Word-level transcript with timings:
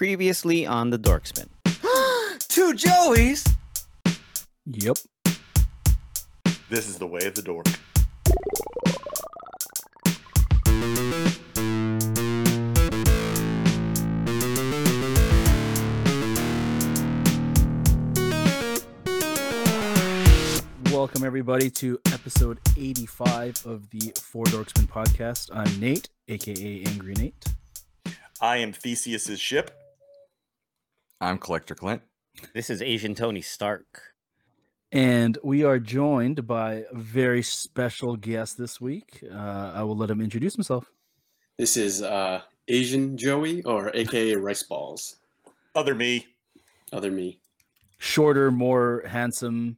Previously 0.00 0.66
on 0.66 0.88
the 0.88 0.98
Dorkspin. 0.98 1.48
Two 2.48 2.72
Joeys. 2.72 3.46
Yep. 4.64 4.96
This 6.70 6.88
is 6.88 6.96
the 6.98 7.06
way 7.06 7.20
of 7.26 7.34
the 7.34 7.42
dork. 7.42 7.66
Welcome 20.90 21.24
everybody 21.24 21.68
to 21.72 22.00
episode 22.10 22.58
85 22.74 23.66
of 23.66 23.90
the 23.90 24.14
Four 24.18 24.46
Dorksmen 24.46 24.88
podcast. 24.88 25.50
I'm 25.52 25.78
Nate, 25.78 26.08
aka 26.26 26.84
Angry 26.86 27.12
Nate. 27.16 27.44
I 28.40 28.56
am 28.56 28.72
Theseus's 28.72 29.38
ship. 29.38 29.76
I'm 31.20 31.36
Collector 31.38 31.74
Clint. 31.74 32.02
This 32.54 32.70
is 32.70 32.80
Asian 32.80 33.14
Tony 33.14 33.42
Stark. 33.42 34.14
And 34.90 35.36
we 35.44 35.64
are 35.64 35.78
joined 35.78 36.46
by 36.46 36.84
a 36.90 36.94
very 36.94 37.42
special 37.42 38.16
guest 38.16 38.56
this 38.56 38.80
week. 38.80 39.22
Uh, 39.30 39.72
I 39.74 39.82
will 39.82 39.96
let 39.96 40.10
him 40.10 40.20
introduce 40.20 40.54
himself. 40.54 40.90
This 41.58 41.76
is 41.76 42.00
uh, 42.02 42.40
Asian 42.68 43.18
Joey, 43.18 43.62
or 43.64 43.90
AKA 43.94 44.36
RyceBallz. 44.36 45.16
Other 45.74 45.94
me. 45.94 46.26
Other 46.92 47.10
me. 47.10 47.38
Shorter, 47.98 48.50
more 48.50 49.04
handsome, 49.06 49.76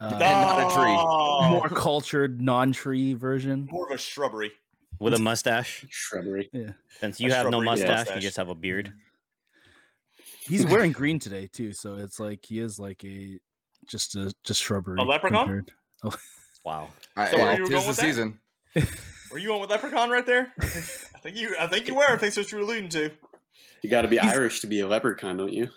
uh, 0.00 0.10
not 0.18 0.72
a 0.72 0.74
tree. 0.74 1.50
More 1.50 1.68
cultured, 1.68 2.40
non-tree 2.40 3.14
version. 3.14 3.68
More 3.70 3.86
of 3.86 3.94
a 3.94 3.98
shrubbery. 3.98 4.50
With 4.98 5.14
a 5.14 5.18
mustache. 5.18 5.86
Shrubbery. 5.88 6.50
Yeah. 6.52 6.72
Since 7.00 7.20
you 7.20 7.30
A 7.30 7.34
have 7.34 7.50
no 7.50 7.60
mustache, 7.60 7.88
mustache. 7.88 8.14
you 8.16 8.20
just 8.20 8.36
have 8.36 8.48
a 8.48 8.54
beard. 8.54 8.92
He's 10.50 10.66
wearing 10.72 10.92
green 10.92 11.18
today 11.18 11.48
too, 11.50 11.72
so 11.72 11.94
it's 11.94 12.20
like 12.20 12.44
he 12.44 12.58
is 12.58 12.78
like 12.78 13.02
a 13.04 13.38
just 13.88 14.16
a 14.16 14.32
just 14.44 14.60
shrubbery. 14.62 14.98
A 15.00 15.02
leprechaun? 15.02 15.46
compared- 15.46 15.72
Wow. 16.64 16.88
I, 17.16 17.30
So 17.30 17.36
where 17.38 17.46
well, 17.46 17.56
you 17.56 17.62
were 17.62 17.68
going 17.70 17.82
the 17.82 17.88
with 17.88 17.96
that? 17.96 18.02
season. 18.02 18.38
Were 19.32 19.38
you 19.38 19.54
on 19.54 19.60
with 19.62 19.70
Leprechaun 19.70 20.10
right 20.10 20.26
there? 20.26 20.52
I 20.60 20.66
think, 20.66 21.36
you. 21.36 21.54
I 21.58 21.66
think 21.66 21.88
you 21.88 21.94
were. 21.94 22.02
I 22.04 22.16
think 22.18 22.34
that's 22.34 22.36
what 22.36 22.52
you're 22.52 22.60
alluding 22.60 22.90
to. 22.90 23.10
You 23.82 23.88
got 23.88 24.02
to 24.02 24.08
be 24.08 24.18
He's- 24.18 24.34
Irish 24.34 24.60
to 24.60 24.66
be 24.66 24.80
a 24.80 24.86
leprechaun, 24.86 25.38
don't 25.38 25.52
you? 25.52 25.68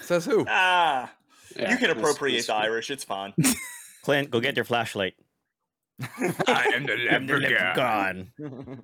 Says 0.00 0.24
who? 0.24 0.44
Ah, 0.48 1.12
Yeah, 1.56 1.62
you 1.72 1.76
can 1.78 1.88
that's- 1.88 1.96
appropriate 1.98 2.34
that's 2.36 2.46
the. 2.46 2.54
Irish. 2.54 2.90
It's 2.90 3.02
fine. 3.04 3.34
Clint, 4.02 4.30
go 4.30 4.38
get 4.40 4.54
your 4.54 4.64
flashlight. 4.64 5.14
I 6.00 6.72
am 6.74 6.86
the 6.86 6.96
leprechaun. 6.96 8.32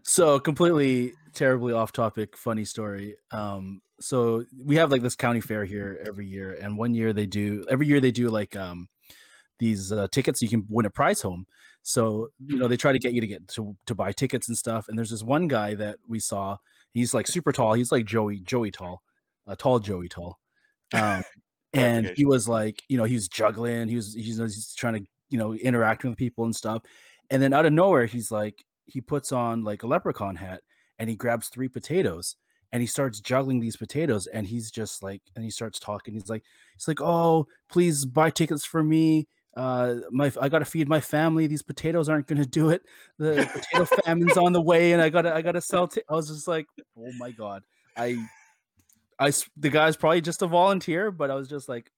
So 0.03 0.39
completely 0.39 1.13
terribly 1.35 1.73
off 1.73 1.93
topic, 1.93 2.37
funny 2.37 2.65
story. 2.65 3.17
Um, 3.33 3.81
so 4.01 4.45
we 4.65 4.77
have 4.77 4.91
like 4.91 5.03
this 5.03 5.17
county 5.17 5.41
fair 5.41 5.65
here 5.65 6.03
every 6.07 6.27
year, 6.27 6.57
and 6.61 6.79
one 6.79 6.95
year 6.95 7.13
they 7.13 7.27
do 7.27 7.65
every 7.69 7.87
year 7.87 8.01
they 8.01 8.13
do 8.13 8.29
like 8.31 8.57
um 8.57 8.89
these 9.59 9.93
uh, 9.93 10.09
tickets 10.11 10.41
you 10.41 10.49
can 10.49 10.65
win 10.69 10.87
a 10.87 10.91
prize 10.91 11.21
home. 11.21 11.47
So 11.83 12.29
you 12.39 12.57
know 12.57 12.69
they 12.69 12.77
try 12.77 12.93
to 12.93 12.99
get 12.99 13.13
you 13.13 13.21
to 13.21 13.27
get 13.27 13.49
to 13.49 13.77
to 13.87 13.95
buy 13.95 14.13
tickets 14.13 14.49
and 14.49 14.57
stuff. 14.57 14.89
And 14.89 14.97
there's 14.97 15.11
this 15.11 15.23
one 15.23 15.49
guy 15.49 15.75
that 15.75 15.97
we 16.09 16.19
saw. 16.19 16.59
He's 16.93 17.15
like 17.15 17.27
super 17.27 17.53
tall. 17.53 17.75
He's 17.75 17.93
like 17.93 18.07
Joey 18.07 18.41
Joey 18.41 18.71
tall, 18.71 19.03
uh, 19.47 19.55
tall 19.57 19.79
Joey 19.79 20.09
tall. 20.09 20.39
Um, 20.93 21.23
and 21.73 22.13
he 22.17 22.25
was 22.25 22.49
like, 22.49 22.83
you 22.89 22.97
know, 22.97 23.05
he 23.05 23.15
was 23.15 23.29
juggling. 23.29 23.89
He 23.89 23.97
was 23.97 24.15
he's, 24.15 24.39
he's 24.39 24.75
trying 24.75 24.95
to 24.95 25.11
you 25.31 25.39
know 25.39 25.55
interacting 25.55 26.11
with 26.11 26.19
people 26.19 26.45
and 26.45 26.55
stuff. 26.55 26.83
And 27.31 27.43
then 27.43 27.53
out 27.53 27.67
of 27.67 27.73
nowhere, 27.73 28.07
he's 28.07 28.31
like, 28.31 28.65
he 28.87 29.01
puts 29.01 29.33
on 29.33 29.63
like 29.63 29.83
a 29.83 29.87
leprechaun 29.87 30.37
hat 30.37 30.63
and 30.99 31.09
he 31.09 31.17
grabs 31.17 31.49
three 31.49 31.69
potatoes 31.69 32.37
and 32.73 32.81
he 32.81 32.87
starts 32.87 33.21
juggling 33.21 33.61
these 33.61 33.77
potatoes 33.77 34.27
and 34.27 34.47
he's 34.47 34.71
just 34.71 35.03
like 35.03 35.23
and 35.35 35.45
he 35.45 35.51
starts 35.51 35.79
talking 35.79 36.15
he's 36.15 36.29
like 36.29 36.43
he's 36.75 36.87
like 36.87 37.01
oh 37.01 37.47
please 37.69 38.05
buy 38.05 38.31
tickets 38.31 38.65
for 38.65 38.83
me 38.83 39.27
uh 39.57 39.97
my 40.11 40.31
i 40.41 40.49
gotta 40.49 40.65
feed 40.65 40.89
my 40.89 41.01
family 41.01 41.47
these 41.47 41.63
potatoes 41.63 42.09
aren't 42.09 42.27
gonna 42.27 42.45
do 42.45 42.71
it 42.71 42.83
the 43.19 43.49
potato 43.53 43.85
famine's 44.05 44.37
on 44.37 44.53
the 44.53 44.61
way 44.61 44.93
and 44.93 45.03
i 45.03 45.09
gotta 45.09 45.35
i 45.35 45.43
gotta 45.43 45.61
sell 45.61 45.89
ti-. 45.89 46.03
i 46.09 46.15
was 46.15 46.29
just 46.29 46.47
like 46.47 46.67
oh 46.97 47.13
my 47.19 47.33
god 47.33 47.63
i 47.97 48.17
i 49.19 49.33
the 49.57 49.69
guy's 49.69 49.97
probably 49.97 50.21
just 50.21 50.43
a 50.43 50.47
volunteer 50.47 51.11
but 51.11 51.31
i 51.31 51.35
was 51.35 51.49
just 51.49 51.69
like 51.69 51.91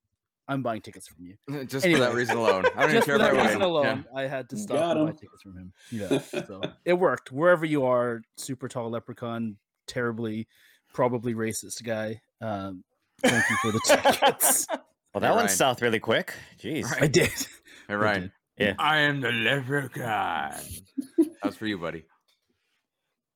i'm 0.47 0.61
buying 0.63 0.81
tickets 0.81 1.07
from 1.07 1.25
you 1.25 1.35
Just 1.65 1.85
for 1.85 1.97
that 1.99 2.13
reason 2.13 2.37
alone. 2.37 2.65
I 2.75 2.81
don't 2.81 2.89
even 2.89 2.95
just 2.95 3.05
care 3.07 3.15
for 3.17 3.23
that 3.23 3.33
reason 3.33 3.59
win. 3.59 3.61
alone, 3.69 4.05
I 4.15 4.23
had 4.23 4.49
to 4.49 4.57
stop 4.57 4.77
Got 4.77 4.97
and 4.97 5.05
buy 5.07 5.11
tickets 5.13 5.41
from 5.41 5.57
him. 5.57 5.73
Yeah, 5.91 6.19
so 6.47 6.61
it 6.85 6.93
worked. 6.93 7.31
Wherever 7.31 7.65
you 7.65 7.85
are, 7.85 8.21
super 8.37 8.67
tall 8.67 8.89
leprechaun, 8.89 9.57
terribly, 9.87 10.47
probably 10.93 11.33
racist 11.33 11.81
guy. 11.83 12.21
Um, 12.41 12.83
thank 13.21 13.43
you 13.49 13.55
for 13.61 13.71
the 13.71 13.79
tickets. 13.85 14.67
Well, 15.13 15.21
that 15.21 15.29
Hey, 15.29 15.35
went 15.35 15.51
south 15.51 15.79
really 15.83 15.99
quick. 15.99 16.33
Jeez. 16.59 16.87
I 16.99 17.05
did. 17.05 17.29
Hey, 17.87 17.93
Ryan. 17.93 18.31
Yeah. 18.57 18.73
I 18.79 19.01
am 19.01 19.21
the 19.21 19.31
leprechaun. 19.31 20.53
That's 21.43 21.55
for 21.55 21.67
you, 21.67 21.77
buddy. 21.77 22.05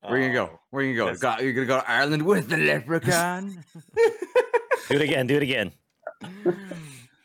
Where 0.02 0.18
you 0.20 0.34
gonna 0.34 0.40
Oh. 0.44 0.48
go? 0.54 0.60
Where 0.72 0.84
you 0.84 0.98
gonna 0.98 1.14
go? 1.14 1.36
Go- 1.36 1.44
You're 1.44 1.54
gonna 1.54 1.68
go 1.68 1.80
to 1.80 1.88
Ireland 1.88 2.24
with 2.24 2.50
the 2.50 2.58
leprechaun? 2.58 3.64
Do 3.96 4.96
it 4.96 5.02
again. 5.04 5.28
Do 5.28 5.36
it 5.38 5.44
again. 5.44 5.72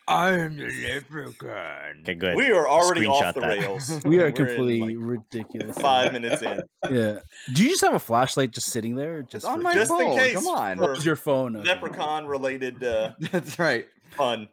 I 0.09 0.31
am 0.33 0.57
the 0.57 0.67
leprechaun. 0.67 2.01
Okay, 2.03 2.15
good. 2.15 2.37
We 2.37 2.51
are 2.51 2.69
already 2.69 3.03
Screenshot 3.03 3.23
off 3.23 3.35
the 3.35 3.41
that. 3.43 3.59
rails. 3.61 4.01
We 4.05 4.17
We're 4.17 4.25
are 4.25 4.29
in, 4.29 4.33
completely 4.35 4.97
like, 4.97 4.97
ridiculous. 5.33 5.79
five 5.79 6.13
minutes 6.13 6.43
in. 6.43 6.61
Yeah. 6.91 7.19
Do 7.55 7.63
you 7.63 7.71
just 7.71 7.83
have 7.83 7.95
a 7.95 7.99
flashlight 8.01 8.51
just 8.51 8.69
sitting 8.71 8.97
there? 8.97 9.23
Just 9.23 9.47
on 9.47 9.63
my 9.63 9.73
Just 9.75 9.91
in 9.93 9.99
phone. 9.99 10.19
case 10.19 10.35
Come 10.35 10.49
on. 10.49 10.79
for- 10.79 10.95
Use 10.95 11.07
your 11.07 11.17
phone. 11.17 11.57
okay. 11.57 11.69
Leprechaun 11.69 12.27
related 12.27 12.83
uh, 12.83 13.13
That's 13.33 13.59
right. 13.59 13.87
fun. 14.11 14.49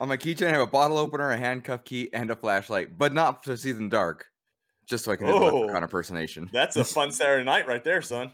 On 0.00 0.08
my 0.08 0.16
keychain, 0.16 0.48
I 0.48 0.50
have 0.50 0.60
a 0.60 0.66
bottle 0.66 0.98
opener, 0.98 1.30
a 1.30 1.36
handcuff 1.36 1.84
key, 1.84 2.08
and 2.12 2.30
a 2.30 2.36
flashlight, 2.36 2.96
but 2.98 3.12
not 3.12 3.42
to 3.44 3.56
see 3.56 3.70
in 3.70 3.88
dark. 3.88 4.26
Just 4.86 5.04
so 5.04 5.12
I 5.12 5.16
can 5.16 5.26
do 5.26 5.32
the 5.32 5.38
Oh. 5.38 5.58
leprechaun 5.60 5.82
impersonation. 5.82 6.48
That's 6.52 6.76
a 6.76 6.84
fun 6.84 7.10
Saturday 7.12 7.44
night 7.44 7.66
right 7.68 7.84
there, 7.84 8.00
son. 8.02 8.32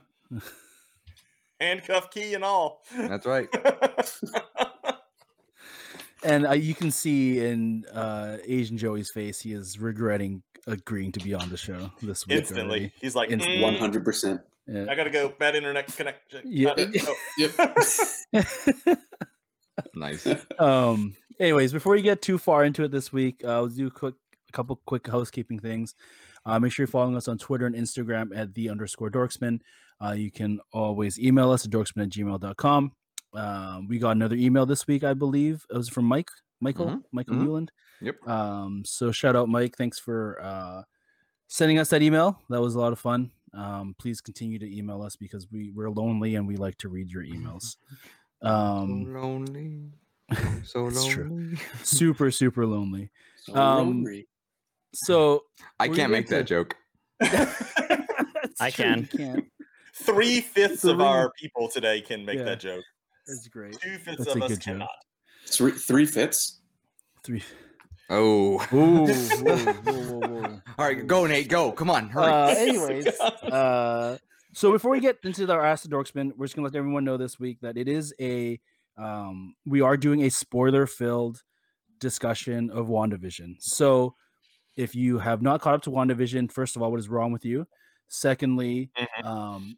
Handcuff 1.61 2.11
key 2.11 2.35
and 2.35 2.45
all. 2.45 2.83
That's 2.97 3.27
right. 3.27 3.49
And 6.25 6.47
uh, 6.47 6.53
you 6.53 6.75
can 6.75 6.91
see 6.91 7.41
in 7.45 7.85
uh, 7.93 8.39
Asian 8.47 8.79
Joey's 8.79 9.11
face, 9.11 9.41
he 9.41 9.53
is 9.53 9.79
regretting 9.79 10.43
agreeing 10.67 11.12
to 11.12 11.21
be 11.21 11.35
on 11.35 11.51
the 11.51 11.57
show 11.59 11.91
this 12.01 12.27
week. 12.27 12.39
Instantly. 12.39 12.65
already. 12.65 12.93
He's 13.01 13.15
like, 13.15 13.31
Instant- 13.31 13.57
"Mm, 13.59 13.62
One 13.62 13.75
hundred 13.77 14.05
percent. 14.05 14.41
I 14.67 14.95
gotta 14.95 15.11
go. 15.11 15.29
Bad 15.39 15.57
internet 15.57 15.87
connection. 15.95 16.41
Yeah. 16.45 16.71
Uh, 16.71 16.87
oh. 17.07 17.15
Yep. 18.33 18.99
Nice. 19.95 20.27
um 20.59 21.17
anyways 21.41 21.73
before 21.73 21.97
you 21.97 22.03
get 22.03 22.23
too 22.23 22.39
far 22.39 22.65
into 22.65 22.85
it 22.85 22.93
this 22.93 23.12
week 23.12 23.43
uh, 23.45 23.49
i'll 23.49 23.67
do 23.67 23.89
a 23.89 23.91
quick 23.91 24.15
a 24.49 24.53
couple 24.53 24.81
quick 24.87 25.06
housekeeping 25.09 25.59
things 25.59 25.95
uh, 26.47 26.59
make 26.61 26.71
sure 26.73 26.85
you're 26.85 26.89
following 26.89 27.17
us 27.17 27.27
on 27.27 27.39
twitter 27.39 27.67
and 27.67 27.75
instagram 27.75 28.31
at 28.37 28.55
the 28.55 28.71
underscore 28.71 29.11
dorksman 29.11 29.59
uh, 30.05 30.12
you 30.12 30.31
can 30.31 30.61
always 30.73 31.19
email 31.19 31.51
us 31.51 31.65
at 31.65 31.73
dorksman 31.73 32.05
at 32.05 32.09
gmail.com 32.11 32.93
um, 33.37 33.87
we 33.89 33.99
got 33.99 34.11
another 34.11 34.37
email 34.37 34.67
this 34.67 34.87
week 34.87 35.05
i 35.05 35.12
believe 35.15 35.65
it 35.71 35.77
was 35.77 35.89
from 35.89 36.05
mike 36.05 36.28
michael 36.61 36.87
Mhm, 36.87 37.03
michael 37.12 37.34
mhm. 37.37 37.45
newland 37.45 37.72
Yep. 38.00 38.28
um, 38.28 38.83
so 38.84 39.11
shout 39.12 39.34
out 39.37 39.49
mike 39.49 39.77
thanks 39.77 39.99
for 39.99 40.39
uh, 40.43 40.83
sending 41.49 41.78
us 41.78 41.89
that 41.91 42.03
email 42.03 42.41
that 42.50 42.61
was 42.61 42.75
a 42.75 42.81
lot 42.81 42.93
of 42.93 42.99
fun 42.99 43.31
um, 43.55 43.94
please 43.99 44.21
continue 44.21 44.59
to 44.59 44.77
email 44.77 45.00
us 45.03 45.15
because 45.17 45.47
we, 45.53 45.71
we're 45.71 45.89
lonely 45.91 46.34
and 46.34 46.47
we 46.47 46.56
like 46.56 46.77
to 46.78 46.89
read 46.89 47.11
your 47.11 47.23
emails 47.25 47.77
um, 48.43 49.05
so 49.06 49.21
lonely. 49.21 49.91
So 50.65 50.87
It's 50.89 51.06
true. 51.06 51.25
lonely. 51.28 51.59
super 51.83 52.31
super 52.43 52.67
lonely 52.67 53.11
So 53.37 53.55
Um, 53.55 53.87
lonely. 54.05 54.27
so 54.94 55.43
I 55.78 55.87
can't 55.87 55.99
going 55.99 56.11
make 56.12 56.28
that 56.28 56.47
to- 56.49 56.55
joke. 56.55 56.77
I 58.61 58.71
true, 58.71 58.84
can. 58.84 59.09
you 59.12 59.19
can't. 59.19 59.44
Three 60.03 60.41
fifths 60.41 60.84
of 60.84 61.00
our 61.00 61.31
people 61.41 61.69
today 61.69 62.00
can 62.00 62.25
make 62.25 62.39
Yeah. 62.39 62.44
that 62.44 62.61
joke. 62.61 62.84
That's 63.27 63.49
great. 63.49 63.79
Two 63.81 63.99
fifths 63.99 64.19
That's 64.25 64.35
of 64.37 64.43
a 64.43 64.44
us 64.44 64.50
good 64.50 64.61
joke. 64.61 64.88
Three, 65.47 65.73
three 65.73 66.06
fits. 66.06 66.61
Three. 67.23 67.43
Oh. 68.11 68.61
Ooh, 68.73 69.06
whoa, 69.06 69.56
whoa, 69.56 69.56
whoa, 69.56 70.29
whoa. 70.29 70.61
All 70.79 70.85
right, 70.87 71.06
go, 71.06 71.26
Nate. 71.26 71.49
Go. 71.49 71.73
Come 71.73 71.91
on. 71.91 72.09
Hurry. 72.11 72.26
Uh, 72.26 72.47
anyways, 72.49 73.06
uh, 73.21 74.19
so 74.53 74.73
before 74.73 74.91
we 74.91 75.00
get 75.00 75.19
into 75.25 75.50
our 75.50 75.65
Ask 75.65 75.85
the 75.85 75.88
Dorkspin, 75.88 76.32
we're 76.37 76.47
just 76.47 76.55
gonna 76.56 76.67
let 76.69 76.76
everyone 76.76 77.05
know 77.05 77.17
this 77.17 77.38
week 77.41 77.59
that 77.62 77.76
it 77.79 77.88
is 77.88 78.15
a 78.21 78.61
um, 78.97 79.55
we 79.67 79.81
are 79.81 79.97
doing 79.97 80.23
a 80.25 80.29
spoiler-filled 80.31 81.43
discussion 81.99 82.71
of 82.71 82.87
WandaVision. 82.88 83.56
So 83.59 84.15
if 84.76 84.94
you 84.94 85.19
have 85.19 85.43
not 85.43 85.61
caught 85.61 85.75
up 85.75 85.82
to 85.82 85.91
WandaVision, 85.91 86.53
first 86.53 86.76
of 86.76 86.82
all, 86.82 86.91
what 86.91 87.00
is 87.00 87.09
wrong 87.09 87.32
with 87.32 87.44
you? 87.44 87.67
Secondly, 88.09 88.91
Mhm. 88.97 89.25
um, 89.25 89.76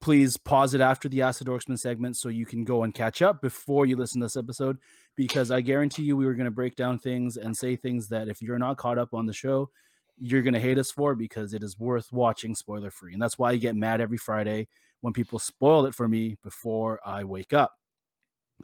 please 0.00 0.36
pause 0.36 0.74
it 0.74 0.80
after 0.80 1.08
the 1.08 1.22
Acid 1.22 1.46
the 1.46 1.50
Dorksman 1.50 1.78
segment 1.78 2.16
so 2.16 2.28
you 2.28 2.46
can 2.46 2.64
go 2.64 2.84
and 2.84 2.94
catch 2.94 3.22
up 3.22 3.40
before 3.42 3.86
you 3.86 3.96
listen 3.96 4.20
to 4.20 4.26
this 4.26 4.36
episode. 4.36 4.78
Because 5.16 5.50
I 5.50 5.60
guarantee 5.60 6.04
you, 6.04 6.16
we 6.16 6.26
were 6.26 6.34
going 6.34 6.44
to 6.44 6.50
break 6.50 6.76
down 6.76 6.98
things 6.98 7.36
and 7.36 7.56
say 7.56 7.74
things 7.74 8.08
that 8.08 8.28
if 8.28 8.40
you're 8.40 8.58
not 8.58 8.76
caught 8.76 8.98
up 8.98 9.12
on 9.14 9.26
the 9.26 9.32
show, 9.32 9.70
you're 10.16 10.42
going 10.42 10.54
to 10.54 10.60
hate 10.60 10.78
us 10.78 10.90
for 10.90 11.14
because 11.14 11.54
it 11.54 11.62
is 11.62 11.78
worth 11.78 12.12
watching 12.12 12.54
spoiler 12.54 12.90
free. 12.90 13.12
And 13.12 13.22
that's 13.22 13.38
why 13.38 13.50
I 13.50 13.56
get 13.56 13.74
mad 13.76 14.00
every 14.00 14.18
Friday 14.18 14.68
when 15.00 15.12
people 15.12 15.38
spoil 15.38 15.86
it 15.86 15.94
for 15.94 16.08
me 16.08 16.38
before 16.42 17.00
I 17.04 17.24
wake 17.24 17.52
up. 17.52 17.72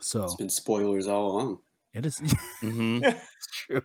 So 0.01 0.25
It's 0.25 0.37
been 0.37 0.51
spoilers 0.51 1.07
all 1.07 1.33
along. 1.33 1.59
it 1.93 2.07
is 2.07 2.19
hmm 2.61 2.99
it's 3.03 3.47
true, 3.53 3.83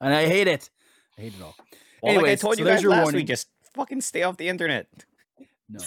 and 0.00 0.14
I 0.14 0.26
hate 0.26 0.48
it. 0.48 0.70
I 1.18 1.22
hate 1.22 1.34
it 1.34 1.42
all. 1.42 1.54
Well, 2.02 2.16
like 2.16 2.26
I 2.26 2.34
told 2.34 2.54
so 2.54 2.60
you 2.60 2.64
there's 2.64 2.76
guys 2.76 2.82
your 2.82 2.92
last 2.92 3.02
warning. 3.04 3.20
week, 3.20 3.26
just 3.26 3.48
fucking 3.74 4.00
stay 4.00 4.22
off 4.22 4.36
the 4.38 4.48
internet. 4.48 4.86
No, 5.68 5.80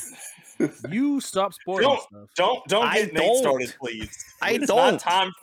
you 0.90 1.22
stop 1.22 1.54
spoiling 1.54 1.84
Don't- 1.84 2.02
stuff. 2.02 2.30
Don't 2.36 2.68
don't 2.68 2.86
I 2.86 2.96
get 3.04 3.14
Nate 3.14 3.24
don't. 3.24 3.38
started, 3.38 3.76
please. 3.80 4.26
I 4.42 4.52
it's 4.54 4.68
don't. 4.68 4.94
Not 4.94 5.00
time. 5.00 5.28
It's 5.30 5.36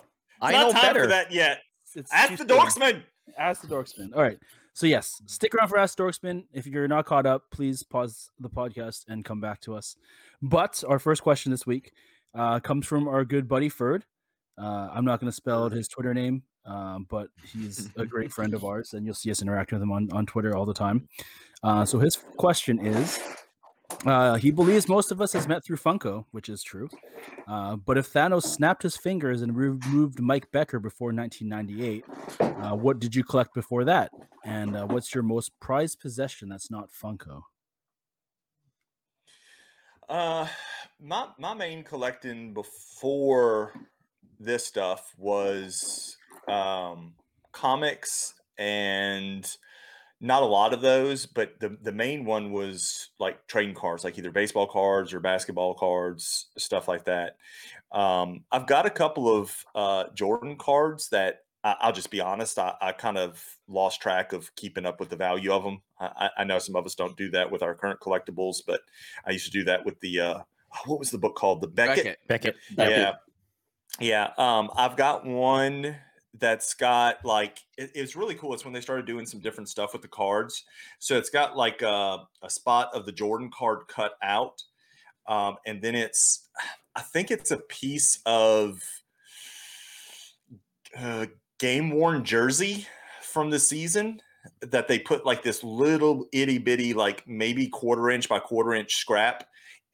I 0.43 0.53
not 0.53 0.67
know 0.67 0.73
time 0.73 0.83
better. 0.83 1.01
for 1.05 1.07
that 1.09 1.33
yet. 1.33 1.61
It's 1.95 2.13
Ask 2.13 2.37
the. 2.37 2.45
Dorksman. 2.45 3.03
Ask 3.39 3.63
the 3.63 3.69
Dorkspin. 3.69 4.15
All 4.15 4.23
right. 4.23 4.39
So 4.75 4.87
yes, 4.87 5.23
stick 5.25 5.55
around 5.55 5.69
for 5.69 5.79
Ask 5.79 5.97
Dorkspin. 5.97 6.45
If 6.53 6.67
you're 6.67 6.87
not 6.89 7.07
caught 7.07 7.25
up, 7.25 7.45
please 7.51 7.83
pause 7.83 8.31
the 8.39 8.51
podcast 8.51 9.05
and 9.09 9.25
come 9.25 9.41
back 9.41 9.61
to 9.63 9.75
us. 9.75 9.97
But 10.43 10.85
our 10.87 10.99
first 10.99 11.23
question 11.23 11.51
this 11.51 11.67
week 11.67 11.93
uh, 12.35 12.61
comes 12.61 12.87
from 12.87 13.09
our 13.09 13.25
good 13.25 13.49
buddy 13.49 13.71
Ferd. 13.71 14.05
Uh, 14.61 14.91
I'm 14.93 15.07
not 15.07 15.19
going 15.21 15.31
to 15.31 15.35
spell 15.37 15.65
out 15.65 15.73
his 15.73 15.89
Twitter 15.89 16.13
name, 16.13 16.43
um, 16.67 17.07
but 17.09 17.29
he's 17.53 17.89
a 17.97 18.05
great 18.05 18.31
friend 18.33 18.53
of 18.53 18.65
ours, 18.65 18.93
and 18.93 19.07
you'll 19.07 19.15
see 19.15 19.31
us 19.31 19.41
interacting 19.41 19.77
with 19.79 19.83
him 19.83 19.93
on, 19.93 20.09
on 20.13 20.27
Twitter 20.27 20.55
all 20.55 20.67
the 20.67 20.75
time. 20.75 21.09
Uh, 21.63 21.85
so 21.87 21.99
his 21.99 22.17
question 22.37 22.85
is 22.87 23.19
uh, 24.05 24.35
he 24.35 24.51
believes 24.51 24.89
most 24.89 25.11
of 25.11 25.21
us 25.21 25.33
has 25.33 25.49
met 25.49 25.65
through 25.65 25.77
Funko, 25.77 26.25
which 26.31 26.49
is 26.49 26.63
true. 26.63 26.89
Uh, 27.47 27.77
but 27.77 27.99
if 27.99 28.13
Thanos 28.13 28.45
snapped 28.45 28.83
his 28.83 28.97
fingers 28.97 29.43
and 29.43 29.57
removed 29.57 30.21
Mike 30.21 30.51
Becker 30.53 30.79
before 30.79 31.13
1998, 31.13 32.05
uh, 32.41 32.77
what 32.77 32.99
did 32.99 33.15
you 33.15 33.25
collect 33.25 33.55
before 33.55 33.85
that? 33.85 34.11
And 34.45 34.77
uh, 34.77 34.87
what's 34.87 35.15
your 35.15 35.23
most 35.23 35.53
prized 35.61 36.01
possession 36.01 36.49
that's 36.49 36.71
not 36.71 36.91
Funko? 36.91 37.43
Uh, 40.09 40.47
my 41.01 41.29
my 41.39 41.53
main 41.53 41.83
collecting 41.83 42.55
before 42.55 43.73
this 44.39 44.65
stuff 44.65 45.13
was 45.19 46.17
um, 46.49 47.15
comics 47.53 48.35
and 48.59 49.57
not 50.21 50.43
a 50.43 50.47
lot 50.47 50.73
of 50.73 50.81
those, 50.81 51.27
but 51.27 51.61
the 51.61 51.77
the 51.83 51.93
main 51.93 52.25
one 52.25 52.53
was 52.53 53.11
like 53.19 53.47
trading 53.47 53.75
cards, 53.75 54.05
like 54.05 54.19
either 54.19 54.31
baseball 54.31 54.67
cards 54.67 55.13
or 55.13 55.21
basketball 55.21 55.75
cards, 55.75 56.47
stuff 56.57 56.89
like 56.89 57.05
that. 57.05 57.37
Um, 57.93 58.45
I've 58.51 58.67
got 58.67 58.87
a 58.87 58.91
couple 58.91 59.29
of 59.29 59.55
uh, 59.75 60.05
Jordan 60.15 60.57
cards 60.57 61.11
that 61.11 61.41
I, 61.63 61.77
I'll 61.81 61.93
just 61.93 62.11
be 62.11 62.21
honest, 62.21 62.59
I, 62.59 62.75
I 62.81 62.93
kind 62.93 63.19
of 63.19 63.45
lost 63.69 64.01
track 64.01 64.33
of 64.33 64.55
keeping 64.55 64.87
up 64.87 65.01
with 65.01 65.11
the 65.11 65.17
value 65.17 65.53
of 65.53 65.65
them. 65.65 65.83
I, 66.01 66.07
I 66.07 66.31
I 66.39 66.45
know 66.45 66.59
some 66.59 66.77
of 66.77 66.87
us 66.87 66.95
don't 66.95 67.17
do 67.17 67.31
that 67.31 67.51
with 67.51 67.63
our 67.63 67.75
current 67.75 68.01
collectibles, 68.01 68.59
but 68.67 68.81
I 69.27 69.33
used 69.33 69.47
to 69.47 69.59
do 69.59 69.65
that 69.65 69.85
with 69.85 70.01
the 70.01 70.21
uh, 70.21 70.39
what 70.87 70.99
was 70.99 71.11
the 71.11 71.19
book 71.19 71.37
called? 71.37 71.61
The 71.61 71.69
Beckett. 71.69 72.19
Beckett. 72.27 72.57
Beckett. 72.75 73.17
Yeah, 74.01 74.31
yeah. 74.39 74.59
Um, 74.59 74.71
I've 74.77 74.97
got 74.97 75.27
one 75.27 75.97
that's 76.39 76.75
got 76.75 77.25
like 77.25 77.59
it, 77.79 77.91
it's 77.95 78.17
really 78.17 78.35
cool. 78.35 78.55
It's 78.55 78.65
when 78.65 78.75
they 78.75 78.81
started 78.81 79.07
doing 79.07 79.27
some 79.27 79.41
different 79.41 79.69
stuff 79.69 79.93
with 79.93 80.03
the 80.03 80.09
cards. 80.09 80.65
So 80.99 81.17
it's 81.17 81.31
got 81.31 81.57
like 81.57 81.83
a, 81.83 82.27
a 82.43 82.51
spot 82.51 82.91
of 82.95 83.07
the 83.07 83.13
Jordan 83.13 83.51
card 83.53 83.89
cut 83.89 84.13
out, 84.23 84.63
um, 85.29 85.57
and 85.67 85.81
then 85.83 85.95
it's 85.95 86.49
I 86.95 87.03
think 87.03 87.31
it's 87.31 87.51
a 87.51 87.59
piece 87.59 88.21
of 88.27 88.81
uh, 90.99 91.27
game 91.59 91.91
worn 91.91 92.25
jersey 92.25 92.87
from 93.23 93.51
the 93.51 93.59
season 93.59 94.21
that 94.63 94.89
they 94.89 94.99
put 94.99 95.27
like 95.27 95.43
this 95.43 95.65
little 95.65 96.27
itty 96.33 96.59
bitty 96.59 96.95
like 96.95 97.27
maybe 97.27 97.67
quarter 97.67 98.11
inch 98.11 98.29
by 98.29 98.39
quarter 98.39 98.75
inch 98.75 98.95
scrap 98.95 99.45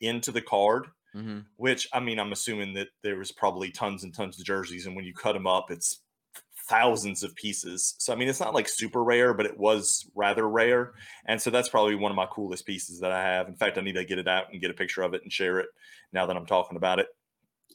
into 0.02 0.30
the 0.30 0.42
card 0.42 0.88
hmm 1.14 1.40
which 1.56 1.88
I 1.92 2.00
mean, 2.00 2.18
I'm 2.18 2.32
assuming 2.32 2.74
that 2.74 2.88
there 3.02 3.16
was 3.16 3.30
probably 3.30 3.70
tons 3.70 4.04
and 4.04 4.12
tons 4.12 4.38
of 4.38 4.44
jerseys, 4.44 4.86
and 4.86 4.96
when 4.96 5.04
you 5.04 5.14
cut 5.14 5.34
them 5.34 5.46
up, 5.46 5.70
it's 5.70 6.01
thousands 6.72 7.22
of 7.22 7.34
pieces. 7.36 7.94
So 7.98 8.12
I 8.12 8.16
mean, 8.16 8.28
it's 8.28 8.40
not 8.40 8.54
like 8.54 8.68
super 8.68 9.02
rare, 9.04 9.34
but 9.34 9.46
it 9.46 9.56
was 9.58 10.08
rather 10.14 10.48
rare, 10.48 10.92
and 11.26 11.40
so 11.40 11.50
that's 11.50 11.68
probably 11.68 11.94
one 11.94 12.10
of 12.10 12.16
my 12.16 12.26
coolest 12.26 12.64
pieces 12.66 13.00
that 13.00 13.12
I 13.12 13.22
have. 13.22 13.48
In 13.48 13.54
fact, 13.54 13.78
I 13.78 13.82
need 13.82 13.94
to 13.96 14.04
get 14.04 14.18
it 14.18 14.26
out 14.28 14.50
and 14.52 14.60
get 14.60 14.70
a 14.70 14.74
picture 14.74 15.02
of 15.02 15.14
it 15.14 15.22
and 15.22 15.32
share 15.32 15.58
it 15.60 15.66
now 16.12 16.26
that 16.26 16.36
I'm 16.36 16.46
talking 16.46 16.76
about 16.76 16.98
it. 16.98 17.06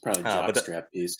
Probably 0.03 0.23
Uh, 0.23 0.45
but 0.45 0.55
that- 0.55 0.65
jockstrap 0.65 0.83
piece. 0.93 1.17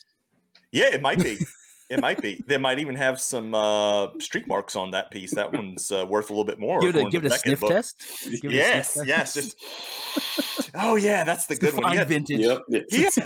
Yeah, 0.71 0.87
it 0.93 1.01
might 1.01 1.23
be. 1.23 1.37
it 1.89 2.01
might 2.01 2.21
be. 2.21 2.43
They 2.47 2.57
might 2.57 2.79
even 2.79 2.95
have 2.95 3.21
some 3.21 3.55
uh, 3.55 4.07
streak 4.19 4.47
marks 4.47 4.75
on 4.75 4.91
that 4.91 5.09
piece. 5.11 5.33
That 5.33 5.53
one's 5.53 5.89
uh, 5.91 6.05
worth 6.07 6.29
a 6.29 6.33
little 6.33 6.43
bit 6.45 6.59
more. 6.59 6.81
Give 6.81 6.95
it 6.95 7.05
a, 7.07 7.09
give 7.09 7.23
it 7.23 7.27
a 7.27 7.29
Beckett 7.29 7.41
sniff 7.45 7.59
book. 7.61 7.71
test. 7.71 8.03
Give 8.23 8.33
it 8.33 8.35
a 8.35 8.37
sniff 8.39 8.53
Yes, 8.53 8.93
test. 8.93 9.07
yes. 9.07 9.33
Just 9.33 10.71
oh 10.75 10.95
yeah, 10.95 11.23
that's 11.23 11.45
the 11.45 11.55
good 11.55 11.73
one. 11.73 11.83
Fine 11.83 11.91
He 11.93 11.97
had, 11.99 12.07
vintage. 12.09 12.39
Yep. 12.39 12.61
he 12.89 13.03
had, 13.03 13.13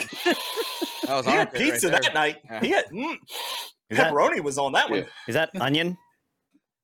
That 1.07 1.15
was 1.17 1.25
he 1.25 1.31
had 1.31 1.47
it 1.47 1.53
right 1.53 1.53
pizza 1.53 1.89
that 1.89 2.13
night. 2.13 2.37
Yeah. 2.49 2.59
He 2.61 2.69
had 2.69 2.85
mm, 2.93 3.15
Is 3.91 3.97
that, 3.97 4.13
pepperoni 4.13 4.41
was 4.41 4.57
on 4.57 4.71
that 4.71 4.89
one. 4.89 5.05
Is 5.27 5.35
that 5.35 5.51
onion? 5.59 5.97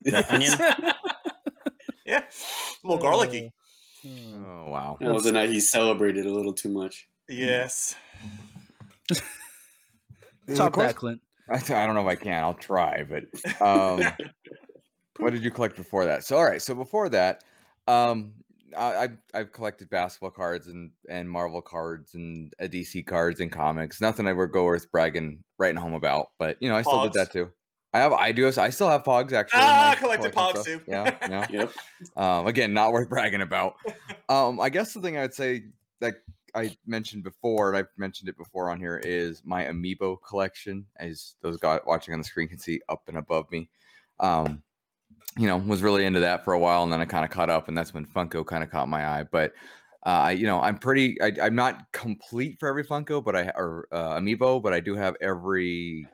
Is 0.04 0.12
That 0.12 0.32
onion? 0.32 0.54
Yeah, 2.06 2.22
a 2.22 2.88
little 2.88 3.02
garlicky. 3.02 3.52
Oh 4.06 4.70
wow. 4.70 4.98
That 5.02 5.14
was 5.14 5.26
the 5.26 5.34
night 5.34 5.50
he 5.50 5.60
celebrated 5.60 6.26
a 6.26 6.32
little 6.32 6.54
too 6.54 6.70
much. 6.70 7.06
Yes. 7.28 7.96
Top 10.56 10.74
that, 10.78 10.96
Clint. 10.96 11.20
I, 11.50 11.56
I 11.56 11.86
don't 11.86 11.96
know 11.96 12.08
if 12.08 12.08
I 12.08 12.16
can. 12.16 12.42
I'll 12.42 12.54
try, 12.54 13.04
but 13.04 13.26
um, 13.62 14.02
what 15.18 15.34
did 15.34 15.44
you 15.44 15.52
collect 15.52 15.76
before 15.76 16.06
that? 16.06 16.24
So 16.24 16.38
all 16.38 16.46
right, 16.46 16.62
so 16.62 16.76
before 16.76 17.10
that, 17.10 17.44
um, 17.90 18.32
I, 18.76 19.04
I've 19.04 19.18
I've 19.34 19.52
collected 19.52 19.90
basketball 19.90 20.32
cards 20.32 20.68
and 20.68 20.92
and 21.10 21.30
Marvel 21.30 21.62
cards 21.62 22.16
and 22.16 22.54
uh, 22.60 22.66
DC 22.66 23.06
cards 23.06 23.40
and 23.40 23.52
comics. 23.52 24.02
Nothing 24.02 24.28
I 24.28 24.34
would 24.34 24.52
go 24.52 24.66
worth 24.66 24.92
bragging, 24.92 25.44
writing 25.58 25.78
home 25.78 25.94
about, 25.94 26.28
but 26.40 26.58
you 26.62 26.70
know 26.70 26.76
I 26.76 26.82
still 26.82 27.04
did 27.04 27.14
that 27.14 27.32
too. 27.32 27.52
I 27.94 28.00
have 28.00 28.14
I 28.14 28.32
do 28.32 28.48
I 28.48 28.70
still 28.70 28.90
have 28.90 29.04
Pogs 29.04 29.34
actually. 29.34 29.62
Ah, 29.64 29.92
I 29.92 29.96
collected 29.96 30.34
Pogs 30.34 30.66
too. 30.66 30.82
Yeah, 30.88 31.16
yeah. 31.30 31.48
Yep. 31.52 31.72
Um, 32.16 32.48
again, 32.48 32.74
not 32.74 32.92
worth 32.92 33.10
bragging 33.10 33.42
about. 33.42 33.76
Um, 34.30 34.60
I 34.60 34.68
guess 34.68 34.94
the 34.94 35.00
thing 35.00 35.18
I 35.18 35.22
would 35.22 35.34
say 35.34 35.64
that 36.02 36.16
I 36.54 36.76
mentioned 36.86 37.24
before, 37.24 37.70
and 37.70 37.78
I've 37.78 37.88
mentioned 37.96 38.28
it 38.28 38.38
before 38.38 38.70
on 38.70 38.78
here, 38.78 38.98
is 38.98 39.42
my 39.46 39.64
amiibo 39.64 40.18
collection. 40.28 40.86
As 40.98 41.36
those 41.42 41.56
guys 41.56 41.80
watching 41.88 42.14
on 42.14 42.20
the 42.20 42.26
screen 42.26 42.50
can 42.50 42.60
see, 42.60 42.82
up 42.90 43.04
and 43.08 43.18
above 43.18 43.50
me. 43.52 43.70
Um, 44.20 44.64
you 45.38 45.48
know, 45.48 45.58
was 45.58 45.82
really 45.84 46.06
into 46.06 46.20
that 46.22 46.44
for 46.44 46.54
a 46.54 46.60
while, 46.60 46.84
and 46.84 46.92
then 46.92 47.02
I 47.02 47.06
kind 47.06 47.24
of 47.24 47.32
caught 47.32 47.50
up, 47.50 47.68
and 47.68 47.78
that's 47.78 47.94
when 47.94 48.06
Funko 48.06 48.46
kind 48.46 48.64
of 48.64 48.72
caught 48.72 48.90
my 48.90 49.06
eye. 49.06 49.24
But 49.32 49.54
uh, 50.06 50.10
I, 50.10 50.32
you 50.32 50.48
know, 50.48 50.62
I'm 50.62 50.78
pretty. 50.78 51.22
I, 51.22 51.34
I'm 51.42 51.56
not 51.56 51.92
complete 51.92 52.60
for 52.60 52.68
every 52.68 52.84
Funko, 52.84 53.24
but 53.24 53.36
I 53.36 53.52
or 53.56 53.88
uh, 53.92 54.18
amiibo, 54.18 54.62
but 54.62 54.74
I 54.74 54.80
do 54.80 54.96
have 54.96 55.16
every. 55.22 56.08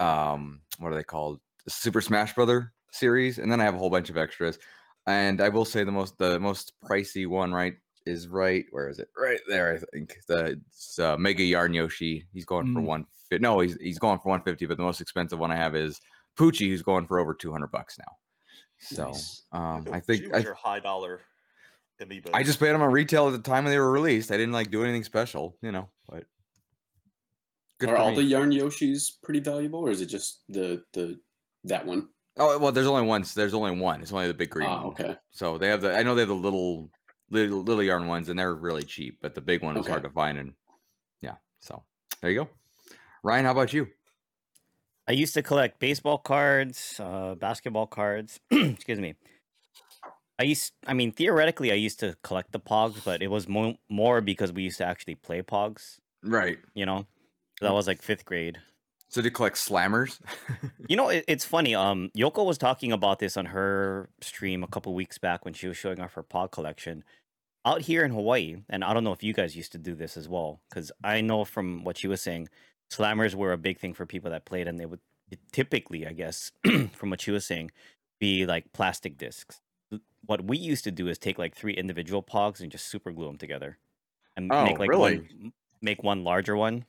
Um, 0.00 0.60
what 0.78 0.92
are 0.92 0.96
they 0.96 1.02
called? 1.02 1.40
Super 1.68 2.00
Smash 2.00 2.34
Brother 2.34 2.72
series, 2.92 3.38
and 3.38 3.50
then 3.50 3.60
I 3.60 3.64
have 3.64 3.74
a 3.74 3.78
whole 3.78 3.90
bunch 3.90 4.10
of 4.10 4.16
extras. 4.16 4.58
And 5.06 5.40
I 5.40 5.48
will 5.48 5.64
say 5.64 5.84
the 5.84 5.92
most 5.92 6.16
the 6.18 6.38
most 6.40 6.72
pricey 6.84 7.26
one, 7.26 7.52
right, 7.52 7.74
is 8.06 8.28
right. 8.28 8.64
Where 8.70 8.88
is 8.88 8.98
it? 8.98 9.08
Right 9.16 9.40
there, 9.48 9.74
I 9.74 9.78
think. 9.92 10.16
The 10.28 10.60
it's, 10.70 10.98
uh, 10.98 11.16
Mega 11.18 11.42
Yarn 11.42 11.74
Yoshi. 11.74 12.26
He's 12.32 12.44
going 12.44 12.72
for 12.72 12.80
one. 12.80 13.06
No, 13.32 13.60
he's 13.60 13.76
he's 13.80 13.98
going 13.98 14.18
for 14.18 14.28
one 14.28 14.42
fifty. 14.42 14.66
But 14.66 14.76
the 14.76 14.82
most 14.82 15.00
expensive 15.00 15.38
one 15.38 15.50
I 15.50 15.56
have 15.56 15.74
is 15.74 16.00
Poochie, 16.38 16.68
who's 16.68 16.82
going 16.82 17.06
for 17.06 17.18
over 17.18 17.34
two 17.34 17.52
hundred 17.52 17.70
bucks 17.72 17.98
now. 17.98 18.16
So 18.82 19.06
Nice. 19.10 19.42
um, 19.52 19.86
I 19.92 20.00
think 20.00 20.34
I, 20.34 20.38
your 20.38 20.54
high 20.54 20.80
dollar 20.80 21.20
amiibo. 22.00 22.30
I 22.34 22.42
just 22.42 22.58
paid 22.58 22.70
them 22.70 22.82
on 22.82 22.90
retail 22.92 23.28
at 23.28 23.32
the 23.32 23.38
time 23.38 23.64
they 23.64 23.78
were 23.78 23.90
released. 23.92 24.30
I 24.32 24.36
didn't 24.36 24.52
like 24.52 24.70
do 24.70 24.82
anything 24.82 25.04
special, 25.04 25.56
you 25.62 25.70
know. 25.72 25.88
But 26.08 26.24
good 27.78 27.90
Are 27.90 27.96
all 27.96 28.10
me. 28.10 28.16
the 28.16 28.22
yarn 28.24 28.50
Yoshis 28.50 29.12
pretty 29.22 29.40
valuable, 29.40 29.80
or 29.80 29.90
is 29.90 30.00
it 30.00 30.06
just 30.06 30.42
the 30.48 30.82
the 30.92 31.18
that 31.64 31.86
one? 31.86 32.08
Oh 32.38 32.58
well, 32.58 32.72
there's 32.72 32.86
only 32.88 33.02
one. 33.06 33.24
There's 33.36 33.54
only 33.54 33.78
one. 33.78 34.00
It's 34.02 34.12
only 34.12 34.26
the 34.26 34.34
big 34.34 34.50
green 34.50 34.68
one. 34.68 34.84
okay. 34.86 35.16
So 35.30 35.58
they 35.58 35.68
have 35.68 35.80
the. 35.82 35.94
I 35.96 36.02
know 36.02 36.14
they 36.14 36.22
have 36.22 36.28
the 36.28 36.34
little, 36.34 36.90
little, 37.30 37.62
little 37.62 37.82
yarn 37.82 38.08
ones, 38.08 38.28
and 38.30 38.38
they're 38.38 38.54
really 38.54 38.82
cheap. 38.84 39.18
But 39.22 39.34
the 39.34 39.40
big 39.40 39.62
one 39.62 39.76
is 39.76 39.86
hard 39.86 40.02
to 40.02 40.10
find, 40.10 40.38
and 40.38 40.54
yeah. 41.20 41.34
So 41.60 41.84
there 42.20 42.30
you 42.30 42.44
go. 42.44 42.48
Ryan, 43.22 43.44
how 43.44 43.52
about 43.52 43.72
you? 43.72 43.86
I 45.08 45.12
used 45.12 45.34
to 45.34 45.42
collect 45.42 45.80
baseball 45.80 46.18
cards, 46.18 47.00
uh, 47.00 47.34
basketball 47.34 47.86
cards. 47.86 48.40
Excuse 48.50 49.00
me. 49.00 49.14
I 50.38 50.44
used, 50.44 50.72
I 50.86 50.94
mean, 50.94 51.12
theoretically, 51.12 51.70
I 51.70 51.76
used 51.76 52.00
to 52.00 52.16
collect 52.22 52.52
the 52.52 52.60
Pogs, 52.60 53.04
but 53.04 53.22
it 53.22 53.28
was 53.28 53.48
mo- 53.48 53.76
more 53.88 54.20
because 54.20 54.52
we 54.52 54.62
used 54.62 54.78
to 54.78 54.86
actually 54.86 55.14
play 55.16 55.42
Pogs. 55.42 55.98
Right. 56.22 56.58
You 56.74 56.86
know, 56.86 57.06
that 57.60 57.72
was 57.72 57.86
like 57.86 58.02
fifth 58.02 58.24
grade. 58.24 58.58
So 59.08 59.20
you 59.20 59.30
collect 59.30 59.56
slammers? 59.56 60.20
You 60.88 60.96
know, 60.96 61.08
it, 61.08 61.24
it's 61.28 61.44
funny. 61.44 61.74
Um, 61.74 62.10
Yoko 62.16 62.44
was 62.44 62.58
talking 62.58 62.92
about 62.92 63.18
this 63.18 63.36
on 63.36 63.46
her 63.46 64.10
stream 64.20 64.62
a 64.62 64.66
couple 64.66 64.92
weeks 64.94 65.16
back 65.16 65.44
when 65.44 65.54
she 65.54 65.68
was 65.68 65.76
showing 65.76 66.00
off 66.00 66.14
her 66.14 66.22
pod 66.22 66.50
collection. 66.50 67.04
Out 67.64 67.82
here 67.82 68.04
in 68.04 68.10
Hawaii, 68.10 68.56
and 68.68 68.82
I 68.84 68.92
don't 68.92 69.04
know 69.04 69.12
if 69.12 69.22
you 69.22 69.32
guys 69.32 69.56
used 69.56 69.72
to 69.72 69.78
do 69.78 69.94
this 69.94 70.16
as 70.16 70.28
well, 70.28 70.60
because 70.68 70.90
I 71.02 71.20
know 71.20 71.44
from 71.44 71.84
what 71.84 71.96
she 71.96 72.08
was 72.08 72.20
saying, 72.20 72.48
slammers 72.96 73.34
were 73.34 73.52
a 73.52 73.58
big 73.58 73.78
thing 73.78 73.94
for 73.94 74.04
people 74.06 74.30
that 74.30 74.44
played, 74.44 74.68
and 74.68 74.78
they 74.78 74.86
would 74.86 75.00
typically, 75.52 76.06
I 76.06 76.12
guess, 76.12 76.52
from 76.92 77.10
what 77.10 77.20
she 77.20 77.30
was 77.30 77.44
saying, 77.46 77.70
be 78.20 78.44
like 78.46 78.72
plastic 78.72 79.16
discs. 79.18 79.60
What 80.26 80.44
we 80.44 80.56
used 80.58 80.84
to 80.84 80.90
do 80.92 81.08
is 81.08 81.18
take 81.18 81.38
like 81.38 81.54
three 81.54 81.72
individual 81.74 82.22
pogs 82.22 82.60
and 82.60 82.70
just 82.70 82.86
super 82.86 83.10
glue 83.10 83.26
them 83.26 83.38
together. 83.38 83.78
and 84.36 84.52
Oh, 84.52 84.64
make 84.64 84.78
like 84.78 84.88
really? 84.90 85.18
one 85.18 85.52
make 85.80 86.02
one 86.02 86.22
larger 86.22 86.56
one. 86.56 86.84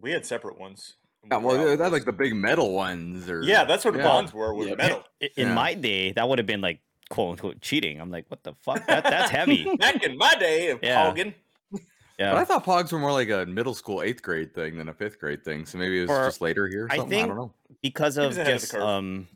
We 0.00 0.12
had 0.12 0.24
separate 0.24 0.58
ones. 0.58 0.94
Yeah, 1.28 1.38
well, 1.38 1.56
were 1.58 1.64
they're, 1.64 1.72
out 1.72 1.78
they're 1.78 1.86
with 1.86 1.92
like 1.94 2.04
the 2.04 2.12
big 2.12 2.34
metal 2.34 2.72
ones, 2.72 3.28
or 3.28 3.42
Yeah, 3.42 3.64
that's 3.64 3.84
what 3.84 3.94
the 3.94 3.98
yeah. 4.00 4.06
bonds 4.06 4.32
were 4.32 4.54
with 4.54 4.68
Yeah. 4.68 4.74
metal. 4.76 5.04
I- 5.20 5.30
In 5.36 5.48
Yeah. 5.48 5.54
my 5.54 5.74
day, 5.74 6.12
that 6.12 6.28
would 6.28 6.38
have 6.38 6.46
been 6.46 6.60
like 6.60 6.78
quote 7.10 7.32
unquote 7.32 7.60
cheating. 7.60 8.00
I'm 8.00 8.10
like, 8.10 8.26
what 8.28 8.44
the 8.44 8.52
fuck? 8.62 8.86
That 8.86 9.02
that's 9.02 9.30
heavy. 9.32 9.64
Back 9.78 10.04
in 10.04 10.16
my 10.16 10.34
day 10.36 10.70
of 10.70 10.78
Yeah. 10.82 11.06
Hogan. 11.08 11.34
Yeah. 12.18 12.32
But 12.32 12.38
I 12.38 12.44
thought 12.44 12.64
Pogs 12.64 12.90
were 12.92 12.98
more 12.98 13.12
like 13.12 13.28
a 13.30 13.46
middle 13.46 13.74
school 13.74 14.02
eighth 14.02 14.22
grade 14.22 14.54
thing 14.54 14.76
than 14.76 14.88
a 14.88 14.94
fifth 14.94 15.20
grade 15.20 15.44
thing. 15.44 15.64
So 15.66 15.78
maybe 15.78 15.98
it 15.98 16.02
was 16.02 16.10
Or- 16.10 16.26
just 16.26 16.40
later 16.40 16.66
here. 16.66 16.86
Or 16.86 16.92
I 16.92 16.96
something. 16.96 17.18
I, 17.18 17.22
think- 17.22 17.28
don't 17.28 17.36
know. 17.36 17.52
because 17.82 18.16
of 18.16 18.28
was 18.28 18.38
ahead 18.38 18.54
of 18.54 18.60
just 18.60 18.72
curve. 18.72 18.82
um 18.82 19.28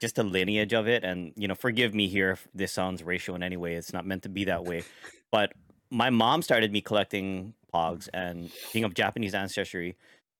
just 0.00 0.16
the 0.16 0.22
lineage 0.22 0.74
of 0.74 0.86
it 0.86 1.02
and 1.04 1.32
you 1.36 1.48
know 1.48 1.54
forgive 1.54 1.94
me 1.94 2.06
here 2.06 2.32
if 2.32 2.46
this 2.54 2.70
sounds 2.70 3.02
racial 3.02 3.34
in 3.34 3.42
any 3.42 3.56
way 3.56 3.74
it's 3.74 3.92
not 3.94 4.04
meant 4.06 4.22
to 4.22 4.28
be 4.28 4.44
that 4.44 4.62
way 4.64 4.84
but 5.32 5.54
my 5.90 6.10
mom 6.10 6.42
started 6.42 6.70
me 6.70 6.82
collecting 6.82 7.54
pogs 7.72 8.06
and 8.12 8.50
being 8.74 8.84
of 8.84 8.92
japanese 8.92 9.34
ancestry 9.34 9.96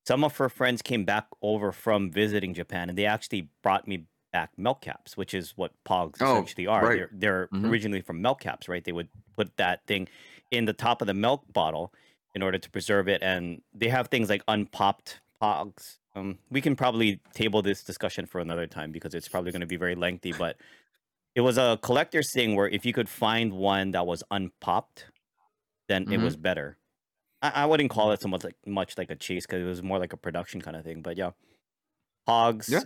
some 0.06 0.22
of 0.24 0.36
her 0.36 0.50
friends 0.50 0.82
came 0.82 1.06
back 1.06 1.26
over 1.40 1.72
from 1.72 2.10
visiting 2.10 2.52
japan 2.52 2.90
and 2.90 2.98
they 2.98 3.06
actually 3.06 3.48
brought 3.62 3.88
me 3.88 4.04
back 4.30 4.50
milk 4.58 4.82
caps 4.82 5.16
which 5.16 5.32
is 5.32 5.54
what 5.56 5.72
pogs 5.88 6.18
Oh, 6.20 6.32
essentially 6.34 6.66
are 6.66 6.84
right. 6.84 6.98
they're, 6.98 7.10
they're 7.14 7.48
Mhm. 7.48 7.70
originally 7.70 8.02
from 8.02 8.20
milk 8.20 8.40
caps 8.40 8.68
right 8.68 8.84
they 8.84 8.92
would 8.92 9.08
put 9.38 9.56
that 9.56 9.86
thing 9.86 10.06
in 10.50 10.64
the 10.64 10.72
top 10.72 11.00
of 11.00 11.06
the 11.06 11.14
milk 11.14 11.44
bottle 11.52 11.92
in 12.34 12.42
order 12.42 12.58
to 12.58 12.70
preserve 12.70 13.08
it 13.08 13.22
and 13.22 13.62
they 13.74 13.88
have 13.88 14.08
things 14.08 14.28
like 14.28 14.42
unpopped 14.48 15.20
pogs 15.42 15.98
um, 16.14 16.38
we 16.50 16.60
can 16.60 16.76
probably 16.76 17.20
table 17.34 17.62
this 17.62 17.82
discussion 17.84 18.26
for 18.26 18.40
another 18.40 18.66
time 18.66 18.92
because 18.92 19.14
it's 19.14 19.28
probably 19.28 19.52
going 19.52 19.60
to 19.60 19.66
be 19.66 19.76
very 19.76 19.94
lengthy 19.94 20.32
but 20.32 20.56
it 21.34 21.42
was 21.42 21.58
a 21.58 21.78
collector's 21.82 22.32
thing 22.32 22.56
where 22.56 22.68
if 22.68 22.86
you 22.86 22.92
could 22.92 23.08
find 23.08 23.52
one 23.52 23.90
that 23.92 24.06
was 24.06 24.22
unpopped 24.30 25.06
then 25.88 26.04
it 26.10 26.18
Mhm. 26.18 26.24
was 26.24 26.36
better 26.36 26.78
I, 27.42 27.50
I 27.62 27.66
wouldn't 27.66 27.90
call 27.90 28.12
it 28.12 28.20
so 28.22 28.28
much 28.28 28.44
like 28.44 28.56
much 28.66 28.98
like 28.98 29.10
a 29.10 29.16
chase 29.16 29.46
because 29.46 29.62
it 29.62 29.66
was 29.66 29.82
more 29.82 29.98
like 29.98 30.12
a 30.12 30.16
production 30.18 30.60
kind 30.62 30.76
of 30.76 30.84
thing 30.84 31.02
but 31.02 31.16
yeah 31.16 31.32
pogs 32.28 32.68
Yeah. 32.72 32.80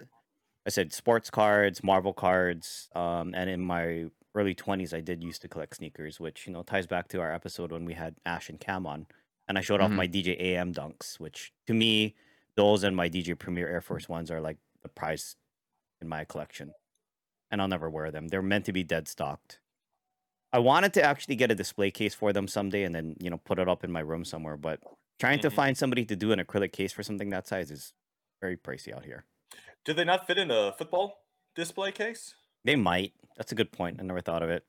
i 0.67 0.71
said 0.71 0.93
sports 0.93 1.31
cards 1.31 1.83
marvel 1.83 2.13
cards 2.13 2.89
um, 2.95 3.35
and 3.35 3.51
in 3.51 3.61
my 3.61 4.07
early 4.35 4.55
20s 4.55 4.95
i 4.95 5.01
did 5.01 5.23
used 5.23 5.43
to 5.43 5.49
collect 5.49 5.77
sneakers 5.77 6.21
which 6.21 6.47
you 6.47 6.53
know 6.53 6.63
ties 6.63 6.87
back 6.87 7.09
to 7.09 7.21
our 7.21 7.33
episode 7.33 7.73
when 7.73 7.85
we 7.85 7.95
had 7.95 8.15
ash 8.25 8.49
and 8.49 8.61
cam 8.61 8.87
on 8.87 9.07
and 9.49 9.59
i 9.59 9.61
showed 9.61 9.81
off 9.81 9.91
Mhm. 9.91 9.97
my 9.97 10.09
dj 10.09 10.41
am 10.41 10.73
dunks 10.73 11.19
which 11.19 11.53
to 11.67 11.75
me 11.75 12.15
those 12.57 12.83
and 12.85 12.95
my 12.95 13.09
dj 13.09 13.37
premier 13.39 13.69
air 13.69 13.81
force 13.81 14.09
ones 14.09 14.31
are 14.31 14.41
like 14.41 14.59
the 14.83 14.89
prize 14.89 15.37
in 16.01 16.09
my 16.09 16.25
collection 16.25 16.73
and 17.51 17.61
i'll 17.61 17.69
never 17.69 17.91
wear 17.91 18.11
them 18.11 18.29
they're 18.29 18.43
meant 18.43 18.65
to 18.67 18.73
be 18.73 18.85
dead 18.85 19.09
stocked 19.09 19.59
i 20.53 20.59
wanted 20.59 20.93
to 20.95 21.03
actually 21.03 21.37
get 21.37 21.51
a 21.51 21.55
display 21.55 21.91
case 21.91 22.15
for 22.15 22.33
them 22.33 22.47
someday 22.47 22.85
and 22.85 22.95
then 22.95 23.17
you 23.21 23.31
know 23.31 23.39
put 23.39 23.59
it 23.59 23.69
up 23.69 23.83
in 23.85 23.91
my 23.91 24.01
room 24.01 24.25
somewhere 24.25 24.57
but 24.57 24.81
trying 25.19 25.41
to 25.41 25.51
Mhm. 25.51 25.55
find 25.55 25.77
somebody 25.79 26.05
to 26.05 26.17
do 26.17 26.33
an 26.33 26.39
acrylic 26.39 26.73
case 26.73 26.93
for 26.93 27.03
something 27.03 27.31
that 27.31 27.47
size 27.49 27.71
is 27.71 27.93
very 28.41 28.57
pricey 28.57 28.95
out 28.95 29.05
here 29.05 29.25
Did 29.85 29.97
they 29.97 30.05
not 30.05 30.27
fit 30.27 30.39
in 30.39 30.51
a 30.51 30.73
football 30.79 31.25
display 31.57 31.91
case? 31.91 32.35
They 32.65 32.77
might 32.77 33.13
that's 33.37 33.53
a 33.53 33.55
good 33.55 33.73
point 33.73 33.99
i 34.01 34.03
never 34.03 34.21
thought 34.21 34.43
of 34.43 34.51
it 34.51 34.65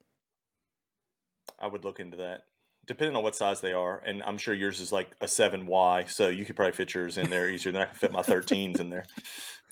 I 1.59 1.67
would 1.67 1.83
look 1.83 1.99
into 1.99 2.17
that. 2.17 2.43
Depending 2.87 3.15
on 3.15 3.21
what 3.21 3.35
size 3.35 3.61
they 3.61 3.73
are, 3.73 4.01
and 4.03 4.23
I'm 4.23 4.39
sure 4.39 4.53
yours 4.55 4.79
is 4.79 4.91
like 4.91 5.11
a 5.21 5.27
seven 5.27 5.67
Y, 5.67 6.05
so 6.07 6.27
you 6.29 6.43
could 6.43 6.55
probably 6.55 6.71
fit 6.71 6.91
yours 6.95 7.19
in 7.19 7.29
there 7.29 7.49
easier 7.49 7.71
than 7.71 7.83
I 7.83 7.85
can 7.85 7.93
fit 7.95 8.11
my 8.11 8.23
13s 8.23 8.79
in 8.79 8.89
there. 8.89 9.05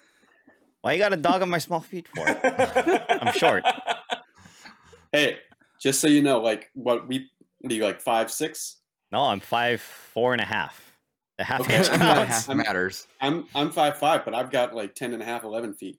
why 0.81 0.93
you 0.93 0.99
got 0.99 1.13
a 1.13 1.17
dog 1.17 1.41
on 1.41 1.49
my 1.49 1.57
small 1.57 1.79
feet 1.79 2.07
for 2.15 2.27
I'm 3.09 3.33
short. 3.33 3.63
Hey, 5.11 5.37
just 5.81 5.99
so 5.99 6.07
you 6.07 6.21
know, 6.21 6.39
like 6.41 6.69
what 6.73 7.07
we 7.07 7.29
what 7.59 7.71
are 7.71 7.75
you 7.75 7.83
like 7.83 8.01
five 8.01 8.31
six? 8.31 8.77
no 9.11 9.21
i'm 9.23 9.39
five 9.39 9.81
four 9.81 10.33
and 10.33 10.41
a 10.41 10.45
half 10.45 10.95
the 11.39 11.43
half 11.43 11.61
Okay. 11.61 11.77
inch 11.77 11.89
I'm 11.91 11.99
That 11.99 12.15
not- 12.17 12.27
counts. 12.27 12.45
half 12.45 12.55
matters. 12.55 13.07
I'm 13.19 13.45
I'm 13.55 13.71
five 13.71 13.97
five, 13.97 14.25
but 14.25 14.35
I've 14.35 14.51
got 14.51 14.75
like 14.75 14.93
10 14.93 15.13
and 15.13 15.23
a 15.23 15.25
half, 15.25 15.43
11 15.43 15.73
feet. 15.73 15.97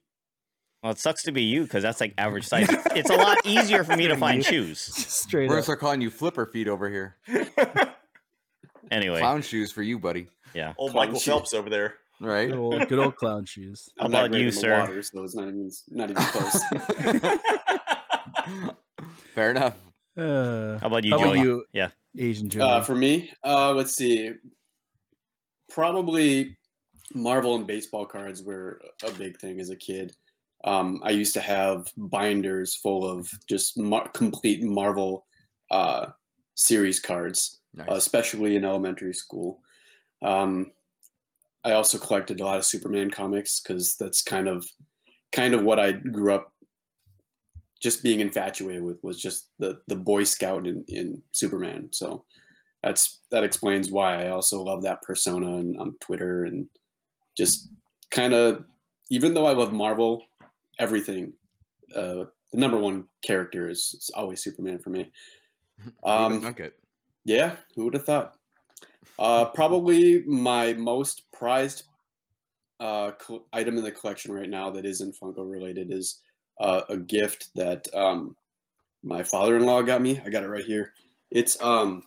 Well 0.83 0.91
it 0.91 0.99
sucks 0.99 1.23
to 1.23 1.31
be 1.31 1.43
you 1.43 1.63
because 1.63 1.83
that's 1.83 1.99
like 2.01 2.13
average 2.17 2.47
size 2.47 2.67
it's, 2.69 2.85
it's 2.95 3.09
a 3.09 3.15
lot 3.15 3.37
easier 3.45 3.83
for 3.83 3.95
me 3.95 4.07
to 4.07 4.15
find 4.17 4.43
shoes 4.43 4.79
Straight 4.95 5.43
We're 5.43 5.49
gonna 5.49 5.59
up. 5.59 5.63
start 5.65 5.79
calling 5.79 6.01
you 6.01 6.09
flipper 6.09 6.45
feet 6.45 6.67
over 6.67 6.89
here. 6.89 7.17
anyway 8.91 9.19
Clown 9.19 9.41
shoes 9.41 9.71
for 9.71 9.81
you, 9.83 9.99
buddy. 9.99 10.27
yeah 10.53 10.73
Old 10.77 10.91
Clown 10.91 11.07
Michael 11.07 11.19
shoe. 11.19 11.31
Phelps 11.31 11.53
over 11.53 11.69
there. 11.69 11.95
Right? 12.19 12.49
Good 12.49 12.59
old, 12.59 12.87
good 12.87 12.99
old 12.99 13.15
clown 13.15 13.45
shoes. 13.45 13.89
How 13.97 14.05
I'm 14.05 14.11
not 14.11 14.19
about 14.25 14.31
great 14.31 14.41
you, 14.41 14.47
in 14.49 14.53
the 14.53 14.59
sir? 14.61 14.79
Water, 14.79 15.01
so 15.01 15.23
it's 15.23 15.33
not 15.35 15.47
even 15.47 15.71
not 15.89 16.11
even 16.11 16.23
close. 16.23 16.61
Fair 19.33 19.51
enough. 19.51 19.75
Uh, 20.15 20.77
how 20.79 20.87
about 20.87 21.03
you 21.03 21.11
how 21.11 21.17
about 21.23 21.35
joey 21.35 21.39
you, 21.41 21.65
Yeah. 21.73 21.89
Asian 22.17 22.49
Joe? 22.49 22.61
uh, 22.61 22.81
for 22.81 22.93
me, 22.95 23.31
uh, 23.43 23.71
let's 23.71 23.95
see. 23.95 24.31
Probably 25.69 26.57
Marvel 27.15 27.55
and 27.55 27.65
baseball 27.65 28.05
cards 28.05 28.43
were 28.43 28.81
a 29.03 29.11
big 29.11 29.39
thing 29.39 29.59
as 29.59 29.69
a 29.69 29.75
kid. 29.75 30.13
Um, 30.63 31.01
I 31.03 31.09
used 31.11 31.33
to 31.33 31.41
have 31.41 31.87
binders 31.97 32.75
full 32.75 33.09
of 33.09 33.29
just 33.47 33.77
mar- 33.77 34.09
complete 34.09 34.63
Marvel 34.63 35.25
uh, 35.71 36.07
series 36.55 36.99
cards. 36.99 37.61
Nice. 37.73 37.87
uh, 37.89 37.95
especially 37.95 38.55
in 38.55 38.65
elementary 38.65 39.13
school. 39.13 39.61
Um, 40.21 40.71
I 41.63 41.73
also 41.73 41.97
collected 41.97 42.39
a 42.39 42.45
lot 42.45 42.57
of 42.57 42.65
Superman 42.65 43.09
comics 43.09 43.61
because 43.61 43.95
that's 43.95 44.21
kind 44.21 44.47
of 44.47 44.67
kind 45.31 45.53
of 45.53 45.63
what 45.63 45.79
I 45.79 45.93
grew 45.93 46.33
up 46.33 46.51
just 47.81 48.03
being 48.03 48.19
infatuated 48.19 48.83
with 48.83 48.97
was 49.03 49.21
just 49.21 49.49
the 49.59 49.79
the 49.87 49.95
Boy 49.95 50.23
Scout 50.23 50.67
in, 50.67 50.83
in 50.87 51.21
Superman. 51.31 51.89
So 51.91 52.25
that's 52.83 53.21
that 53.31 53.43
explains 53.43 53.91
why 53.91 54.25
I 54.25 54.29
also 54.29 54.61
love 54.61 54.83
that 54.83 55.01
persona 55.03 55.57
and 55.57 55.79
on 55.79 55.95
Twitter 56.01 56.45
and 56.45 56.67
just 57.37 57.69
kind 58.09 58.33
of 58.33 58.65
even 59.09 59.33
though 59.33 59.45
I 59.45 59.53
love 59.53 59.71
Marvel, 59.71 60.23
everything. 60.79 61.33
Uh, 61.95 62.25
the 62.51 62.57
number 62.57 62.77
one 62.77 63.05
character 63.23 63.69
is, 63.69 63.95
is 63.97 64.11
always 64.13 64.43
Superman 64.43 64.79
for 64.79 64.89
me. 64.89 65.11
Um, 66.03 66.41
dunk 66.41 66.59
it. 66.59 66.75
yeah, 67.25 67.55
who 67.75 67.85
would 67.85 67.95
have 67.95 68.05
thought? 68.05 68.35
Uh, 69.17 69.45
probably 69.45 70.21
my 70.27 70.73
most 70.73 71.23
prized 71.31 71.85
uh, 72.79 73.11
col- 73.13 73.47
item 73.51 73.79
in 73.79 73.83
the 73.83 73.91
collection 73.91 74.31
right 74.31 74.49
now 74.49 74.69
that 74.69 74.85
isn't 74.85 75.15
Funko 75.19 75.49
related 75.49 75.91
is 75.91 76.19
uh, 76.59 76.81
a 76.89 76.97
gift 76.97 77.49
that 77.55 77.87
um, 77.95 78.35
my 79.03 79.23
father-in-law 79.23 79.81
got 79.81 80.01
me. 80.03 80.21
I 80.23 80.29
got 80.29 80.43
it 80.43 80.49
right 80.49 80.63
here. 80.63 80.93
It's 81.31 81.59
um, 81.63 82.03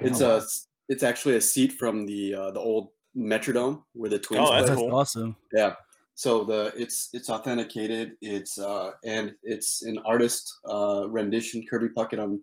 it's 0.00 0.20
a 0.20 0.42
it's 0.88 1.02
actually 1.02 1.36
a 1.36 1.40
seat 1.40 1.74
from 1.74 2.06
the 2.06 2.34
uh, 2.34 2.50
the 2.50 2.60
old 2.60 2.88
Metrodome 3.16 3.82
where 3.92 4.10
the 4.10 4.18
twins. 4.18 4.48
Oh, 4.48 4.52
that's 4.52 4.80
play. 4.80 4.90
Awesome. 4.90 5.36
Yeah. 5.52 5.74
So 6.20 6.44
the 6.44 6.70
it's 6.76 7.08
it's 7.14 7.30
authenticated. 7.30 8.12
It's 8.20 8.58
uh 8.58 8.90
and 9.06 9.32
it's 9.42 9.80
an 9.84 9.96
artist 10.04 10.52
uh 10.68 11.08
rendition 11.08 11.64
Kirby 11.66 11.88
Puckett 11.96 12.18
on 12.22 12.38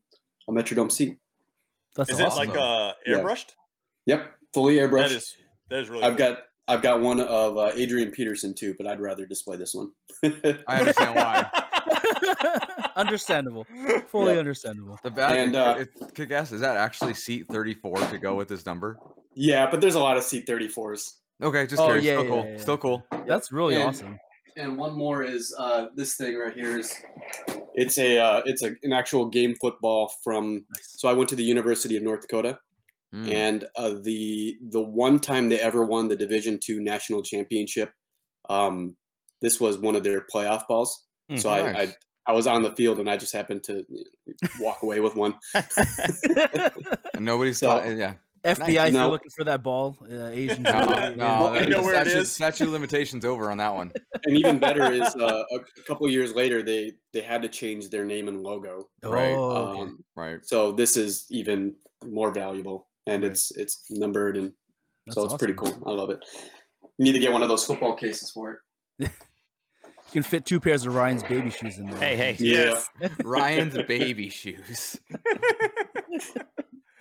a 0.50 0.52
Metrodome 0.52 0.92
seat. 0.92 1.20
That's 1.96 2.10
Is 2.10 2.20
awesome. 2.20 2.50
it 2.50 2.54
like 2.54 2.58
uh, 2.58 2.94
Yeah. 3.06 3.18
airbrushed? 3.20 3.50
Yep, 4.08 4.32
fully 4.52 4.78
airbrushed. 4.78 5.10
That 5.10 5.12
is 5.12 5.36
that 5.70 5.80
is 5.82 5.90
really. 5.90 6.02
I've 6.06 6.18
cool. 6.18 6.28
got 6.30 6.40
I've 6.68 6.82
got 6.82 7.02
one 7.02 7.20
of 7.20 7.56
uh, 7.60 7.70
Adrian 7.76 8.10
Peterson 8.10 8.56
too, 8.56 8.74
but 8.80 8.88
I'd 8.88 9.00
rather 9.00 9.28
display 9.28 9.58
this 9.58 9.76
one. 9.76 9.92
I 10.24 10.80
understand 10.80 11.16
why. 11.16 11.46
understandable. 12.96 13.68
Fully 14.08 14.34
Yeah. 14.34 14.40
understandable. 14.40 14.98
The 15.04 15.12
value 15.12 15.40
And, 15.44 15.56
uh, 15.56 15.76
it, 15.82 15.90
kick 16.16 16.32
ass, 16.32 16.52
is 16.52 16.62
that 16.62 16.78
actually 16.78 17.14
seat 17.14 17.46
34 17.48 17.98
to 18.10 18.18
go 18.18 18.34
with 18.34 18.48
this 18.48 18.66
number? 18.66 18.98
yeah, 19.36 19.70
but 19.70 19.82
there's 19.82 19.94
a 19.96 20.00
lot 20.00 20.18
of 20.18 20.24
seat 20.24 20.48
34s. 20.48 21.12
Okay, 21.42 21.68
just 21.68 21.82
Oh, 21.82 21.86
curious. 21.88 22.06
yeah, 22.06 22.14
Still 22.14 22.24
yeah, 22.24 22.30
cool. 22.30 22.44
yeah, 22.46 22.52
yeah. 22.52 22.58
Still 22.62 22.78
cool. 22.78 23.08
That's 23.28 23.52
really 23.52 23.76
And- 23.76 23.84
awesome. 23.84 24.20
And 24.56 24.76
one 24.76 24.98
more 24.98 25.22
is 25.24 25.54
uh, 25.60 25.86
this 25.96 26.16
thing 26.16 26.36
right 26.36 26.52
here 26.54 26.80
is 26.80 26.92
it's 27.76 28.00
a 28.00 28.18
uh, 28.18 28.42
it's 28.46 28.64
a, 28.64 28.72
an 28.82 28.92
actual 28.92 29.28
game 29.30 29.54
football 29.62 30.12
from. 30.24 30.66
So 30.82 31.08
I 31.08 31.14
went 31.14 31.30
to 31.30 31.36
the 31.36 31.44
University 31.44 31.96
of 31.96 32.02
North 32.04 32.22
Dakota, 32.22 32.58
Mm. 33.14 33.32
and 33.32 33.64
uh, 33.78 33.94
the 34.02 34.58
the 34.70 34.82
one 34.82 35.20
time 35.20 35.48
they 35.48 35.60
ever 35.60 35.86
won 35.86 36.08
the 36.08 36.16
Division 36.16 36.60
two 36.62 36.80
national 36.82 37.22
championship, 37.22 37.94
um, 38.50 38.98
this 39.42 39.62
was 39.62 39.78
one 39.78 39.96
of 39.96 40.04
their 40.04 40.26
playoff 40.34 40.68
balls. 40.68 41.06
Hmm, 41.30 41.38
so 41.38 41.50
I, 41.52 41.72
nice. 41.72 41.90
I 42.28 42.32
I 42.32 42.34
was 42.34 42.48
on 42.48 42.64
the 42.64 42.72
field 42.76 43.00
and 43.00 43.08
I 43.10 43.16
just 43.16 43.32
happened 43.34 43.64
to 43.66 43.86
walk 44.60 44.82
away 44.82 45.00
with 45.02 45.16
one. 45.16 45.36
And 47.14 47.26
nobody's 47.26 47.60
So- 47.60 47.68
taught, 47.80 47.96
yeah. 47.98 48.14
FBI, 48.48 48.88
if 48.88 48.94
you're 48.94 49.08
looking 49.08 49.32
for 49.36 49.44
that 49.44 49.62
ball, 49.64 49.98
uh, 50.12 50.28
Asian 50.28 50.64
No, 50.64 50.72
Joe, 50.72 50.80
no, 50.86 50.96
yeah. 50.96 51.16
Well, 51.42 51.48
I 51.54 51.66
know 51.66 51.82
where 51.82 51.94
it 51.96 52.06
statute, 52.08 52.20
is. 52.22 52.32
statute 52.32 52.64
of 52.66 52.72
limitations 52.72 53.26
over 53.26 53.52
on 53.52 53.58
that 53.58 53.74
one. 53.74 53.92
And 54.26 54.38
even 54.38 54.60
better 54.60 54.92
is 54.92 55.16
uh, 55.16 55.44
a, 55.52 55.56
a 55.56 55.84
couple 55.88 56.10
years 56.10 56.34
later 56.34 56.62
they 56.64 56.94
they 57.14 57.22
had 57.22 57.42
to 57.44 57.48
change 57.50 57.90
their 57.90 58.04
name 58.06 58.28
and 58.28 58.42
logo. 58.42 58.88
Right. 59.04 59.34
Oh, 59.36 59.52
okay. 59.52 59.82
Um, 59.82 60.04
Right. 60.16 60.40
so 60.46 60.72
this 60.72 60.98
is 60.98 61.26
even 61.30 61.76
more 62.06 62.32
valuable 62.32 62.88
and 63.06 63.24
Right. 63.24 63.32
it's 63.32 63.52
it's 63.52 63.84
numbered 63.90 64.36
and 64.38 64.52
That's 65.06 65.16
so 65.16 65.26
it's 65.26 65.36
pretty 65.36 65.54
cool. 65.54 65.78
I 65.86 65.92
love 65.92 66.10
it. 66.10 66.20
Need 67.00 67.14
to 67.14 67.20
get 67.20 67.32
one 67.32 67.44
of 67.44 67.50
those 67.50 67.64
football 67.66 67.96
cases 67.96 68.32
for 68.32 68.62
it. 69.00 69.12
You 70.14 70.22
can 70.22 70.24
fit 70.24 70.46
two 70.46 70.62
pairs 70.62 70.86
of 70.86 70.96
Ryan's 70.96 71.22
baby 71.24 71.50
shoes 71.50 71.78
in 71.80 71.86
there. 71.88 72.00
hey 72.00 72.16
hey 72.16 72.36
Yeah. 72.40 72.82
Ryan's 73.26 73.78
baby 73.88 74.30
shoes. 74.30 74.98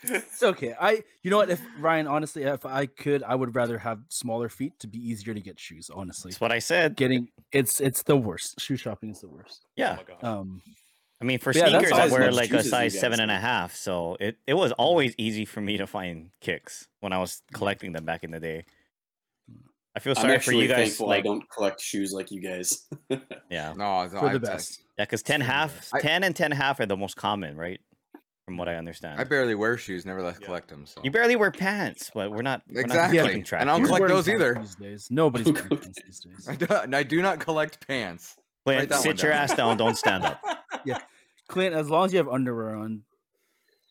It's 0.08 0.42
okay. 0.42 0.74
I, 0.80 1.02
you 1.22 1.30
know 1.30 1.36
what? 1.38 1.50
If 1.50 1.60
Ryan, 1.78 2.06
honestly, 2.06 2.42
if 2.44 2.64
I 2.66 2.86
could, 2.86 3.22
I 3.22 3.34
would 3.34 3.54
rather 3.54 3.78
have 3.78 4.00
smaller 4.08 4.48
feet 4.48 4.78
to 4.80 4.86
be 4.86 4.98
easier 4.98 5.34
to 5.34 5.40
get 5.40 5.58
shoes. 5.58 5.90
Honestly, 5.92 6.30
That's 6.30 6.40
what 6.40 6.52
I 6.52 6.58
said. 6.58 6.96
getting 6.96 7.28
it's 7.52 7.80
it's 7.80 8.02
the 8.02 8.16
worst. 8.16 8.60
Shoe 8.60 8.76
shopping 8.76 9.10
is 9.10 9.20
the 9.20 9.28
worst. 9.28 9.66
Yeah. 9.76 9.98
Oh. 10.22 10.40
Um, 10.40 10.62
I 11.20 11.24
mean, 11.24 11.38
for 11.38 11.50
Yeah, 11.52 11.68
sneakers, 11.70 11.92
all 11.92 12.00
I 12.00 12.06
wear 12.08 12.30
like 12.30 12.50
a 12.52 12.62
size 12.62 12.92
guys 12.92 13.00
seven 13.00 13.20
and 13.20 13.30
a 13.30 13.36
do. 13.36 13.40
half, 13.40 13.74
so 13.74 14.16
it, 14.20 14.36
it 14.46 14.52
was 14.54 14.72
always 14.72 15.14
easy 15.16 15.44
for 15.46 15.60
me 15.62 15.78
to 15.78 15.86
find 15.86 16.28
kicks 16.42 16.88
when 17.00 17.12
I 17.14 17.18
was 17.18 17.42
collecting 17.54 17.92
them 17.92 18.04
back 18.04 18.22
in 18.22 18.30
the 18.32 18.40
day. 18.40 18.64
I 19.94 19.98
feel 19.98 20.10
I'm 20.10 20.16
sorry 20.16 20.28
for 20.28 20.34
actually 20.36 20.60
you 20.62 20.68
guys. 20.68 20.88
thankful 20.88 21.06
I 21.06 21.16
Like, 21.16 21.24
don't 21.24 21.50
collect 21.50 21.80
shoes 21.80 22.12
like 22.12 22.30
you 22.30 22.42
guys. 22.42 22.86
yeah, 23.50 23.72
No, 23.74 24.02
it's- 24.04 24.12
for 24.12 24.28
I, 24.28 24.32
the 24.34 24.40
best. 24.40 24.78
yeah, 24.98 25.04
because 25.06 25.22
ten 25.22 25.40
half, 25.40 25.90
ten 26.00 26.22
and 26.22 26.36
ten 26.36 26.52
half 26.52 26.80
are 26.80 26.86
the 26.86 26.98
most 26.98 27.16
common, 27.16 27.56
right? 27.56 27.80
From 28.46 28.56
what 28.58 28.68
I 28.68 28.74
I, 28.74 28.76
understand. 28.76 29.20
I 29.20 29.24
barely 29.24 29.56
wear 29.56 29.76
shoes. 29.76 30.06
Nevertheless, 30.06 30.38
Yeah. 30.40 30.46
collect 30.46 30.68
them. 30.68 30.86
So 30.86 31.00
you 31.02 31.10
barely 31.10 31.34
wear 31.34 31.50
pants, 31.50 32.12
but 32.14 32.30
we're 32.30 32.42
not 32.42 32.62
we're 32.70 32.82
Exactly. 32.82 33.18
not 33.18 33.26
keeping 33.26 33.42
track. 33.42 33.60
And 33.60 33.68
I 33.68 33.72
don't 33.72 33.80
here. 33.80 33.88
Who's 33.88 33.96
collect 33.98 34.08
those 34.14 34.28
either. 34.28 34.54
These 34.54 34.74
days, 34.76 35.08
nobody's 35.10 35.52
wearing 35.52 35.68
pants 35.68 35.98
these 36.06 36.20
days. 36.20 36.48
I 36.48 36.54
do, 36.54 36.66
I 36.96 37.02
do 37.02 37.20
not 37.22 37.40
collect 37.40 37.84
pants. 37.88 38.36
Clint, 38.64 38.88
write 38.90 39.00
sit 39.00 39.20
your 39.20 39.32
down. 39.32 39.42
ass 39.42 39.54
down. 39.56 39.76
Don't 39.76 39.96
stand 39.96 40.24
up. 40.24 40.40
Yeah, 40.84 40.98
Clint, 41.48 41.74
as 41.74 41.90
long 41.90 42.04
as 42.06 42.12
you 42.12 42.18
have 42.18 42.28
underwear 42.28 42.76
on, 42.76 43.02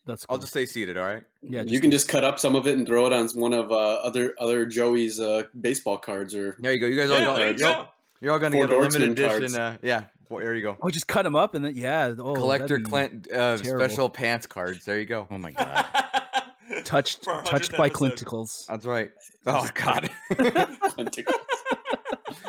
that's. 0.06 0.24
I'll 0.30 0.38
just 0.38 0.52
stay 0.52 0.64
seated. 0.64 0.96
All 0.96 1.04
right. 1.04 1.22
yeah. 1.42 1.62
you 1.62 1.78
can 1.78 1.90
just 1.90 2.08
cut 2.08 2.24
up 2.24 2.38
some 2.38 2.54
of 2.56 2.66
it 2.66 2.78
and 2.78 2.86
throw 2.86 3.06
it 3.06 3.12
on 3.12 3.28
one 3.34 3.52
of 3.52 3.70
uh, 3.70 3.74
other 3.74 4.34
other 4.38 4.64
Joey's 4.64 5.20
uh, 5.20 5.42
baseball 5.60 5.98
cards 5.98 6.34
or 6.34 6.56
There 6.60 6.72
you 6.72 6.78
go. 6.80 6.86
You 6.86 6.96
guys 6.96 7.10
all 7.10 7.18
Yeah, 7.18 7.24
got. 7.26 7.36
there 7.36 7.50
you 7.50 7.58
you're, 7.58 7.68
all- 7.68 7.82
go. 7.82 7.88
you're 8.22 8.32
all 8.32 8.38
gonna 8.38 8.56
Four 8.56 8.66
get 8.68 8.76
a 8.76 8.80
limited 8.80 9.16
Dorksman 9.18 9.36
edition. 9.36 9.60
Uh, 9.60 9.76
yeah. 9.82 10.04
Well, 10.28 10.40
there 10.40 10.54
you 10.54 10.62
go. 10.62 10.76
Oh, 10.82 10.90
just 10.90 11.06
cut 11.06 11.22
them 11.22 11.36
up 11.36 11.54
and 11.54 11.64
then 11.64 11.76
yeah. 11.76 12.14
Oh, 12.18 12.34
Collector 12.34 12.80
Clint 12.80 13.28
uh, 13.30 13.56
terrible. 13.58 13.84
special 13.88 14.08
pants 14.10 14.46
cards. 14.46 14.84
There 14.84 14.98
you 14.98 15.06
go. 15.06 15.26
Oh 15.30 15.38
my 15.38 15.52
god. 15.52 15.86
touched 16.84 17.22
touched 17.22 17.76
by 17.76 17.86
episode. 17.86 18.12
clinticles. 18.12 18.66
That's 18.66 18.84
right. 18.86 19.10
Oh 19.46 19.68
God. 19.74 20.10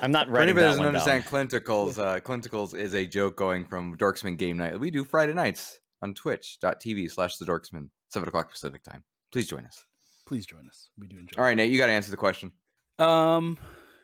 I'm 0.01 0.11
not 0.11 0.27
For 0.27 0.33
writing 0.33 0.49
anybody 0.49 0.53
that 0.53 0.53
that 0.53 0.77
doesn't 0.77 0.83
one 0.83 0.93
down. 0.93 1.01
understand 1.01 1.25
Clinticles, 1.25 1.97
uh, 1.97 2.19
Clinticles 2.19 2.75
is 2.75 2.93
a 2.93 3.05
joke 3.05 3.35
going 3.35 3.65
from 3.65 3.97
Dorksman 3.97 4.37
Game 4.37 4.57
Night. 4.57 4.79
We 4.79 4.91
do 4.91 5.03
Friday 5.03 5.33
nights 5.33 5.79
on 6.01 6.13
twitch.tv 6.13 7.11
slash 7.11 7.37
the 7.37 7.45
Dorksman, 7.45 7.89
7 8.09 8.27
o'clock 8.27 8.51
Pacific 8.51 8.83
time. 8.83 9.03
Please 9.31 9.47
join 9.47 9.65
us. 9.65 9.83
Please 10.27 10.45
join 10.45 10.67
us. 10.67 10.89
We 10.99 11.07
do 11.07 11.17
enjoy. 11.17 11.39
All 11.39 11.43
right, 11.45 11.57
Nate, 11.57 11.71
you 11.71 11.77
got 11.79 11.87
to 11.87 11.93
answer 11.93 12.11
the 12.11 12.17
question. 12.17 12.51
Um, 12.99 13.57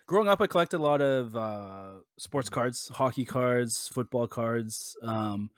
growing 0.05 0.27
up, 0.27 0.41
I 0.41 0.47
collected 0.47 0.77
a 0.77 0.83
lot 0.83 1.01
of 1.01 1.35
uh, 1.35 1.91
sports 2.17 2.49
cards, 2.49 2.89
hockey 2.93 3.25
cards, 3.25 3.87
football 3.87 4.27
cards. 4.27 4.95
Um, 5.01 5.49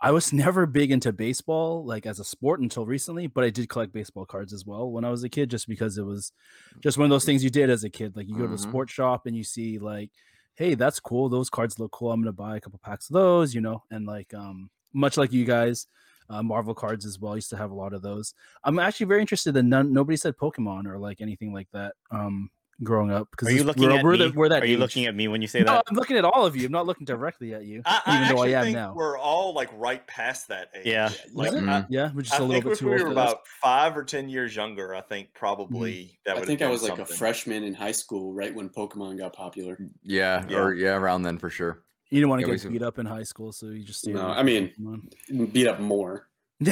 I 0.00 0.10
was 0.10 0.32
never 0.32 0.66
big 0.66 0.90
into 0.90 1.12
baseball, 1.12 1.84
like 1.84 2.06
as 2.06 2.20
a 2.20 2.24
sport, 2.24 2.60
until 2.60 2.86
recently. 2.86 3.26
But 3.26 3.44
I 3.44 3.50
did 3.50 3.68
collect 3.68 3.92
baseball 3.92 4.26
cards 4.26 4.52
as 4.52 4.66
well 4.66 4.90
when 4.90 5.04
I 5.04 5.10
was 5.10 5.24
a 5.24 5.28
kid, 5.28 5.50
just 5.50 5.68
because 5.68 5.98
it 5.98 6.04
was 6.04 6.32
just 6.80 6.98
one 6.98 7.04
of 7.04 7.10
those 7.10 7.24
things 7.24 7.44
you 7.44 7.50
did 7.50 7.70
as 7.70 7.84
a 7.84 7.90
kid. 7.90 8.16
Like 8.16 8.28
you 8.28 8.36
go 8.36 8.46
to 8.46 8.54
a 8.54 8.58
sports 8.58 8.92
shop 8.92 9.26
and 9.26 9.36
you 9.36 9.44
see 9.44 9.78
like, 9.78 10.10
hey, 10.54 10.74
that's 10.74 11.00
cool. 11.00 11.28
Those 11.28 11.50
cards 11.50 11.78
look 11.78 11.92
cool. 11.92 12.12
I'm 12.12 12.20
gonna 12.20 12.32
buy 12.32 12.56
a 12.56 12.60
couple 12.60 12.80
packs 12.82 13.08
of 13.08 13.14
those, 13.14 13.54
you 13.54 13.60
know. 13.60 13.82
And 13.90 14.06
like, 14.06 14.34
um, 14.34 14.70
much 14.92 15.16
like 15.16 15.32
you 15.32 15.44
guys. 15.44 15.86
Uh, 16.30 16.42
Marvel 16.42 16.74
cards 16.74 17.04
as 17.04 17.18
well. 17.18 17.32
I 17.32 17.34
used 17.34 17.50
to 17.50 17.58
have 17.58 17.72
a 17.72 17.74
lot 17.74 17.92
of 17.92 18.00
those. 18.00 18.32
I'm 18.64 18.78
actually 18.78 19.06
very 19.06 19.20
interested 19.20 19.54
in 19.54 19.68
none. 19.68 19.92
Nobody 19.92 20.16
said 20.16 20.36
Pokemon 20.38 20.86
or 20.86 20.98
like 20.98 21.20
anything 21.20 21.52
like 21.52 21.68
that. 21.72 21.92
Um, 22.10 22.48
growing 22.82 23.10
up 23.10 23.30
because 23.30 23.48
Are 23.48 23.52
you 23.52 23.64
looking 23.64 23.84
we're, 23.84 23.90
at 23.98 24.04
we're 24.04 24.12
me? 24.12 24.18
The, 24.18 24.32
we're 24.32 24.48
that 24.48 24.62
Are 24.62 24.66
you 24.66 24.74
age. 24.74 24.80
looking 24.80 25.06
at 25.06 25.14
me 25.14 25.28
when 25.28 25.40
you 25.42 25.48
say 25.48 25.60
No, 25.60 25.74
that? 25.74 25.84
I'm 25.88 25.96
looking 25.96 26.16
at 26.16 26.24
all 26.24 26.44
of 26.46 26.56
you. 26.56 26.66
I'm 26.66 26.72
not 26.72 26.86
looking 26.86 27.04
directly 27.04 27.54
at 27.54 27.64
you, 27.64 27.82
I, 27.84 28.00
I 28.06 28.24
even 28.24 28.36
though 28.36 28.42
I 28.42 28.48
am 28.48 28.64
think 28.64 28.76
now. 28.76 28.94
we're 28.94 29.18
all 29.18 29.54
like 29.54 29.70
right 29.74 30.06
past 30.06 30.48
that 30.48 30.68
age. 30.74 30.86
Yeah. 30.86 31.10
like 31.32 31.48
Is 31.52 31.62
it? 31.62 31.68
I, 31.68 31.86
Yeah, 31.88 32.10
we're 32.14 32.22
just 32.22 32.34
I 32.34 32.38
a 32.38 32.40
little 32.40 32.54
think 32.54 32.64
bit 32.64 32.72
if 32.72 32.78
too 32.80 32.86
we 32.86 32.92
old 32.92 33.00
were 33.00 33.08
for 33.08 33.14
this. 33.14 33.22
about 33.24 33.46
five 33.62 33.96
or 33.96 34.04
ten 34.04 34.28
years 34.28 34.54
younger, 34.56 34.94
I 34.94 35.00
think 35.00 35.28
mm-hmm. 35.28 35.38
probably 35.38 36.18
that 36.26 36.34
would. 36.34 36.44
I 36.44 36.46
think 36.46 36.62
I 36.62 36.66
been 36.66 36.72
was 36.72 36.82
like 36.82 36.98
a 36.98 37.06
freshman 37.06 37.64
in 37.64 37.74
high 37.74 37.92
school, 37.92 38.32
right 38.34 38.54
when 38.54 38.68
Pokemon 38.68 39.18
got 39.18 39.32
popular. 39.32 39.76
Mm, 39.76 39.90
yeah, 40.02 40.44
Yeah. 40.48 40.58
or 40.58 40.74
yeah, 40.74 40.94
around 40.96 41.22
then 41.22 41.38
for 41.38 41.50
sure. 41.50 41.82
You 42.10 42.20
didn't 42.20 42.30
want 42.30 42.42
to 42.42 42.48
Yeah, 42.48 42.56
get 42.56 42.72
beat 42.72 42.82
up 42.82 42.98
in 42.98 43.06
high 43.06 43.22
school, 43.22 43.52
so 43.52 43.66
you 43.68 43.84
just 43.84 44.06
No, 44.06 44.26
I 44.26 44.42
mean- 44.42 44.72
Pokemon. 44.78 45.52
Beat 45.52 45.66
up 45.66 45.80
more. 45.80 46.28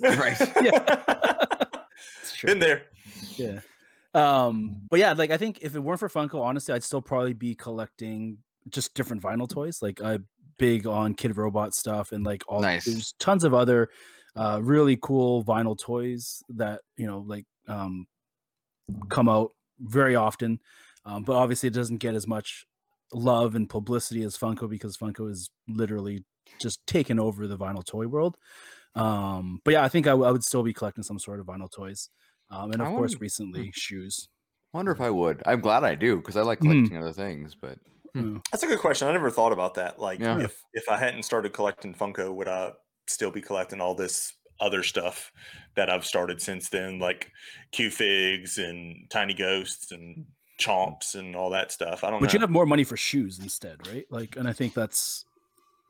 Right. 0.00 0.38
yeah, 0.62 1.02
it's. 2.22 2.40
Been 2.42 2.60
there. 2.60 2.82
Yeah. 3.36 3.58
Um, 4.18 4.82
but 4.90 4.98
yeah, 5.00 5.12
like 5.12 5.30
I 5.30 5.36
think 5.36 5.58
if 5.62 5.74
it 5.74 5.80
weren't 5.80 6.00
for 6.00 6.08
Funko, 6.08 6.40
honestly, 6.40 6.74
I'd 6.74 6.84
still 6.84 7.02
probably 7.02 7.32
be 7.32 7.54
collecting 7.54 8.38
just 8.68 8.94
different 8.94 9.22
vinyl 9.22 9.48
toys. 9.48 9.80
Like 9.80 10.02
I'm 10.02 10.26
big 10.58 10.86
on 10.86 11.14
Kidrobot 11.14 11.72
stuff 11.72 12.12
and 12.12 12.24
like 12.24 12.42
all 12.48 12.60
Nice. 12.60 12.84
there's 12.84 13.12
tons 13.18 13.44
of 13.44 13.54
other 13.54 13.90
uh 14.36 14.60
really 14.62 14.98
cool 15.00 15.44
vinyl 15.44 15.78
toys 15.78 16.42
that, 16.50 16.80
you 16.96 17.06
know, 17.06 17.24
like 17.26 17.46
um 17.68 18.06
come 19.08 19.28
out 19.28 19.52
very 19.80 20.16
often. 20.16 20.60
Um, 21.04 21.22
but 21.22 21.36
obviously 21.36 21.68
it 21.68 21.74
doesn't 21.74 21.98
get 21.98 22.14
as 22.14 22.26
much 22.26 22.66
love 23.12 23.54
and 23.54 23.68
publicity 23.68 24.22
as 24.24 24.36
Funko 24.36 24.68
because 24.68 24.96
Funko 24.96 25.30
is 25.30 25.50
literally 25.68 26.24
just 26.60 26.86
taken 26.86 27.18
over 27.18 27.46
the 27.46 27.56
vinyl 27.56 27.84
toy 27.84 28.06
world. 28.06 28.36
Um, 28.94 29.60
but 29.64 29.72
yeah, 29.72 29.84
I 29.84 29.88
think 29.88 30.06
I, 30.06 30.10
w- 30.10 30.28
I 30.28 30.32
would 30.32 30.44
still 30.44 30.62
be 30.62 30.72
collecting 30.72 31.04
some 31.04 31.18
sort 31.18 31.40
of 31.40 31.46
vinyl 31.46 31.70
toys. 31.70 32.10
Um, 32.50 32.72
and 32.72 32.82
I 32.82 32.86
of 32.86 32.92
course, 32.92 33.12
wonder- 33.12 33.22
recently 33.22 33.70
shoes. 33.74 34.28
wonder 34.72 34.92
if 34.92 35.00
I 35.00 35.10
would. 35.10 35.42
I'm 35.46 35.60
glad 35.60 35.84
I 35.84 35.94
do 35.94 36.16
because 36.16 36.36
I 36.36 36.42
like 36.42 36.60
Mhm. 36.60 36.70
collecting 36.72 36.96
other 36.98 37.12
things, 37.12 37.54
but 37.54 37.78
Mm. 38.16 38.42
That's 38.50 38.62
a 38.62 38.66
good 38.66 38.78
question. 38.78 39.06
I 39.06 39.12
never 39.12 39.30
thought 39.30 39.52
about 39.52 39.74
that. 39.74 39.98
Like, 39.98 40.18
Yeah. 40.18 40.40
if 40.40 40.58
if 40.72 40.88
I 40.88 40.96
hadn't 40.96 41.24
started 41.24 41.52
collecting 41.52 41.94
Funko, 41.94 42.34
would 42.34 42.48
I 42.48 42.72
still 43.06 43.30
be 43.30 43.42
collecting 43.42 43.80
all 43.82 43.94
this 43.94 44.32
other 44.60 44.82
stuff 44.82 45.30
that 45.76 45.90
I've 45.90 46.06
started 46.06 46.40
since 46.40 46.70
then, 46.70 46.98
like 46.98 47.30
Q 47.70 47.90
figs 47.90 48.56
and 48.58 49.08
Tiny 49.10 49.34
Ghosts 49.34 49.92
and 49.92 50.26
Chomps 50.58 51.14
and 51.14 51.36
all 51.36 51.50
that 51.50 51.70
stuff? 51.70 52.02
I 52.02 52.10
don't 52.10 52.18
But 52.20 52.26
know. 52.28 52.32
you'd 52.32 52.40
have 52.40 52.50
more 52.50 52.66
money 52.66 52.82
for 52.82 52.96
shoes 52.96 53.38
instead, 53.38 53.86
right? 53.86 54.06
Like, 54.10 54.36
and 54.36 54.48
I 54.48 54.52
think 54.54 54.72
that's 54.74 55.26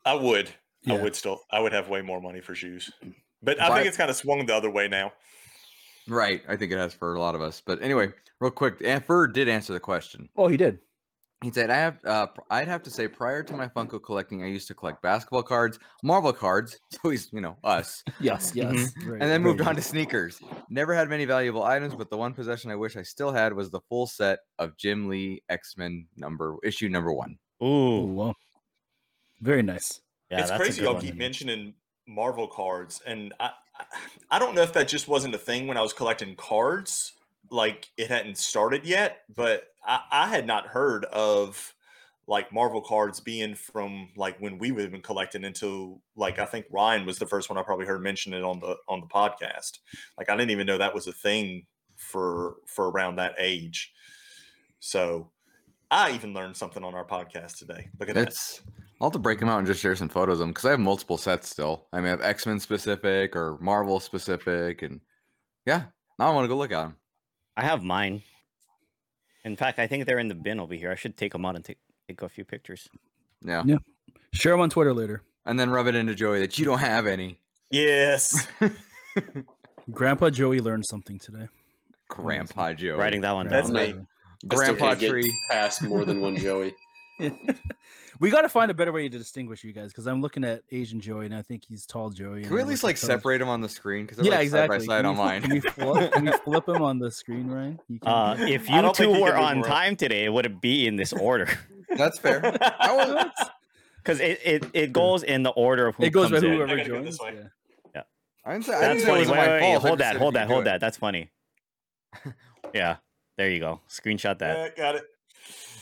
I 0.05 0.14
would. 0.14 0.51
I 0.88 0.94
would 1.01 1.14
still. 1.14 1.44
I 1.53 1.61
would 1.61 1.73
have 1.73 1.88
way 1.88 2.03
more 2.03 2.21
money 2.21 2.40
for 2.40 2.55
shoes. 2.57 2.90
But 3.42 3.61
I 3.61 3.68
Why- 3.71 3.77
think 3.77 3.88
it's 3.88 3.97
kind 3.97 4.11
of 4.11 4.16
swung 4.16 4.44
the 4.44 4.55
other 4.57 4.71
way 4.71 4.88
now. 4.88 5.12
Right. 6.09 6.42
I 6.49 6.57
think 6.57 6.73
it 6.73 6.79
has 6.79 6.94
for 6.94 7.14
a 7.14 7.21
lot 7.21 7.35
of 7.35 7.42
us. 7.42 7.62
But 7.64 7.83
anyway, 7.83 8.09
real 8.40 8.51
quick, 8.51 8.81
Ferd 9.07 9.33
did 9.35 9.49
answer 9.49 9.73
the 9.73 9.81
question. 9.81 10.29
oh, 10.37 10.49
he 10.49 10.57
did. 10.57 10.79
He 11.44 11.53
said, 11.53 11.71
"I 11.71 11.77
have. 11.77 12.05
Uh, 12.05 12.27
I'd 12.51 12.66
have 12.66 12.83
to 12.83 12.90
say, 12.90 13.07
prior 13.07 13.44
to 13.44 13.53
my 13.57 13.68
Funko 13.68 14.03
collecting, 14.03 14.42
I 14.42 14.47
used 14.49 14.66
to 14.68 14.75
collect 14.75 15.01
basketball 15.03 15.44
cards, 15.44 15.79
Marvel 16.03 16.33
cards. 16.33 16.81
So 16.90 17.11
he's, 17.11 17.33
you 17.33 17.40
know, 17.40 17.57
us, 17.62 18.03
Yes, 18.21 18.51
yes. 18.57 18.75
Mm-hmm. 18.75 19.12
and 19.12 19.23
then 19.23 19.40
moved 19.42 19.61
on 19.61 19.77
to 19.77 19.83
sneakers. 19.83 20.40
Never 20.68 20.94
had 20.94 21.09
many 21.09 21.27
valuable 21.27 21.62
items, 21.62 21.94
but 21.94 22.11
the 22.11 22.16
one 22.16 22.35
possession 22.35 22.73
I 22.73 22.75
wish 22.75 22.97
I 22.97 23.03
still 23.03 23.31
had 23.31 23.53
was 23.53 23.71
the 23.71 23.79
full 23.88 24.09
set 24.09 24.40
of 24.59 24.77
Jim 24.77 25.09
Lee 25.09 25.44
X 25.49 25.77
Men 25.77 26.09
number 26.16 26.57
issue 26.64 26.88
number 26.88 27.12
one. 27.12 27.38
Oh, 27.61 28.01
Ooh, 28.01 28.07
well. 28.07 28.37
Very 29.40 29.62
nice. 29.62 30.01
yeah, 30.33 30.40
it's 30.40 30.49
that's 30.51 30.61
crazy 30.61 30.81
good 30.81 30.90
y'all 30.90 31.01
keep 31.01 31.14
mentioning 31.14 31.75
Marvel 32.09 32.49
cards, 32.49 33.01
and 33.07 33.33
I, 33.38 33.51
I 34.30 34.38
don't 34.38 34.54
know 34.54 34.62
if 34.62 34.72
that 34.74 34.88
just 34.88 35.08
wasn't 35.08 35.34
a 35.34 35.38
thing 35.38 35.66
when 35.66 35.76
I 35.76 35.82
was 35.82 35.92
collecting 35.92 36.36
cards, 36.36 37.12
like 37.50 37.88
it 37.96 38.08
hadn't 38.08 38.38
started 38.38 38.84
yet. 38.84 39.22
But 39.34 39.64
I, 39.84 40.00
I 40.10 40.28
had 40.28 40.46
not 40.46 40.66
heard 40.66 41.04
of 41.06 41.74
like 42.26 42.52
Marvel 42.52 42.82
cards 42.82 43.20
being 43.20 43.54
from 43.54 44.10
like 44.14 44.38
when 44.38 44.58
we 44.58 44.70
would 44.70 44.82
have 44.82 44.92
been 44.92 45.00
collecting 45.00 45.44
until 45.44 46.02
like 46.14 46.38
I 46.38 46.44
think 46.44 46.66
Ryan 46.70 47.06
was 47.06 47.18
the 47.18 47.26
first 47.26 47.48
one 47.48 47.58
I 47.58 47.62
probably 47.62 47.86
heard 47.86 48.02
mention 48.02 48.34
it 48.34 48.42
on 48.42 48.60
the 48.60 48.76
on 48.86 49.00
the 49.00 49.06
podcast. 49.06 49.78
Like 50.18 50.28
I 50.28 50.36
didn't 50.36 50.50
even 50.50 50.66
know 50.66 50.78
that 50.78 50.94
was 50.94 51.06
a 51.06 51.12
thing 51.12 51.66
for 51.96 52.56
for 52.66 52.90
around 52.90 53.16
that 53.16 53.34
age. 53.38 53.92
So 54.80 55.30
I 55.90 56.12
even 56.12 56.34
learned 56.34 56.56
something 56.56 56.84
on 56.84 56.94
our 56.94 57.06
podcast 57.06 57.58
today. 57.58 57.88
Look 57.98 58.10
at 58.10 58.14
that. 58.14 58.60
It's 58.98 59.02
I'll 59.02 59.06
have 59.08 59.12
to 59.12 59.18
break 59.18 59.38
them 59.40 59.48
out 59.48 59.58
and 59.58 59.66
just 59.66 59.80
share 59.80 59.94
some 59.96 60.08
photos 60.08 60.34
of 60.34 60.38
them 60.40 60.48
because 60.50 60.64
I 60.64 60.70
have 60.72 60.80
multiple 60.80 61.16
sets 61.18 61.48
still. 61.48 61.87
I 61.92 61.98
mean, 61.98 62.06
I 62.06 62.11
have 62.11 62.22
X 62.22 62.46
Men 62.46 62.58
specific 62.61 63.37
or 63.37 63.56
Marvel 63.61 64.00
specific, 64.00 64.82
and 64.82 65.00
yeah, 65.66 65.84
now 66.18 66.30
I 66.30 66.34
want 66.34 66.44
to 66.44 66.48
go 66.48 66.56
look 66.56 66.72
at 66.72 66.82
them. 66.82 66.96
I 67.56 67.62
have 67.64 67.82
mine. 67.82 68.22
In 69.44 69.56
fact, 69.56 69.78
I 69.78 69.87
think 69.87 70.04
they're 70.06 70.18
in 70.18 70.28
the 70.28 70.34
bin 70.34 70.58
over 70.61 70.74
here. 70.74 70.90
I 70.90 70.94
should 70.96 71.16
take 71.16 71.32
them 71.32 71.44
out 71.46 71.54
and 71.56 71.64
take 71.64 71.78
take 72.08 72.22
a 72.22 72.28
few 72.28 72.44
pictures. 72.44 72.88
Yeah, 73.44 73.62
Yeah. 73.64 73.78
Share 74.32 74.52
them 74.52 74.61
on 74.61 74.70
Twitter 74.70 74.92
later. 74.92 75.22
and 75.46 75.58
then 75.58 75.70
rub 75.70 75.87
it 75.87 75.94
into 75.94 76.14
Joey 76.14 76.40
that 76.40 76.58
you 76.58 76.64
don't 76.64 76.80
have 76.80 77.06
any. 77.06 77.38
Yes. 77.70 78.46
Grandpa 79.90 80.30
Joey 80.30 80.61
learned 80.61 80.84
something 80.87 81.18
today. 81.18 81.48
Grandpa 82.08 82.72
Joe, 82.74 82.96
Writing 82.96 83.20
that 83.22 83.32
one 83.32 83.48
That's 83.48 83.68
down. 83.70 83.74
me. 83.74 83.82
I 83.82 83.87
still 83.92 84.04
Grandpa 84.48 84.88
can't 84.88 85.00
get 85.00 85.11
tree. 85.11 85.34
past 85.50 85.82
more 85.82 86.04
than 86.04 86.20
one 86.20 86.37
Joey. 86.37 86.74
we 88.20 88.31
got 88.31 88.42
to 88.42 88.48
find 88.48 88.70
a 88.70 88.74
better 88.74 88.92
way 88.92 89.09
to 89.09 89.18
distinguish 89.18 89.62
you 89.64 89.72
guys 89.72 89.88
because 89.92 90.07
I'm 90.07 90.20
looking 90.20 90.44
at 90.44 90.62
Asian 90.72 91.00
Joey 91.00 91.26
and 91.26 91.35
I 91.35 91.42
think 91.42 91.64
he's 91.68 91.87
tall 91.87 92.11
Joey. 92.11 92.42
Can 92.42 92.54
we 92.54 92.61
at 92.61 92.66
least 92.66 92.83
like 92.85 92.96
separate? 92.96 93.40
him 93.40 93.48
on 93.48 93.61
the 93.61 93.68
screen? 93.68 94.07
Because 94.07 94.24
Yeah, 94.24 94.33
like 94.37 94.42
exactly. 94.44 94.81
Side 94.81 94.87
by 94.87 94.92
side 94.94 94.98
can, 94.98 95.07
on 95.07 95.12
we, 95.16 95.18
mine. 95.24 95.42
can 95.42 95.50
we 95.50 95.61
flip? 95.61 96.12
Can 96.12 96.24
we 96.26 96.33
flip 96.44 96.68
him 96.68 96.83
on 96.83 96.98
the 96.98 97.11
screen, 97.11 97.48
Ryan? 97.48 97.78
You 97.88 97.98
can 98.00 98.09
Uh, 98.09 98.35
do 98.35 98.42
it? 98.44 98.50
if 98.50 98.70
I 98.70 98.76
you 98.76 98.83
don't 98.83 98.96
think 98.96 99.12
two 99.12 99.16
you 99.18 99.22
were 99.24 99.31
can 99.31 99.37
move 99.40 99.46
on 99.46 99.57
more. 99.59 99.66
time 99.66 99.96
today, 99.96 100.24
it 100.24 100.33
would 100.33 100.61
be 100.61 100.87
in 100.87 100.96
this 100.96 101.12
order 101.12 101.48
That's 101.96 102.18
fair. 102.18 102.40
I 102.81 102.94
was, 102.96 103.26
because 103.98 104.20
it, 104.20 104.40
it 104.44 104.66
it 104.74 104.92
goes 104.92 105.22
in 105.22 105.42
the 105.42 105.50
order 105.50 105.87
of 105.87 105.96
who 105.96 106.02
it 106.04 106.11
goes 106.11 106.31
by 106.31 106.37
comes 106.37 106.44
in. 106.44 106.52
whoever 106.54 106.72
I 106.72 106.76
gotta 106.78 106.88
go 106.88 106.94
joins. 106.96 107.07
this 107.07 107.20
way. 107.20 107.35
Yeah. 107.94 108.02
I 108.44 108.52
didn't 108.54 108.64
say, 108.66 108.72
I 108.74 108.81
didn't 108.81 108.88
That's 108.98 109.04
say 109.04 109.04
it 109.04 109.07
funny. 109.07 109.18
wasn't 109.20 109.37
Wait, 109.38 109.46
my 109.46 109.46
wait, 109.48 109.52
wait, 109.52 109.61
fault. 109.61 109.85
I 109.85 109.88
hold 109.88 109.98
just 109.98 109.98
that, 109.98 110.07
said 110.07 110.14
if 110.16 110.20
hold 110.22 110.35
you 110.35 110.38
that, 110.38 110.42
could 110.42 110.48
do 110.48 110.54
hold 110.54 110.62
it. 110.62 110.64
that. 110.64 110.81
That's 110.81 110.96
funny. 110.96 111.31
yeah, 112.74 112.96
there 113.37 113.50
you 113.50 113.61
go. 113.61 113.81
Screenshot 113.88 114.38
that. 114.38 114.74
Yeah, 114.76 114.83
got 114.83 114.94
it. 114.96 115.04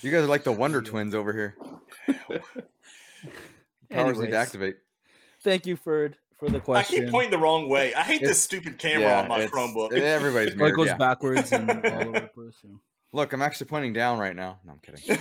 You 0.03 0.11
guys 0.11 0.23
are 0.23 0.27
like 0.27 0.45
the 0.45 0.53
Wonder 0.53 0.83
Twins 0.83 1.15
over 1.15 1.33
here. 1.33 1.57
Powers 3.91 4.19
need 4.19 4.31
to 4.31 4.37
activate. 4.37 4.77
Thank 5.43 5.67
you, 5.67 5.77
Ferd, 5.77 6.17
for 6.39 6.49
the 6.49 6.61
question. 6.61 6.97
I 6.99 7.01
keep 7.05 7.11
pointing 7.11 7.31
the 7.31 7.39
wrong 7.39 7.69
way. 7.69 7.95
I 7.95 8.03
hate 8.03 8.21
this 8.21 8.43
stupid 8.43 8.79
camera 8.79 9.13
on 9.15 9.29
my 9.29 9.37
it's- 9.43 9.51
Chromebook. 9.51 9.93
Everybody's 9.93 10.61
Or 10.61 10.69
it 10.69 10.73
goes 10.77 10.87
yeah. 10.89 10.97
backwards 10.97 11.53
and 11.53 11.71
all 11.71 11.77
over 12.09 12.21
the 12.21 12.31
place. 12.35 12.55
yeah. 12.63 12.71
Look, 13.13 13.33
I'm 13.33 13.43
actually 13.43 13.67
pointing 13.69 13.93
down 13.93 14.19
right 14.19 14.35
now. 14.37 14.59
No, 14.65 14.73
I'm 14.73 14.79
kidding. 14.81 15.19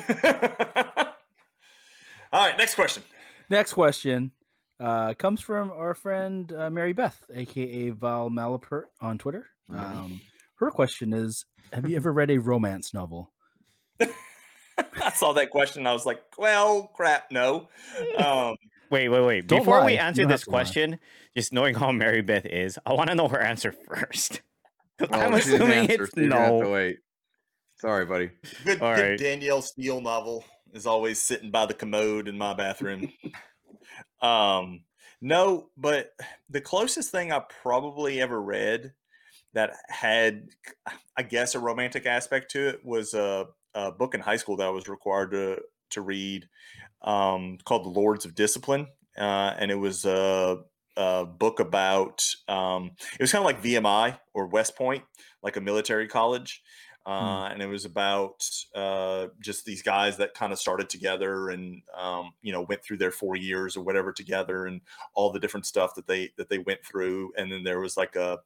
All 2.33 2.45
right, 2.47 2.57
next 2.57 2.75
question. 2.75 3.03
Next 3.49 3.73
question 3.73 4.31
uh, 4.79 5.13
comes 5.13 5.39
from 5.39 5.71
our 5.71 5.93
friend 5.93 6.51
uh, 6.51 6.69
Mary 6.69 6.91
Beth, 6.93 7.23
aka 7.33 7.91
Val 7.91 8.29
Malapert 8.29 8.85
on 8.99 9.17
Twitter. 9.17 9.45
Um, 9.73 10.19
her 10.55 10.69
question 10.71 11.13
is: 11.13 11.45
Have 11.71 11.89
you 11.89 11.95
ever 11.95 12.11
read 12.11 12.31
a 12.31 12.37
romance 12.39 12.93
novel? 12.93 13.31
I 15.03 15.11
saw 15.11 15.33
that 15.33 15.49
question. 15.51 15.81
And 15.81 15.87
I 15.87 15.93
was 15.93 16.05
like, 16.05 16.21
well, 16.37 16.91
crap, 16.95 17.31
no. 17.31 17.67
Um, 18.17 18.55
Wait, 18.91 19.09
wait, 19.09 19.25
wait. 19.25 19.47
Before 19.47 19.79
lie. 19.79 19.85
we 19.85 19.97
answer 19.97 20.21
don't 20.21 20.31
this 20.31 20.43
to 20.43 20.51
lie. 20.51 20.57
question, 20.57 20.99
just 21.35 21.51
knowing 21.51 21.73
how 21.75 21.91
Mary 21.91 22.21
Beth 22.21 22.45
is, 22.45 22.77
I 22.85 22.93
want 22.93 23.09
to 23.09 23.15
know 23.15 23.27
her 23.27 23.41
answer 23.41 23.71
first. 23.71 24.41
Oh, 25.01 25.07
I'm 25.11 25.33
assuming 25.33 25.89
answer, 25.89 26.03
it's 26.03 26.13
so 26.13 26.21
you're 26.21 26.29
gonna 26.29 26.41
have 26.41 26.57
to 26.59 26.63
no. 26.63 26.71
wait. 26.71 26.99
Sorry, 27.81 28.05
buddy. 28.05 28.29
good, 28.63 28.81
All 28.81 28.95
good 28.95 29.01
right. 29.09 29.19
Danielle 29.19 29.61
Steel 29.61 29.99
novel 29.99 30.45
is 30.73 30.85
always 30.87 31.19
sitting 31.19 31.51
by 31.51 31.65
the 31.65 31.73
commode 31.73 32.29
in 32.29 32.37
my 32.37 32.53
bathroom. 32.53 33.11
um, 34.21 34.83
no, 35.19 35.67
but 35.75 36.11
the 36.49 36.61
closest 36.61 37.11
thing 37.11 37.33
I 37.33 37.41
probably 37.61 38.21
ever 38.21 38.41
read 38.41 38.93
that 39.53 39.73
had, 39.89 40.47
I 41.17 41.23
guess, 41.23 41.55
a 41.55 41.59
romantic 41.59 42.05
aspect 42.05 42.51
to 42.51 42.69
it 42.69 42.85
was 42.85 43.13
a, 43.13 43.47
a 43.75 43.91
book 43.91 44.15
in 44.15 44.21
high 44.21 44.37
school 44.37 44.57
that 44.57 44.67
I 44.67 44.71
was 44.71 44.87
required 44.87 45.31
to 45.31 45.61
to 45.91 46.01
read 46.01 46.47
um, 47.03 47.59
called 47.63 47.85
The 47.85 47.89
Lords 47.89 48.25
of 48.25 48.33
Discipline, 48.33 48.87
uh, 49.17 49.53
and 49.59 49.69
it 49.69 49.75
was 49.75 50.05
a, 50.05 50.57
a 50.97 51.25
book 51.25 51.59
about. 51.59 52.25
Um, 52.47 52.91
it 53.13 53.21
was 53.21 53.31
kind 53.31 53.43
of 53.43 53.45
like 53.45 53.61
VMI 53.61 54.17
or 54.33 54.47
West 54.47 54.75
Point, 54.75 55.03
like 55.43 55.57
a 55.57 55.61
military 55.61 56.07
college, 56.07 56.63
uh, 57.05 57.49
and 57.51 57.61
it 57.61 57.67
was 57.67 57.85
about 57.85 58.43
uh, 58.73 59.27
just 59.39 59.63
these 59.65 59.83
guys 59.83 60.17
that 60.17 60.33
kind 60.33 60.51
of 60.51 60.57
started 60.57 60.89
together 60.89 61.49
and 61.49 61.83
um, 61.95 62.31
you 62.41 62.51
know 62.51 62.65
went 62.67 62.83
through 62.83 62.97
their 62.97 63.11
four 63.11 63.35
years 63.35 63.77
or 63.77 63.83
whatever 63.83 64.11
together 64.11 64.65
and 64.65 64.81
all 65.13 65.31
the 65.31 65.39
different 65.39 65.67
stuff 65.67 65.93
that 65.95 66.07
they 66.07 66.31
that 66.37 66.49
they 66.49 66.57
went 66.57 66.83
through 66.83 67.31
and 67.37 67.51
then 67.51 67.63
there 67.63 67.79
was 67.79 67.95
like 67.95 68.15
a 68.15 68.39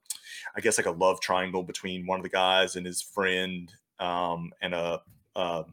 i 0.58 0.60
guess 0.60 0.78
like 0.78 0.88
a 0.88 0.92
love 0.92 1.22
triangle 1.22 1.64
between 1.64 2.06
one 2.06 2.20
of 2.20 2.24
the 2.24 2.30
guys 2.30 2.76
and 2.76 2.86
his 2.86 3.02
friend 3.02 3.72
um, 4.00 4.52
and 4.62 4.74
a, 4.74 5.02
a 5.40 5.66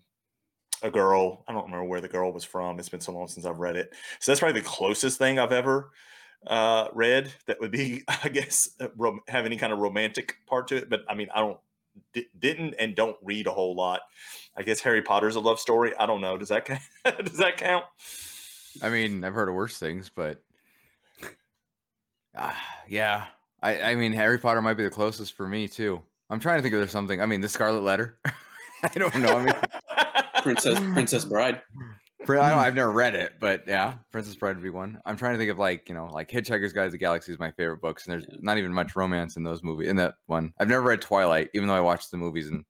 a 0.82 0.90
girl 0.90 1.44
i 1.48 1.52
don't 1.52 1.64
remember 1.64 1.84
where 1.84 2.00
the 2.00 2.08
girl 2.08 2.32
was 2.32 2.44
from 2.44 2.78
it's 2.78 2.88
been 2.88 3.00
so 3.00 3.12
long 3.12 3.26
since 3.28 3.46
i've 3.46 3.58
read 3.58 3.76
it 3.76 3.92
so 4.20 4.30
that's 4.30 4.40
probably 4.40 4.60
the 4.60 4.66
closest 4.66 5.18
thing 5.18 5.38
i've 5.38 5.52
ever 5.52 5.90
uh, 6.46 6.88
read 6.92 7.32
that 7.46 7.58
would 7.60 7.70
be 7.70 8.04
i 8.24 8.28
guess 8.28 8.68
uh, 8.80 8.88
rom- 8.96 9.20
have 9.28 9.46
any 9.46 9.56
kind 9.56 9.72
of 9.72 9.78
romantic 9.78 10.36
part 10.46 10.68
to 10.68 10.76
it 10.76 10.90
but 10.90 11.00
i 11.08 11.14
mean 11.14 11.28
i 11.34 11.40
don't 11.40 11.58
di- 12.12 12.28
didn't 12.38 12.74
and 12.78 12.94
don't 12.94 13.16
read 13.22 13.46
a 13.46 13.52
whole 13.52 13.74
lot. 13.74 14.00
I 14.56 14.62
guess 14.62 14.80
Harry 14.80 15.02
Potter's 15.02 15.36
a 15.36 15.40
love 15.40 15.58
story. 15.60 15.94
I 15.98 16.06
don't 16.06 16.20
know. 16.20 16.36
Does 16.38 16.48
that 16.48 16.64
count? 16.64 16.80
Does 17.24 17.38
that 17.38 17.56
count? 17.56 17.84
I 18.82 18.90
mean, 18.90 19.24
I've 19.24 19.34
heard 19.34 19.48
of 19.48 19.54
worse 19.54 19.78
things, 19.78 20.10
but 20.14 20.42
Ah, 22.36 22.62
yeah. 22.88 23.26
I, 23.62 23.80
I 23.80 23.94
mean, 23.94 24.12
Harry 24.12 24.38
Potter 24.38 24.60
might 24.60 24.74
be 24.74 24.84
the 24.84 24.90
closest 24.90 25.32
for 25.32 25.48
me 25.48 25.68
too. 25.68 26.02
I'm 26.28 26.40
trying 26.40 26.58
to 26.58 26.62
think 26.62 26.74
of 26.74 26.80
there's 26.80 26.90
something. 26.90 27.20
I 27.20 27.26
mean, 27.26 27.40
the 27.40 27.48
Scarlet 27.48 27.82
Letter. 27.82 28.18
I 28.82 28.98
don't 28.98 29.14
know. 29.16 29.36
I 29.38 29.44
mean, 29.44 29.54
Princess 30.42 30.78
Princess 30.78 31.24
Bride. 31.24 31.60
Pri- 32.24 32.40
I 32.40 32.50
don't, 32.50 32.58
I've 32.58 32.74
never 32.74 32.90
read 32.90 33.14
it, 33.14 33.34
but 33.40 33.62
yeah, 33.68 33.94
Princess 34.10 34.34
Bride 34.34 34.56
would 34.56 34.62
be 34.62 34.70
one. 34.70 34.98
I'm 35.06 35.16
trying 35.16 35.34
to 35.34 35.38
think 35.38 35.50
of 35.50 35.58
like 35.58 35.88
you 35.88 35.94
know, 35.94 36.06
like 36.06 36.28
Hitchhiker's 36.30 36.72
Guide 36.72 36.86
to 36.86 36.90
the 36.90 36.98
Galaxy 36.98 37.32
is 37.32 37.38
my 37.38 37.50
favorite 37.52 37.80
books, 37.80 38.04
and 38.06 38.12
there's 38.12 38.26
Yeah. 38.28 38.38
not 38.40 38.58
even 38.58 38.72
much 38.72 38.96
romance 38.96 39.36
in 39.36 39.44
those 39.44 39.62
movies. 39.62 39.88
In 39.88 39.96
that 39.96 40.14
one, 40.26 40.52
I've 40.58 40.68
never 40.68 40.82
read 40.82 41.00
Twilight, 41.00 41.50
even 41.54 41.68
though 41.68 41.74
I 41.76 41.80
watched 41.80 42.10
the 42.10 42.16
movies 42.16 42.48
and 42.48 42.64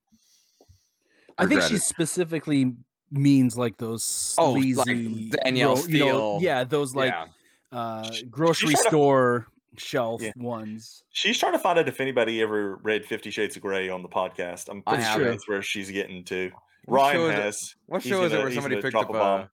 I 1.38 1.47
think 1.47 1.62
she 1.62 1.77
it. 1.77 1.83
specifically 1.83 2.75
means 3.11 3.57
like 3.57 3.77
those 3.79 4.35
Oh, 4.38 4.53
like 4.53 4.62
sleazy, 4.75 5.31
Danielle 5.31 5.77
ro- 5.77 5.83
you 5.87 5.99
know, 6.01 6.07
Steel. 6.07 6.38
yeah, 6.42 6.64
those 6.64 6.95
like 6.95 7.12
yeah. 7.12 7.27
uh, 7.73 8.11
grocery 8.31 8.71
she's 8.71 8.81
trying 8.81 8.85
to- 8.85 8.88
store 8.90 9.47
shelf 9.79 10.23
Yeah. 10.23 10.33
ones. 10.37 11.03
She's 11.12 11.39
trying 11.39 11.53
to 11.53 11.59
find 11.59 11.79
out 11.79 11.89
if 11.89 12.01
anybody 12.01 12.43
ever 12.43 12.77
read 12.83 13.05
Fifty 13.07 13.31
Shades 13.31 13.57
of 13.57 13.62
Grey 13.62 13.89
on 13.89 14.03
the 14.03 14.09
podcast. 14.09 14.69
I'm 14.69 14.83
pretty 14.83 15.03
sure 15.05 15.25
that's 15.25 15.49
where 15.49 15.62
she's 15.62 15.91
getting 15.91 16.25
to. 16.25 16.51
What 16.87 17.12
show 17.12 17.27
Ryan 17.27 17.39
is 17.39 17.43
has. 17.45 17.75
What 17.87 18.03
show 18.03 18.23
is 18.25 18.33
it 18.33 18.39
where 18.39 18.53
somebody 18.53 18.81
picked 18.81 18.95
up 18.97 19.11
a 19.11 19.17
a? 19.17 19.51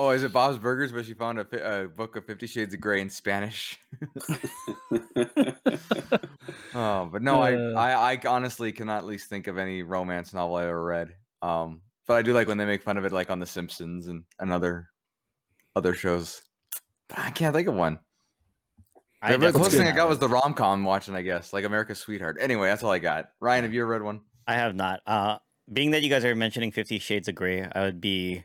Oh, 0.00 0.10
is 0.10 0.22
it 0.22 0.32
Bob's 0.32 0.58
Burgers? 0.58 0.92
But 0.92 1.06
she 1.06 1.14
found 1.14 1.40
a, 1.40 1.82
a 1.84 1.88
book 1.88 2.14
of 2.14 2.24
Fifty 2.24 2.46
Shades 2.46 2.72
of 2.72 2.80
Grey 2.80 3.00
in 3.00 3.10
Spanish. 3.10 3.78
Oh, 6.74 7.08
but 7.10 7.22
no, 7.22 7.42
Uh. 7.42 7.72
I, 7.76 7.92
I 7.92 8.12
I 8.12 8.20
honestly 8.26 8.72
cannot 8.72 8.98
at 8.98 9.04
least 9.06 9.28
think 9.28 9.46
of 9.46 9.58
any 9.58 9.82
romance 9.82 10.32
novel 10.34 10.56
I 10.56 10.64
ever 10.64 10.84
read. 10.84 11.14
Um, 11.42 11.80
but 12.06 12.14
I 12.14 12.22
do 12.22 12.32
like 12.32 12.46
when 12.48 12.58
they 12.58 12.64
make 12.66 12.82
fun 12.82 12.96
of 12.98 13.04
it, 13.04 13.12
like 13.12 13.30
on 13.30 13.40
The 13.40 13.46
Simpsons 13.46 14.06
and, 14.08 14.24
and 14.38 14.52
other 14.52 14.88
other 15.76 15.94
shows. 15.94 16.42
But 17.08 17.18
I 17.20 17.30
can't 17.30 17.54
think 17.54 17.68
of 17.68 17.74
one. 17.74 17.98
I 19.20 19.36
the 19.36 19.52
closest 19.52 19.76
thing 19.76 19.88
I 19.88 19.92
got 19.92 20.08
was 20.08 20.18
the 20.18 20.28
rom 20.28 20.54
com 20.54 20.84
watching, 20.84 21.14
I 21.14 21.22
guess, 21.22 21.52
like 21.52 21.64
America's 21.64 21.98
Sweetheart. 21.98 22.36
Anyway, 22.40 22.68
that's 22.68 22.82
all 22.82 22.92
I 22.92 22.98
got. 22.98 23.30
Ryan, 23.40 23.64
have 23.64 23.74
you 23.74 23.82
ever 23.82 23.90
read 23.90 24.02
one? 24.02 24.20
I 24.46 24.54
have 24.54 24.76
not. 24.76 25.00
Uh, 25.06 25.38
being 25.72 25.90
that 25.90 26.02
you 26.02 26.08
guys 26.08 26.24
are 26.24 26.34
mentioning 26.34 26.70
Fifty 26.70 26.98
Shades 26.98 27.28
of 27.28 27.34
Grey, 27.34 27.62
I 27.64 27.80
would 27.80 28.00
be 28.00 28.44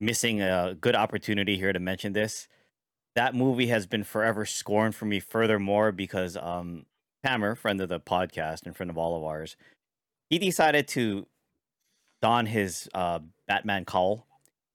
missing 0.00 0.40
a 0.40 0.76
good 0.80 0.94
opportunity 0.94 1.56
here 1.56 1.72
to 1.72 1.80
mention 1.80 2.12
this. 2.12 2.46
That 3.16 3.34
movie 3.34 3.66
has 3.68 3.86
been 3.86 4.04
forever 4.04 4.46
scorned 4.46 4.94
for 4.94 5.06
me. 5.06 5.18
Furthermore, 5.18 5.90
because 5.90 6.36
um, 6.36 6.86
Hammer, 7.24 7.54
friend 7.54 7.80
of 7.80 7.88
the 7.88 7.98
podcast 7.98 8.64
and 8.64 8.76
friend 8.76 8.90
of 8.90 8.96
all 8.96 9.16
of 9.16 9.24
ours, 9.24 9.56
he 10.30 10.38
decided 10.38 10.86
to 10.88 11.26
don 12.22 12.46
his 12.46 12.88
uh, 12.94 13.18
Batman 13.48 13.84
cowl 13.84 14.26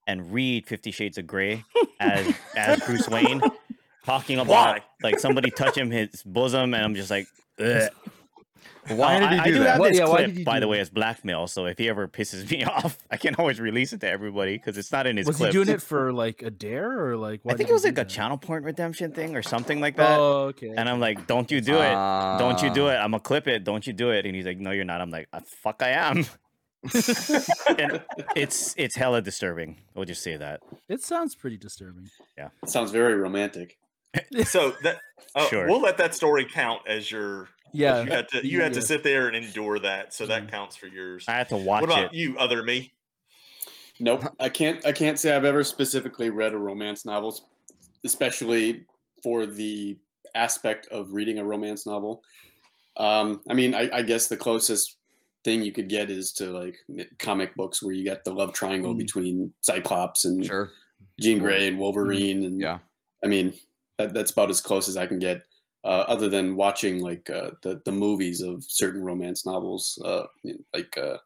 and 0.08 0.34
read 0.34 0.67
Fifty 0.67 0.91
Shades 0.91 1.17
of 1.17 1.26
Grey 1.26 1.63
as 2.00 2.36
as 2.58 2.80
Bruce 2.82 3.08
Wayne, 3.08 3.41
talking 4.06 4.40
about 4.40 4.50
Why? 4.76 4.82
like 5.04 5.20
somebody 5.20 5.52
touch 5.52 5.78
him 5.78 5.92
his 5.92 6.24
bosom, 6.24 6.74
and 6.74 6.84
I'm 6.84 6.96
just 6.96 7.10
like, 7.12 7.28
Ugh. 7.60 7.90
Why 8.88 9.18
Uh, 9.18 9.20
did 9.20 9.30
he 9.30 9.36
I, 9.36 9.36
do 9.36 9.42
I 9.42 9.46
do 9.52 9.60
that? 9.60 9.68
have 9.70 9.80
What- 9.80 9.90
this 9.92 10.00
yeah, 10.00 10.06
why 10.06 10.16
clip, 10.18 10.28
did 10.30 10.38
he 10.40 10.44
by 10.44 10.60
the 10.60 10.68
way, 10.68 10.78
that? 10.78 10.82
as 10.82 10.90
blackmail. 10.90 11.46
So 11.46 11.68
if 11.68 11.78
he 11.78 11.88
ever 11.88 12.08
pisses 12.08 12.50
me 12.50 12.64
off, 12.66 12.98
I 13.12 13.18
can 13.18 13.36
always 13.36 13.60
release 13.60 13.94
it 13.94 14.00
to 14.02 14.10
everybody 14.10 14.58
because 14.58 14.76
it's 14.76 14.92
not 14.92 15.06
in 15.06 15.18
his 15.18 15.28
Was 15.28 15.38
clips. 15.38 15.54
he 15.54 15.64
doing 15.64 15.70
it 15.76 15.84
for 15.84 16.12
like 16.12 16.42
a 16.42 16.50
dare 16.50 17.06
or 17.06 17.16
like? 17.16 17.42
why 17.44 17.54
I 17.54 17.58
think 17.58 17.70
it 17.70 17.74
was 17.74 17.84
like 17.84 17.94
do 17.94 18.02
a 18.02 18.06
channel 18.06 18.40
point 18.40 18.64
redemption 18.64 19.12
thing 19.12 19.36
or 19.36 19.44
something 19.44 19.80
like 19.82 19.98
that. 19.98 20.18
Oh, 20.20 20.46
okay. 20.50 20.74
and 20.76 20.90
I'm 20.90 21.00
like, 21.00 21.28
"Don't 21.28 21.52
you 21.52 21.62
do 21.62 21.76
it? 21.76 21.94
Don't 22.40 22.60
you 22.64 22.74
do 22.74 22.88
Ah. 22.88 22.94
it? 22.94 22.96
I'm 22.96 23.12
gonna 23.12 23.20
clip 23.20 23.48
it. 23.48 23.64
Don't 23.64 23.86
you 23.86 23.94
do 23.94 24.10
it?" 24.10 24.26
And 24.26 24.36
he's 24.36 24.46
like, 24.48 24.58
"No, 24.58 24.72
you're 24.72 24.84
not." 24.84 25.00
I'm 25.00 25.12
like, 25.12 25.28
"Uh, 25.32 25.42
"Fuck, 25.46 25.84
I 25.84 25.90
am." 25.92 26.26
and 27.78 28.02
it's 28.36 28.74
it's 28.78 28.96
hella 28.96 29.22
disturbing. 29.22 29.78
We'll 29.94 30.06
just 30.06 30.24
say 30.24 30.38
that. 30.38 30.62
it 30.90 31.04
sounds 31.04 31.36
pretty 31.36 31.58
disturbing. 31.58 32.10
Yeah, 32.36 32.50
it 32.64 32.70
sounds 32.70 32.90
very 32.90 33.14
romantic. 33.14 33.78
So 34.45 34.71
that 34.84 35.00
oh, 35.36 35.47
Sure. 35.47 35.67
we'll 35.67 35.82
let 35.82 35.97
that 35.97 36.13
story 36.15 36.45
count 36.45 36.82
as 36.88 37.10
your. 37.12 37.50
Yeah, 37.74 38.02
You 38.04 38.12
had 38.12 38.28
to 38.30 38.45
you 38.47 38.62
had 38.62 38.74
to 38.74 38.82
sit 38.82 39.02
there 39.04 39.28
and 39.28 39.36
endure 39.36 39.80
that, 39.80 40.13
so 40.13 40.26
that 40.26 40.52
counts 40.52 40.76
for 40.76 40.88
yours. 40.88 41.24
I 41.30 41.32
had 41.34 41.47
to 41.50 41.58
watch 41.58 41.82
What 41.82 41.89
about 41.89 42.06
it. 42.06 42.13
you, 42.13 42.38
other 42.38 42.63
me? 42.63 42.91
Nope, 44.00 44.26
I 44.41 44.50
can't. 44.50 44.86
I 44.86 44.91
can't 44.91 45.17
say 45.17 45.34
I've 45.34 45.45
ever 45.45 45.63
specifically 45.63 46.30
read 46.32 46.54
a 46.54 46.58
romance 46.58 47.06
novel, 47.06 47.38
especially 48.04 48.86
for 49.24 49.45
the 49.45 49.97
aspect 50.36 50.88
of 50.88 51.13
reading 51.13 51.38
a 51.39 51.45
romance 51.45 51.86
novel. 51.86 52.24
Um, 52.97 53.41
I 53.50 53.54
mean, 53.54 53.74
I, 53.74 53.89
I 53.93 54.02
guess 54.02 54.28
the 54.28 54.36
closest 54.38 54.97
thing 55.45 55.62
you 55.62 55.71
could 55.71 55.88
get 55.88 56.10
is 56.10 56.34
to 56.34 56.47
like 56.52 56.76
comic 57.19 57.56
books 57.56 57.82
where 57.82 57.93
you 57.93 58.04
get 58.04 58.24
the 58.26 58.34
love 58.34 58.52
triangle 58.54 58.93
Mm. 58.93 58.97
between 58.97 59.54
Cyclops 59.62 60.26
and 60.26 60.45
Sure. 60.45 60.71
Jean 61.21 61.39
Grey 61.39 61.67
and 61.69 61.80
Wolverine, 61.80 62.43
and 62.43 62.60
Yeah. 62.60 62.80
I 63.24 63.28
mean 63.28 63.54
that, 64.02 64.14
that's 64.14 64.32
about 64.32 64.50
as 64.50 64.62
close 64.62 64.88
as 64.90 64.98
I 64.98 65.08
can 65.08 65.20
get. 65.20 65.42
Uh, 65.84 66.06
other 66.08 66.30
than 66.30 66.56
watching 66.56 67.00
like 67.00 67.28
uh, 67.30 67.52
the 67.64 67.82
the 67.86 67.92
movies 67.92 68.42
of 68.42 68.64
certain 68.68 69.04
romance 69.04 69.46
novels, 69.46 70.00
uh, 70.06 70.24
like 70.74 70.96
uh, 70.98 71.18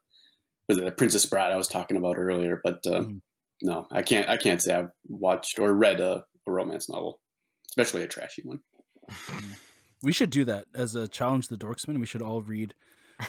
the 0.70 0.92
Princess 0.92 1.26
Bride 1.26 1.52
I 1.52 1.58
was 1.58 1.68
talking 1.68 1.98
about 1.98 2.18
earlier? 2.18 2.62
But 2.64 2.86
uh, 2.88 3.02
Mhm. 3.02 3.22
no, 3.62 3.86
I 3.92 4.02
can't. 4.02 4.30
I 4.30 4.38
can't 4.38 4.62
say 4.62 4.74
I've 4.76 4.92
watched 5.08 5.60
or 5.60 5.74
read 5.74 6.00
a, 6.00 6.24
a 6.48 6.52
romance 6.52 6.88
novel, 6.90 7.20
especially 7.70 8.04
a 8.04 8.08
trashy 8.08 8.44
one. 8.44 8.60
We 10.02 10.14
should 10.14 10.30
do 10.30 10.46
that 10.46 10.66
as 10.76 10.94
a 10.94 11.08
challenge. 11.08 11.48
to 11.48 11.58
The 11.58 11.66
Dorksman. 11.66 12.00
We 12.00 12.06
should 12.06 12.22
all 12.22 12.42
read. 12.44 12.76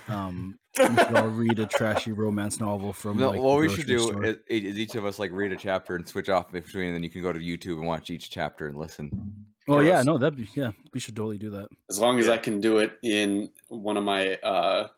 Um, 0.08 0.58
we 0.78 0.84
should 0.84 1.16
all 1.16 1.28
read 1.28 1.58
a 1.58 1.66
trashy 1.66 2.12
romance 2.12 2.60
novel 2.60 2.92
from. 2.92 3.18
No, 3.18 3.30
like, 3.30 3.40
what 3.40 3.54
the 3.54 3.68
we 3.68 3.74
should 3.74 3.86
do 3.86 4.22
is, 4.22 4.36
is 4.48 4.78
each 4.78 4.94
of 4.94 5.04
us 5.04 5.18
like 5.18 5.30
read 5.32 5.52
a 5.52 5.56
chapter 5.56 5.96
and 5.96 6.06
switch 6.06 6.28
off 6.28 6.50
between, 6.52 6.86
and 6.86 6.94
then 6.94 7.02
you 7.02 7.10
can 7.10 7.22
go 7.22 7.32
to 7.32 7.38
YouTube 7.38 7.78
and 7.78 7.86
watch 7.86 8.10
each 8.10 8.30
chapter 8.30 8.66
and 8.66 8.76
listen. 8.76 9.46
Oh 9.68 9.80
yeah, 9.80 9.94
Gross. 9.94 10.04
no, 10.04 10.18
that'd 10.18 10.36
be 10.36 10.48
yeah. 10.54 10.70
We 10.92 11.00
should 11.00 11.16
totally 11.16 11.38
do 11.38 11.50
that. 11.50 11.68
As 11.90 11.98
long 11.98 12.18
as 12.18 12.28
I 12.28 12.36
can 12.36 12.60
do 12.60 12.78
it 12.78 12.98
in 13.02 13.50
one 13.68 13.96
of 13.96 14.04
my 14.04 14.34
uh, 14.36 14.88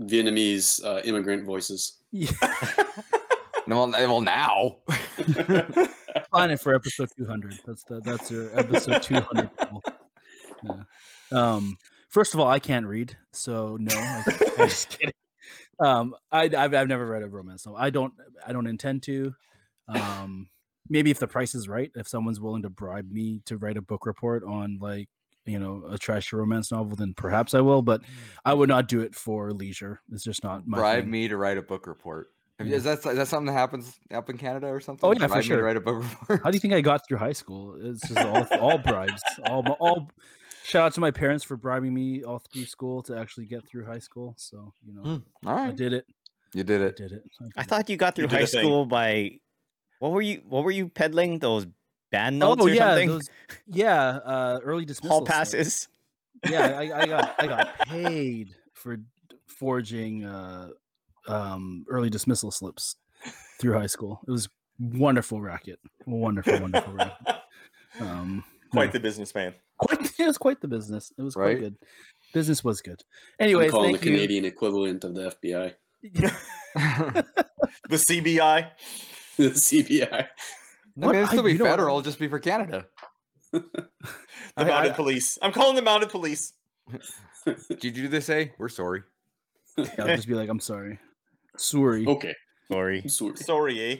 Vietnamese 0.00 0.84
uh, 0.84 1.00
immigrant 1.04 1.44
voices. 1.44 1.98
Yeah. 2.14 2.30
No, 3.66 3.86
well, 3.86 3.90
well 3.90 4.20
now. 4.20 4.76
Plan 6.30 6.50
it 6.50 6.60
for 6.60 6.74
episode 6.74 7.08
200. 7.16 7.60
That's 7.66 7.84
the 7.84 8.00
that's 8.00 8.30
your 8.30 8.58
episode 8.58 9.02
200. 9.02 9.50
Yeah. 10.62 10.82
Um, 11.30 11.78
first 12.12 12.34
of 12.34 12.40
all, 12.40 12.46
I 12.46 12.60
can't 12.60 12.86
read, 12.86 13.16
so 13.32 13.76
no. 13.80 13.96
I, 13.96 14.22
I'm 14.58 14.68
just 14.68 14.90
kidding. 14.90 15.14
Um, 15.80 16.14
I 16.30 16.42
I've, 16.44 16.74
I've 16.74 16.88
never 16.88 17.06
read 17.06 17.22
a 17.22 17.28
romance 17.28 17.66
novel. 17.66 17.80
I 17.80 17.90
don't 17.90 18.12
I 18.46 18.52
don't 18.52 18.68
intend 18.68 19.02
to. 19.04 19.34
Um, 19.88 20.48
maybe 20.88 21.10
if 21.10 21.18
the 21.18 21.26
price 21.26 21.54
is 21.54 21.68
right, 21.68 21.90
if 21.96 22.06
someone's 22.06 22.40
willing 22.40 22.62
to 22.62 22.70
bribe 22.70 23.10
me 23.10 23.40
to 23.46 23.56
write 23.56 23.76
a 23.76 23.82
book 23.82 24.06
report 24.06 24.44
on 24.44 24.78
like 24.80 25.08
you 25.44 25.58
know 25.58 25.84
a 25.90 25.98
trashy 25.98 26.36
romance 26.36 26.70
novel, 26.70 26.94
then 26.94 27.14
perhaps 27.16 27.54
I 27.54 27.60
will. 27.60 27.82
But 27.82 28.02
I 28.44 28.54
would 28.54 28.68
not 28.68 28.86
do 28.86 29.00
it 29.00 29.14
for 29.14 29.52
leisure. 29.52 30.00
It's 30.12 30.22
just 30.22 30.44
not 30.44 30.66
my 30.66 30.78
Bribe 30.78 31.02
thing. 31.04 31.10
me 31.10 31.28
to 31.28 31.36
write 31.36 31.58
a 31.58 31.62
book 31.62 31.86
report. 31.86 32.28
Yeah. 32.60 32.76
Is 32.76 32.84
that 32.84 32.98
is 32.98 33.16
that 33.16 33.26
something 33.26 33.46
that 33.46 33.58
happens 33.58 33.98
up 34.14 34.30
in 34.30 34.38
Canada 34.38 34.68
or 34.68 34.78
something? 34.78 35.08
Oh, 35.08 35.12
yeah, 35.12 35.22
for 35.22 35.28
Bribe 35.28 35.42
to 35.42 35.48
sure. 35.48 35.62
write 35.64 35.76
a 35.76 35.80
book 35.80 36.04
report. 36.20 36.42
How 36.44 36.50
do 36.50 36.56
you 36.56 36.60
think 36.60 36.74
I 36.74 36.80
got 36.80 37.08
through 37.08 37.18
high 37.18 37.32
school? 37.32 37.76
It's 37.80 38.06
just 38.06 38.20
all 38.20 38.46
all 38.60 38.78
bribes. 38.78 39.22
All 39.46 39.66
all 39.80 40.10
shout 40.64 40.86
out 40.86 40.94
to 40.94 41.00
my 41.00 41.10
parents 41.10 41.44
for 41.44 41.56
bribing 41.56 41.94
me 41.94 42.22
all 42.24 42.38
through 42.38 42.64
school 42.66 43.02
to 43.04 43.16
actually 43.18 43.46
get 43.46 43.66
through 43.68 43.84
high 43.86 43.98
school. 43.98 44.34
So 44.36 44.72
you 44.86 44.94
know, 44.94 45.02
Hmm, 45.02 45.48
All 45.48 45.56
I 45.56 45.70
did 45.72 45.92
it. 45.92 46.06
you 46.54 46.64
did 46.64 46.80
I 46.82 46.84
it. 46.86 46.96
did 46.96 47.12
it. 47.12 47.22
I 47.40 47.44
did 47.44 47.52
it. 47.58 47.66
thought 47.68 47.88
you 47.90 47.96
got 47.96 48.14
through 48.14 48.28
did 48.28 48.38
high 48.38 48.44
school 48.44 48.86
by 48.86 49.38
what 49.98 50.12
were 50.12 50.22
you 50.22 50.42
what 50.48 50.64
were 50.64 50.70
you 50.70 50.88
peddling 50.88 51.38
those 51.38 51.66
band 52.10 52.38
notes 52.38 52.62
Oh 52.62 52.66
or 52.66 52.70
yeah, 52.70 52.88
something? 52.88 53.08
those 53.08 53.30
yeah, 53.66 54.04
uh, 54.24 54.60
early 54.62 54.84
dismissal. 54.92 55.18
Hall 55.18 55.26
stuff. 55.26 55.36
passes. 55.36 55.88
Yeah, 56.44 56.76
I, 56.78 57.02
I 57.02 57.06
got 57.06 57.36
I 57.40 57.46
got 57.46 57.68
paid 57.84 58.54
for 58.74 58.96
forging 59.46 60.24
uh, 60.24 60.70
um, 61.28 61.84
early 61.88 62.10
dismissal 62.10 62.50
slips 62.50 62.96
through 63.60 63.74
high 63.74 63.86
school. 63.86 64.20
It 64.26 64.30
was 64.30 64.48
wonderful 64.80 65.40
racket. 65.40 65.78
Wonderful, 66.06 66.58
wonderful 66.60 66.92
racket. 66.94 67.26
Um, 68.00 68.42
Quite 68.72 68.86
yeah. 68.86 68.90
the 68.92 69.00
businessman. 69.00 69.54
quite 69.78 70.00
it 70.18 70.26
was 70.26 70.38
quite 70.38 70.60
the 70.60 70.68
business. 70.68 71.12
It 71.18 71.22
was 71.22 71.36
Right? 71.36 71.56
quite 71.56 71.60
good. 71.60 71.76
Business 72.34 72.64
was 72.64 72.80
good. 72.80 73.02
I'm 73.38 73.44
Anyways, 73.44 73.70
calling 73.70 73.92
the 73.92 73.98
thank 73.98 74.06
you. 74.10 74.12
Canadian 74.16 74.44
equivalent 74.46 75.04
of 75.04 75.14
the 75.14 75.34
FBI, 75.42 75.74
The 77.88 77.96
CBI. 77.96 78.70
the 79.36 79.50
CBI. 79.50 80.12
I 80.12 80.26
mean, 80.96 81.14
it'd 81.14 81.28
still 81.28 81.40
I- 81.40 81.42
be 81.44 81.52
you 81.52 81.58
know 81.58 81.64
what? 81.64 81.70
federal, 81.70 82.00
just 82.02 82.18
be 82.18 82.28
for 82.28 82.38
Canada. 82.38 82.86
The 83.52 83.62
I- 84.56 84.64
mounted 84.64 84.92
I- 84.92 84.96
police. 84.96 85.38
I'm 85.42 85.52
calling 85.52 85.76
the 85.76 85.82
mounted 85.82 86.08
police. 86.10 86.54
Did 87.44 87.84
you 87.84 87.90
do 87.90 88.08
this? 88.08 88.30
A? 88.30 88.52
We're 88.58 88.68
sorry. 88.68 89.02
Yeah, 89.76 89.86
I'll 89.98 90.06
just 90.16 90.28
be 90.28 90.34
like, 90.34 90.48
I'm 90.48 90.60
sorry. 90.60 90.98
Sorry. 91.56 92.06
Okay, 92.06 92.34
Sorry. 92.70 93.00
I'm 93.02 93.08
sorry. 93.08 93.36
Sorry, 93.36 93.80
eh? 93.92 93.96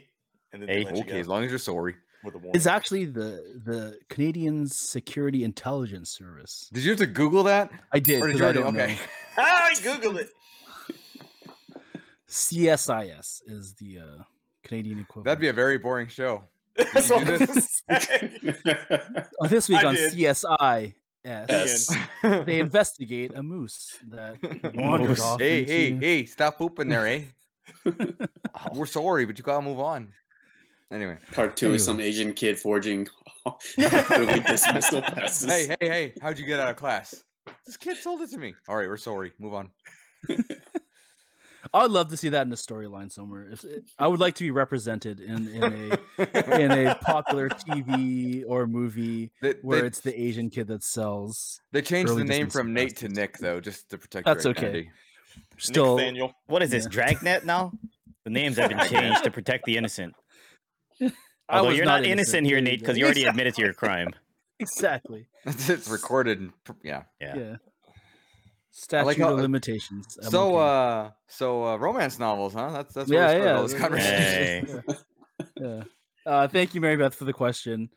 And 0.53 0.63
then 0.63 0.69
Hey. 0.69 0.85
Okay, 0.87 1.21
as 1.21 1.29
long 1.29 1.45
as 1.45 1.51
you're 1.51 1.59
sorry. 1.59 1.97
With 2.25 2.35
a 2.35 2.39
warning. 2.39 2.53
It's 2.55 2.67
actually 2.67 3.05
the 3.07 3.61
the 3.65 3.99
Canadian 4.09 4.67
Security 4.67 5.45
Intelligence 5.45 6.11
Service. 6.11 6.69
Did 6.73 6.85
you 6.85 6.91
have 6.91 6.99
to 7.01 7.07
Google 7.07 7.43
that? 7.45 7.71
I 7.93 7.99
did. 7.99 8.23
Or 8.23 8.27
did 8.29 8.33
'cause 8.33 8.41
you 8.41 8.47
I 8.47 8.49
already? 8.49 8.59
don't 8.61 8.77
Okay. 8.77 8.95
know. 8.95 9.01
I 9.45 9.75
googled 9.77 10.19
it. 10.21 10.31
CSIS 12.29 13.43
is 13.47 13.75
the 13.75 13.99
uh, 13.99 14.23
Canadian 14.65 15.01
equivalent. 15.01 15.25
That'd 15.27 15.41
be 15.41 15.49
a 15.49 15.53
very 15.53 15.79
boring 15.79 16.09
show. 16.09 16.45
That's 16.77 17.09
you 17.11 17.17
what 17.17 17.27
do 17.27 17.35
I 17.35 17.39
was 17.39 17.47
gonna 17.87 18.01
say. 18.01 19.27
Oh, 19.41 19.47
this 19.47 19.69
week 19.69 19.85
I 19.85 19.89
on 19.89 19.95
did. 19.95 20.13
CSI. 20.15 20.95
Yes. 21.25 21.95
They 22.23 22.59
investigate 22.59 23.33
a 23.37 23.43
moose 23.43 23.97
that 24.09 24.39
wandered 24.75 25.11
Moose. 25.11 25.21
off. 25.21 25.39
hey, 25.41 25.65
hey, 25.65 25.87
into- 25.89 26.05
hey! 26.07 26.25
Stop 26.25 26.59
pooping 26.59 26.89
there, 26.89 27.07
eh? 27.07 27.23
We're 28.75 28.87
sorry, 28.87 29.25
but 29.27 29.39
you 29.39 29.45
gotta 29.45 29.63
move 29.65 29.79
on. 29.79 30.09
Anyway, 30.93 31.17
Part 31.33 31.57
two 31.57 31.67
Anyway. 31.67 31.77
is 31.77 31.85
some 31.85 32.01
Asian 32.01 32.35
kid 32.35 32.59
forging 32.59 33.09
early 34.11 34.41
dismissal 34.47 35.01
passes. 35.01 35.49
hey, 35.51 35.77
hey, 35.81 35.89
hey! 35.89 36.13
How'd 36.21 36.39
you 36.39 36.45
get 36.45 36.61
out 36.61 36.69
of 36.69 36.77
class? 36.77 37.25
This 37.67 37.77
kid 37.79 37.97
told 38.03 38.21
it 38.21 38.31
to 38.31 38.39
me. 38.39 38.55
All 38.69 38.77
right, 38.77 38.87
we're 38.89 38.97
sorry. 38.99 39.33
Move 39.39 39.55
on. 39.55 39.71
I 41.75 41.83
would 41.83 41.93
love 41.93 42.11
to 42.11 42.17
see 42.17 42.29
that 42.29 42.47
in 42.47 42.53
a 42.53 42.57
storyline 42.57 43.11
somewhere. 43.11 43.49
If 43.51 43.65
it, 43.65 43.85
I 43.99 44.07
would 44.07 44.21
like 44.21 44.35
to 44.35 44.45
be 44.45 44.51
represented 44.51 45.21
in, 45.21 45.49
in 45.49 45.63
a 45.63 46.61
in 46.61 46.71
a 46.87 46.95
popular 46.97 47.49
TV 47.49 48.45
or 48.47 48.67
movie 48.67 49.31
They, 49.41 49.55
where 49.63 49.81
they, 49.81 49.87
it's 49.87 50.01
the 50.01 50.21
Asian 50.21 50.51
kid 50.51 50.67
that 50.67 50.85
sells. 50.85 51.61
they 51.73 51.81
changed 51.81 52.15
the 52.15 52.25
name 52.25 52.51
from 52.51 52.75
Nate 52.75 52.97
to. 52.99 53.09
Nick 53.09 53.39
though, 53.39 53.61
just 53.61 53.89
to 53.91 53.99
protect. 53.99 54.27
That's 54.27 54.45
your 54.45 54.51
okay. 54.51 54.67
identity. 54.67 54.91
Still, 55.57 55.97
Nathaniel. 55.97 56.35
What 56.47 56.63
is 56.63 56.71
this? 56.71 56.85
Yeah. 56.85 56.91
Dragnet 56.91 57.47
now? 57.47 57.73
The 58.25 58.31
names 58.31 58.57
have 58.59 58.69
been 58.69 58.87
changed 58.87 59.25
to 59.25 59.31
protect 59.31 59.65
the 59.65 59.77
innocent. 59.77 60.15
I 61.49 61.57
Although 61.59 61.69
was 61.71 61.77
you're 61.77 61.87
not, 61.87 62.05
innocent, 62.05 62.47
here, 62.47 62.61
Nate, 62.61 62.81
because 62.81 62.97
you 62.97 63.05
already 63.05 63.25
admitted 63.25 63.55
to 63.57 63.63
your 63.63 63.75
crime. 63.75 64.09
exactly. 64.61 65.27
It's 65.47 65.89
recorded. 65.89 66.39
And, 66.41 66.53
yeah. 66.85 67.03
Yeah. 67.21 67.37
Yeah. 67.37 67.57
Statute 68.71 69.07
like 69.07 69.19
how- 69.19 69.33
of 69.35 69.39
limitations. 69.41 70.19
I'm 70.23 70.31
so, 70.31 70.57
okay. 70.57 71.07
uh, 71.07 71.11
so 71.29 71.65
uh, 71.67 71.77
romance 71.77 72.19
novels, 72.19 72.55
huh? 72.55 72.71
That's 72.71 72.95
that's 72.95 73.11
Yeah, 73.11 73.27
where 73.27 73.29
we 73.29 73.41
started 73.41 73.45
yeah, 73.45 73.57
all 73.57 73.63
this 73.63 73.73
yeah. 73.73 73.79
conversation. 73.79 74.83
Hey. 74.87 75.47
yeah. 75.61 75.83
Uh, 76.25 76.49
thank 76.49 76.75
you, 76.75 76.81
Mary 76.81 76.97
Beth, 76.97 77.15
for 77.15 77.25
the 77.25 77.33
question. 77.33 77.91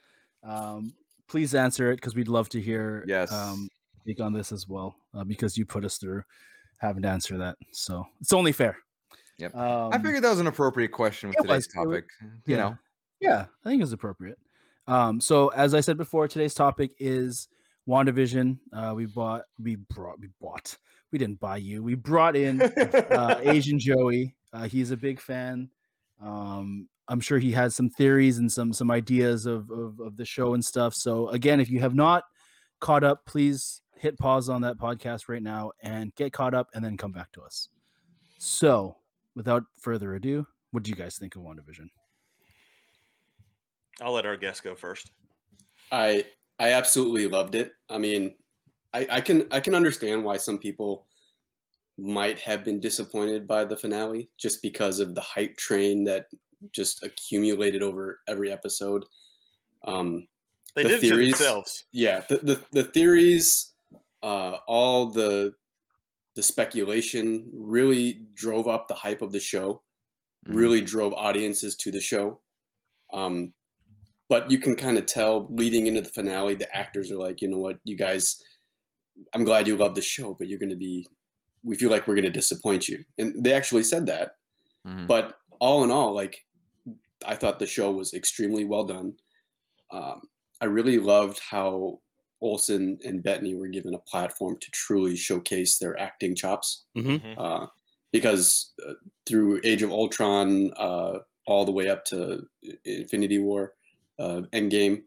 Um, 0.44 0.94
please 1.30 1.56
answer 1.56 1.91
it 1.91 1.98
because 1.98 2.15
we'd 2.15 2.28
love 2.28 2.50
to 2.50 2.62
hear 2.62 3.06
Yes. 3.08 3.32
um, 3.32 3.70
take 4.06 4.20
on 4.20 4.34
this 4.34 4.52
as 4.52 4.68
well 4.68 4.96
uh, 5.13 5.24
because 5.24 5.58
you 5.58 5.65
put 5.65 5.86
us 5.86 5.98
through 5.98 6.24
having 6.80 7.04
to 7.04 7.10
answer 7.10 7.38
that. 7.38 7.56
So 7.72 8.06
it's 8.20 8.34
only 8.34 8.52
fair. 8.52 8.78
Yep. 9.38 9.56
Um, 9.56 9.94
I 9.94 9.98
figured 10.00 10.24
that 10.24 10.30
was 10.30 10.39
an 10.39 10.48
appropriate 10.48 10.91
question 10.91 11.30
with 11.30 11.38
today's 11.38 11.50
was, 11.50 11.65
it 11.68 11.78
wa- 11.78 11.84
topic. 11.86 12.06
You 12.22 12.30
yeah. 12.46 12.58
know, 12.58 12.78
Yeah, 13.19 13.45
I 13.63 13.69
think 13.69 13.82
it's 13.82 13.91
appropriate. 13.91 14.38
Um, 14.88 15.19
so 15.19 15.49
as 15.49 15.73
I 15.73 15.82
said 15.82 15.97
before, 15.97 16.28
today's 16.28 16.54
topic 16.54 16.91
is 16.99 17.47
WandaVision. 17.88 18.58
Uh, 18.73 18.93
we 18.95 19.06
bought, 19.06 19.43
we 19.62 19.75
brought, 19.75 20.19
we 20.19 20.30
bought. 20.39 20.78
We 21.12 21.19
didn't 21.19 21.39
buy 21.39 21.58
you. 21.58 21.82
We 21.82 21.95
brought 21.95 22.36
in 22.36 22.62
uh, 22.62 23.39
Asian 23.43 23.80
Joey. 23.80 24.36
Uh, 24.51 24.63
he's 24.63 24.91
a 24.91 24.97
big 24.97 25.19
fan. 25.19 25.69
Um, 26.21 26.88
I'm 27.08 27.19
sure 27.19 27.39
he 27.39 27.51
has 27.51 27.75
some 27.75 27.89
theories 27.89 28.39
and 28.39 28.51
some 28.51 28.73
some 28.73 28.89
ideas 28.89 29.45
of, 29.45 29.69
of 29.69 29.99
of 29.99 30.17
the 30.17 30.25
show 30.25 30.56
and 30.56 30.65
stuff. 30.65 30.95
So 30.95 31.30
again, 31.30 31.60
if 31.60 31.69
you 31.69 31.80
have 31.80 31.93
not 31.93 32.23
caught 32.80 33.04
up, 33.04 33.25
please 33.25 33.82
hit 33.97 34.17
pause 34.17 34.49
on 34.49 34.62
that 34.62 34.78
podcast 34.78 35.28
right 35.28 35.41
now 35.41 35.71
and 35.82 36.13
get 36.15 36.34
caught 36.34 36.54
up, 36.54 36.69
and 36.73 36.84
then 36.84 36.97
come 36.97 37.12
back 37.12 37.32
to 37.34 37.41
us. 37.41 37.69
So, 38.38 38.97
without 39.36 39.63
further 39.80 40.15
ado, 40.15 40.45
what 40.71 40.84
do 40.84 40.89
you 40.89 40.95
guys 40.95 41.17
think 41.17 41.36
of 41.36 41.41
WandaVision? 41.41 41.89
I'll 44.02 44.14
let 44.14 44.26
our 44.26 44.38
guest 44.38 44.64
go 44.64 44.76
first. 44.76 45.12
I 45.92 46.26
I 46.60 46.72
absolutely 46.74 47.28
loved 47.28 47.56
it. 47.56 47.72
I 47.90 47.98
mean, 47.98 48.36
I, 48.94 49.08
I 49.12 49.22
can 49.22 49.48
I 49.52 49.60
can 49.60 49.76
understand 49.76 50.24
why 50.24 50.38
some 50.38 50.58
people 50.58 51.06
might 51.98 52.40
have 52.40 52.64
been 52.66 52.80
disappointed 52.80 53.48
by 53.48 53.64
the 53.64 53.78
finale 53.78 54.30
just 54.38 54.62
because 54.62 55.00
of 55.00 55.16
the 55.16 55.22
hype 55.22 55.56
train 55.58 56.04
that 56.06 56.28
just 56.72 57.04
accumulated 57.04 57.82
over 57.82 58.20
every 58.28 58.52
episode. 58.52 59.06
Um, 59.86 60.28
They 60.76 60.84
The 60.84 60.90
did 60.90 61.02
theories- 61.02 61.38
themselves. 61.38 61.86
yeah, 61.92 62.22
the 62.28 62.38
the, 62.40 62.62
the 62.72 62.84
theories, 62.84 63.74
uh, 64.24 64.58
all 64.68 65.08
the 65.08 65.54
the 66.36 66.44
speculation 66.44 67.50
really 67.54 68.26
drove 68.34 68.68
up 68.68 68.88
the 68.90 68.94
hype 68.94 69.22
of 69.22 69.32
the 69.32 69.40
show. 69.40 69.82
Really 70.48 70.82
drove 70.82 71.14
audiences 71.14 71.76
to 71.78 71.92
the 71.92 72.02
show. 72.02 72.42
Um, 73.14 73.54
but 74.30 74.50
you 74.50 74.58
can 74.60 74.76
kind 74.76 74.98
of 74.98 75.06
tell 75.06 75.48
leading 75.50 75.88
into 75.88 76.02
the 76.02 76.10
finale, 76.10 76.56
the 76.56 76.74
actors 76.76 77.12
are 77.12 77.18
like, 77.18 77.42
you 77.42 77.48
know 77.48 77.60
what, 77.60 77.78
you 77.84 77.96
guys, 77.96 78.42
I'm 79.34 79.44
glad 79.44 79.68
you 79.68 79.78
love 79.78 79.96
the 79.96 80.02
show, 80.02 80.34
but 80.34 80.48
you're 80.48 80.60
going 80.60 80.70
to 80.70 80.76
be, 80.76 81.08
we 81.64 81.76
feel 81.76 81.90
like 81.92 82.08
we're 82.08 82.16
going 82.16 82.26
to 82.26 82.32
disappoint 82.32 82.88
you, 82.88 83.04
and 83.18 83.44
they 83.44 83.54
actually 83.54 83.84
said 83.84 84.06
that. 84.08 84.38
Mhm. 84.86 85.08
But 85.08 85.38
all 85.60 85.84
in 85.84 85.92
all, 85.92 86.14
like, 86.14 86.46
I 87.26 87.36
thought 87.36 87.60
the 87.60 87.66
show 87.66 87.92
was 87.92 88.14
extremely 88.14 88.66
well 88.66 88.84
done. 88.84 89.14
Um, 89.92 90.22
I 90.62 90.66
really 90.66 91.00
loved 91.00 91.40
how 91.40 92.02
Olsen 92.42 93.00
and 93.04 93.24
Bettany 93.24 93.56
were 93.56 93.68
given 93.68 93.94
a 93.96 94.00
platform 94.00 94.58
to 94.60 94.72
truly 94.72 95.16
showcase 95.16 95.78
their 95.78 96.00
acting 96.00 96.36
chops. 96.36 96.86
Mhm. 96.98 97.36
Uh, 97.38 97.68
because 98.12 98.74
uh, 98.88 98.94
through 99.26 99.62
Age 99.64 99.82
of 99.84 99.92
Ultron, 99.92 100.72
uh, 100.78 101.20
all 101.48 101.66
the 101.66 101.72
way 101.72 101.90
up 101.90 102.06
to 102.06 102.48
Infinity 102.84 103.40
War, 103.40 103.74
uh, 104.19 104.41
Endgame, 104.54 105.04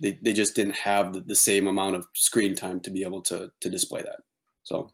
they, 0.00 0.18
they 0.22 0.32
just 0.32 0.54
didn't 0.54 0.76
have 0.76 1.12
the, 1.12 1.20
the 1.20 1.34
same 1.34 1.66
amount 1.66 1.96
of 1.96 2.06
screen 2.14 2.54
time 2.54 2.80
to 2.80 2.90
be 2.90 3.02
able 3.02 3.22
to 3.22 3.50
to 3.60 3.70
display 3.70 4.02
that. 4.02 4.20
So 4.64 4.90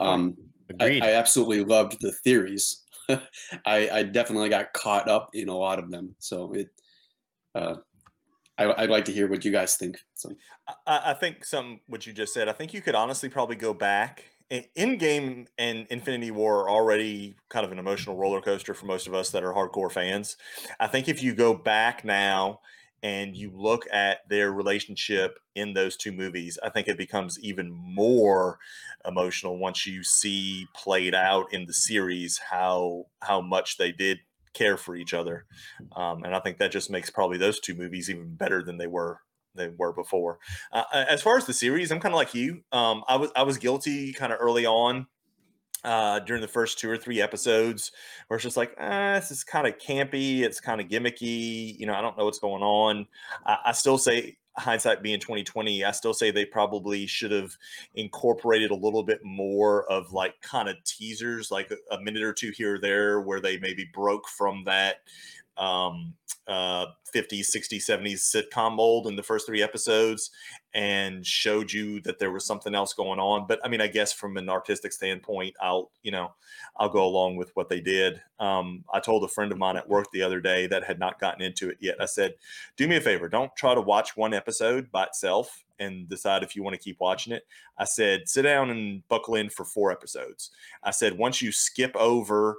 um, 0.00 0.36
I, 0.80 1.00
I 1.02 1.12
absolutely 1.12 1.64
loved 1.64 1.98
the 2.00 2.12
theories. 2.12 2.82
I, 3.08 3.18
I 3.66 4.02
definitely 4.04 4.48
got 4.48 4.72
caught 4.72 5.08
up 5.08 5.30
in 5.34 5.48
a 5.48 5.56
lot 5.56 5.78
of 5.78 5.90
them. 5.90 6.14
So 6.18 6.52
it, 6.52 6.68
uh, 7.54 7.76
I 8.58 8.64
I, 8.64 8.80
would 8.82 8.90
like 8.90 9.04
to 9.06 9.12
hear 9.12 9.28
what 9.28 9.44
you 9.44 9.52
guys 9.52 9.76
think. 9.76 9.98
So 10.14 10.32
I, 10.86 11.00
I 11.06 11.14
think 11.14 11.44
some 11.44 11.80
what 11.86 12.06
you 12.06 12.12
just 12.12 12.32
said. 12.32 12.48
I 12.48 12.52
think 12.52 12.72
you 12.72 12.80
could 12.80 12.94
honestly 12.94 13.28
probably 13.28 13.56
go 13.56 13.74
back. 13.74 14.24
Endgame 14.50 15.46
and 15.58 15.86
Infinity 15.90 16.30
War 16.30 16.62
are 16.62 16.70
already 16.70 17.36
kind 17.48 17.64
of 17.64 17.72
an 17.72 17.78
emotional 17.78 18.16
roller 18.16 18.40
coaster 18.40 18.74
for 18.74 18.86
most 18.86 19.06
of 19.06 19.14
us 19.14 19.30
that 19.30 19.44
are 19.44 19.52
hardcore 19.52 19.92
fans. 19.92 20.36
I 20.80 20.86
think 20.86 21.08
if 21.08 21.22
you 21.22 21.34
go 21.34 21.54
back 21.54 22.04
now 22.04 22.60
and 23.02 23.36
you 23.36 23.50
look 23.54 23.86
at 23.92 24.28
their 24.28 24.52
relationship 24.52 25.38
in 25.54 25.74
those 25.74 25.96
two 25.96 26.12
movies, 26.12 26.58
I 26.62 26.70
think 26.70 26.88
it 26.88 26.96
becomes 26.96 27.38
even 27.40 27.70
more 27.72 28.58
emotional 29.06 29.58
once 29.58 29.86
you 29.86 30.04
see 30.04 30.66
played 30.74 31.14
out 31.14 31.52
in 31.52 31.66
the 31.66 31.72
series 31.72 32.38
how 32.50 33.06
how 33.20 33.40
much 33.40 33.76
they 33.76 33.92
did 33.92 34.18
care 34.54 34.76
for 34.76 34.94
each 34.94 35.14
other. 35.14 35.46
Um, 35.96 36.24
and 36.24 36.34
I 36.34 36.40
think 36.40 36.58
that 36.58 36.72
just 36.72 36.90
makes 36.90 37.10
probably 37.10 37.38
those 37.38 37.58
two 37.58 37.74
movies 37.74 38.10
even 38.10 38.34
better 38.34 38.62
than 38.62 38.78
they 38.78 38.86
were 38.86 39.18
they 39.54 39.68
were 39.68 39.92
before. 39.92 40.38
Uh, 40.72 40.84
as 40.92 41.22
far 41.22 41.36
as 41.36 41.46
the 41.46 41.52
series, 41.52 41.90
I'm 41.90 42.00
kind 42.00 42.14
of 42.14 42.16
like 42.16 42.34
you. 42.34 42.62
Um, 42.72 43.04
I 43.08 43.16
was 43.16 43.30
I 43.36 43.42
was 43.42 43.58
guilty 43.58 44.12
kind 44.12 44.32
of 44.32 44.38
early 44.40 44.66
on 44.66 45.06
uh, 45.84 46.20
during 46.20 46.42
the 46.42 46.48
first 46.48 46.78
two 46.78 46.90
or 46.90 46.96
three 46.96 47.20
episodes, 47.20 47.92
where 48.26 48.36
it's 48.36 48.44
just 48.44 48.56
like, 48.56 48.74
eh, 48.78 49.18
this 49.18 49.30
is 49.30 49.44
kind 49.44 49.66
of 49.66 49.78
campy. 49.78 50.40
It's 50.40 50.60
kind 50.60 50.80
of 50.80 50.88
gimmicky. 50.88 51.78
You 51.78 51.86
know, 51.86 51.94
I 51.94 52.00
don't 52.00 52.16
know 52.16 52.24
what's 52.24 52.38
going 52.38 52.62
on. 52.62 53.06
I, 53.44 53.58
I 53.66 53.72
still 53.72 53.98
say 53.98 54.38
hindsight 54.58 55.02
being 55.02 55.18
2020 55.18 55.82
i 55.82 55.90
still 55.90 56.12
say 56.12 56.30
they 56.30 56.44
probably 56.44 57.06
should 57.06 57.30
have 57.30 57.56
incorporated 57.94 58.70
a 58.70 58.74
little 58.74 59.02
bit 59.02 59.18
more 59.24 59.90
of 59.90 60.12
like 60.12 60.34
kind 60.42 60.68
of 60.68 60.76
teasers 60.84 61.50
like 61.50 61.72
a 61.90 61.98
minute 62.00 62.22
or 62.22 62.34
two 62.34 62.52
here 62.54 62.74
or 62.74 62.78
there 62.78 63.22
where 63.22 63.40
they 63.40 63.56
maybe 63.58 63.88
broke 63.94 64.28
from 64.28 64.62
that 64.64 64.96
um, 65.56 66.14
uh, 66.48 66.86
50s, 67.14 67.54
60s, 67.54 67.88
70s 67.88 68.34
sitcom 68.34 68.76
mold 68.76 69.06
in 69.06 69.14
the 69.14 69.22
first 69.22 69.46
three 69.46 69.62
episodes 69.62 70.30
and 70.74 71.24
showed 71.24 71.72
you 71.72 72.00
that 72.00 72.18
there 72.18 72.32
was 72.32 72.44
something 72.44 72.74
else 72.74 72.94
going 72.94 73.20
on. 73.20 73.46
But 73.46 73.60
I 73.64 73.68
mean, 73.68 73.80
I 73.80 73.86
guess 73.86 74.12
from 74.12 74.36
an 74.36 74.48
artistic 74.48 74.92
standpoint, 74.92 75.54
I'll, 75.60 75.90
you 76.02 76.10
know, 76.10 76.32
I'll 76.76 76.88
go 76.88 77.04
along 77.04 77.36
with 77.36 77.52
what 77.54 77.68
they 77.68 77.80
did. 77.80 78.20
Um, 78.40 78.84
I 78.92 78.98
told 78.98 79.22
a 79.24 79.28
friend 79.28 79.52
of 79.52 79.58
mine 79.58 79.76
at 79.76 79.88
work 79.88 80.06
the 80.12 80.22
other 80.22 80.40
day 80.40 80.66
that 80.66 80.84
had 80.84 80.98
not 80.98 81.20
gotten 81.20 81.42
into 81.42 81.68
it 81.70 81.76
yet. 81.80 81.96
I 82.00 82.06
said, 82.06 82.34
do 82.76 82.88
me 82.88 82.96
a 82.96 83.00
favor, 83.00 83.28
don't 83.28 83.54
try 83.56 83.74
to 83.74 83.80
watch 83.80 84.16
one 84.16 84.34
episode 84.34 84.90
by 84.90 85.04
itself 85.04 85.62
and 85.78 86.08
decide 86.08 86.42
if 86.42 86.56
you 86.56 86.62
want 86.62 86.74
to 86.74 86.82
keep 86.82 86.98
watching 86.98 87.32
it. 87.32 87.44
I 87.78 87.84
said, 87.84 88.28
sit 88.28 88.42
down 88.42 88.70
and 88.70 89.06
buckle 89.08 89.34
in 89.34 89.50
for 89.50 89.64
four 89.64 89.92
episodes. 89.92 90.50
I 90.82 90.90
said, 90.90 91.18
once 91.18 91.42
you 91.42 91.52
skip 91.52 91.94
over 91.96 92.56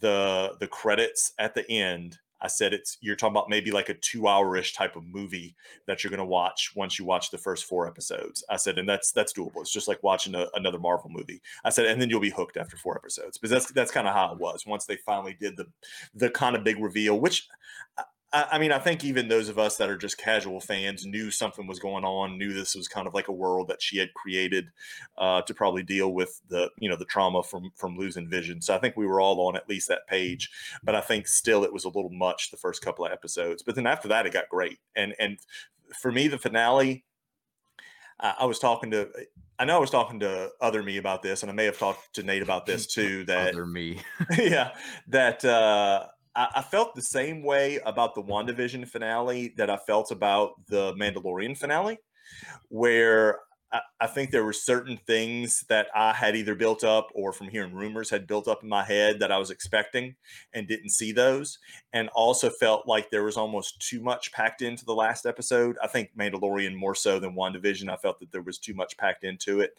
the 0.00 0.56
the 0.58 0.66
credits 0.66 1.32
at 1.38 1.54
the 1.54 1.68
end 1.70 2.18
I 2.44 2.48
said 2.48 2.74
it's 2.74 2.98
you're 3.00 3.16
talking 3.16 3.32
about 3.32 3.48
maybe 3.48 3.70
like 3.70 3.88
a 3.88 3.94
two 3.94 4.28
hour 4.28 4.54
ish 4.56 4.74
type 4.74 4.96
of 4.96 5.06
movie 5.06 5.56
that 5.86 6.04
you're 6.04 6.10
to 6.18 6.26
watch 6.26 6.72
once 6.76 6.98
you 6.98 7.06
watch 7.06 7.30
the 7.30 7.38
first 7.38 7.64
four 7.64 7.88
episodes. 7.88 8.44
I 8.50 8.56
said, 8.56 8.78
and 8.78 8.86
that's 8.86 9.12
that's 9.12 9.32
doable. 9.32 9.62
It's 9.62 9.72
just 9.72 9.88
like 9.88 10.02
watching 10.02 10.34
a, 10.34 10.46
another 10.54 10.78
Marvel 10.78 11.08
movie. 11.08 11.40
I 11.64 11.70
said, 11.70 11.86
and 11.86 12.00
then 12.00 12.10
you'll 12.10 12.20
be 12.20 12.28
hooked 12.28 12.58
after 12.58 12.76
four 12.76 12.96
episodes. 12.96 13.38
But 13.38 13.48
that's 13.48 13.72
that's 13.72 13.90
kind 13.90 14.06
of 14.06 14.14
how 14.14 14.30
it 14.30 14.38
was 14.38 14.66
once 14.66 14.84
they 14.84 14.96
finally 14.96 15.34
did 15.40 15.56
the 15.56 15.66
the 16.14 16.28
kind 16.28 16.54
of 16.54 16.64
big 16.64 16.78
reveal, 16.78 17.18
which 17.18 17.48
I, 18.34 18.48
I 18.52 18.58
mean, 18.58 18.72
I 18.72 18.78
think 18.78 19.04
even 19.04 19.28
those 19.28 19.48
of 19.48 19.58
us 19.58 19.76
that 19.76 19.88
are 19.88 19.96
just 19.96 20.18
casual 20.18 20.60
fans 20.60 21.06
knew 21.06 21.30
something 21.30 21.66
was 21.66 21.78
going 21.78 22.04
on, 22.04 22.36
knew 22.36 22.52
this 22.52 22.74
was 22.74 22.88
kind 22.88 23.06
of 23.06 23.14
like 23.14 23.28
a 23.28 23.32
world 23.32 23.68
that 23.68 23.80
she 23.80 23.98
had 23.98 24.12
created 24.12 24.66
uh, 25.16 25.42
to 25.42 25.54
probably 25.54 25.84
deal 25.84 26.12
with 26.12 26.40
the 26.48 26.70
you 26.78 26.90
know 26.90 26.96
the 26.96 27.04
trauma 27.04 27.42
from 27.42 27.70
from 27.76 27.96
losing 27.96 28.28
vision. 28.28 28.60
So 28.60 28.74
I 28.74 28.78
think 28.78 28.96
we 28.96 29.06
were 29.06 29.20
all 29.20 29.46
on 29.46 29.56
at 29.56 29.68
least 29.68 29.88
that 29.88 30.08
page. 30.08 30.50
But 30.82 30.96
I 30.96 31.00
think 31.00 31.28
still 31.28 31.62
it 31.64 31.72
was 31.72 31.84
a 31.84 31.88
little 31.88 32.10
much 32.10 32.50
the 32.50 32.56
first 32.56 32.82
couple 32.82 33.06
of 33.06 33.12
episodes. 33.12 33.62
But 33.62 33.76
then 33.76 33.86
after 33.86 34.08
that, 34.08 34.26
it 34.26 34.32
got 34.32 34.48
great. 34.48 34.78
And 34.96 35.14
and 35.18 35.38
for 36.00 36.10
me, 36.10 36.28
the 36.28 36.38
finale. 36.38 37.04
I, 38.20 38.34
I 38.40 38.44
was 38.44 38.58
talking 38.58 38.90
to 38.92 39.08
I 39.58 39.64
know 39.64 39.76
I 39.76 39.80
was 39.80 39.90
talking 39.90 40.20
to 40.20 40.50
other 40.60 40.82
me 40.82 40.96
about 40.96 41.22
this, 41.22 41.42
and 41.42 41.50
I 41.50 41.54
may 41.54 41.64
have 41.64 41.78
talked 41.78 42.14
to 42.14 42.22
Nate 42.22 42.42
about 42.42 42.66
this 42.66 42.86
too. 42.94 43.24
That 43.24 43.54
other 43.54 43.66
me, 43.66 44.00
yeah, 44.38 44.72
that 45.08 45.44
uh, 45.44 46.06
I, 46.36 46.62
felt 46.62 46.94
the 46.94 47.02
same 47.02 47.42
way 47.42 47.78
about 47.86 48.14
the 48.14 48.22
WandaVision 48.22 48.88
finale 48.88 49.54
that 49.56 49.70
I 49.70 49.76
felt 49.76 50.10
about 50.10 50.54
the 50.66 50.92
Mandalorian 50.94 51.56
finale, 51.56 51.98
where 52.68 53.38
I, 53.74 53.80
I 54.00 54.06
think 54.06 54.30
there 54.30 54.44
were 54.44 54.52
certain 54.52 54.98
things 55.06 55.64
that 55.68 55.88
I 55.94 56.12
had 56.12 56.36
either 56.36 56.54
built 56.54 56.84
up 56.84 57.08
or 57.14 57.32
from 57.32 57.48
hearing 57.48 57.74
rumors 57.74 58.08
had 58.08 58.26
built 58.26 58.48
up 58.48 58.62
in 58.62 58.68
my 58.68 58.84
head 58.84 59.18
that 59.20 59.32
I 59.32 59.38
was 59.38 59.50
expecting 59.50 60.14
and 60.52 60.68
didn't 60.68 60.90
see 60.90 61.12
those. 61.12 61.58
And 61.92 62.08
also 62.14 62.50
felt 62.50 62.86
like 62.86 63.10
there 63.10 63.24
was 63.24 63.36
almost 63.36 63.80
too 63.80 64.00
much 64.00 64.32
packed 64.32 64.62
into 64.62 64.84
the 64.84 64.94
last 64.94 65.26
episode. 65.26 65.76
I 65.82 65.88
think 65.88 66.10
Mandalorian 66.18 66.74
more 66.74 66.94
so 66.94 67.18
than 67.18 67.34
WandaVision. 67.34 67.88
I 67.88 67.96
felt 67.96 68.20
that 68.20 68.30
there 68.32 68.42
was 68.42 68.58
too 68.58 68.74
much 68.74 68.96
packed 68.96 69.24
into 69.24 69.60
it. 69.60 69.74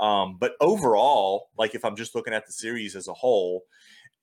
Um, 0.00 0.36
but 0.38 0.52
overall, 0.60 1.50
like 1.58 1.74
if 1.74 1.84
I'm 1.84 1.96
just 1.96 2.14
looking 2.14 2.34
at 2.34 2.46
the 2.46 2.52
series 2.52 2.96
as 2.96 3.08
a 3.08 3.14
whole, 3.14 3.64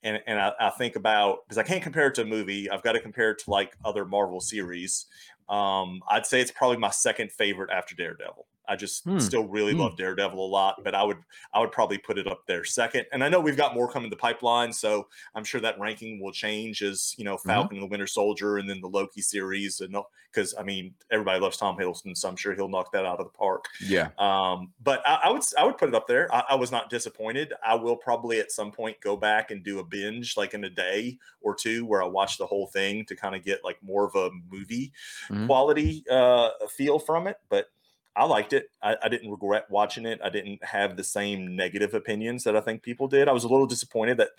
and 0.03 0.19
and 0.27 0.39
I, 0.39 0.51
I 0.59 0.69
think 0.71 0.95
about 0.95 1.39
because 1.47 1.57
I 1.57 1.63
can't 1.63 1.83
compare 1.83 2.07
it 2.07 2.15
to 2.15 2.23
a 2.23 2.25
movie. 2.25 2.69
I've 2.69 2.83
got 2.83 2.93
to 2.93 2.99
compare 2.99 3.31
it 3.31 3.39
to 3.39 3.51
like 3.51 3.75
other 3.85 4.05
Marvel 4.05 4.39
series. 4.39 5.05
Um, 5.49 6.01
I'd 6.09 6.25
say 6.25 6.41
it's 6.41 6.51
probably 6.51 6.77
my 6.77 6.91
second 6.91 7.31
favorite 7.31 7.69
after 7.71 7.95
Daredevil. 7.95 8.45
I 8.67 8.75
just 8.75 9.03
hmm. 9.03 9.19
still 9.19 9.47
really 9.47 9.73
hmm. 9.73 9.79
love 9.79 9.97
Daredevil 9.97 10.43
a 10.43 10.47
lot, 10.47 10.83
but 10.83 10.95
I 10.95 11.03
would 11.03 11.17
I 11.53 11.59
would 11.59 11.71
probably 11.71 11.97
put 11.97 12.17
it 12.17 12.27
up 12.27 12.43
there 12.47 12.63
second. 12.63 13.05
And 13.11 13.23
I 13.23 13.29
know 13.29 13.39
we've 13.39 13.57
got 13.57 13.75
more 13.75 13.91
coming 13.91 14.09
to 14.09 14.15
pipeline, 14.15 14.71
so 14.71 15.07
I'm 15.35 15.43
sure 15.43 15.61
that 15.61 15.79
ranking 15.79 16.21
will 16.21 16.31
change 16.31 16.81
as 16.81 17.13
you 17.17 17.25
know 17.25 17.35
mm-hmm. 17.35 17.49
Falcon 17.49 17.67
mm-hmm. 17.69 17.83
and 17.83 17.83
the 17.83 17.91
Winter 17.91 18.07
Soldier, 18.07 18.57
and 18.57 18.69
then 18.69 18.81
the 18.81 18.87
Loki 18.87 19.21
series, 19.21 19.81
and 19.81 19.95
because 20.31 20.53
I 20.57 20.63
mean 20.63 20.93
everybody 21.11 21.39
loves 21.39 21.57
Tom 21.57 21.77
Hiddleston, 21.77 22.15
so 22.15 22.29
I'm 22.29 22.35
sure 22.35 22.53
he'll 22.53 22.69
knock 22.69 22.91
that 22.93 23.05
out 23.05 23.19
of 23.19 23.25
the 23.25 23.37
park. 23.37 23.65
Yeah. 23.81 24.09
Um, 24.17 24.71
but 24.81 25.01
I, 25.05 25.21
I 25.25 25.31
would 25.31 25.43
I 25.57 25.65
would 25.65 25.77
put 25.77 25.89
it 25.89 25.95
up 25.95 26.07
there. 26.07 26.33
I, 26.33 26.43
I 26.51 26.55
was 26.55 26.71
not 26.71 26.89
disappointed. 26.89 27.53
I 27.65 27.75
will 27.75 27.95
probably 27.95 28.39
at 28.39 28.51
some 28.51 28.71
point 28.71 28.97
go 29.01 29.17
back 29.17 29.51
and 29.51 29.63
do 29.63 29.79
a 29.79 29.83
binge 29.83 30.37
like 30.37 30.53
in 30.53 30.63
a 30.63 30.69
day 30.69 31.17
or 31.41 31.55
two 31.55 31.85
where 31.85 32.01
I 32.01 32.07
watch 32.07 32.37
the 32.37 32.45
whole 32.45 32.67
thing 32.67 33.05
to 33.05 33.15
kind 33.15 33.35
of 33.35 33.43
get 33.43 33.63
like 33.63 33.77
more 33.81 34.05
of 34.05 34.15
a 34.15 34.29
movie 34.49 34.91
mm-hmm. 35.29 35.47
quality 35.47 36.03
uh, 36.09 36.49
feel 36.69 36.99
from 36.99 37.27
it. 37.27 37.37
But 37.49 37.67
I 38.15 38.25
liked 38.25 38.53
it. 38.53 38.69
I, 38.81 38.97
I, 39.01 39.09
didn't 39.09 39.31
regret 39.31 39.67
watching 39.69 40.05
it. 40.05 40.19
I 40.23 40.29
didn't 40.29 40.63
have 40.63 40.97
the 40.97 41.03
same 41.03 41.55
negative 41.55 41.93
opinions 41.93 42.43
that 42.43 42.55
I 42.55 42.61
think 42.61 42.83
people 42.83 43.07
did. 43.07 43.29
I 43.29 43.31
was 43.31 43.45
a 43.45 43.47
little 43.47 43.65
disappointed 43.65 44.17
that 44.17 44.29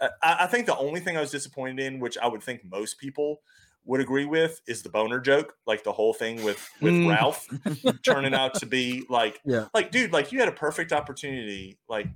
uh, 0.00 0.08
I, 0.22 0.36
I, 0.40 0.46
think 0.46 0.66
the 0.66 0.76
only 0.76 1.00
thing 1.00 1.16
I 1.16 1.20
was 1.20 1.30
disappointed 1.30 1.78
in, 1.80 2.00
which 2.00 2.16
I 2.16 2.26
would 2.26 2.42
think 2.42 2.62
most 2.64 2.98
people 2.98 3.42
would 3.84 4.00
agree 4.00 4.24
with, 4.24 4.62
is 4.66 4.82
the 4.82 4.88
boner 4.88 5.20
joke. 5.20 5.54
Like 5.66 5.84
the 5.84 5.92
whole 5.92 6.14
thing 6.14 6.42
with 6.42 6.70
with 6.80 6.94
mm. 6.94 7.10
Ralph 7.10 7.46
turning 8.02 8.32
out 8.32 8.54
to 8.54 8.66
be 8.66 9.04
like, 9.10 9.40
yeah. 9.44 9.66
like 9.74 9.90
dude, 9.90 10.12
like 10.12 10.32
you 10.32 10.38
had 10.38 10.48
a 10.48 10.52
perfect 10.52 10.92
opportunity. 10.92 11.78
Like, 11.88 12.08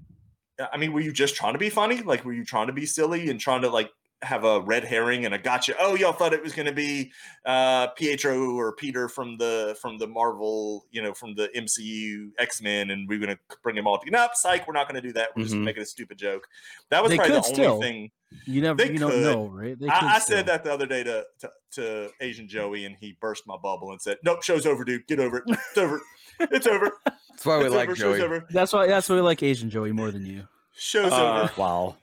I 0.72 0.78
mean, 0.78 0.94
were 0.94 1.00
you 1.00 1.12
just 1.12 1.36
trying 1.36 1.52
to 1.52 1.58
be 1.58 1.68
funny? 1.68 2.00
Like, 2.02 2.24
were 2.24 2.32
you 2.32 2.44
trying 2.44 2.68
to 2.68 2.72
be 2.72 2.86
silly 2.86 3.28
and 3.28 3.38
trying 3.38 3.62
to 3.62 3.68
like 3.68 3.90
have 4.22 4.44
a 4.44 4.60
red 4.60 4.84
herring 4.84 5.26
and 5.26 5.34
a 5.34 5.38
gotcha. 5.38 5.74
Oh, 5.78 5.94
y'all 5.94 6.12
thought 6.12 6.32
it 6.32 6.42
was 6.42 6.54
going 6.54 6.66
to 6.66 6.72
be 6.72 7.12
uh, 7.44 7.88
Pietro 7.88 8.52
or 8.54 8.72
Peter 8.72 9.08
from 9.08 9.36
the 9.36 9.76
from 9.80 9.98
the 9.98 10.06
Marvel, 10.06 10.86
you 10.90 11.02
know, 11.02 11.12
from 11.12 11.34
the 11.34 11.48
MCU 11.54 12.30
X 12.38 12.62
Men, 12.62 12.90
and 12.90 13.08
we 13.08 13.16
are 13.16 13.18
going 13.18 13.36
to 13.36 13.38
bring 13.62 13.76
him 13.76 13.86
all 13.86 13.98
together. 13.98 14.16
Nope, 14.16 14.30
psych. 14.34 14.66
We're 14.66 14.74
not 14.74 14.88
going 14.88 15.00
to 15.00 15.06
do 15.06 15.12
that. 15.14 15.30
We're 15.36 15.42
mm-hmm. 15.42 15.52
just 15.52 15.56
making 15.56 15.82
a 15.82 15.86
stupid 15.86 16.18
joke. 16.18 16.46
That 16.90 17.02
was 17.02 17.10
they 17.10 17.16
probably 17.16 17.36
the 17.36 17.42
still. 17.42 17.72
only 17.74 17.86
thing. 17.86 18.10
You 18.44 18.60
never, 18.60 18.82
you 18.82 18.92
could. 18.92 19.00
don't 19.00 19.22
know, 19.22 19.46
right? 19.48 19.76
I, 19.88 20.16
I 20.16 20.18
said 20.18 20.46
that 20.46 20.64
the 20.64 20.72
other 20.72 20.86
day 20.86 21.04
to, 21.04 21.24
to, 21.40 21.50
to 21.72 22.10
Asian 22.20 22.48
Joey, 22.48 22.84
and 22.84 22.96
he 22.98 23.16
burst 23.20 23.46
my 23.46 23.56
bubble 23.56 23.92
and 23.92 24.00
said, 24.00 24.16
"Nope, 24.24 24.42
show's 24.42 24.66
over, 24.66 24.84
dude. 24.84 25.06
Get 25.06 25.20
over 25.20 25.38
it. 25.38 25.44
It's 25.68 25.78
over. 25.78 26.00
It's 26.40 26.66
over. 26.66 26.92
That's 27.04 27.46
why 27.46 27.58
we 27.58 27.64
it's 27.66 27.74
like 27.74 27.88
over. 27.90 27.94
Joey. 27.94 28.40
That's 28.50 28.72
why. 28.72 28.86
That's 28.86 29.08
why 29.08 29.16
we 29.16 29.20
like 29.22 29.42
Asian 29.42 29.70
Joey 29.70 29.92
more 29.92 30.10
than 30.10 30.26
you. 30.26 30.48
Show's 30.74 31.12
uh, 31.12 31.42
over. 31.42 31.52
Wow. 31.56 31.96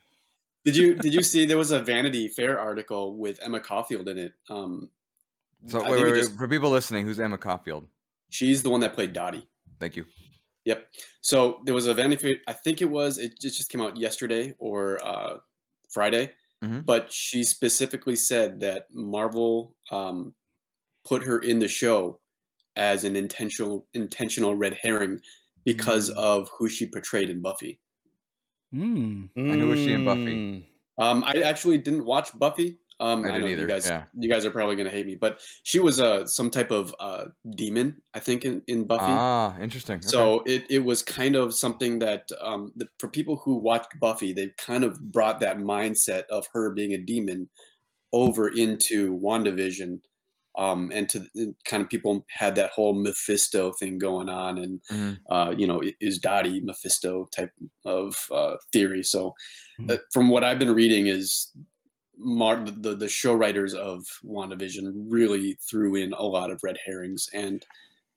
Did 0.66 0.78
you 0.78 0.96
did 0.96 1.14
you 1.14 1.22
see 1.24 1.46
there 1.46 1.58
was 1.58 1.72
a 1.72 1.80
Vanity 1.80 2.28
Fair 2.28 2.60
article 2.60 3.18
with 3.18 3.40
Emma 3.42 3.60
Caulfield 3.60 4.08
in 4.08 4.18
it? 4.18 4.34
Um, 4.50 4.90
so 5.68 5.84
wait, 5.90 6.04
wait, 6.04 6.16
just, 6.16 6.38
for 6.38 6.48
people 6.48 6.70
listening, 6.70 7.06
who's 7.06 7.20
Emma 7.20 7.38
Caulfield? 7.38 7.88
She's 8.30 8.64
the 8.64 8.70
one 8.70 8.80
that 8.82 8.94
played 8.94 9.14
Dottie. 9.14 9.48
Thank 9.80 9.96
you. 9.96 10.06
Yep. 10.66 10.88
So 11.22 11.60
there 11.66 11.74
was 11.74 11.88
a 11.88 11.94
Vanity 11.94 12.22
Fair. 12.22 12.36
I 12.48 12.54
think 12.54 12.82
it 12.82 12.90
was. 12.90 13.18
It 13.18 13.40
just 13.40 13.70
came 13.70 13.82
out 13.82 13.98
yesterday 13.98 14.54
or 14.58 15.06
uh, 15.06 15.38
Friday. 15.90 16.32
Mm-hmm. 16.64 16.80
But 16.82 17.12
she 17.12 17.44
specifically 17.44 18.16
said 18.16 18.60
that 18.62 18.88
Marvel 18.94 19.76
um, 19.92 20.34
put 21.06 21.24
her 21.24 21.40
in 21.40 21.60
the 21.60 21.68
show 21.68 22.20
as 22.76 23.04
an 23.04 23.16
intentional 23.16 23.86
intentional 23.94 24.56
red 24.56 24.78
herring 24.82 25.20
because 25.66 26.10
mm. 26.10 26.16
of 26.16 26.50
who 26.58 26.70
she 26.70 26.86
portrayed 26.88 27.30
in 27.30 27.42
Buffy. 27.42 27.80
Mm. 28.74 29.30
I 29.38 29.42
who 29.58 29.68
was 29.68 29.80
she 29.80 29.94
in 29.94 30.06
Buffy? 30.06 30.36
Mm. 30.36 30.64
Um, 30.98 31.24
I 31.26 31.42
actually 31.42 31.78
didn't 31.78 32.06
watch 32.06 32.38
Buffy. 32.38 32.78
Um, 33.00 33.26
I, 33.26 33.30
I 33.30 33.38
either. 33.38 33.48
you 33.50 33.68
guys, 33.68 33.88
yeah. 33.88 34.04
you 34.18 34.30
guys 34.30 34.46
are 34.46 34.52
probably 34.52 34.76
gonna 34.76 34.90
hate 34.90 35.06
me, 35.06 35.16
but 35.16 35.42
she 35.64 35.80
was 35.80 36.00
uh, 36.00 36.26
some 36.26 36.50
type 36.50 36.72
of 36.72 36.94
uh, 37.00 37.26
demon, 37.56 38.02
I 38.14 38.20
think, 38.20 38.46
in, 38.46 38.62
in 38.68 38.86
Buffy. 38.86 39.06
Ah, 39.06 39.58
interesting. 39.60 39.98
Okay. 39.98 40.08
So 40.08 40.42
it, 40.46 40.66
it 40.70 40.80
was 40.80 41.02
kind 41.02 41.36
of 41.36 41.54
something 41.54 42.00
that 42.00 42.30
um, 42.40 42.72
the, 42.76 42.88
for 43.00 43.08
people 43.08 43.38
who 43.38 43.56
watched 43.56 44.00
Buffy, 44.00 44.32
they 44.32 44.52
kind 44.58 44.84
of 44.84 45.00
brought 45.12 45.40
that 45.40 45.58
mindset 45.58 46.24
of 46.28 46.48
her 46.54 46.72
being 46.72 46.94
a 46.94 46.98
demon 46.98 47.50
over 48.14 48.50
into 48.50 49.20
WandaVision. 49.20 50.00
Um, 50.56 50.92
and 50.94 51.10
to 51.10 51.26
and 51.36 51.56
kind 51.66 51.82
of 51.84 51.90
people 51.90 52.26
had 52.30 52.56
that 52.56 52.72
whole 52.72 52.94
Mephisto 52.94 53.72
thing 53.74 53.98
going 53.98 54.30
on, 54.30 54.58
and 54.58 54.82
Mhm. 54.92 55.20
uh, 55.30 55.54
you 55.58 55.68
know, 55.68 55.82
is 56.00 56.20
Dottie 56.20 56.62
Mephisto 56.62 57.28
type 57.36 57.52
of 57.86 58.28
uh, 58.32 58.58
theory. 58.72 59.04
So, 59.04 59.34
Mhm. 59.80 59.92
uh, 59.92 59.98
from 60.12 60.30
what 60.30 60.44
I've 60.44 60.60
been 60.60 60.74
reading, 60.74 61.08
is 61.08 61.52
Mar- 62.18 62.64
the 62.64 62.96
the 62.96 63.10
show 63.10 63.34
writers 63.34 63.74
of 63.74 64.06
WandaVision 64.24 64.92
really 65.10 65.58
threw 65.70 65.96
in 65.96 66.14
a 66.14 66.24
lot 66.24 66.52
of 66.52 66.62
red 66.64 66.78
herrings, 66.86 67.28
and 67.34 67.66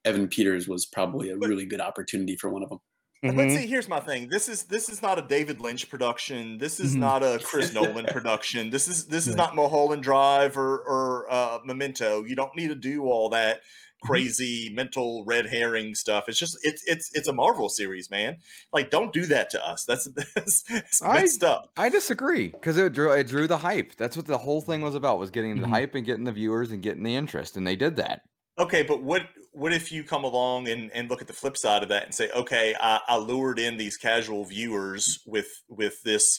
Evan 0.04 0.28
Peters 0.28 0.68
was 0.68 0.84
probably 0.86 1.30
a 1.30 1.36
really 1.38 1.64
good 1.66 1.80
opportunity 1.80 2.36
for 2.36 2.50
one 2.50 2.62
of 2.62 2.68
them. 2.68 2.80
But 3.22 3.34
Mhm. 3.34 3.56
see, 3.56 3.66
here's 3.66 3.88
my 3.88 4.00
thing. 4.00 4.28
This 4.28 4.48
is 4.48 4.64
this 4.64 4.88
is 4.88 5.02
not 5.02 5.18
a 5.18 5.22
David 5.22 5.60
Lynch 5.60 5.88
production. 5.88 6.58
This 6.58 6.78
is 6.78 6.94
Mhm. 6.94 7.00
not 7.00 7.22
a 7.22 7.38
Chris 7.42 7.72
Nolan 7.72 8.06
production. 8.06 8.70
This 8.70 8.86
is 8.88 9.06
this 9.06 9.26
is 9.26 9.30
Right. 9.34 9.38
not 9.38 9.54
Mulholland 9.56 10.02
Drive 10.02 10.56
or 10.56 10.78
or 10.80 11.26
uh, 11.30 11.58
Memento. 11.64 12.24
You 12.24 12.36
don't 12.36 12.54
need 12.56 12.68
to 12.68 12.74
do 12.74 13.04
all 13.04 13.28
that 13.30 13.62
crazy 14.02 14.70
mental 14.74 15.24
red 15.24 15.46
herring 15.46 15.94
stuff. 15.94 16.28
It's 16.28 16.38
just 16.38 16.58
it's 16.62 16.82
it's 16.86 17.10
it's 17.14 17.26
a 17.28 17.32
Marvel 17.32 17.68
series, 17.68 18.10
man. 18.10 18.36
Like, 18.72 18.90
don't 18.90 19.12
do 19.12 19.24
that 19.26 19.48
to 19.50 19.66
us. 19.66 19.84
That's 19.84 20.04
that's, 20.34 20.62
that's 20.64 21.02
I- 21.02 21.20
messed 21.22 21.42
up. 21.42 21.70
I 21.76 21.88
disagree 21.88 22.48
because 22.48 22.76
it 22.76 22.92
drew 22.92 23.12
it 23.12 23.26
drew 23.26 23.46
the 23.48 23.58
hype. 23.58 23.96
That's 23.96 24.16
what 24.16 24.26
the 24.26 24.38
whole 24.38 24.60
thing 24.60 24.82
was 24.82 24.94
about 24.94 25.18
was 25.18 25.30
getting 25.30 25.60
the 25.60 25.66
Mhm. 25.66 25.70
hype 25.70 25.94
and 25.94 26.04
getting 26.04 26.24
the 26.24 26.32
viewers 26.32 26.70
and 26.70 26.82
getting 26.82 27.02
the 27.02 27.16
interest, 27.16 27.56
and 27.56 27.66
they 27.66 27.76
did 27.76 27.96
that. 27.96 28.22
Okay, 28.58 28.82
but 28.82 29.02
what 29.02 29.22
what 29.56 29.72
if 29.72 29.90
you 29.90 30.04
come 30.04 30.22
along 30.22 30.68
and, 30.68 30.90
and 30.92 31.08
look 31.08 31.22
at 31.22 31.26
the 31.26 31.32
flip 31.32 31.56
side 31.56 31.82
of 31.82 31.88
that 31.88 32.04
and 32.04 32.14
say, 32.14 32.30
okay, 32.36 32.74
I, 32.78 33.00
I 33.08 33.16
lured 33.16 33.58
in 33.58 33.78
these 33.78 33.96
casual 33.96 34.44
viewers 34.44 35.20
with 35.26 35.62
with 35.68 36.02
this 36.02 36.38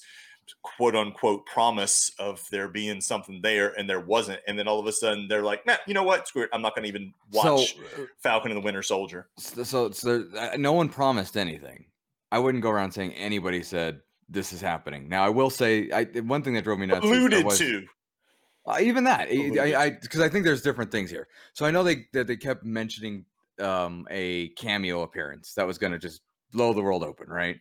quote 0.61 0.95
unquote 0.95 1.45
promise 1.47 2.11
of 2.19 2.41
there 2.51 2.69
being 2.69 3.01
something 3.01 3.41
there 3.41 3.73
and 3.77 3.89
there 3.89 3.99
wasn't, 3.99 4.39
and 4.47 4.57
then 4.57 4.67
all 4.67 4.79
of 4.79 4.85
a 4.85 4.91
sudden 4.91 5.27
they're 5.27 5.41
like, 5.41 5.65
nah, 5.65 5.77
you 5.87 5.95
know 5.95 6.03
what? 6.03 6.27
Screw 6.27 6.43
it. 6.43 6.49
I'm 6.53 6.61
not 6.61 6.75
gonna 6.75 6.87
even 6.87 7.11
watch 7.31 7.75
So, 7.75 8.07
Falcon 8.21 8.51
and 8.51 8.61
the 8.61 8.63
Winter 8.63 8.83
Soldier. 8.83 9.27
so, 9.37 9.89
so, 9.89 10.25
uh, 10.37 10.55
no 10.57 10.73
one 10.73 10.87
promised 10.87 11.37
anything. 11.37 11.85
I 12.31 12.37
wouldn't 12.37 12.61
go 12.61 12.69
around 12.69 12.91
saying 12.91 13.13
anybody 13.13 13.63
said 13.63 14.01
this 14.29 14.53
is 14.53 14.61
happening. 14.61 15.09
Now 15.09 15.25
I 15.25 15.29
will 15.29 15.49
say, 15.49 15.89
I 15.91 16.03
one 16.19 16.43
thing 16.43 16.53
that 16.53 16.63
drove 16.63 16.77
me 16.77 16.85
nuts. 16.85 17.03
Alluded 17.03 17.45
was- 17.45 17.57
to. 17.57 17.83
Uh, 18.67 18.77
even 18.81 19.05
that, 19.05 19.29
I- 19.29 19.75
I 19.85 19.89
because 19.91 20.19
I, 20.19 20.27
think 20.29 20.43
there's 20.43 20.61
different 20.61 20.91
things 20.91 21.09
here. 21.09 21.27
So 21.53 21.65
I 21.65 21.71
know 21.71 21.83
they 21.83 22.05
that 22.13 22.27
they 22.27 22.35
kept 22.35 22.63
mentioning 22.65 23.25
um, 23.59 24.05
a 24.11 24.49
cameo 24.49 25.01
appearance 25.01 25.53
that 25.53 25.65
was 25.65 25.77
going 25.77 25.93
to 25.93 25.99
just 25.99 26.21
blow 26.51 26.73
the 26.73 26.81
world 26.81 27.03
open, 27.03 27.29
right? 27.29 27.57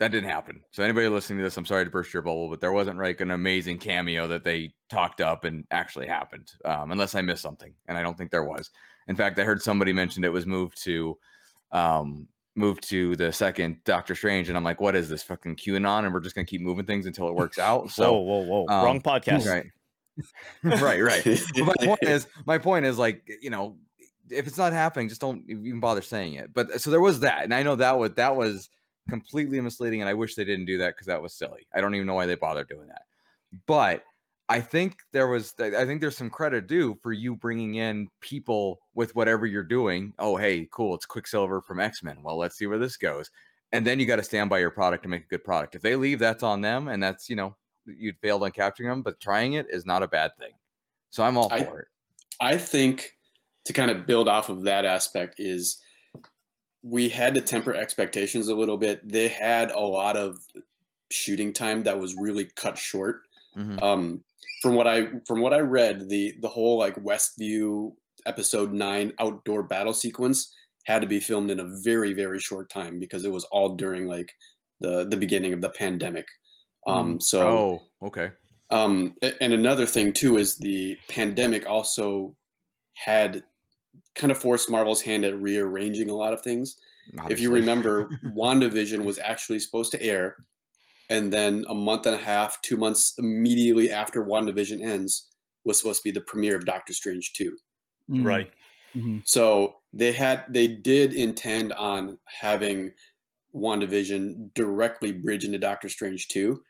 That 0.00 0.12
didn't 0.12 0.30
happen. 0.30 0.60
So 0.70 0.82
anybody 0.82 1.08
listening 1.08 1.38
to 1.38 1.44
this, 1.44 1.56
I'm 1.56 1.66
sorry 1.66 1.84
to 1.84 1.90
burst 1.90 2.12
your 2.12 2.22
bubble, 2.22 2.48
but 2.48 2.60
there 2.60 2.72
wasn't 2.72 2.98
like 2.98 3.20
an 3.20 3.32
amazing 3.32 3.78
cameo 3.78 4.28
that 4.28 4.44
they 4.44 4.72
talked 4.90 5.20
up 5.20 5.44
and 5.44 5.64
actually 5.72 6.06
happened, 6.06 6.52
um, 6.64 6.92
unless 6.92 7.14
I 7.14 7.22
missed 7.22 7.42
something, 7.42 7.74
and 7.88 7.98
I 7.98 8.02
don't 8.02 8.16
think 8.16 8.30
there 8.30 8.44
was. 8.44 8.70
In 9.08 9.16
fact, 9.16 9.38
I 9.38 9.44
heard 9.44 9.62
somebody 9.62 9.92
mentioned 9.92 10.24
it 10.24 10.30
was 10.30 10.46
moved 10.46 10.82
to 10.84 11.18
um, 11.72 12.28
moved 12.54 12.88
to 12.90 13.14
the 13.16 13.32
second 13.32 13.78
Doctor 13.84 14.14
Strange, 14.14 14.48
and 14.48 14.56
I'm 14.56 14.64
like, 14.64 14.80
what 14.80 14.94
is 14.96 15.08
this 15.08 15.22
fucking 15.22 15.56
QAnon? 15.56 16.04
And 16.04 16.12
we're 16.12 16.20
just 16.20 16.34
gonna 16.34 16.44
keep 16.44 16.60
moving 16.60 16.86
things 16.86 17.06
until 17.06 17.28
it 17.28 17.34
works 17.34 17.58
out. 17.58 17.90
So 17.90 18.12
whoa, 18.12 18.40
whoa, 18.42 18.64
whoa! 18.64 18.74
um, 18.74 18.84
Wrong 18.84 19.00
podcast. 19.00 19.46
Right. 19.46 19.66
Right, 20.62 21.02
right. 21.02 21.26
My 21.56 21.74
point 21.80 22.02
is, 22.02 22.26
my 22.46 22.58
point 22.58 22.86
is 22.86 22.98
like, 22.98 23.28
you 23.40 23.50
know, 23.50 23.76
if 24.30 24.46
it's 24.46 24.58
not 24.58 24.72
happening, 24.72 25.08
just 25.08 25.20
don't 25.20 25.44
even 25.48 25.80
bother 25.80 26.02
saying 26.02 26.34
it. 26.34 26.52
But 26.52 26.70
uh, 26.70 26.78
so 26.78 26.90
there 26.90 27.00
was 27.00 27.20
that, 27.20 27.44
and 27.44 27.54
I 27.54 27.62
know 27.62 27.76
that 27.76 27.98
was 27.98 28.12
that 28.14 28.36
was 28.36 28.68
completely 29.08 29.60
misleading, 29.60 30.00
and 30.00 30.08
I 30.08 30.14
wish 30.14 30.34
they 30.34 30.44
didn't 30.44 30.66
do 30.66 30.78
that 30.78 30.94
because 30.94 31.06
that 31.06 31.22
was 31.22 31.34
silly. 31.34 31.66
I 31.74 31.80
don't 31.80 31.94
even 31.94 32.06
know 32.06 32.14
why 32.14 32.26
they 32.26 32.34
bothered 32.34 32.68
doing 32.68 32.88
that. 32.88 33.02
But 33.66 34.02
I 34.48 34.60
think 34.60 34.98
there 35.12 35.28
was, 35.28 35.54
I 35.60 35.84
think 35.84 36.00
there's 36.00 36.16
some 36.16 36.30
credit 36.30 36.66
due 36.66 36.98
for 37.02 37.12
you 37.12 37.36
bringing 37.36 37.76
in 37.76 38.08
people 38.20 38.80
with 38.94 39.14
whatever 39.14 39.46
you're 39.46 39.62
doing. 39.62 40.14
Oh, 40.18 40.36
hey, 40.36 40.68
cool, 40.70 40.94
it's 40.94 41.06
Quicksilver 41.06 41.60
from 41.60 41.80
X 41.80 42.02
Men. 42.02 42.18
Well, 42.22 42.38
let's 42.38 42.56
see 42.56 42.66
where 42.66 42.78
this 42.78 42.96
goes. 42.96 43.30
And 43.72 43.86
then 43.86 44.00
you 44.00 44.06
got 44.06 44.16
to 44.16 44.22
stand 44.22 44.48
by 44.48 44.60
your 44.60 44.70
product 44.70 45.02
to 45.02 45.10
make 45.10 45.24
a 45.24 45.28
good 45.28 45.44
product. 45.44 45.74
If 45.74 45.82
they 45.82 45.96
leave, 45.96 46.18
that's 46.18 46.42
on 46.42 46.62
them, 46.62 46.88
and 46.88 47.02
that's 47.02 47.28
you 47.28 47.36
know 47.36 47.56
you 47.96 48.12
failed 48.20 48.42
on 48.42 48.50
capturing 48.52 48.88
them, 48.88 49.02
but 49.02 49.20
trying 49.20 49.54
it 49.54 49.66
is 49.70 49.86
not 49.86 50.02
a 50.02 50.08
bad 50.08 50.36
thing. 50.38 50.52
So 51.10 51.22
I'm 51.22 51.36
all 51.36 51.48
I- 51.52 51.64
for 51.64 51.80
it. 51.80 51.88
I 52.40 52.56
think 52.56 53.16
to 53.64 53.72
kind 53.72 53.90
of 53.90 54.06
build 54.06 54.28
off 54.28 54.48
of 54.48 54.62
that 54.62 54.84
aspect 54.84 55.36
is 55.38 55.82
we 56.82 57.08
had 57.08 57.34
to 57.34 57.40
temper 57.40 57.74
expectations 57.74 58.48
a 58.48 58.54
little 58.54 58.76
bit. 58.76 59.06
They 59.06 59.28
had 59.28 59.70
a 59.72 59.80
lot 59.80 60.16
of 60.16 60.38
shooting 61.10 61.52
time 61.52 61.82
that 61.82 61.98
was 61.98 62.14
really 62.16 62.44
cut 62.54 62.78
short. 62.78 63.22
Mhm. 63.56 63.82
Um, 63.82 64.24
from 64.62 64.74
what 64.74 64.86
I 64.86 65.08
from 65.26 65.40
what 65.40 65.52
I 65.52 65.60
read, 65.60 66.08
the 66.08 66.34
the 66.40 66.48
whole 66.48 66.78
like 66.78 66.94
Westview 66.96 67.94
episode 68.26 68.72
nine 68.72 69.12
outdoor 69.18 69.62
battle 69.64 69.94
sequence 69.94 70.54
had 70.84 71.00
to 71.02 71.08
be 71.08 71.20
filmed 71.20 71.50
in 71.50 71.60
a 71.60 71.64
very 71.82 72.12
very 72.12 72.38
short 72.38 72.70
time 72.70 72.98
because 73.00 73.24
it 73.24 73.32
was 73.32 73.44
all 73.44 73.70
during 73.70 74.06
like 74.06 74.32
the 74.80 75.04
the 75.08 75.16
beginning 75.16 75.52
of 75.52 75.60
the 75.60 75.70
pandemic. 75.70 76.26
Um, 76.88 77.20
so 77.20 77.48
Oh, 77.48 78.06
okay. 78.06 78.30
um, 78.70 79.14
and 79.40 79.52
another 79.52 79.86
thing 79.86 80.12
too 80.12 80.36
is 80.38 80.56
the 80.56 80.96
pandemic 81.08 81.68
also 81.68 82.34
had 82.94 83.42
kind 84.14 84.30
of 84.32 84.38
forced 84.38 84.70
Marvel's 84.70 85.02
hand 85.02 85.24
at 85.24 85.40
rearranging 85.40 86.10
a 86.10 86.14
lot 86.16 86.32
of 86.32 86.40
things. 86.42 86.76
If 87.30 87.40
you 87.40 87.50
remember, 87.50 88.08
WandaVision 88.36 89.04
was 89.04 89.18
actually 89.18 89.60
supposed 89.60 89.92
to 89.92 90.02
air, 90.02 90.36
and 91.08 91.32
then 91.32 91.64
a 91.68 91.74
month 91.74 92.04
and 92.06 92.14
a 92.14 92.18
half, 92.18 92.60
two 92.62 92.76
months 92.76 93.14
immediately 93.18 93.90
after 93.90 94.24
WandaVision 94.24 94.82
ends, 94.82 95.28
was 95.64 95.78
supposed 95.78 96.02
to 96.02 96.04
be 96.04 96.10
the 96.10 96.20
premiere 96.20 96.56
of 96.56 96.64
Doctor 96.66 96.92
Strange 96.92 97.32
2. 97.34 97.56
Mm, 98.10 98.24
Right. 98.24 98.50
mhm. 98.94 99.22
So 99.26 99.76
they 99.92 100.12
had 100.12 100.44
they 100.50 100.66
did 100.68 101.14
intend 101.14 101.72
on 101.74 102.18
having 102.26 102.92
WandaVision 103.54 104.52
directly 104.54 105.12
bridge 105.12 105.44
into 105.44 105.58
Doctor 105.58 105.88
Strange 105.88 106.28
2. 106.28 106.62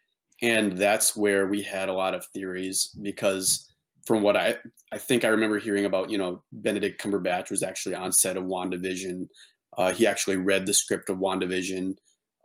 And 0.42 0.72
that's 0.78 1.16
where 1.16 1.46
we 1.46 1.62
had 1.62 1.88
a 1.88 1.92
lot 1.92 2.14
of 2.14 2.24
theories 2.26 2.94
because 3.02 3.68
from 4.06 4.22
what 4.22 4.36
I 4.36 4.56
I 4.92 4.98
think 4.98 5.24
I 5.24 5.28
remember 5.28 5.58
hearing 5.58 5.84
about, 5.84 6.10
you 6.10 6.18
know, 6.18 6.42
Benedict 6.52 7.02
Cumberbatch 7.02 7.50
was 7.50 7.62
actually 7.62 7.94
on 7.94 8.12
set 8.12 8.36
of 8.36 8.44
WandaVision. 8.44 9.28
Uh, 9.76 9.92
he 9.92 10.06
actually 10.06 10.36
read 10.36 10.64
the 10.66 10.72
script 10.72 11.10
of 11.10 11.18
WandaVision. 11.18 11.94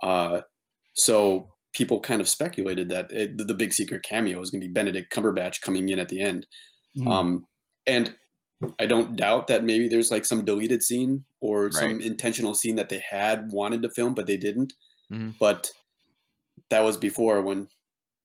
Uh, 0.01 0.41
so 0.93 1.53
people 1.73 1.99
kind 1.99 2.21
of 2.21 2.27
speculated 2.27 2.89
that 2.89 3.11
it, 3.11 3.37
the, 3.37 3.53
big 3.53 3.73
secret 3.73 4.03
cameo 4.03 4.41
is 4.41 4.51
going 4.51 4.61
to 4.61 4.67
be 4.67 4.73
Benedict 4.73 5.11
Cumberbatch 5.11 5.61
coming 5.61 5.89
in 5.89 5.99
at 5.99 6.09
the 6.09 6.21
end. 6.21 6.45
Mhm. 6.97 7.07
Um, 7.07 7.47
and 7.87 8.15
I 8.79 8.85
don't 8.85 9.15
doubt 9.15 9.47
that 9.47 9.63
maybe 9.63 9.87
there's 9.87 10.11
like 10.11 10.25
some 10.25 10.45
deleted 10.45 10.83
scene 10.83 11.25
or 11.41 11.71
some 11.71 11.99
intentional 11.99 12.53
scene 12.53 12.75
that 12.75 12.89
they 12.89 13.03
had 13.09 13.51
wanted 13.51 13.81
to 13.81 13.89
film, 13.89 14.13
but 14.13 14.27
they 14.27 14.37
didn't. 14.37 14.73
Mhm. 15.11 15.35
But 15.39 15.71
that 16.69 16.81
was 16.81 16.97
before 16.97 17.41
when 17.41 17.67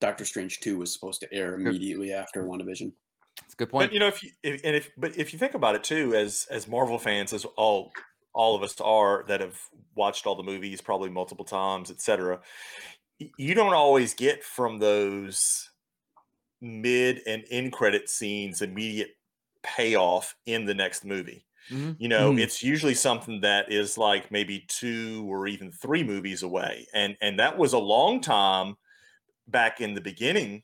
Doctor 0.00 0.24
Strange 0.24 0.60
2 0.60 0.78
was 0.78 0.92
supposed 0.92 1.20
to 1.20 1.32
air 1.32 1.54
immediately 1.54 2.12
after 2.12 2.44
WandaVision. 2.44 2.92
That's 3.40 3.54
a 3.54 3.56
good 3.56 3.70
point. 3.70 3.90
But 3.90 3.92
you 3.92 4.00
know, 4.00 4.08
if 4.08 4.22
you 4.22 4.30
if, 4.42 4.60
and 4.64 4.74
if 4.76 4.90
but 4.96 5.16
if 5.16 5.32
you 5.32 5.38
think 5.38 5.54
about 5.54 5.74
it 5.74 5.84
too, 5.84 6.14
as 6.14 6.46
as 6.50 6.66
Marvel 6.66 6.98
fans, 6.98 7.32
as 7.32 7.44
all 7.56 7.92
all 8.34 8.56
of 8.56 8.62
us 8.62 8.80
are 8.80 9.24
that 9.28 9.40
have 9.40 9.60
watched 9.94 10.26
all 10.26 10.34
the 10.34 10.42
movies 10.42 10.80
probably 10.80 11.10
multiple 11.10 11.44
times, 11.44 11.90
etc. 11.90 12.40
You 13.18 13.54
don't 13.54 13.74
always 13.74 14.14
get 14.14 14.44
from 14.44 14.78
those 14.78 15.70
mid 16.60 17.22
and 17.26 17.44
end 17.50 17.72
credit 17.72 18.08
scenes 18.08 18.62
immediate 18.62 19.12
payoff 19.62 20.36
in 20.46 20.66
the 20.66 20.74
next 20.74 21.04
movie. 21.04 21.46
Mhm. 21.70 21.98
You 21.98 22.08
know, 22.08 22.32
Mhm. 22.32 22.38
it's 22.38 22.62
usually 22.62 22.94
something 22.94 23.40
that 23.42 23.72
is 23.72 23.98
like 23.98 24.30
maybe 24.30 24.66
two 24.68 25.26
or 25.28 25.46
even 25.48 25.72
three 25.72 26.04
movies 26.04 26.42
away, 26.42 26.86
and 26.94 27.16
and 27.20 27.38
that 27.40 27.58
was 27.58 27.72
a 27.74 27.78
long 27.78 28.20
time 28.20 28.76
back 29.48 29.80
in 29.80 29.94
the 29.94 30.00
beginning 30.00 30.62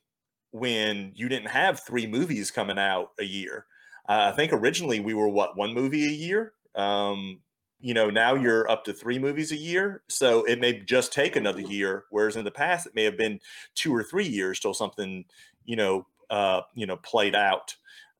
when 0.51 1.11
you 1.15 1.27
didn't 1.27 1.49
have 1.49 1.81
three 1.81 2.07
movies 2.07 2.51
coming 2.51 2.79
out 2.79 3.11
a 3.19 3.25
year. 3.25 3.65
Uh, 4.07 4.29
I 4.31 4.35
think 4.35 4.53
originally 4.53 4.99
we 4.99 5.13
were 5.13 5.27
what 5.27 5.57
one 5.57 5.73
movie 5.73 6.05
a 6.05 6.11
year. 6.11 6.53
Um, 6.75 7.41
you 7.79 7.93
know, 7.93 8.09
now 8.09 8.35
you're 8.35 8.69
up 8.69 8.85
to 8.85 8.93
three 8.93 9.19
movies 9.19 9.51
a 9.51 9.57
year, 9.57 10.03
so 10.07 10.43
it 10.45 10.59
may 10.59 10.79
just 10.79 11.11
take 11.11 11.35
another 11.35 11.61
year. 11.61 12.05
Whereas 12.09 12.35
in 12.35 12.45
the 12.45 12.51
past, 12.51 12.87
it 12.87 12.95
may 12.95 13.03
have 13.03 13.17
been 13.17 13.39
two 13.75 13.93
or 13.93 14.03
three 14.03 14.27
years 14.27 14.59
till 14.59 14.73
something, 14.73 15.25
you 15.65 15.75
know, 15.75 16.07
uh, 16.29 16.61
you 16.73 16.85
know, 16.85 16.97
played 16.97 17.35
out. 17.35 17.75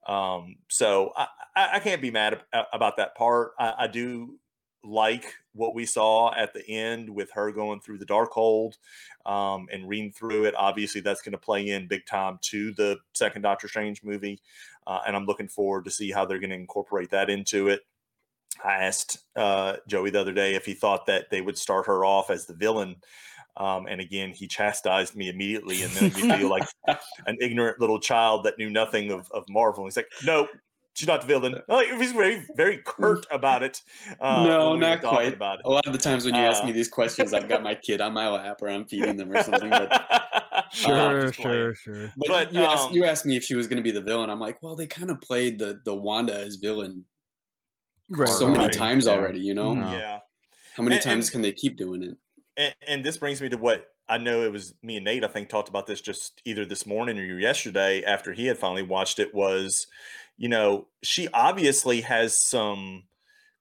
Um, 0.08 0.58
so 0.70 1.14
I, 1.16 1.28
I, 1.56 1.80
can't 1.80 2.02
be 2.02 2.12
mad 2.12 2.42
ab- 2.54 2.66
about 2.72 2.98
that 2.98 3.16
part. 3.16 3.54
I, 3.58 3.74
I 3.80 3.88
do 3.88 4.38
like 4.86 5.34
what 5.54 5.74
we 5.74 5.86
saw 5.86 6.34
at 6.34 6.54
the 6.54 6.68
end 6.68 7.10
with 7.10 7.32
her 7.32 7.52
going 7.52 7.80
through 7.80 7.98
the 7.98 8.06
Darkhold 8.06 8.74
um, 9.26 9.68
and 9.72 9.88
reading 9.88 10.12
through 10.12 10.46
it. 10.46 10.54
Obviously, 10.56 11.02
that's 11.02 11.22
going 11.22 11.32
to 11.34 11.38
play 11.38 11.70
in 11.70 11.88
big 11.88 12.06
time 12.06 12.38
to 12.44 12.74
the 12.74 12.98
second 13.14 13.42
Doctor 13.42 13.68
Strange 13.68 14.04
movie, 14.04 14.40
uh, 14.86 15.00
and 15.08 15.16
I'm 15.16 15.26
looking 15.26 15.48
forward 15.48 15.86
to 15.86 15.92
see 15.92 16.12
how 16.12 16.26
they're 16.26 16.40
going 16.40 16.50
to 16.52 16.56
incorporate 16.56 17.12
that 17.12 17.30
into 17.30 17.70
it. 17.70 17.82
I 18.64 18.84
asked 18.84 19.20
uh, 19.36 19.78
Joey 19.88 20.12
the 20.12 20.22
other 20.22 20.34
day 20.34 20.56
if 20.56 20.66
he 20.66 20.74
thought 20.74 21.08
that 21.08 21.30
they 21.30 21.42
would 21.42 21.58
start 21.58 21.88
her 21.88 22.06
off 22.06 22.30
as 22.30 22.46
the 22.46 22.54
villain. 22.54 22.96
Um, 23.58 23.88
and 23.88 24.02
again, 24.02 24.32
he 24.32 24.48
chastised 24.48 25.16
me 25.16 25.30
immediately 25.30 25.82
and 25.82 25.94
made 25.96 26.16
me 26.16 26.22
feel 26.38 26.50
like 26.50 26.68
an 27.26 27.38
ignorant 27.40 27.80
little 27.80 28.00
child 28.00 28.44
that 28.44 28.58
knew 28.58 28.70
nothing 28.70 29.12
of, 29.12 29.32
of 29.32 29.46
Marvel. 29.50 29.86
He's 29.86 29.96
like, 29.96 30.10
nope, 30.26 30.50
she's 30.96 31.08
not 31.08 31.22
the 31.22 31.28
villain. 31.28 31.62
Like 31.68 31.88
he 31.88 31.94
was 31.94 32.12
very 32.12 32.44
very 32.56 32.80
curt 32.84 33.28
about 33.32 33.62
it. 33.62 33.82
Uh, 34.20 34.44
No, 34.48 34.72
when 34.72 34.80
we 34.80 34.86
not 34.88 35.02
quite. 35.02 35.34
About 35.34 35.60
A 35.64 35.70
lot 35.70 35.86
of 35.86 35.94
the 35.94 36.00
times 36.00 36.26
when 36.26 36.34
you 36.34 36.42
ask 36.42 36.64
Uh, 36.64 36.68
me 36.68 36.72
these 36.72 36.90
questions, 36.90 37.34
I've 37.34 37.48
got 37.48 37.62
my 37.62 37.76
kid 37.88 38.02
on 38.02 38.14
my 38.14 38.28
lap 38.30 38.62
or 38.62 38.70
I'm 38.70 38.86
feeding 38.86 39.18
them 39.18 39.32
or 39.32 39.44
something. 39.44 39.70
But. 39.70 39.92
Sure, 40.72 41.28
just 41.28 41.40
playing. 41.40 41.54
sure, 41.54 41.76
sure. 41.76 42.14
but, 42.18 42.28
But, 42.28 42.54
you, 42.54 42.62
asked, 42.62 42.88
um, 42.88 42.94
you 42.94 43.04
asked 43.04 43.26
me 43.26 43.36
if 43.36 43.44
she 43.44 43.56
was 43.56 43.68
going 43.68 43.78
to 43.78 43.84
be 43.84 43.92
the 43.92 44.02
villain. 44.02 44.30
I'm 44.30 44.40
like, 44.40 44.64
well, 44.64 44.76
they 44.76 44.88
kind 44.88 45.10
of 45.12 45.20
played 45.22 45.60
the 45.60 45.80
the 45.86 45.94
Wanda 45.94 46.34
as 46.34 46.56
villain 46.56 47.06
Right. 48.10 48.28
so 48.30 48.48
many 48.50 48.70
times 48.74 49.06
Yeah. 49.06 49.14
already. 49.14 49.40
You 49.40 49.54
know, 49.54 49.76
Mhm. 49.76 49.92
Yeah. 49.92 50.20
how 50.76 50.84
many 50.84 50.96
And- 50.96 51.04
times 51.04 51.26
and- 51.28 51.32
can 51.34 51.42
they 51.44 51.52
keep 51.52 51.78
doing 51.78 52.04
it? 52.04 52.18
and, 52.58 52.74
and 52.88 53.06
this 53.06 53.18
brings 53.18 53.42
me 53.42 53.50
to 53.50 53.58
what 53.58 53.86
I 54.08 54.18
know 54.18 54.44
it 54.44 54.52
was 54.52 54.74
me 54.82 54.96
and 54.98 55.06
Nate. 55.06 55.24
I 55.24 55.28
think 55.28 55.50
talked 55.50 55.68
about 55.70 55.88
this 55.88 56.00
just 56.02 56.42
either 56.46 56.64
this 56.66 56.86
morning 56.86 57.20
or 57.20 57.24
yesterday 57.40 58.04
after 58.04 58.32
he 58.34 58.46
had 58.48 58.58
finally 58.58 58.84
watched 58.84 59.20
it. 59.20 59.34
Was 59.34 59.88
you 60.38 60.50
know 60.50 60.88
she 61.04 61.28
obviously 61.34 62.02
has 62.02 62.38
some 62.38 63.04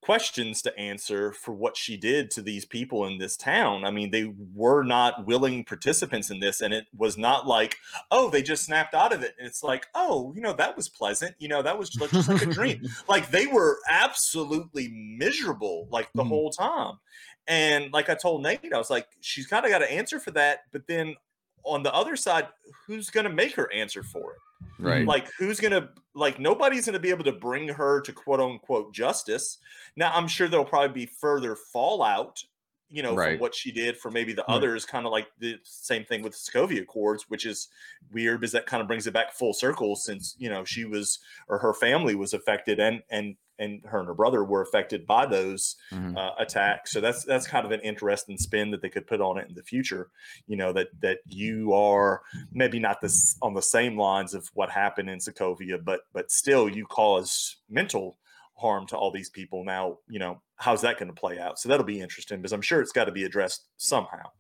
questions 0.03 0.61
to 0.61 0.79
answer 0.79 1.33
for 1.33 1.53
what 1.55 1.79
she 1.79 1.97
did 1.97 2.31
to 2.31 2.43
these 2.43 2.67
people 2.67 3.07
in 3.07 3.17
this 3.17 3.39
town. 3.39 3.87
I 3.87 3.91
mean, 3.91 4.11
they 4.11 4.31
were 4.55 4.83
not 4.83 5.25
willing 5.27 5.65
participants 5.65 6.29
in 6.31 6.41
this, 6.41 6.61
and 6.61 6.75
it 6.75 6.85
was 6.95 7.17
not 7.17 7.47
like, 7.47 7.77
oh, 8.11 8.29
they 8.29 8.43
just 8.43 8.67
snapped 8.67 8.93
out 8.93 9.15
of 9.15 9.23
it. 9.23 9.35
And 9.39 9.47
it's 9.49 9.63
like, 9.63 9.87
oh, 9.95 10.31
you 10.37 10.43
know, 10.43 10.53
that 10.53 10.77
was 10.77 10.91
pleasant. 10.91 11.35
You 11.39 11.49
know, 11.49 11.63
that 11.63 11.79
was 11.79 11.89
just, 11.89 12.13
just 12.13 12.29
like 12.29 12.43
a 12.43 12.47
dream. 12.53 12.83
Like 13.09 13.31
they 13.31 13.47
were 13.47 13.79
absolutely 13.91 14.89
miserable 15.19 15.89
like 15.91 16.11
the 16.15 16.23
Mhm. 16.23 16.29
whole 16.29 16.51
time. 16.51 16.99
And 17.47 17.91
like 17.93 18.11
I 18.11 18.15
told 18.15 18.43
Nate, 18.43 18.75
I 18.75 18.79
was 18.79 18.91
like, 18.91 19.07
she's 19.23 19.47
kind 19.47 19.65
of 19.65 19.71
got 19.71 19.79
to 19.79 19.91
answer 19.91 20.21
for 20.21 20.33
that. 20.33 20.65
But 20.71 20.87
then 20.87 21.17
on 21.65 21.83
the 21.83 21.95
other 21.95 22.15
side, 22.17 22.49
who's 22.87 23.09
going 23.09 23.25
to 23.25 23.33
make 23.33 23.55
her 23.55 23.73
answer 23.73 24.03
for 24.03 24.33
it? 24.33 24.39
Right. 24.79 25.07
Like, 25.07 25.29
who's 25.39 25.61
going 25.61 25.73
to, 25.73 25.89
like, 26.15 26.39
nobody's 26.39 26.87
going 26.87 26.95
to 26.95 27.01
be 27.01 27.11
able 27.11 27.25
to 27.25 27.33
bring 27.33 27.69
her 27.69 28.01
to 28.03 28.13
quote 28.13 28.41
unquote 28.41 28.93
justice. 28.93 29.59
Now, 29.97 30.13
I'm 30.15 30.29
sure 30.29 30.49
there'll 30.49 30.65
probably 30.65 31.07
be 31.07 31.07
further 31.07 31.57
fallout, 31.57 32.43
you 32.89 33.03
know, 33.03 33.15
Right. 33.15 33.33
from 33.33 33.41
what 33.41 33.55
she 33.55 33.73
did 33.73 33.97
for 33.97 34.11
maybe 34.11 34.33
the 34.33 34.45
Right. 34.49 34.55
others, 34.55 34.85
kind 34.85 35.07
of 35.07 35.13
like 35.13 35.29
the 35.39 35.59
same 35.63 36.05
thing 36.05 36.23
with 36.23 36.33
the 36.33 36.39
Sokovia 36.39 36.83
Accords, 36.83 37.29
which 37.29 37.47
is 37.47 37.69
weird 38.13 38.41
because 38.41 38.53
that 38.53 38.67
kind 38.67 38.81
of 38.81 38.87
brings 38.87 39.07
it 39.07 39.15
back 39.15 39.33
full 39.33 39.55
circle 39.55 39.97
since, 39.97 40.35
you 40.39 40.49
know, 40.49 40.65
she 40.65 40.85
was 40.85 41.19
or 41.49 41.59
her 41.59 41.75
family 41.75 42.15
was 42.15 42.35
affected 42.35 42.81
and, 42.81 43.03
and, 43.11 43.37
and 43.59 43.85
her 43.87 43.99
and 44.01 44.09
her 44.09 44.15
brother 44.15 44.45
were 44.45 44.63
affected 44.63 45.07
by 45.07 45.27
those 45.27 45.77
Mhm. 45.93 46.17
uh, 46.17 46.33
attack. 46.39 46.87
So 46.89 47.01
that's 47.01 47.25
that's 47.25 47.47
kind 47.47 47.65
of 47.65 47.73
an 47.73 47.81
interesting 47.81 48.37
spin 48.39 48.71
that 48.73 48.83
they 48.83 48.89
could 48.89 49.07
put 49.07 49.21
on 49.21 49.39
it 49.39 49.49
in 49.49 49.55
the 49.55 49.63
future. 49.63 50.11
You 50.47 50.57
know 50.57 50.73
that 50.73 50.89
that 51.01 51.19
you 51.27 51.73
are 51.73 52.23
maybe 52.53 52.79
not 52.79 53.01
this 53.01 53.37
on 53.43 53.55
the 53.55 53.63
same 53.63 53.99
lines 53.99 54.35
of 54.35 54.49
what 54.55 54.71
happened 54.71 55.09
in 55.11 55.19
Sokovia, 55.19 55.83
but 55.85 56.03
but 56.13 56.31
still 56.31 56.69
you 56.69 56.87
cause 56.87 57.57
mental 57.69 58.19
harm 58.57 58.87
to 58.87 58.97
all 58.97 59.11
these 59.11 59.31
people. 59.31 59.65
Now 59.65 59.99
you 60.09 60.19
know 60.19 60.41
how's 60.57 60.83
that 60.83 60.99
going 60.99 61.09
to 61.13 61.21
play 61.21 61.39
out. 61.39 61.59
So 61.59 61.69
that'll 61.69 61.85
be 61.85 62.01
interesting 62.01 62.39
because 62.39 62.53
I'm 62.53 62.63
sure 62.63 62.81
it's 62.81 62.93
got 62.93 63.05
to 63.07 63.13
be 63.13 63.25
addressed 63.25 63.67
somehow. 63.77 64.31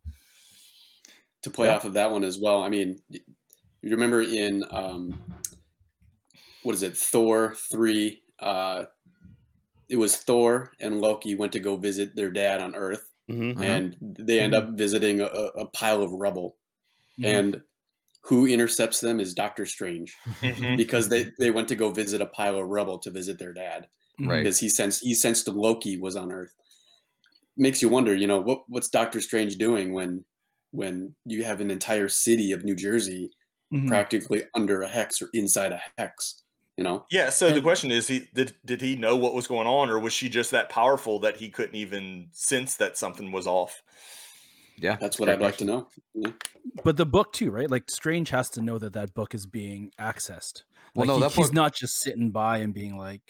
to 1.42 1.50
play 1.50 1.66
Yeah. 1.66 1.76
off 1.76 1.84
of 1.84 1.92
that 1.92 2.10
one 2.10 2.24
as 2.24 2.38
well. 2.38 2.62
I 2.62 2.70
mean, 2.70 3.02
you 3.10 3.20
remember 3.82 4.22
in 4.22 4.64
um, 4.70 5.22
what 6.62 6.74
is 6.74 6.82
it, 6.82 6.96
Thor 6.96 7.54
three? 7.70 8.22
Uh, 8.38 8.86
it 9.88 9.96
was 9.96 10.16
Thor 10.16 10.72
and 10.80 11.00
Loki 11.00 11.34
went 11.34 11.52
to 11.52 11.60
go 11.60 11.76
visit 11.76 12.14
their 12.16 12.30
dad 12.30 12.60
on 12.60 12.74
Earth, 12.74 13.08
Mhm. 13.30 13.54
Mhm. 13.54 13.60
and 13.62 13.96
they 14.00 14.40
end 14.40 14.54
up 14.54 14.70
visiting 14.70 15.20
a, 15.20 15.26
a 15.26 15.46
a 15.62 15.66
pile 15.66 16.02
of 16.02 16.10
rubble. 16.12 16.56
Mhm. 17.18 17.24
And 17.26 17.62
who 18.22 18.46
intercepts 18.46 19.00
them 19.00 19.20
is 19.20 19.34
Doctor 19.34 19.66
Strange 19.66 20.16
Mm-hmm. 20.40 20.76
because 20.76 21.08
they 21.08 21.30
they 21.38 21.50
went 21.50 21.68
to 21.68 21.76
go 21.76 21.90
visit 21.90 22.20
a 22.20 22.26
pile 22.26 22.56
of 22.58 22.66
rubble 22.68 22.98
to 23.00 23.10
visit 23.10 23.38
their 23.38 23.52
dad 23.52 23.88
Right. 24.20 24.42
because 24.42 24.58
he 24.60 24.68
sensed 24.68 25.02
he 25.02 25.14
sensed 25.14 25.48
Loki 25.48 25.96
was 25.98 26.16
on 26.16 26.32
Earth. 26.32 26.54
Makes 27.56 27.82
you 27.82 27.88
wonder, 27.88 28.14
you 28.14 28.26
know, 28.26 28.40
what 28.40 28.64
what's 28.68 28.88
Doctor 28.88 29.20
Strange 29.20 29.56
doing 29.56 29.92
when 29.92 30.24
when 30.72 31.14
you 31.24 31.44
have 31.44 31.60
an 31.60 31.70
entire 31.70 32.08
city 32.08 32.50
of 32.52 32.64
New 32.64 32.74
Jersey 32.74 33.30
Mhm. 33.72 33.88
practically 33.88 34.42
under 34.54 34.82
a 34.82 34.88
hex 34.88 35.20
or 35.22 35.28
inside 35.32 35.72
a 35.72 35.80
hex, 35.98 36.42
you 36.76 36.84
know? 36.84 37.06
Yeah. 37.10 37.30
So 37.30 37.52
the 37.52 37.60
question 37.62 37.90
is, 37.90 38.08
he 38.08 38.28
did 38.34 38.54
did 38.64 38.80
he 38.80 38.96
know 38.96 39.16
what 39.16 39.34
was 39.34 39.46
going 39.46 39.66
on, 39.66 39.90
or 39.90 39.98
was 39.98 40.12
she 40.12 40.28
just 40.28 40.50
that 40.50 40.68
powerful 40.68 41.18
that 41.20 41.36
he 41.36 41.48
couldn't 41.50 41.74
even 41.76 42.28
sense 42.32 42.76
that 42.76 42.96
something 42.96 43.32
was 43.32 43.46
off? 43.46 43.82
Yeah. 44.76 44.96
That's 45.00 45.18
what 45.20 45.28
I'd 45.28 45.40
like 45.40 45.56
to 45.58 45.64
know. 45.64 45.88
Yeah. 46.14 46.32
But 46.82 46.96
the 46.96 47.06
book 47.06 47.32
too, 47.32 47.50
right? 47.50 47.70
Like 47.70 47.88
Strange 47.90 48.30
has 48.30 48.50
to 48.50 48.60
know 48.62 48.78
that 48.78 48.92
that 48.94 49.14
book 49.14 49.34
is 49.34 49.46
being 49.46 49.92
accessed. 50.00 50.62
Well, 50.94 51.06
Like, 51.06 51.08
no, 51.08 51.14
he- 51.14 51.20
that 51.20 51.32
he's 51.32 51.52
not 51.52 51.74
just 51.74 52.00
sitting 52.00 52.30
by 52.30 52.58
and 52.58 52.74
being 52.74 52.96
like, 52.98 53.20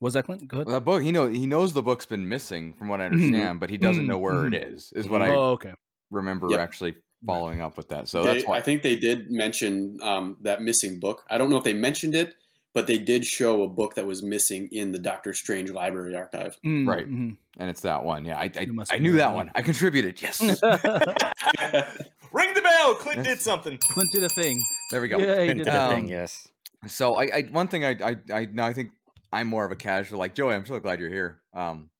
"Was 0.00 0.14
that 0.14 0.24
Clint? 0.24 0.48
Go 0.48 0.56
ahead." 0.58 0.66
Well, 0.66 0.74
that 0.74 0.84
book, 0.84 1.02
he 1.02 1.12
know 1.12 1.28
he 1.28 1.46
knows 1.46 1.72
the 1.72 1.82
book's 1.82 2.06
been 2.06 2.28
missing, 2.28 2.72
from 2.74 2.88
what 2.88 3.00
I 3.00 3.04
Mhm. 3.08 3.12
understand, 3.12 3.60
but 3.60 3.70
he 3.70 3.76
doesn't 3.78 4.06
know 4.06 4.18
where 4.18 4.46
it 4.46 4.52
Mhm. 4.52 4.72
is. 4.74 4.92
Is 4.96 5.08
what 5.08 5.22
I 5.22 5.28
oh, 5.30 5.50
okay. 5.52 5.72
remember 6.10 6.48
Yep. 6.50 6.58
actually 6.60 6.96
following 7.26 7.60
up 7.60 7.76
with 7.76 7.88
that. 7.88 8.08
So 8.08 8.22
They- 8.24 8.34
that's 8.34 8.46
why. 8.46 8.56
I 8.58 8.60
think 8.60 8.82
they 8.82 8.96
did 8.96 9.30
mention 9.30 9.98
um, 10.02 10.36
that 10.42 10.62
missing 10.62 10.98
book. 10.98 11.24
I 11.30 11.38
don't 11.38 11.50
know 11.50 11.56
if 11.58 11.64
they 11.64 11.74
mentioned 11.74 12.14
it, 12.14 12.34
but 12.72 12.86
they 12.86 12.98
did 12.98 13.24
show 13.26 13.62
a 13.64 13.68
book 13.68 13.94
that 13.96 14.06
was 14.06 14.22
missing 14.22 14.68
in 14.72 14.92
the 14.92 14.98
Doctor 14.98 15.34
Strange 15.34 15.70
library 15.70 16.14
archive. 16.16 16.56
Mm, 16.64 16.88
Right. 16.88 17.08
mhm. 17.08 17.36
and 17.58 17.68
it's 17.70 17.80
that 17.82 18.04
one. 18.04 18.24
Yeah, 18.24 18.38
I 18.38 18.50
I, 18.56 18.66
must 18.66 18.92
I 18.92 18.98
knew 18.98 19.12
that 19.12 19.18
that 19.18 19.34
one. 19.34 19.46
one. 19.46 19.52
I 19.54 19.62
contributed. 19.62 20.20
Yes. 20.22 20.40
Ring 22.32 22.54
the 22.54 22.62
bell. 22.62 22.94
Clint 22.94 23.24
did 23.24 23.40
something. 23.40 23.76
Clint 23.78 24.10
did 24.12 24.22
a 24.22 24.28
thing. 24.28 24.62
there 24.90 25.00
we 25.00 25.08
go. 25.08 25.18
Yeah, 25.18 25.40
he 25.42 25.48
did 25.48 25.58
did 25.58 25.68
a 25.68 25.88
thing, 25.88 26.04
Um, 26.04 26.10
yes. 26.10 26.46
So 26.86 27.16
I, 27.16 27.24
I 27.24 27.42
one 27.50 27.68
thing 27.68 27.84
I 27.84 27.90
I 28.02 28.16
I 28.32 28.48
now 28.52 28.66
I 28.66 28.72
think 28.72 28.92
I'm 29.32 29.48
more 29.48 29.64
of 29.64 29.72
a 29.72 29.76
casual. 29.76 30.18
Like 30.18 30.34
Joey, 30.34 30.54
I'm 30.54 30.64
so 30.64 30.78
glad 30.80 31.00
you're 31.00 31.10
here. 31.10 31.40
Um, 31.52 31.90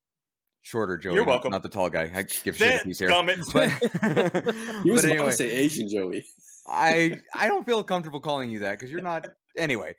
shorter 0.63 0.97
Joey, 0.97 1.15
You're 1.15 1.25
welcome. 1.25 1.53
Not, 1.53 1.63
the 1.63 1.69
tall 1.69 1.91
guy. 1.91 2.11
I 2.15 2.23
give 2.23 2.57
shit 2.57 2.75
if 2.75 2.83
he's 2.83 2.99
here. 2.99 3.11
Dadgummit. 3.11 3.53
But, 3.53 4.55
He 4.85 4.91
was 4.91 5.03
but 5.03 5.11
about 5.11 5.17
anyway, 5.17 5.31
to 5.31 5.33
say 5.33 5.51
Asian 5.51 5.89
Joey. 5.89 6.25
I 6.69 7.21
I 7.35 7.49
don't 7.49 7.65
feel 7.65 7.83
comfortable 7.83 8.21
calling 8.21 8.51
you 8.51 8.61
that 8.61 8.79
because 8.79 8.91
you're 8.91 9.03
not. 9.03 9.27
Anyway, 9.57 9.97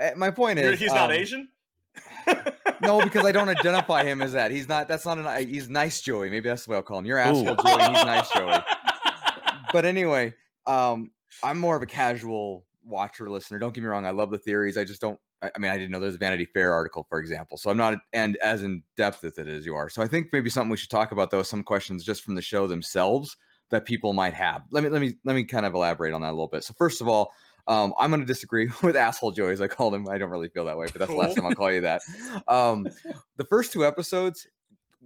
uh, 0.00 0.10
my 0.16 0.30
point 0.30 0.58
is 0.58 0.78
he's 0.78 0.92
not 0.92 1.10
um, 1.10 1.16
Asian. 1.16 1.48
No, 2.80 3.00
because 3.00 3.24
I 3.24 3.32
don't 3.32 3.48
identify 3.48 4.04
him 4.04 4.22
as 4.22 4.32
that. 4.32 4.50
He's 4.50 4.68
not. 4.68 4.88
That's 4.88 5.04
not 5.04 5.18
an. 5.18 5.26
I- 5.26 5.44
He's 5.44 5.68
nice 5.68 6.00
Joey. 6.00 6.30
Maybe 6.30 6.48
that's 6.48 6.64
the 6.64 6.70
way 6.70 6.76
I'll 6.76 6.82
call 6.82 6.98
him. 6.98 7.06
You're 7.06 7.18
asshole 7.18 7.42
Ooh. 7.50 7.56
Joey. 7.56 7.82
He's 7.82 8.04
nice 8.04 8.30
Joey. 8.30 8.58
But 9.72 9.84
anyway, 9.84 10.34
um, 10.66 11.10
I'm 11.42 11.58
more 11.58 11.76
of 11.76 11.82
a 11.82 11.86
casual 11.86 12.64
watcher 12.84 13.28
listener. 13.28 13.58
Don't 13.58 13.74
get 13.74 13.82
me 13.82 13.88
wrong. 13.88 14.06
I 14.06 14.10
love 14.10 14.30
the 14.30 14.38
theories. 14.38 14.78
I 14.78 14.84
just 14.84 15.00
don't. 15.00 15.18
I, 15.42 15.58
mean, 15.58 15.70
I 15.70 15.76
didn't 15.76 15.90
know 15.90 16.00
there's 16.00 16.16
a 16.16 16.18
Vanity 16.18 16.46
Fair 16.46 16.72
article, 16.72 17.06
for 17.08 17.18
example. 17.18 17.56
So 17.58 17.70
I'm 17.70 17.76
not 17.76 17.98
and 18.12 18.36
as 18.38 18.62
in 18.62 18.82
depth 18.96 19.22
with 19.22 19.38
it 19.38 19.46
as 19.46 19.64
you 19.64 19.74
are. 19.74 19.88
So 19.88 20.02
I 20.02 20.08
think 20.08 20.28
maybe 20.32 20.50
something 20.50 20.70
we 20.70 20.76
should 20.76 20.90
talk 20.90 21.12
about 21.12 21.30
though. 21.30 21.42
Some 21.42 21.62
questions 21.62 22.04
just 22.04 22.24
from 22.24 22.34
the 22.34 22.42
show 22.42 22.66
themselves 22.66 23.36
that 23.70 23.84
people 23.84 24.12
might 24.12 24.34
have. 24.34 24.62
Let 24.70 24.84
me 24.84 24.90
let 24.90 25.00
me 25.00 25.14
let 25.24 25.34
me 25.34 25.44
kind 25.44 25.66
of 25.66 25.74
elaborate 25.74 26.12
on 26.12 26.22
that 26.22 26.30
a 26.30 26.32
little 26.32 26.48
bit. 26.48 26.64
So 26.64 26.74
first 26.76 27.00
of 27.00 27.08
all. 27.08 27.32
Um, 27.66 27.92
I'm 27.98 28.08
going 28.08 28.22
to 28.22 28.26
disagree 28.26 28.70
with 28.82 28.96
asshole 28.96 29.32
Joey, 29.32 29.52
as 29.52 29.60
I 29.60 29.68
called 29.68 29.94
him. 29.94 30.08
I 30.08 30.16
don't 30.16 30.30
really 30.30 30.48
feel 30.48 30.64
that 30.64 30.78
way, 30.78 30.86
but 30.86 31.00
that's 31.00 31.10
the 31.10 31.16
last 31.18 31.36
time 31.36 31.44
I'll 31.44 31.54
call 31.54 31.70
you 31.70 31.82
that. 31.82 32.00
Um, 32.48 32.88
the 33.36 33.44
first 33.44 33.74
two 33.74 33.84
episodes 33.84 34.46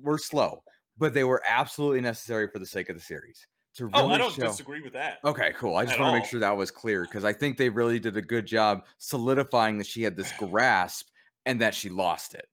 were 0.00 0.16
slow, 0.16 0.62
but 0.96 1.12
they 1.12 1.24
were 1.24 1.42
absolutely 1.48 2.00
necessary 2.00 2.46
for 2.46 2.60
the 2.60 2.66
sake 2.66 2.88
of 2.88 2.94
the 2.94 3.02
series 3.02 3.48
to 3.74 3.86
really 3.86 3.98
oh, 4.02 4.08
I 4.10 4.18
don't 4.18 4.32
show. 4.32 4.42
disagree 4.46 4.82
with 4.82 4.92
that. 4.92 5.18
Okay, 5.24 5.52
cool. 5.56 5.76
I 5.76 5.84
just 5.84 5.98
want 5.98 6.14
to 6.14 6.18
make 6.20 6.28
sure 6.28 6.40
that 6.40 6.56
was 6.56 6.70
clear 6.70 7.02
because 7.02 7.24
I 7.24 7.32
think 7.32 7.56
they 7.56 7.68
really 7.68 7.98
did 7.98 8.16
a 8.16 8.22
good 8.22 8.46
job 8.46 8.84
solidifying 8.98 9.78
that 9.78 9.86
she 9.86 10.02
had 10.02 10.16
this 10.16 10.32
grasp 10.38 11.08
and 11.46 11.60
that 11.60 11.74
she 11.74 11.88
lost 11.88 12.34
it. 12.34 12.46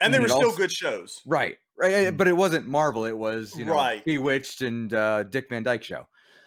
And 0.00 0.12
they 0.12 0.18
and 0.18 0.22
were 0.24 0.26
it 0.28 0.30
still 0.32 0.44
also- 0.46 0.56
good 0.58 0.72
shows. 0.72 1.20
Right, 1.26 1.56
right. 1.76 1.92
eh, 1.92 2.10
But 2.10 2.28
it 2.28 2.36
wasn't 2.36 2.66
Marvel. 2.68 3.04
It 3.04 3.16
was 3.16 3.56
you 3.56 3.64
know 3.64 3.74
Right. 3.74 4.04
Bewitched 4.04 4.62
and 4.62 4.92
uh, 4.94 5.24
Dick 5.24 5.48
Van 5.48 5.62
Dyke 5.62 5.82
Show. 5.82 6.06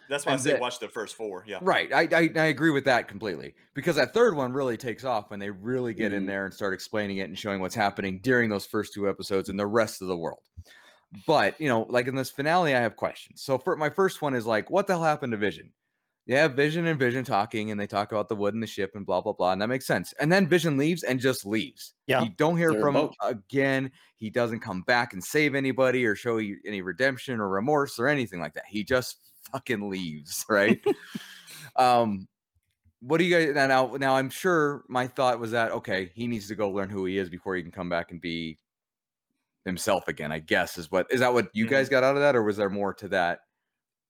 That's 0.09 0.25
why 0.25 0.31
I 0.31 0.35
And 0.35 0.43
say 0.43 0.51
that- 0.51 0.61
watch 0.61 0.79
the 0.79 0.87
first 0.89 1.15
four. 1.15 1.43
Yeah. 1.47 1.59
Right. 1.61 1.91
I, 1.93 2.01
I 2.11 2.29
I 2.35 2.45
agree 2.47 2.69
with 2.71 2.83
that 2.85 3.07
completely 3.07 3.55
because 3.73 3.95
that 3.95 4.13
third 4.13 4.35
one 4.35 4.51
really 4.53 4.75
takes 4.77 5.03
off 5.05 5.29
when 5.31 5.39
they 5.39 5.49
really 5.49 5.93
get 5.93 6.11
in 6.13 6.23
Mhm. 6.23 6.27
there 6.27 6.45
and 6.45 6.53
start 6.53 6.73
explaining 6.73 7.17
it 7.17 7.23
and 7.29 7.39
showing 7.39 7.59
what's 7.61 7.75
happening 7.75 8.19
during 8.21 8.49
those 8.49 8.65
first 8.65 8.93
two 8.93 9.09
episodes 9.09 9.47
and 9.49 9.57
the 9.59 9.65
rest 9.67 10.01
of 10.01 10.07
the 10.09 10.17
world. 10.17 10.41
But 11.27 11.59
you 11.59 11.67
know, 11.67 11.85
like 11.89 12.07
in 12.07 12.15
this 12.15 12.29
finale, 12.29 12.75
I 12.75 12.79
have 12.79 12.95
questions. 12.95 13.41
So 13.41 13.57
for 13.57 13.75
my 13.75 13.89
first 13.89 14.21
one 14.21 14.33
is 14.33 14.45
like, 14.45 14.69
what 14.69 14.87
the 14.87 14.93
hell 14.93 15.03
happened 15.03 15.31
to 15.31 15.37
Vision? 15.37 15.71
You 16.25 16.37
have 16.37 16.53
Vision 16.53 16.85
and 16.85 16.99
Vision 16.99 17.25
talking, 17.25 17.71
and 17.71 17.79
they 17.79 17.87
talk 17.87 18.11
about 18.11 18.29
the 18.29 18.35
wood 18.35 18.53
and 18.53 18.61
the 18.61 18.67
ship 18.67 18.91
and 18.95 19.05
blah 19.05 19.21
blah 19.21 19.33
blah, 19.33 19.51
and 19.51 19.61
that 19.61 19.67
makes 19.67 19.85
sense. 19.85 20.13
And 20.19 20.31
then 20.31 20.47
Vision 20.47 20.77
leaves 20.77 21.03
and 21.03 21.19
just 21.19 21.45
leaves. 21.45 21.93
Yeah. 22.07 22.23
you 22.23 22.29
don't 22.37 22.57
hear 22.57 22.71
They're 22.71 22.81
from 22.81 22.95
him 22.95 23.09
again. 23.21 23.91
He 24.15 24.29
doesn't 24.29 24.59
come 24.59 24.83
back 24.83 25.13
and 25.13 25.23
save 25.23 25.55
anybody 25.55 26.05
or 26.05 26.15
show 26.15 26.37
you 26.37 26.57
any 26.65 26.81
redemption 26.81 27.39
or 27.39 27.49
remorse 27.49 27.99
or 27.99 28.07
anything 28.07 28.39
like 28.39 28.53
that. 28.53 28.65
He 28.67 28.83
just 28.83 29.17
fucking 29.51 29.89
leaves, 29.89 30.45
right? 30.49 30.79
um, 31.75 32.27
what 33.01 33.17
do 33.17 33.23
you 33.23 33.35
guys 33.35 33.55
now, 33.55 33.67
now? 33.67 33.95
Now 33.97 34.15
I'm 34.15 34.29
sure 34.29 34.83
my 34.87 35.07
thought 35.07 35.39
was 35.39 35.51
that 35.51 35.71
okay, 35.71 36.11
he 36.13 36.27
needs 36.27 36.47
to 36.49 36.55
go 36.55 36.69
learn 36.69 36.89
who 36.89 37.05
he 37.05 37.17
is 37.17 37.29
before 37.29 37.55
he 37.55 37.63
can 37.63 37.71
come 37.71 37.89
back 37.89 38.11
and 38.11 38.21
be 38.21 38.57
himself 39.65 40.07
again. 40.07 40.31
I 40.31 40.39
guess 40.39 40.77
is 40.77 40.89
what 40.91 41.07
is 41.11 41.19
that 41.19 41.33
what 41.33 41.49
you 41.53 41.65
Mhm. 41.65 41.69
guys 41.69 41.89
got 41.89 42.03
out 42.03 42.15
of 42.15 42.21
that, 42.21 42.35
or 42.35 42.43
was 42.43 42.57
there 42.57 42.69
more 42.69 42.93
to 42.95 43.07
that 43.09 43.39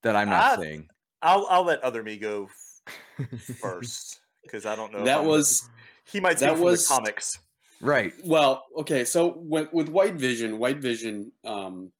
that 0.03 0.15
I'm 0.15 0.29
not 0.29 0.59
I- 0.59 0.61
saying? 0.61 0.87
I'll 1.21 1.45
I'll 1.49 1.63
let 1.63 1.83
other 1.83 2.01
me 2.03 2.17
go 2.17 2.49
first 3.61 4.19
because 4.43 4.65
I 4.65 4.75
don't 4.75 4.91
know. 4.91 5.03
That 5.03 5.23
was 5.23 5.69
He 6.11 6.19
might 6.19 6.39
see 6.39 6.45
That 6.45 6.53
from 6.55 6.61
was- 6.63 6.87
the 6.87 6.93
comics. 6.95 7.39
Right. 7.79 8.13
Well, 8.23 8.63
okay, 8.77 9.03
so 9.05 9.37
with, 9.37 9.71
with 9.73 9.89
White 9.89 10.13
Vision, 10.15 10.59
White 10.59 10.77
Vision, 10.79 11.31
um, 11.43 11.91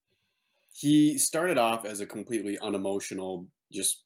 he 0.74 1.18
started 1.18 1.58
off 1.58 1.86
as 1.86 2.02
a 2.02 2.06
completely 2.06 2.60
unemotional, 2.60 3.47
just 3.72 4.04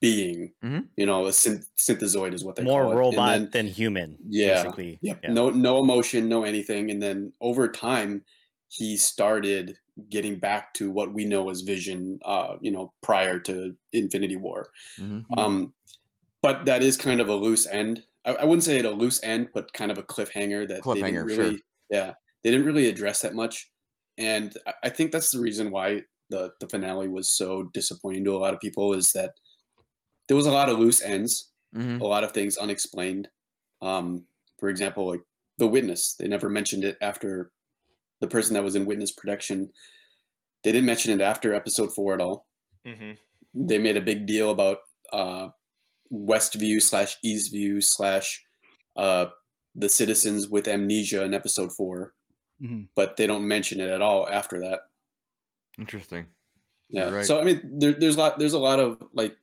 being. 0.00 0.52
Mhm. 0.64 0.88
You 0.96 1.04
know, 1.06 1.26
a 1.26 1.30
synth- 1.30 1.66
synthezoid 1.78 2.32
is 2.32 2.42
what 2.44 2.56
they 2.56 2.62
More 2.62 2.84
call 2.84 2.92
it. 2.92 2.96
Robot 2.96 3.28
then- 3.38 3.50
than 3.52 3.66
human. 3.66 4.16
Yeah, 4.28 4.62
Basically. 4.62 4.98
Yep. 5.02 5.20
Yeah. 5.24 5.32
No, 5.32 5.50
no 5.50 5.80
emotion, 5.80 6.28
no 6.28 6.44
anything, 6.44 6.90
and 6.90 7.02
then 7.02 7.32
over 7.40 7.68
time, 7.68 8.24
he 8.70 8.96
started 8.96 9.76
getting 10.08 10.38
back 10.38 10.72
to 10.74 10.90
what 10.90 11.12
we 11.12 11.24
know 11.26 11.50
as 11.50 11.60
Vision. 11.62 12.18
Uh, 12.24 12.56
you 12.62 12.70
know, 12.70 12.92
prior 13.02 13.38
to 13.40 13.76
Infinity 13.92 14.36
War. 14.36 14.70
Mhm. 14.98 15.24
Um, 15.36 15.74
but 16.42 16.64
that 16.66 16.82
is 16.82 16.96
kind 16.96 17.20
of 17.20 17.28
a 17.28 17.34
loose 17.34 17.66
end. 17.66 18.04
I, 18.24 18.34
I 18.34 18.44
wouldn't 18.44 18.64
say 18.64 18.78
it 18.78 18.84
a 18.86 18.90
loose 18.90 19.22
end, 19.22 19.50
but 19.54 19.72
kind 19.74 19.90
of 19.90 19.98
a 19.98 20.02
cliffhanger 20.02 20.66
that 20.68 20.82
they 20.94 21.02
didn't 21.02 21.28
sure. 21.28 21.38
really, 21.38 21.62
yeah, 21.90 22.14
they 22.42 22.50
didn't 22.50 22.66
really 22.66 22.88
address 22.88 23.20
that 23.22 23.34
much. 23.34 23.70
And 24.18 24.56
I, 24.66 24.74
I 24.84 24.88
think 24.90 25.12
that's 25.12 25.30
the 25.32 25.40
reason 25.40 25.70
why 25.70 26.04
the 26.30 26.52
the 26.60 26.68
finale 26.68 27.08
was 27.08 27.30
so 27.36 27.64
disappointing 27.74 28.24
to 28.24 28.36
a 28.36 28.38
lot 28.38 28.54
of 28.54 28.60
people 28.60 28.92
is 28.94 29.12
that 29.12 29.32
there 30.28 30.36
was 30.36 30.46
a 30.46 30.52
lot 30.52 30.68
of 30.68 30.78
loose 30.78 31.02
ends, 31.02 31.50
Mhm. 31.74 32.00
a 32.00 32.06
lot 32.06 32.24
of 32.24 32.32
things 32.32 32.56
unexplained. 32.56 33.28
Um, 33.82 34.26
for 34.58 34.68
example, 34.68 35.08
like 35.08 35.22
the 35.58 35.66
witness, 35.66 36.14
they 36.14 36.28
never 36.28 36.48
mentioned 36.48 36.84
it 36.84 36.96
after 37.00 37.52
the 38.20 38.28
person 38.28 38.54
that 38.54 38.64
was 38.64 38.74
in 38.76 38.86
witness 38.86 39.12
protection. 39.12 39.70
They 40.62 40.72
didn't 40.72 40.86
mention 40.86 41.12
it 41.18 41.22
after 41.22 41.54
episode 41.54 41.92
four 41.94 42.14
at 42.14 42.20
all 42.20 42.46
hmm 42.86 43.12
they 43.52 43.78
made 43.78 43.96
a 43.96 44.00
big 44.00 44.26
deal 44.26 44.50
about 44.52 44.78
uh, 45.12 45.48
Westview 46.12 46.80
slash 46.80 47.16
Eastview 47.26 47.82
slash 47.82 48.44
uh, 48.96 49.26
the 49.74 49.88
citizens 49.88 50.48
with 50.48 50.68
amnesia 50.68 51.24
in 51.24 51.34
episode 51.34 51.72
four, 51.72 52.14
Mhm. 52.62 52.86
but 52.94 53.16
they 53.16 53.26
don't 53.26 53.46
mention 53.48 53.80
it 53.80 53.88
at 53.88 54.02
all 54.02 54.28
after 54.28 54.60
that. 54.60 54.80
Interesting. 55.78 56.26
Yeah. 56.90 57.10
Right. 57.10 57.24
So 57.26 57.40
I 57.40 57.44
mean, 57.44 57.60
there, 57.80 57.92
there's 57.92 58.14
a 58.16 58.18
lot. 58.20 58.38
There's 58.38 58.52
a 58.52 58.58
lot 58.58 58.78
of 58.78 59.02
like 59.14 59.36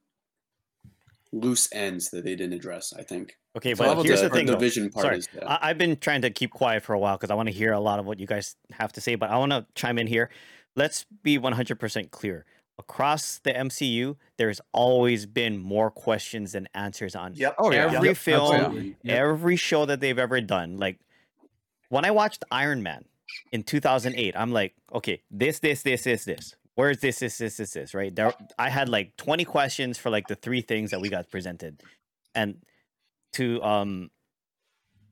loose 1.32 1.68
ends 1.74 2.10
that 2.12 2.24
they 2.24 2.36
didn't 2.36 2.54
address. 2.54 2.94
I 2.98 3.04
think. 3.04 3.38
Okay, 3.58 3.74
So 3.76 3.84
but 3.96 4.06
here's 4.06 4.22
the- 4.22 4.30
the 4.30 4.36
thing. 4.36 4.46
the 4.46 4.56
vision 4.58 4.90
part 4.90 5.04
Sorry, 5.06 5.18
is 5.18 5.28
that. 5.34 5.50
I- 5.50 5.70
I've 5.70 5.78
been 5.78 5.98
trying 5.98 6.22
to 6.22 6.30
keep 6.30 6.52
quiet 6.52 6.84
for 6.84 6.94
a 6.94 7.00
while 7.00 7.18
because 7.18 7.32
I 7.32 7.34
want 7.36 7.48
to 7.48 7.54
hear 7.54 7.74
a 7.74 7.80
lot 7.80 8.00
of 8.00 8.06
what 8.06 8.20
you 8.20 8.28
guys 8.28 8.56
have 8.72 8.94
to 8.94 9.02
say, 9.02 9.16
but 9.16 9.30
I 9.30 9.38
want 9.38 9.52
to 9.52 9.66
chime 9.76 9.98
in 9.98 10.08
here. 10.08 10.30
Let's 10.76 11.06
be 11.24 11.38
100% 11.40 12.12
clear. 12.12 12.46
Across 12.78 13.40
the 13.40 13.52
MCU, 13.58 14.16
there's 14.38 14.62
always 14.72 15.26
been 15.26 15.58
more 15.58 15.90
questions 15.90 16.52
than 16.52 16.68
answers 16.76 17.16
on 17.16 17.34
Yep. 17.34 17.56
Oh, 17.58 17.72
yeah. 17.72 17.86
every 17.92 18.10
Yep, 18.10 18.18
film. 18.18 18.96
Yep. 19.02 19.18
every 19.18 19.56
show 19.56 19.86
that 19.88 20.00
they've 20.00 20.20
ever 20.20 20.40
done. 20.42 20.78
Like 20.78 21.00
when 21.90 22.06
I 22.06 22.12
watched 22.12 22.44
Iron 22.52 22.84
Man 22.84 23.06
in 23.52 23.64
2008, 23.64 24.36
I'm 24.38 24.52
like, 24.52 24.76
okay, 24.94 25.24
this, 25.32 25.58
this, 25.60 25.82
this, 25.82 26.04
this, 26.04 26.26
this. 26.26 26.56
Where's 26.78 27.00
this, 27.00 27.18
this, 27.18 27.40
this, 27.40 27.58
this, 27.58 27.72
this, 27.72 27.94
right? 27.96 28.16
There, 28.16 28.32
I 28.60 28.70
had 28.70 28.88
like 28.88 29.18
20 29.18 29.46
questions 29.46 29.98
for 29.98 30.12
like 30.12 30.28
the 30.28 30.36
three 30.36 30.62
things 30.62 30.92
that 30.92 31.02
we 31.02 31.10
got 31.10 31.28
presented. 31.32 31.82
And 32.36 32.62
to, 33.34 33.60
um, 33.64 34.12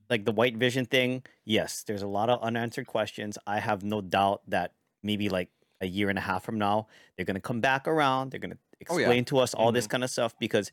like 0.08 0.24
the 0.24 0.30
white 0.30 0.56
vision 0.56 0.86
thing, 0.86 1.24
yes, 1.44 1.82
there's 1.82 2.02
a 2.02 2.06
lot 2.06 2.30
of 2.30 2.40
unanswered 2.40 2.86
questions. 2.86 3.36
I 3.48 3.58
have 3.58 3.82
no 3.82 4.00
doubt 4.00 4.42
that 4.46 4.74
maybe 5.02 5.28
like 5.28 5.48
a 5.80 5.86
year 5.88 6.08
and 6.08 6.16
a 6.16 6.22
half 6.22 6.44
from 6.44 6.56
now, 6.56 6.86
they're 7.16 7.26
gonna 7.26 7.40
come 7.40 7.60
back 7.60 7.88
around. 7.88 8.30
They're 8.30 8.38
gonna 8.38 8.58
Oh, 8.88 8.98
yeah. 8.98 9.06
explain 9.06 9.24
to 9.24 9.38
us 9.38 9.52
all 9.52 9.72
this 9.72 9.88
kind 9.88 10.04
of 10.04 10.10
stuff 10.10 10.34
because 10.38 10.70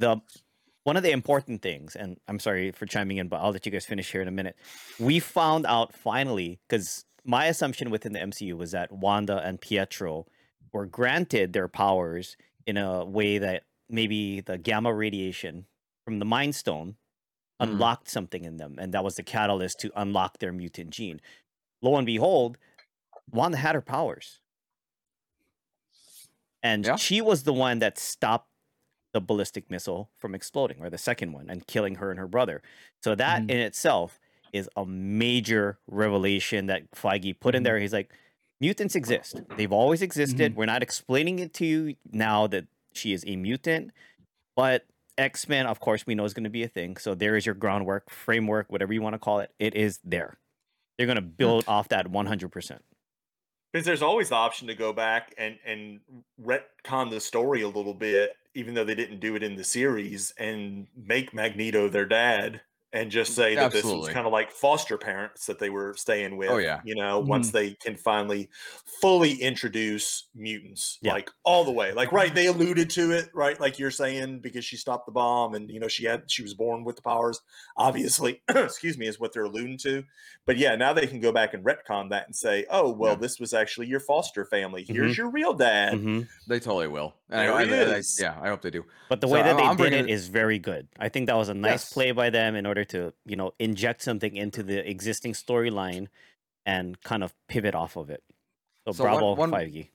the 0.00 0.20
one 0.82 0.98
of 0.98 1.02
the 1.02 1.12
important 1.12 1.62
things, 1.62 1.96
and 1.96 2.18
I'm 2.28 2.38
sorry 2.38 2.72
for 2.72 2.84
chiming 2.84 3.16
in, 3.16 3.28
but 3.28 3.36
I'll 3.40 3.52
let 3.52 3.64
you 3.64 3.72
guys 3.72 3.86
finish 3.86 4.12
here 4.12 4.20
in 4.20 4.28
a 4.28 4.32
minute. 4.32 4.56
We 5.00 5.18
found 5.18 5.64
out 5.64 5.94
finally 5.94 6.60
because 6.68 7.06
my 7.24 7.46
assumption 7.46 7.90
within 7.90 8.12
the 8.12 8.20
MCU 8.20 8.54
was 8.56 8.72
that 8.72 8.92
Wanda 8.92 9.38
and 9.44 9.60
Pietro 9.60 10.26
were 10.72 10.86
granted 10.86 11.52
their 11.52 11.68
powers 11.68 12.36
in 12.66 12.76
a 12.76 13.04
way 13.04 13.38
that 13.38 13.64
maybe 13.88 14.40
the 14.40 14.58
gamma 14.58 14.92
radiation 14.92 15.66
from 16.04 16.18
the 16.18 16.24
Mind 16.24 16.54
Stone 16.54 16.96
Mhm. 17.60 17.70
unlocked 17.70 18.08
something 18.08 18.44
in 18.44 18.56
them, 18.58 18.78
and 18.78 18.94
that 18.94 19.04
was 19.04 19.16
the 19.16 19.22
catalyst 19.22 19.80
to 19.80 19.92
unlock 20.00 20.38
their 20.38 20.52
mutant 20.52 20.90
gene. 20.90 21.20
Lo 21.82 21.96
and 21.96 22.06
behold, 22.06 22.58
Wanda 23.30 23.58
had 23.58 23.74
her 23.74 23.82
powers, 23.82 24.40
and 26.62 26.86
Yeah. 26.86 26.96
she 26.96 27.20
was 27.20 27.42
the 27.44 27.52
one 27.52 27.78
that 27.80 27.98
stopped 27.98 28.50
the 29.12 29.20
ballistic 29.20 29.70
missile 29.70 30.10
from 30.18 30.34
exploding, 30.34 30.80
or 30.82 30.90
the 30.90 30.98
second 30.98 31.32
one, 31.32 31.48
and 31.50 31.66
killing 31.66 31.96
her 31.96 32.10
and 32.10 32.18
her 32.18 32.26
brother. 32.28 32.62
So 33.02 33.14
that 33.14 33.44
Mhm. 33.44 33.50
in 33.50 33.58
itself 33.58 34.20
is 34.54 34.70
a 34.76 34.86
major 34.86 35.78
revelation 35.88 36.66
that 36.66 36.90
Feige 36.92 37.38
put 37.40 37.54
in 37.54 37.62
Mhm. 37.62 37.64
there. 37.64 37.78
He's 37.80 37.92
like, 37.92 38.10
mutants 38.60 38.94
exist. 38.94 39.42
They've 39.56 39.72
always 39.72 40.00
existed. 40.00 40.54
We're 40.56 40.64
not 40.66 40.82
explaining 40.82 41.40
it 41.40 41.52
to 41.54 41.66
you 41.66 41.96
now 42.12 42.46
that 42.46 42.66
she 42.92 43.12
is 43.12 43.24
a 43.26 43.36
mutant, 43.36 43.90
but 44.56 44.86
X 45.18 45.48
Men, 45.48 45.66
of 45.66 45.80
course, 45.80 46.06
we 46.06 46.14
know 46.14 46.24
is 46.24 46.34
going 46.34 46.44
to 46.44 46.50
be 46.50 46.62
a 46.62 46.68
thing. 46.68 46.96
So 46.96 47.14
there 47.14 47.36
is 47.36 47.46
your 47.46 47.54
groundwork, 47.54 48.10
framework, 48.10 48.70
whatever 48.70 48.92
you 48.92 49.02
want 49.02 49.14
to 49.14 49.18
call 49.18 49.40
it. 49.40 49.52
It 49.58 49.74
is 49.74 49.98
there. 50.04 50.38
They're 50.96 51.06
going 51.06 51.16
to 51.16 51.22
build 51.22 51.64
off 51.66 51.88
that 51.88 52.08
100%. 52.08 52.84
Because 53.72 53.84
there's 53.84 54.02
always 54.02 54.28
the 54.28 54.36
option 54.36 54.68
to 54.68 54.74
go 54.76 54.92
back 54.92 55.34
and 55.36 55.58
and 55.66 56.00
retcon 56.40 57.10
the 57.10 57.20
story 57.20 57.62
a 57.62 57.68
little 57.68 57.94
bit, 57.94 58.36
even 58.54 58.74
though 58.74 58.84
they 58.84 58.94
didn't 58.94 59.18
do 59.18 59.34
it 59.34 59.42
in 59.42 59.56
the 59.56 59.64
series, 59.64 60.32
and 60.38 60.86
make 60.96 61.34
Magneto 61.34 61.88
their 61.88 62.06
dad, 62.06 62.60
and 62.94 63.10
just 63.10 63.34
say 63.34 63.56
that 63.56 63.72
this 63.72 63.84
was 63.84 64.08
kind 64.08 64.24
of 64.26 64.32
like 64.32 64.50
foster 64.50 64.96
parents 64.96 65.44
that 65.46 65.58
they 65.58 65.68
were 65.68 65.94
staying 65.96 66.36
with. 66.38 66.48
Oh, 66.48 66.58
yeah. 66.58 66.80
you 66.84 66.94
know, 66.94 67.18
once 67.18 67.50
they 67.50 67.72
can 67.74 67.96
finally 67.96 68.48
fully 69.00 69.32
introduce 69.42 70.28
mutants, 70.34 70.98
Yeah. 71.02 71.12
like 71.12 71.30
all 71.44 71.64
the 71.64 71.72
way. 71.72 71.92
Like 71.92 72.12
right, 72.12 72.34
they 72.34 72.46
alluded 72.46 72.88
to 72.90 73.10
it, 73.10 73.28
right? 73.34 73.58
Like 73.60 73.78
you're 73.78 73.90
saying 73.90 74.38
because 74.40 74.64
she 74.64 74.76
stopped 74.76 75.06
the 75.06 75.12
bomb, 75.12 75.54
and 75.54 75.68
you 75.70 75.80
know 75.80 75.88
she 75.88 76.04
had 76.06 76.30
she 76.30 76.42
was 76.42 76.54
born 76.54 76.84
with 76.84 76.96
the 76.96 77.02
powers. 77.02 77.40
Obviously, 77.76 78.42
excuse 78.48 78.96
me, 78.96 79.06
is 79.06 79.18
what 79.20 79.32
they're 79.32 79.44
alluding 79.44 79.78
to. 79.78 80.04
But 80.46 80.56
yeah, 80.56 80.76
now 80.76 80.92
they 80.92 81.06
can 81.06 81.20
go 81.20 81.32
back 81.32 81.54
and 81.54 81.64
retcon 81.64 82.10
that 82.10 82.26
and 82.26 82.36
say, 82.36 82.66
oh, 82.70 82.90
well, 82.92 83.12
Yeah. 83.12 83.18
this 83.18 83.40
was 83.40 83.54
actually 83.54 83.86
your 83.88 84.00
foster 84.00 84.44
family. 84.44 84.84
Here's 84.86 85.14
Mhm. 85.14 85.16
your 85.16 85.30
real 85.30 85.54
dad. 85.54 85.94
Mhm. 85.94 86.28
They 86.46 86.60
totally 86.60 86.86
will. 86.88 87.14
And 87.30 87.40
I, 87.40 87.44
I, 87.46 87.62
it 87.62 87.88
I- 87.88 87.96
I- 87.96 88.02
yeah, 88.20 88.38
I 88.40 88.48
hope 88.48 88.60
they 88.60 88.70
do. 88.70 88.84
But 89.08 89.20
the 89.22 89.26
So 89.26 89.32
way 89.34 89.40
that 89.42 89.48
I'm- 89.48 89.56
they 89.56 89.62
I'm 89.62 89.76
did 89.76 89.82
bringing 89.82 89.98
it 90.00 90.10
it- 90.10 90.12
is 90.12 90.28
very 90.28 90.58
good. 90.58 90.86
I 90.98 91.08
think 91.08 91.26
that 91.28 91.36
was 91.36 91.48
a 91.48 91.54
nice 91.54 91.72
Yes. 91.84 91.92
play 91.94 92.12
by 92.12 92.28
them 92.30 92.54
in 92.56 92.66
order 92.66 92.83
to, 92.84 93.12
you 93.24 93.36
know, 93.36 93.52
inject 93.58 94.02
something 94.02 94.36
into 94.36 94.62
the 94.62 94.88
existing 94.88 95.32
storyline 95.32 96.08
and 96.66 97.00
kind 97.02 97.22
of 97.24 97.34
pivot 97.48 97.74
off 97.74 97.96
of 97.96 98.10
it. 98.10 98.22
So, 98.86 98.92
So 98.92 99.04
bravo, 99.04 99.34
one- 99.34 99.50
Feige. 99.50 99.88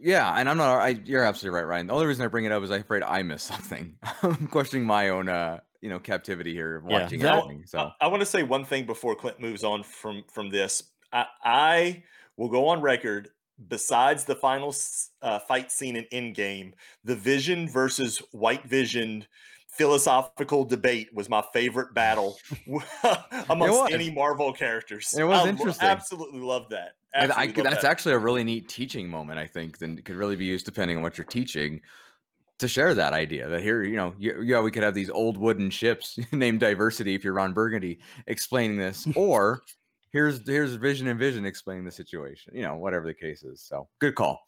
Yeah, 0.00 0.32
and 0.32 0.48
I'm 0.48 0.56
not. 0.58 0.78
I, 0.78 0.88
you're 0.90 1.24
absolutely 1.24 1.56
right, 1.58 1.66
Ryan. 1.66 1.88
The 1.88 1.92
only 1.92 2.06
reason 2.06 2.24
I 2.24 2.28
bring 2.28 2.44
it 2.44 2.52
up 2.52 2.62
is 2.62 2.70
I'm 2.70 2.82
afraid 2.82 3.02
I 3.02 3.22
missed 3.24 3.46
something. 3.54 3.96
I'm 4.22 4.46
questioning 4.46 4.86
my 4.86 5.08
own, 5.08 5.28
uh, 5.28 5.58
you 5.80 5.88
know, 5.88 5.98
captivity 5.98 6.52
here 6.54 6.76
of 6.76 6.84
Yeah. 6.88 7.02
watching 7.02 7.20
Now, 7.20 7.42
everything. 7.42 7.66
So 7.66 7.90
I, 8.00 8.06
want 8.06 8.20
to 8.20 8.26
say 8.26 8.44
one 8.44 8.64
thing 8.64 8.86
before 8.86 9.16
Clint 9.16 9.40
moves 9.40 9.64
on 9.64 9.82
from 9.82 10.22
from 10.32 10.50
this. 10.50 10.84
I, 11.12 11.26
I 11.42 12.02
will 12.36 12.48
go 12.48 12.68
on 12.68 12.80
record. 12.80 13.30
Besides 13.66 14.22
the 14.22 14.36
final 14.36 14.72
uh, 15.20 15.40
fight 15.40 15.72
scene 15.72 15.96
in 15.96 16.04
Endgame, 16.12 16.74
the 17.02 17.16
Vision 17.16 17.68
versus 17.68 18.18
White 18.30 18.62
Vision 18.64 19.26
philosophical 19.78 20.64
debate 20.64 21.08
was 21.14 21.30
my 21.30 21.42
favorite 21.52 21.94
battle 21.94 22.36
amongst 23.48 23.92
any 23.92 24.10
Marvel 24.10 24.52
characters. 24.52 25.14
It 25.16 25.22
was 25.22 25.46
I 25.46 25.48
interesting. 25.48 25.88
absolutely 25.88 26.40
love 26.40 26.68
that. 26.70 26.96
I, 27.14 27.20
I 27.20 27.22
Absolutely 27.22 27.62
love 27.62 27.70
that's 27.70 27.82
that. 27.82 27.90
actually 27.90 28.14
a 28.14 28.18
really 28.18 28.44
neat 28.44 28.68
teaching 28.68 29.08
moment. 29.08 29.38
I 29.38 29.46
think, 29.46 29.80
and 29.80 30.04
could 30.04 30.16
really 30.16 30.36
be 30.36 30.44
used 30.44 30.66
depending 30.66 30.98
on 30.98 31.02
what 31.02 31.16
you're 31.16 31.24
teaching 31.24 31.80
to 32.58 32.68
share 32.68 32.92
that 32.94 33.12
idea. 33.12 33.48
That 33.48 33.62
here, 33.62 33.82
you 33.84 33.96
know, 33.96 34.14
you, 34.18 34.42
yeah, 34.42 34.60
we 34.60 34.70
could 34.70 34.82
have 34.82 34.94
these 34.94 35.10
old 35.10 35.38
wooden 35.38 35.70
ships 35.70 36.18
named 36.32 36.60
Diversity 36.60 37.14
if 37.14 37.24
you're 37.24 37.32
Ron 37.32 37.52
Burgundy 37.54 38.00
explaining 38.26 38.76
this, 38.76 39.06
or 39.16 39.62
here's 40.12 40.46
here's 40.46 40.74
Vision 40.74 41.06
and 41.06 41.18
Vision 41.18 41.46
explaining 41.46 41.84
the 41.84 41.92
situation. 41.92 42.52
You 42.54 42.62
know, 42.62 42.76
whatever 42.76 43.06
the 43.06 43.14
case 43.14 43.42
is. 43.42 43.62
So 43.62 43.88
good 44.00 44.14
call. 44.14 44.40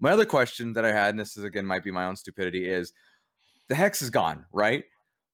My 0.00 0.10
other 0.12 0.26
question 0.26 0.72
that 0.74 0.84
I 0.84 0.92
had, 0.92 1.10
and 1.10 1.18
this 1.18 1.36
is 1.36 1.44
again 1.44 1.66
might 1.66 1.84
be 1.84 1.90
my 1.90 2.04
own 2.04 2.16
stupidity, 2.16 2.68
is 2.68 2.92
the 3.68 3.74
hex 3.74 4.02
is 4.02 4.10
gone, 4.10 4.44
right? 4.52 4.84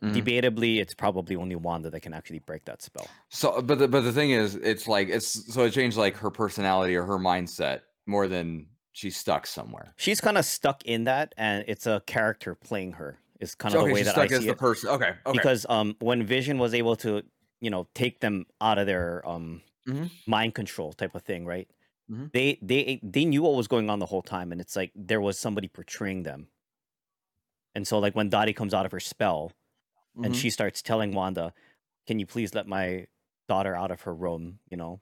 bravo, 0.00 0.02
Feige. 0.02 0.22
Mhm. 0.22 0.24
debatably, 0.24 0.80
it's 0.80 0.94
probably 0.94 1.36
only 1.36 1.56
Wanda 1.56 1.90
that 1.90 2.00
can 2.00 2.12
actually 2.12 2.40
break 2.40 2.64
that 2.66 2.82
spell. 2.82 3.06
So, 3.28 3.62
but 3.62 3.78
the, 3.78 3.88
but 3.88 4.02
the 4.02 4.12
thing 4.12 4.30
is, 4.30 4.56
it's 4.56 4.86
like 4.88 5.08
it's 5.08 5.52
so 5.52 5.64
it 5.64 5.72
changed 5.72 5.96
like 5.96 6.16
her 6.16 6.30
personality 6.30 6.96
or 6.96 7.04
her 7.04 7.18
mindset 7.18 7.80
more 8.06 8.28
than 8.28 8.66
she's 8.92 9.16
stuck 9.16 9.46
somewhere. 9.46 9.94
She's 9.96 10.20
kind 10.20 10.36
of 10.38 10.44
stuck 10.44 10.84
in 10.84 11.04
that, 11.04 11.34
and 11.36 11.64
it's 11.66 11.86
a 11.86 12.02
character 12.06 12.54
playing 12.54 12.92
her. 12.92 13.18
Is 13.40 13.54
kind 13.54 13.74
of 13.74 13.80
okay, 13.80 13.88
the 13.88 13.94
way 13.94 14.02
that 14.02 14.18
I 14.18 14.26
stuck 14.26 14.32
as 14.32 14.40
see 14.40 14.46
the 14.46 14.52
it. 14.52 14.58
person. 14.58 14.90
Okay, 14.90 15.12
okay. 15.24 15.32
Because 15.32 15.64
um, 15.68 15.96
when 16.00 16.26
Vision 16.26 16.58
was 16.58 16.74
able 16.74 16.96
to, 16.96 17.22
you 17.60 17.70
know, 17.70 17.88
take 17.94 18.20
them 18.20 18.44
out 18.60 18.78
of 18.78 18.86
their 18.86 19.26
um 19.26 19.62
Mhm. 19.90 20.10
mind 20.26 20.54
control 20.54 20.92
type 20.92 21.14
of 21.14 21.22
thing, 21.22 21.44
right? 21.46 21.68
Mhm. 22.10 22.30
They 22.32 22.58
they 22.62 23.00
they 23.02 23.24
knew 23.24 23.42
what 23.42 23.54
was 23.54 23.68
going 23.68 23.90
on 23.90 23.98
the 23.98 24.06
whole 24.06 24.22
time, 24.22 24.52
and 24.52 24.60
it's 24.60 24.76
like 24.76 24.92
there 24.94 25.20
was 25.20 25.38
somebody 25.38 25.68
portraying 25.68 26.22
them. 26.22 26.48
And 27.74 27.86
so, 27.86 27.98
like 27.98 28.14
when 28.14 28.28
Dottie 28.30 28.52
comes 28.52 28.74
out 28.74 28.86
of 28.86 28.92
her 28.92 29.00
spell, 29.00 29.52
and 30.22 30.34
Mhm. 30.34 30.36
she 30.40 30.50
starts 30.50 30.82
telling 30.82 31.12
Wanda, 31.14 31.54
"Can 32.06 32.18
you 32.18 32.26
please 32.26 32.54
let 32.54 32.66
my 32.66 33.06
daughter 33.48 33.74
out 33.76 33.90
of 33.90 34.02
her 34.02 34.14
room? 34.14 34.58
You 34.70 34.76
know, 34.76 35.00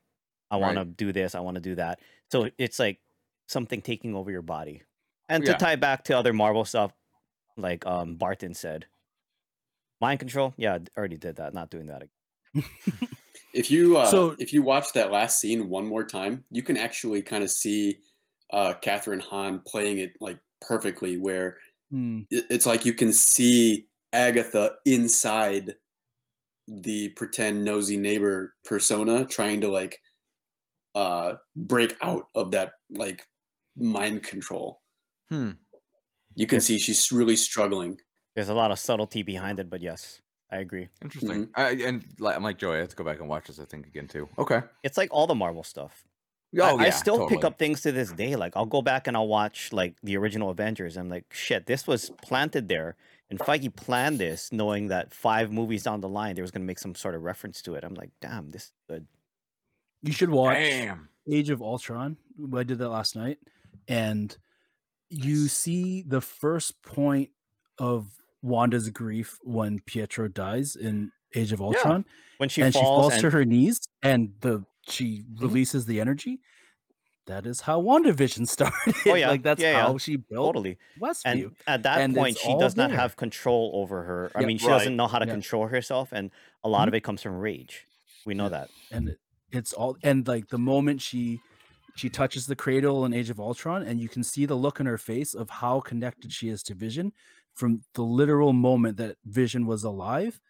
I 0.51 0.57
want 0.57 0.77
to 0.79 0.85
do 0.85 1.13
this, 1.13 1.35
I 1.35 1.41
want 1.41 1.55
to 1.57 1.61
do 1.61 1.75
that." 1.77 2.01
So 2.31 2.51
it's 2.59 2.79
like 2.79 3.01
something 3.47 3.81
taking 3.83 4.15
over 4.15 4.31
your 4.31 4.43
body. 4.43 4.83
And 5.29 5.45
to 5.45 5.53
Yeah. 5.53 5.59
tie 5.59 5.77
back 5.77 6.05
to 6.05 6.17
other 6.17 6.33
Marvel 6.33 6.65
stuff, 6.65 6.93
like 7.57 7.85
um 7.87 8.17
Barton 8.17 8.55
said, 8.55 8.87
mind 10.01 10.21
control. 10.21 10.55
Yeah, 10.57 10.75
I 10.75 10.81
already 10.99 11.17
did 11.17 11.37
that. 11.37 11.53
Not 11.55 11.71
doing 11.71 11.87
that 11.87 12.03
again. 12.03 12.65
If 13.59 13.71
you 13.73 13.97
uh, 13.97 14.07
So- 14.07 14.37
if 14.39 14.53
you 14.53 14.63
watch 14.63 14.93
that 14.93 15.11
last 15.11 15.41
scene 15.41 15.69
one 15.69 15.85
more 15.87 16.05
time, 16.05 16.45
you 16.51 16.63
can 16.63 16.77
actually 16.77 17.23
kind 17.23 17.43
of 17.43 17.51
see 17.51 17.99
uh, 18.53 18.73
Kathryn 18.83 19.21
Hahn 19.21 19.61
playing 19.67 19.99
it 19.99 20.13
like 20.21 20.39
perfectly, 20.61 21.19
where 21.19 21.59
Hmm. 21.91 22.21
it's 22.31 22.67
like 22.67 22.85
you 22.87 22.93
can 22.95 23.13
see 23.13 23.89
Agatha 24.13 24.77
inside 24.85 25.75
the 26.69 27.09
pretend 27.11 27.65
nosy 27.65 27.97
neighbor 27.97 28.55
persona 28.65 29.25
trying 29.27 29.61
to 29.63 29.69
like 29.69 29.99
uh 30.95 31.35
break 31.57 31.97
out 32.03 32.27
of 32.35 32.51
that 32.53 32.73
like 32.91 33.27
mind 33.77 34.23
control. 34.23 34.81
Hmm. 35.31 35.53
You 36.35 36.47
can 36.47 36.61
see 36.61 36.79
she's 36.79 37.11
really 37.11 37.37
struggling. 37.37 37.99
There's 38.37 38.51
a 38.51 38.55
lot 38.55 38.71
of 38.71 38.79
subtlety 38.79 39.23
behind 39.23 39.59
it, 39.61 39.69
but 39.71 39.81
yes, 39.83 40.21
I 40.51 40.59
agree. 40.59 40.89
Interesting. 41.03 41.47
Mm-hmm. 41.49 41.61
I, 41.61 41.71
and 41.87 42.05
like, 42.19 42.37
I'm 42.37 42.43
like 42.43 42.59
Joey. 42.59 42.77
I 42.77 42.81
have 42.81 42.89
to 42.89 42.97
go 42.97 43.05
back 43.05 43.21
and 43.21 43.29
watch 43.29 43.47
this. 43.49 43.59
I 43.59 43.65
think 43.65 43.87
again 43.87 44.09
too. 44.09 44.29
Okay. 44.39 44.63
It's 44.83 44.97
like 44.97 45.11
all 45.13 45.27
the 45.27 45.35
Marvel 45.35 45.63
stuff. 45.63 46.05
Oh 46.59 46.79
I, 46.79 46.83
I 46.83 46.85
yeah, 46.87 46.91
still 46.91 47.29
pick 47.29 47.45
up 47.45 47.59
things 47.59 47.83
to 47.83 47.93
this 47.93 48.11
day. 48.11 48.35
Like 48.35 48.57
I'll 48.57 48.67
go 48.67 48.81
back 48.81 49.07
and 49.07 49.17
I'll 49.17 49.29
watch 49.29 49.73
like 49.73 49.97
the 50.03 50.17
original 50.17 50.49
Avengers. 50.51 50.97
I'm 50.97 51.11
like, 51.11 51.27
shit, 51.31 51.67
this 51.67 51.87
was 51.87 52.11
planted 52.23 52.69
there. 52.69 52.97
And 53.31 53.39
Feige 53.39 53.77
planned 53.77 54.19
this 54.19 54.51
knowing 54.51 54.89
that 54.89 55.13
five 55.13 55.53
movies 55.53 55.83
down 55.83 56.01
the 56.01 56.09
line 56.09 56.35
there 56.35 56.43
was 56.43 56.51
gonna 56.51 56.65
make 56.65 56.79
some 56.79 56.95
sort 56.95 57.15
of 57.15 57.23
reference 57.23 57.61
to 57.63 57.75
it. 57.75 57.85
I'm 57.85 57.95
like, 57.95 58.11
damn, 58.23 58.49
this 58.49 58.65
is 58.65 58.73
good. 58.89 59.07
You 60.03 60.13
should 60.13 60.31
watch 60.31 60.57
Damn. 60.57 61.09
Age 61.31 61.51
of 61.51 61.61
Ultron. 61.61 62.17
I 62.57 62.63
did 62.63 62.79
that 62.79 62.89
last 62.89 63.17
night, 63.17 63.39
and 63.87 64.35
you 65.11 65.49
see 65.49 66.03
the 66.03 66.21
first 66.21 66.81
point 66.83 67.31
of 67.79 68.11
Wanda's 68.43 68.89
grief 68.91 69.39
when 69.43 69.81
Pietro 69.81 70.29
dies 70.29 70.77
in 70.77 71.11
Age 71.35 71.53
of 71.53 71.61
Ultron, 71.61 72.05
When 72.39 72.49
she 72.49 72.63
and 72.63 72.73
she 72.73 72.81
falls, 72.81 73.03
falls 73.03 73.13
and, 73.15 73.21
to 73.23 73.31
her 73.31 73.45
knees, 73.45 73.81
and 74.03 74.33
the 74.41 74.65
she 74.89 75.25
releases 75.39 75.85
the 75.87 76.01
energy. 76.01 76.41
That 77.27 77.45
is 77.45 77.61
how 77.61 77.83
WandaVision 77.83 78.49
started. 78.57 78.95
Oh, 79.07 79.15
yeah. 79.15 79.29
like 79.29 79.43
that's 79.43 79.61
Yeah, 79.61 79.73
yeah. 79.73 79.83
how 79.83 79.99
she 79.99 80.17
built 80.17 80.47
totally. 80.47 80.79
Westview. 80.99 81.25
And 81.45 81.57
at 81.67 81.83
that 81.83 82.01
and 82.01 82.15
point, 82.17 82.39
she 82.39 82.57
does 82.59 82.75
not 82.75 82.91
have 82.91 83.17
control 83.17 83.73
over 83.75 84.03
her. 84.05 84.33
I 84.35 84.47
mean, 84.47 84.57
she 84.57 84.67
Right. 84.67 84.79
doesn't 84.79 84.97
know 84.97 85.07
how 85.09 85.19
to 85.19 85.27
Yeah. 85.27 85.33
control 85.33 85.67
herself, 85.67 86.11
and 86.13 86.31
a 86.65 86.69
lot 86.71 86.85
Mhm. 86.87 86.89
of 86.89 86.95
it 86.95 87.01
comes 87.03 87.21
from 87.21 87.37
rage. 87.39 87.85
We 88.25 88.33
know 88.35 88.45
Yeah. 88.45 88.49
that. 88.51 88.71
and 88.91 89.09
it, 89.11 89.19
it's 89.53 89.73
all 89.75 89.97
and 90.03 90.27
like 90.27 90.49
the 90.49 90.59
moment 90.59 91.03
she 91.03 91.41
she 91.97 92.09
touches 92.09 92.47
the 92.47 92.55
cradle 92.57 93.05
in 93.05 93.13
Age 93.13 93.29
of 93.29 93.41
Ultron, 93.41 93.83
and 93.83 93.99
you 94.01 94.09
can 94.09 94.23
see 94.23 94.47
the 94.47 94.55
look 94.55 94.79
in 94.81 94.87
her 94.87 94.97
face 94.99 95.35
of 95.35 95.51
how 95.51 95.81
connected 95.81 96.33
she 96.33 96.49
is 96.49 96.63
to 96.63 96.75
Vision 96.75 97.13
from 97.59 97.83
the 97.95 98.03
literal 98.03 98.53
moment 98.53 98.97
that 98.99 99.17
Vision 99.25 99.67
was 99.67 99.85
alive 99.85 100.41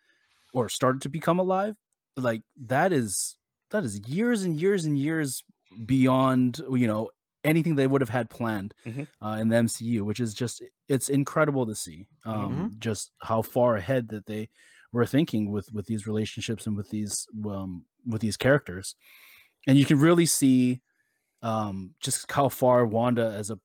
or 0.55 0.69
started 0.69 1.03
to 1.03 1.09
become 1.09 1.39
alive. 1.41 1.77
Like 2.17 2.43
that 2.75 2.93
is 2.93 3.37
that 3.71 3.85
is 3.85 4.01
years 4.09 4.45
and 4.45 4.61
years 4.61 4.85
and 4.87 4.99
years 4.99 5.45
beyond 5.87 6.61
you 6.71 6.87
know 6.87 7.11
anything 7.45 7.77
they 7.77 7.87
would 7.87 8.01
have 8.01 8.11
had 8.19 8.29
planned 8.31 8.75
Mhm. 8.87 9.07
uh, 9.25 9.39
in 9.41 9.49
the 9.49 9.57
MCU, 9.57 10.05
which 10.05 10.21
is 10.21 10.35
just 10.35 10.63
it's 10.89 11.09
incredible 11.09 11.67
to 11.67 11.75
see 11.75 12.09
um, 12.25 12.77
just 12.79 13.13
how 13.23 13.43
far 13.43 13.77
ahead 13.77 14.09
that 14.09 14.27
they 14.27 14.49
were 14.93 15.07
thinking 15.07 15.51
with 15.53 15.73
with 15.73 15.87
these 15.87 16.07
relationships 16.07 16.67
and 16.67 16.77
with 16.77 16.91
these 16.91 17.27
um, 17.47 17.85
with 18.07 18.21
these 18.23 18.37
characters, 18.37 18.97
and 19.67 19.79
you 19.79 19.85
can 19.85 19.99
really 20.01 20.27
see 20.27 20.81
um, 21.43 21.95
just 22.01 22.31
how 22.33 22.49
far 22.49 22.87
Wanda 22.87 23.33
as 23.41 23.51
a 23.51 23.59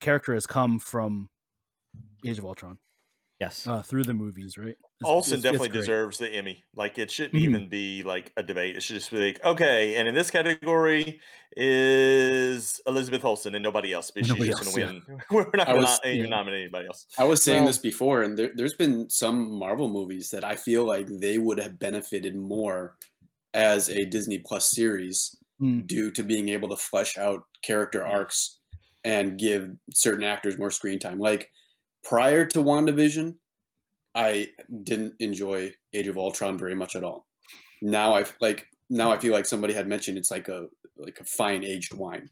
character 0.00 0.34
has 0.34 0.46
come 0.46 0.78
from 0.78 1.28
Age 2.26 2.38
of 2.38 2.44
Ultron 2.44 2.78
Yes. 3.40 3.66
uh, 3.66 3.80
through 3.82 4.04
the 4.04 4.12
movies, 4.12 4.58
right? 4.58 4.68
It's- 4.68 4.84
Olsen 5.02 5.32
it's- 5.32 5.36
it's 5.38 5.42
definitely 5.44 5.68
great. 5.70 5.80
deserves 5.80 6.18
the 6.18 6.28
Emmy. 6.28 6.62
Like 6.74 6.98
it 6.98 7.10
shouldn't 7.10 7.34
Mhm. 7.34 7.48
even 7.48 7.68
be 7.70 8.02
like 8.02 8.32
a 8.36 8.42
debate. 8.42 8.76
It 8.76 8.82
should 8.82 8.96
just 8.96 9.10
be 9.10 9.16
like, 9.28 9.42
okay, 9.44 9.96
and 9.96 10.06
in 10.06 10.14
this 10.14 10.30
category 10.30 11.18
is 11.56 12.80
Elizabeth 12.86 13.24
Olsen 13.24 13.54
and 13.54 13.62
nobody 13.62 13.92
else. 13.92 14.10
But 14.10 14.24
she's 14.24 14.30
Nobody 14.34 14.50
just 14.50 14.64
else, 14.64 14.76
gonna 14.76 15.00
win. 15.08 15.20
We're 15.30 15.50
not 15.54 15.66
gonna 15.68 15.78
was- 15.78 15.84
not, 16.04 16.06
even 16.06 16.24
yeah. 16.24 16.36
nominate 16.36 16.60
anybody 16.62 16.86
else. 16.88 17.06
I 17.18 17.24
was 17.24 17.42
saying 17.42 17.60
Well- 17.62 17.68
this 17.68 17.78
before, 17.78 18.22
and 18.22 18.36
there, 18.38 18.50
there's 18.54 18.74
been 18.74 19.08
some 19.08 19.50
Marvel 19.58 19.88
movies 19.88 20.30
that 20.30 20.44
I 20.44 20.56
feel 20.56 20.84
like 20.84 21.06
they 21.08 21.38
would 21.38 21.58
have 21.58 21.78
benefited 21.78 22.36
more 22.36 22.96
as 23.54 23.88
a 23.88 24.04
Disney 24.04 24.38
Plus 24.38 24.70
series 24.70 25.36
Mm. 25.60 25.86
due 25.86 26.10
to 26.12 26.22
being 26.22 26.48
able 26.50 26.68
to 26.70 26.76
flesh 26.76 27.18
out 27.18 27.44
character 27.62 28.06
arcs 28.06 28.58
and 29.04 29.38
give 29.38 29.70
certain 29.92 30.24
actors 30.24 30.56
more 30.58 30.70
screen 30.70 30.98
time. 30.98 31.18
Like 31.18 31.50
prior 32.04 32.44
to 32.46 32.58
WandaVision, 32.58 33.34
I 34.14 34.48
didn't 34.82 35.14
enjoy 35.20 35.72
Age 35.94 36.08
of 36.08 36.18
Ultron 36.18 36.58
very 36.58 36.74
much 36.74 36.96
at 36.96 37.04
all. 37.04 37.26
Now 37.82 38.14
I've 38.14 38.34
like 38.40 38.66
now 38.88 39.10
I 39.12 39.18
feel 39.18 39.32
like 39.32 39.46
somebody 39.46 39.72
had 39.72 39.86
mentioned 39.86 40.18
it's 40.18 40.30
like 40.30 40.48
a 40.48 40.66
like 40.96 41.18
a 41.20 41.24
fine 41.24 41.64
aged 41.64 41.94
wine. 41.94 42.28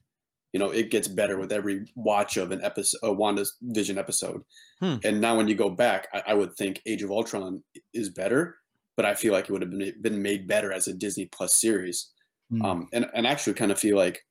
You 0.53 0.59
know, 0.61 0.71
it 0.71 0.91
gets 0.91 1.09
better 1.09 1.39
with 1.39 1.53
every 1.53 1.85
watch 1.95 2.37
of 2.39 2.53
an 2.53 2.63
episode, 2.65 2.99
a 3.03 3.13
Wanda's 3.13 3.57
Vision 3.63 3.99
episode. 3.99 4.43
Hmm. 4.81 4.97
And 5.05 5.21
now 5.21 5.37
when 5.37 5.47
you 5.47 5.55
go 5.55 5.69
back, 5.69 6.09
I, 6.15 6.23
I 6.29 6.35
would 6.35 6.57
think 6.57 6.81
Age 6.87 7.03
of 7.03 7.11
Ultron 7.11 7.63
is 7.93 8.09
better, 8.09 8.57
but 8.97 9.05
I 9.05 9.15
feel 9.15 9.33
like 9.35 9.45
it 9.45 9.53
would 9.53 9.63
have 9.63 9.71
been 9.71 9.93
been 10.01 10.23
made 10.23 10.49
better 10.49 10.73
as 10.73 10.89
a 10.89 10.95
Disney 10.95 11.27
Plus 11.27 11.61
series. 11.61 12.11
Mm. 12.53 12.65
Um, 12.65 12.89
and 12.93 13.07
and 13.15 13.27
actually 13.27 13.55
kind 13.55 13.71
of 13.71 13.79
feel 13.79 13.97
like 13.97 14.25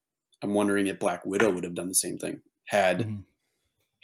I'm 0.44 0.54
wondering 0.54 0.88
if 0.88 1.00
Black 1.00 1.26
Widow 1.26 1.52
would 1.52 1.64
have 1.64 1.76
done 1.76 1.88
the 1.88 1.96
same 1.96 2.18
thing 2.18 2.42
had 2.66 3.00
Mhm. 3.00 3.24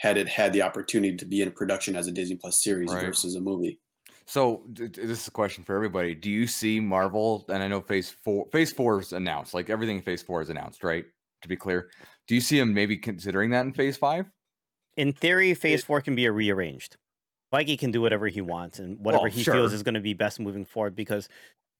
Had 0.03 0.17
it 0.17 0.27
had 0.27 0.51
the 0.51 0.61
opportunity 0.61 1.15
to 1.15 1.25
be 1.25 1.41
in 1.41 1.49
production 1.49 1.95
as 1.95 2.07
a 2.07 2.11
Disney 2.11 2.35
Plus 2.35 2.61
series 2.61 2.91
Right. 2.93 3.05
versus 3.05 3.35
a 3.35 3.39
movie. 3.39 3.79
So 4.25 4.63
d- 4.73 4.89
d- 4.89 5.01
this 5.05 5.21
is 5.21 5.27
a 5.29 5.31
question 5.31 5.63
for 5.63 5.75
everybody. 5.77 6.13
Do 6.13 6.29
you 6.29 6.45
see 6.45 6.81
Marvel? 6.81 7.45
And 7.47 7.63
I 7.63 7.69
know 7.69 7.79
Phase 7.79 8.09
Four, 8.21 8.47
Phase 8.51 8.73
Four 8.73 8.99
is 8.99 9.13
announced. 9.13 9.53
Like 9.53 9.69
everything 9.69 9.97
in 9.97 10.01
Phase 10.03 10.21
Four 10.21 10.41
is 10.41 10.49
announced, 10.49 10.83
right? 10.83 11.05
To 11.43 11.47
be 11.47 11.55
clear, 11.55 11.89
do 12.27 12.35
you 12.35 12.41
see 12.41 12.59
them 12.59 12.73
maybe 12.73 12.97
considering 12.97 13.51
that 13.51 13.65
in 13.65 13.71
Phase 13.73 13.95
Five? 13.95 14.25
In 14.97 15.13
theory, 15.13 15.53
Phase 15.53 15.79
It- 15.79 15.85
Four 15.85 16.01
can 16.01 16.15
be 16.15 16.27
rearranged. 16.27 16.97
Feige 17.53 17.79
can 17.79 17.91
do 17.91 18.01
whatever 18.01 18.27
he 18.27 18.41
wants 18.41 18.79
and 18.79 18.99
whatever 18.99 19.23
Well, 19.23 19.31
he 19.31 19.43
feels 19.43 19.71
is 19.71 19.83
going 19.83 19.93
to 19.93 20.01
be 20.01 20.13
best 20.13 20.37
moving 20.39 20.65
forward. 20.65 20.95
Because 20.95 21.29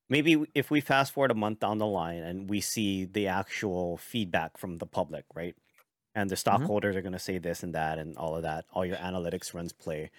maybe 0.09 0.45
if 0.55 0.71
we 0.71 0.79
fast 0.79 1.11
forward 1.11 1.31
a 1.31 1.35
month 1.35 1.59
down 1.59 1.77
the 1.77 1.85
line 1.87 2.23
and 2.23 2.49
we 2.49 2.61
see 2.61 3.03
the 3.05 3.27
actual 3.27 3.97
feedback 3.97 4.57
from 4.57 4.77
the 4.77 4.85
public, 4.85 5.25
right? 5.35 5.55
And 6.15 6.29
the 6.29 6.35
stockholders 6.35 6.95
are 6.95 7.01
going 7.01 7.13
to 7.13 7.19
say 7.19 7.37
this 7.39 7.63
and 7.63 7.73
that 7.73 7.97
and 7.97 8.17
all 8.17 8.35
of 8.35 8.43
that. 8.43 8.65
All 8.71 8.85
your 8.85 8.97
analytics 8.97 9.53
runs 9.53 9.73
play. 9.73 10.11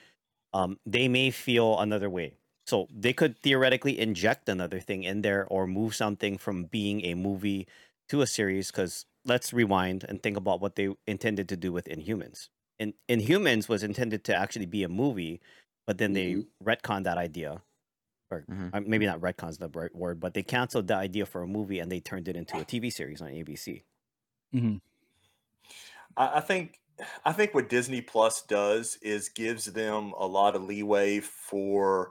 Um, 0.52 0.78
they 0.86 1.08
may 1.08 1.30
feel 1.30 1.80
another 1.80 2.10
way. 2.10 2.38
So 2.66 2.88
they 2.90 3.12
could 3.12 3.38
theoretically 3.40 3.98
inject 3.98 4.48
another 4.48 4.80
thing 4.80 5.04
in 5.04 5.22
there 5.22 5.46
or 5.48 5.66
move 5.66 5.94
something 5.94 6.38
from 6.38 6.64
being 6.66 7.04
a 7.04 7.14
movie 7.14 7.68
to 8.08 8.22
a 8.22 8.26
series. 8.26 8.70
Because 8.70 9.06
let's 9.24 9.52
rewind 9.52 10.04
and 10.04 10.22
think 10.22 10.36
about 10.36 10.60
what 10.60 10.76
they 10.76 10.94
intended 11.06 11.48
to 11.50 11.56
do 11.56 11.72
with 11.72 11.86
Inhumans. 11.86 12.48
In 12.78 12.94
Inhumans 13.08 13.68
was 13.68 13.82
intended 13.82 14.24
to 14.24 14.34
actually 14.36 14.66
be 14.66 14.82
a 14.82 14.88
movie, 14.88 15.40
but 15.86 15.98
then 15.98 16.12
they 16.14 16.36
Mhm. 16.36 16.44
retconned 16.62 17.04
that 17.04 17.18
idea, 17.18 17.62
or 18.30 18.46
Mhm. 18.48 18.74
uh, 18.74 18.80
maybe 18.80 19.06
not 19.06 19.20
retcons 19.20 19.58
the 19.58 19.68
right 19.70 19.94
word, 19.94 20.20
but 20.20 20.34
they 20.34 20.42
canceled 20.42 20.88
the 20.88 20.96
idea 20.96 21.26
for 21.26 21.42
a 21.42 21.46
movie 21.48 21.78
and 21.80 21.90
they 21.92 22.00
turned 22.00 22.28
it 22.28 22.36
into 22.36 22.60
a 22.60 22.64
TV 22.64 22.90
series 22.90 23.22
on 23.22 23.28
ABC. 23.30 23.84
Mhm. 24.52 24.78
I, 26.16 26.38
I 26.38 26.40
think 26.40 26.80
I 27.24 27.32
think 27.32 27.54
what 27.54 27.68
Disney 27.68 28.00
Plus 28.00 28.42
does 28.42 28.98
is 29.02 29.28
gives 29.28 29.66
them 29.66 30.12
a 30.18 30.26
lot 30.26 30.54
of 30.54 30.62
leeway 30.62 31.20
for 31.20 32.10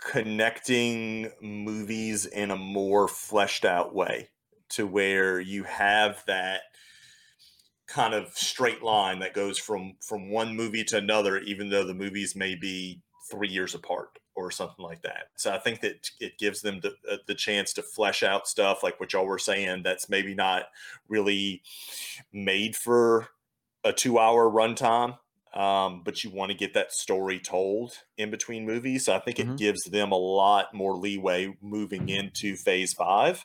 connecting 0.00 1.30
movies 1.40 2.26
in 2.26 2.50
a 2.50 2.56
more 2.56 3.08
fleshed 3.08 3.64
out 3.64 3.94
way 3.94 4.28
to 4.70 4.86
where 4.86 5.40
you 5.40 5.64
have 5.64 6.22
that 6.26 6.62
kind 7.86 8.14
of 8.14 8.28
straight 8.34 8.82
line 8.82 9.20
that 9.20 9.34
goes 9.34 9.58
from 9.58 9.94
from 10.00 10.30
one 10.30 10.56
movie 10.56 10.84
to 10.84 10.96
another 10.96 11.38
even 11.38 11.68
though 11.68 11.84
the 11.84 11.94
movies 11.94 12.34
may 12.34 12.54
be 12.54 13.00
three 13.30 13.48
years 13.48 13.74
apart 13.74 14.18
or 14.34 14.50
something 14.50 14.84
like 14.84 15.02
that. 15.02 15.28
So 15.36 15.52
I 15.52 15.58
think 15.58 15.80
that 15.80 16.10
it 16.20 16.38
gives 16.38 16.62
them 16.62 16.80
the, 16.80 16.94
uh, 17.10 17.18
the 17.26 17.34
chance 17.34 17.72
to 17.74 17.82
flesh 17.82 18.22
out 18.22 18.48
stuff 18.48 18.82
like 18.82 18.98
what 19.00 19.12
y'all 19.12 19.26
were 19.26 19.38
saying 19.38 19.82
that's 19.82 20.08
maybe 20.08 20.34
not 20.34 20.66
really 21.08 21.62
made 22.32 22.76
for 22.76 23.28
a 23.84 23.92
two 23.92 24.18
hour 24.18 24.50
runtime. 24.50 25.18
Um, 25.52 26.02
but 26.02 26.24
you 26.24 26.30
want 26.30 26.50
to 26.50 26.56
get 26.58 26.74
that 26.74 26.92
story 26.92 27.38
told 27.38 28.02
in 28.16 28.32
between 28.32 28.66
movies. 28.66 29.04
So 29.04 29.14
I 29.14 29.20
think 29.20 29.38
Mhm. 29.38 29.54
it 29.54 29.56
gives 29.56 29.84
them 29.84 30.10
a 30.10 30.16
lot 30.16 30.74
more 30.74 30.96
leeway 30.96 31.56
moving 31.60 32.08
into 32.08 32.56
phase 32.56 32.92
five 32.92 33.44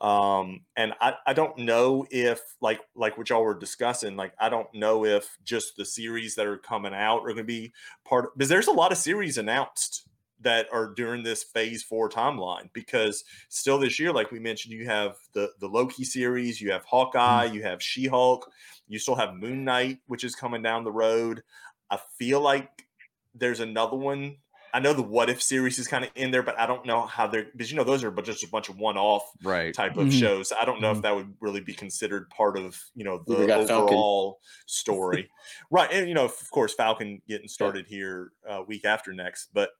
um 0.00 0.66
and 0.76 0.92
I, 1.00 1.14
I 1.26 1.32
don't 1.32 1.56
know 1.58 2.06
if 2.10 2.40
like 2.60 2.80
like 2.94 3.16
what 3.16 3.30
y'all 3.30 3.42
were 3.42 3.58
discussing 3.58 4.14
like 4.16 4.34
i 4.38 4.48
don't 4.50 4.72
know 4.74 5.06
if 5.06 5.38
just 5.42 5.76
the 5.76 5.86
series 5.86 6.34
that 6.34 6.46
are 6.46 6.58
coming 6.58 6.92
out 6.92 7.20
are 7.20 7.32
going 7.32 7.38
to 7.38 7.44
be 7.44 7.72
part 8.04 8.26
of 8.26 8.30
because 8.34 8.50
there's 8.50 8.66
a 8.66 8.72
lot 8.72 8.92
of 8.92 8.98
series 8.98 9.38
announced 9.38 10.06
that 10.40 10.66
are 10.72 10.88
during 10.94 11.22
this 11.22 11.42
phase 11.42 11.82
four 11.82 12.08
timeline 12.08 12.70
because 12.72 13.24
still 13.48 13.78
this 13.78 13.98
year 13.98 14.12
like 14.12 14.30
we 14.30 14.38
mentioned 14.38 14.72
you 14.74 14.84
have 14.86 15.16
the 15.32 15.50
the 15.60 15.68
loki 15.68 16.04
series 16.04 16.60
you 16.60 16.70
have 16.70 16.84
hawkeye 16.84 17.44
you 17.44 17.62
have 17.62 17.82
she-hulk 17.82 18.50
you 18.86 18.98
still 18.98 19.14
have 19.14 19.34
moon 19.34 19.64
knight 19.64 19.98
which 20.06 20.24
is 20.24 20.34
coming 20.34 20.62
down 20.62 20.84
the 20.84 20.92
road 20.92 21.42
i 21.90 21.98
feel 22.18 22.40
like 22.40 22.86
there's 23.34 23.60
another 23.60 23.96
one 23.96 24.36
I 24.74 24.80
know 24.80 24.92
the 24.92 25.00
What 25.02 25.30
If 25.30 25.42
series 25.42 25.78
is 25.78 25.88
kind 25.88 26.04
of 26.04 26.10
in 26.16 26.32
there, 26.32 26.42
but 26.42 26.58
I 26.58 26.66
don't 26.66 26.84
know 26.84 27.06
how 27.06 27.26
they're 27.26 27.44
because 27.44 27.70
you 27.70 27.78
know 27.78 27.84
those 27.84 28.04
are 28.04 28.10
but 28.10 28.26
just 28.26 28.44
a 28.44 28.48
bunch 28.48 28.68
of 28.68 28.76
one-off 28.76 29.22
Right. 29.42 29.74
type 29.74 29.96
of 29.96 30.08
Mhm. 30.08 30.12
shows. 30.12 30.52
I 30.52 30.66
don't 30.66 30.82
know 30.82 30.90
Mhm. 30.90 30.96
if 30.96 31.00
that 31.02 31.14
would 31.14 31.34
really 31.40 31.60
be 31.60 31.72
considered 31.72 32.28
part 32.28 32.58
of 32.58 32.82
you 32.94 33.04
know 33.04 33.24
the 33.26 33.46
got 33.46 33.64
Falcon. 33.66 33.96
overall 33.96 34.40
story, 34.66 35.30
right? 35.70 35.90
And 35.90 36.08
you 36.08 36.14
know, 36.14 36.26
of 36.26 36.50
course, 36.50 36.74
Falcon 36.74 37.22
getting 37.26 37.48
started 37.48 37.86
here 37.86 38.32
uh, 38.46 38.62
week 38.66 38.84
after 38.84 39.14
next, 39.14 39.48
but 39.54 39.70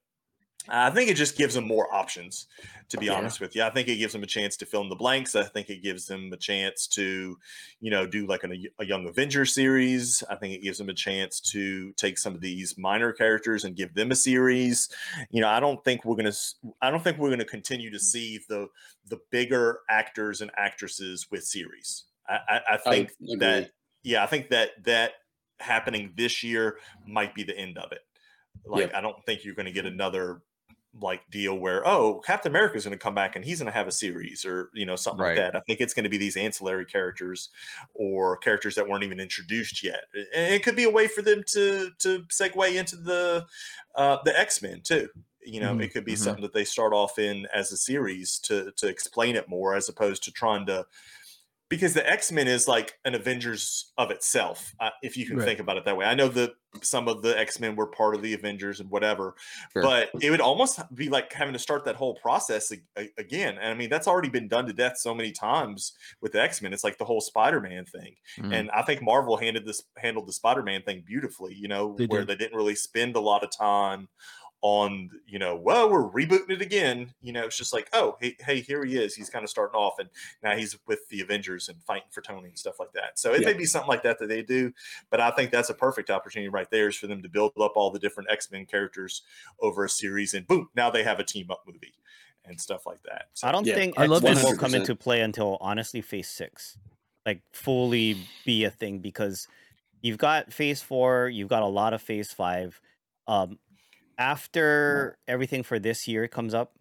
I 0.69 0.91
think 0.91 1.11
it 1.11 1.15
just 1.15 1.37
gives 1.37 1.55
them 1.55 1.67
more 1.67 1.93
options. 1.95 2.47
To 2.91 2.99
be 2.99 3.07
Yeah. 3.07 3.15
honest 3.15 3.41
with 3.41 3.57
you, 3.57 3.65
I 3.65 3.71
think 3.71 3.89
it 3.89 3.97
gives 3.97 4.13
them 4.13 4.23
a 4.23 4.29
chance 4.29 4.57
to 4.59 4.67
fill 4.67 4.81
in 4.83 4.89
the 4.89 4.95
blanks. 4.95 5.35
I 5.35 5.43
think 5.43 5.71
it 5.71 5.83
gives 5.83 6.07
them 6.07 6.33
a 6.33 6.37
chance 6.37 6.87
to, 6.89 7.37
you 7.81 7.91
know, 7.91 8.07
do 8.07 8.29
like 8.29 8.45
an, 8.45 8.65
a 8.79 8.85
Young 8.85 9.09
Avenger 9.09 9.45
series. 9.45 10.23
I 10.31 10.37
think 10.37 10.55
it 10.55 10.63
gives 10.63 10.79
them 10.79 10.89
a 10.89 10.95
chance 10.95 11.41
to 11.51 11.93
take 11.95 12.17
some 12.17 12.37
of 12.37 12.41
these 12.41 12.79
minor 12.79 13.13
characters 13.13 13.65
and 13.65 13.75
give 13.75 13.93
them 13.95 14.13
a 14.13 14.15
series. 14.15 14.89
You 15.31 15.41
know, 15.41 15.49
I 15.49 15.59
don't 15.59 15.85
think 15.85 16.05
we're 16.05 16.15
gonna. 16.15 16.33
I 16.81 16.93
don't 16.93 17.03
think 17.03 17.19
we're 17.19 17.31
gonna 17.31 17.45
continue 17.45 17.91
to 17.91 17.99
see 17.99 18.39
the 18.49 18.69
the 19.09 19.19
bigger 19.33 19.81
actors 19.91 20.41
and 20.41 20.53
actresses 20.57 21.29
with 21.29 21.45
series. 21.45 22.05
I, 22.29 22.35
I, 22.35 22.57
I 22.57 22.63
I 22.75 22.77
think 22.77 23.11
agree. 23.21 23.37
that 23.41 23.71
yeah, 24.05 24.23
I 24.23 24.27
think 24.27 24.49
that 24.51 24.71
that 24.85 25.15
happening 25.59 26.13
this 26.17 26.45
year 26.45 26.79
might 27.05 27.35
be 27.35 27.43
the 27.43 27.57
end 27.59 27.79
of 27.79 27.91
it. 27.91 28.03
Like, 28.65 28.95
I 28.95 29.01
don't 29.01 29.25
think 29.27 29.45
you're 29.45 29.55
going 29.55 29.67
to 29.67 29.73
get 29.73 29.87
another 29.87 30.43
like 31.01 31.29
deal 31.31 31.59
where 31.59 31.87
oh 31.87 32.21
Captain 32.21 32.51
America 32.51 32.77
is 32.77 32.85
going 32.85 32.97
to 32.97 33.03
come 33.03 33.15
back 33.15 33.37
and 33.37 33.45
he's 33.45 33.59
going 33.59 33.67
to 33.67 33.73
have 33.73 33.87
a 33.89 33.93
series 33.93 34.45
or 34.45 34.71
you 34.75 34.87
know 34.87 34.97
something 34.97 35.19
Right. 35.19 35.29
like 35.37 35.53
that. 35.53 35.57
I 35.57 35.61
think 35.67 35.81
it's 35.81 35.95
going 35.95 36.05
to 36.05 36.09
be 36.11 36.17
these 36.19 36.37
ancillary 36.37 36.87
characters 36.87 37.51
or 37.95 38.37
characters 38.39 38.75
that 38.77 38.89
weren't 38.89 39.05
even 39.05 39.21
introduced 39.21 39.83
yet. 39.83 40.05
And 40.35 40.55
it 40.55 40.63
could 40.63 40.77
be 40.77 40.85
a 40.85 40.91
way 40.91 41.09
for 41.09 41.23
them 41.23 41.43
to 41.53 41.91
to 41.99 42.21
segue 42.25 42.75
into 42.75 42.97
the 42.97 43.47
uh, 43.95 44.19
the 44.25 44.39
X 44.39 44.63
Men 44.63 44.81
too. 44.83 45.09
You 45.43 45.61
know, 45.61 45.75
Mhm, 45.75 45.81
it 45.81 45.93
could 45.93 46.05
be 46.05 46.15
mhm. 46.15 46.17
something 46.17 46.43
that 46.43 46.53
they 46.55 46.65
start 46.65 46.93
off 46.93 47.19
in 47.19 47.47
as 47.55 47.71
a 47.73 47.77
series 47.77 48.39
to 48.41 48.73
to 48.73 48.89
explain 48.89 49.37
it 49.37 49.49
more, 49.49 49.75
as 49.75 49.89
opposed 49.89 50.25
to 50.25 50.33
trying 50.33 50.67
to 50.67 50.87
because 51.69 51.95
the 51.95 52.09
X 52.09 52.31
Men 52.31 52.47
is 52.47 52.69
like 52.69 52.95
an 53.05 53.15
Avengers 53.15 53.93
of 53.99 54.11
itself, 54.11 54.73
uh, 54.81 54.91
if 55.03 55.17
you 55.17 55.27
can 55.27 55.37
Right. 55.37 55.45
think 55.45 55.61
about 55.61 55.77
it 55.77 55.85
that 55.85 55.97
way. 55.97 56.07
I 56.07 56.15
know 56.15 56.29
that 56.29 56.53
some 56.83 57.09
of 57.09 57.23
the 57.23 57.37
X 57.39 57.59
Men 57.59 57.75
were 57.75 57.87
part 57.87 58.15
of 58.15 58.23
the 58.23 58.35
Avengers 58.35 58.81
and 58.81 58.91
whatever, 58.91 59.35
Sure. 59.73 59.83
but 59.83 60.11
it 60.21 60.31
would 60.31 60.41
almost 60.41 60.79
be 60.95 61.09
like 61.09 61.33
having 61.33 61.55
to 61.55 61.59
start 61.59 61.85
that 61.87 61.97
whole 61.97 62.15
process 62.17 62.71
a- 62.71 62.77
a- 62.99 63.11
again. 63.19 63.57
And 63.59 63.67
I 63.69 63.75
mean, 63.75 63.89
that's 63.91 64.07
already 64.07 64.29
been 64.29 64.47
done 64.47 64.67
to 64.67 64.73
death 64.73 64.99
so 64.99 65.15
many 65.15 65.33
times 65.33 65.95
with 66.21 66.33
the 66.33 66.41
X 66.43 66.61
Men. 66.63 66.73
It's 66.73 66.85
like 66.85 66.99
the 66.99 67.05
whole 67.05 67.21
Spider 67.21 67.61
Man 67.61 67.85
thing, 67.87 68.17
Mhm. 68.39 68.55
and 68.55 68.71
I 68.73 68.83
think 68.83 69.03
Marvel 69.03 69.37
handled 69.37 69.65
this 69.67 69.83
handled 69.97 70.29
the 70.29 70.33
Spider 70.35 70.63
Man 70.63 70.83
thing 70.83 71.03
beautifully. 71.07 71.55
You 71.55 71.69
know, 71.69 71.97
They 71.99 72.07
where 72.07 72.21
did. 72.21 72.29
they 72.29 72.37
didn't 72.45 72.57
really 72.57 72.75
spend 72.77 73.17
a 73.17 73.21
lot 73.21 73.43
of 73.43 73.51
time 73.51 74.09
on 74.63 75.11
you 75.27 75.39
know 75.39 75.55
well 75.55 75.91
we're 75.91 76.09
rebooting 76.11 76.51
it 76.51 76.63
again 76.63 77.13
you 77.21 77.33
know 77.33 77.45
it's 77.45 77.57
just 77.59 77.73
like 77.73 77.89
oh 77.93 78.17
hey, 78.21 78.35
hey 78.41 78.61
here 78.61 78.85
he 78.85 78.97
is 78.97 79.15
he's 79.15 79.29
kind 79.31 79.45
of 79.45 79.51
starting 79.51 79.79
off 79.79 79.99
and 79.99 80.09
now 80.43 80.57
he's 80.57 80.77
with 80.87 81.07
the 81.09 81.21
avengers 81.21 81.69
and 81.69 81.83
fighting 81.85 82.09
for 82.11 82.23
tony 82.23 82.49
and 82.49 82.59
stuff 82.59 82.81
like 82.81 82.93
that 82.93 83.19
so 83.19 83.33
it 83.35 83.45
may 83.45 83.53
be 83.53 83.67
something 83.67 83.89
like 83.89 84.03
that 84.03 84.19
that 84.19 84.29
they 84.29 84.43
do 84.43 84.73
but 85.11 85.21
i 85.21 85.31
think 85.31 85.51
that's 85.51 85.69
a 85.71 85.75
perfect 85.75 86.11
opportunity 86.11 86.49
right 86.49 86.71
there 86.71 86.89
is 86.89 86.97
for 86.97 87.07
them 87.07 87.23
to 87.23 87.29
build 87.29 87.53
up 87.61 87.73
all 87.77 87.91
the 87.91 87.99
different 87.99 88.31
x-men 88.31 88.65
characters 88.65 89.23
over 89.61 89.85
a 89.85 89.89
series 89.89 90.33
and 90.35 90.47
boom 90.47 90.69
now 90.75 90.91
they 90.91 91.03
have 91.03 91.21
a 91.21 91.25
team 91.25 91.51
up 91.51 91.63
movie 91.67 91.95
and 92.45 92.61
stuff 92.61 92.87
like 92.87 93.03
that 93.03 93.27
so 93.35 93.47
I 93.49 93.53
don't 93.53 93.65
Yeah, 93.67 93.75
think 93.75 93.95
I 93.97 94.05
X 94.05 94.11
love 94.11 94.23
Men 94.23 94.37
this. 94.37 94.43
will 94.43 94.55
come 94.55 94.75
into 94.75 94.95
play 94.97 95.21
until 95.21 95.59
honestly 95.61 96.01
Phase 96.01 96.29
Six, 96.29 96.79
like 97.25 97.43
fully 97.53 98.29
be 98.45 98.65
a 98.65 98.71
thing 98.71 99.01
because 99.01 99.47
you've 100.03 100.19
got 100.19 100.53
Phase 100.53 100.83
Four, 100.83 101.29
you've 101.29 101.49
got 101.49 101.63
a 101.63 101.67
lot 101.67 101.95
of 101.95 102.03
Phase 102.03 102.33
Five. 102.33 102.81
Um, 103.27 103.59
after 104.19 105.19
everything 105.29 105.63
for 105.63 105.79
this 105.79 106.07
year 106.09 106.29
comes 106.29 106.55
up, 106.55 106.79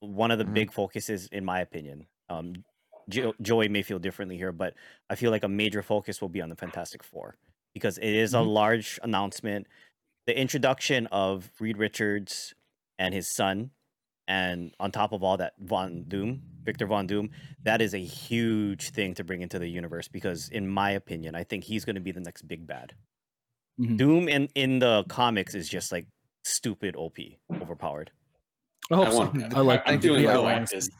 one 0.00 0.30
of 0.30 0.38
the 0.38 0.44
Mhm. 0.44 0.54
big 0.54 0.72
focuses, 0.72 1.28
in 1.28 1.44
my 1.44 1.60
opinion, 1.60 2.06
um, 2.28 2.64
jo- 3.08 3.34
Joey 3.42 3.68
may 3.68 3.82
feel 3.82 3.98
differently 3.98 4.36
here, 4.36 4.52
but 4.52 4.74
I 5.10 5.14
feel 5.16 5.30
like 5.30 5.44
a 5.44 5.48
major 5.48 5.82
focus 5.82 6.20
will 6.20 6.28
be 6.28 6.40
on 6.40 6.48
the 6.48 6.56
Fantastic 6.56 7.02
Four 7.02 7.36
because 7.74 7.98
it 7.98 8.04
is 8.14 8.34
a 8.34 8.38
Mhm. 8.38 8.52
large 8.54 8.98
announcement. 9.02 9.66
The 10.26 10.38
introduction 10.38 11.06
of 11.08 11.50
Reed 11.60 11.76
Richards 11.78 12.54
and 12.98 13.14
his 13.14 13.34
son, 13.34 13.72
and 14.28 14.74
on 14.80 14.92
top 14.92 15.12
of 15.12 15.22
all 15.22 15.36
that, 15.38 15.54
Von 15.58 16.04
Doom, 16.04 16.42
Victor 16.62 16.86
Von 16.86 17.06
Doom, 17.06 17.30
that 17.62 17.80
is 17.82 17.94
a 17.94 17.98
huge 18.04 18.90
thing 18.90 19.14
to 19.14 19.24
bring 19.24 19.42
into 19.42 19.58
the 19.58 19.68
universe 19.68 20.08
because, 20.08 20.48
in 20.50 20.68
my 20.68 20.90
opinion, 20.92 21.34
I 21.34 21.44
think 21.44 21.64
he's 21.64 21.84
going 21.84 21.96
to 21.96 22.00
be 22.00 22.12
the 22.12 22.20
next 22.20 22.42
big 22.42 22.66
bad. 22.66 22.94
Mhm. 23.80 23.96
Doom 23.96 24.28
in 24.28 24.48
in 24.54 24.78
the 24.78 25.04
comics 25.08 25.54
is 25.54 25.68
just 25.68 25.90
like 25.92 26.06
stupid 26.44 26.96
OP, 26.96 27.16
overpowered. 27.60 28.10
I 28.90 28.96
hope 28.96 29.08
I 29.08 29.10
so. 29.10 29.16
want. 29.18 29.54
I 29.56 29.60
like. 29.60 29.82
I'm 29.86 30.00
feeling 30.00 30.24
yeah, 30.24 30.34
Galactus. 30.34 30.90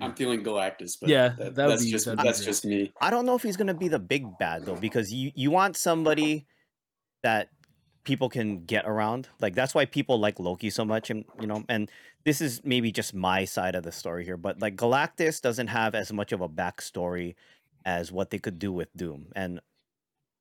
I'm 0.00 0.14
feeling 0.14 0.42
Galactus, 0.44 0.98
but 1.00 1.08
Yeah, 1.08 1.28
that, 1.38 1.54
that 1.54 1.66
would 1.66 1.72
that's 1.72 1.84
be- 1.84 1.90
just 1.90 2.04
that'd 2.06 2.18
that's 2.20 2.40
great. 2.40 2.46
just 2.46 2.64
me. 2.64 2.92
I 3.00 3.10
don't 3.10 3.24
know 3.24 3.34
if 3.34 3.42
he's 3.42 3.56
going 3.56 3.68
to 3.68 3.74
be 3.74 3.88
the 3.88 3.98
big 3.98 4.26
bad 4.38 4.66
though, 4.66 4.76
because 4.76 5.12
you 5.12 5.30
you 5.34 5.50
want 5.50 5.76
somebody 5.76 6.46
that 7.22 7.48
people 8.04 8.28
can 8.28 8.64
get 8.64 8.84
around. 8.86 9.28
Like 9.40 9.54
that's 9.54 9.74
why 9.74 9.84
people 9.86 10.18
like 10.18 10.38
Loki 10.38 10.70
so 10.70 10.84
much, 10.84 11.08
and 11.10 11.24
you 11.40 11.46
know, 11.46 11.64
and 11.68 11.90
this 12.24 12.40
is 12.40 12.60
maybe 12.64 12.90
just 12.92 13.14
my 13.14 13.44
side 13.44 13.74
of 13.74 13.84
the 13.84 13.92
story 13.92 14.24
here, 14.24 14.36
but 14.36 14.60
like 14.60 14.76
Galactus 14.76 15.40
doesn't 15.40 15.68
have 15.68 15.94
as 15.94 16.12
much 16.12 16.32
of 16.32 16.40
a 16.40 16.48
backstory 16.48 17.34
as 17.84 18.10
what 18.12 18.30
they 18.30 18.38
could 18.38 18.58
do 18.58 18.72
with 18.72 18.88
Doom. 18.96 19.28
And 19.36 19.60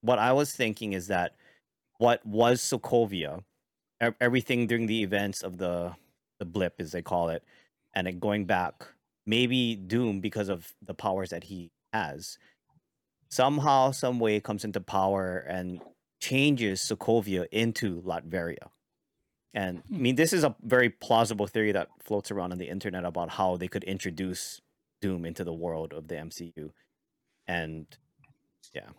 what 0.01 0.18
I 0.20 0.34
was 0.34 0.51
thinking 0.53 0.93
is 0.93 1.08
that 1.08 1.36
what 1.99 2.26
was 2.26 2.60
Sokovia, 2.62 3.43
everything 4.00 4.68
during 4.68 4.88
the 4.88 5.04
events 5.04 5.43
of 5.43 5.58
the 5.58 5.96
the 6.39 6.46
blip, 6.46 6.76
as 6.80 6.91
they 6.91 7.02
call 7.02 7.30
it, 7.30 7.43
and 7.93 8.08
it 8.08 8.20
going 8.20 8.46
back, 8.46 8.86
maybe 9.26 9.76
Doom 9.76 10.20
because 10.20 10.50
of 10.50 10.74
the 10.82 10.93
powers 10.93 11.30
that 11.30 11.46
he 11.46 11.72
has, 11.93 12.38
somehow, 13.30 13.91
some 13.91 14.20
way 14.20 14.39
comes 14.39 14.66
into 14.66 14.82
power 14.82 15.38
and 15.38 15.82
changes 16.20 16.82
Sokovia 16.82 17.46
into 17.52 18.02
Latveria. 18.02 18.70
And 19.54 19.78
I 19.78 19.96
hmm. 19.96 20.02
mean, 20.02 20.16
this 20.16 20.34
is 20.34 20.43
a 20.43 20.56
very 20.62 20.89
plausible 20.89 21.48
theory 21.48 21.72
that 21.72 21.88
floats 22.04 22.32
around 22.32 22.52
on 22.52 22.58
the 22.58 22.68
internet 22.68 23.06
about 23.06 23.32
how 23.32 23.58
they 23.58 23.68
could 23.68 23.84
introduce 23.86 24.62
Doom 25.02 25.26
into 25.26 25.43
the 25.43 25.54
world 25.54 25.93
of 25.93 26.08
the 26.08 26.16
MCU. 26.16 26.72
And 27.48 27.86
yeah, 28.74 28.89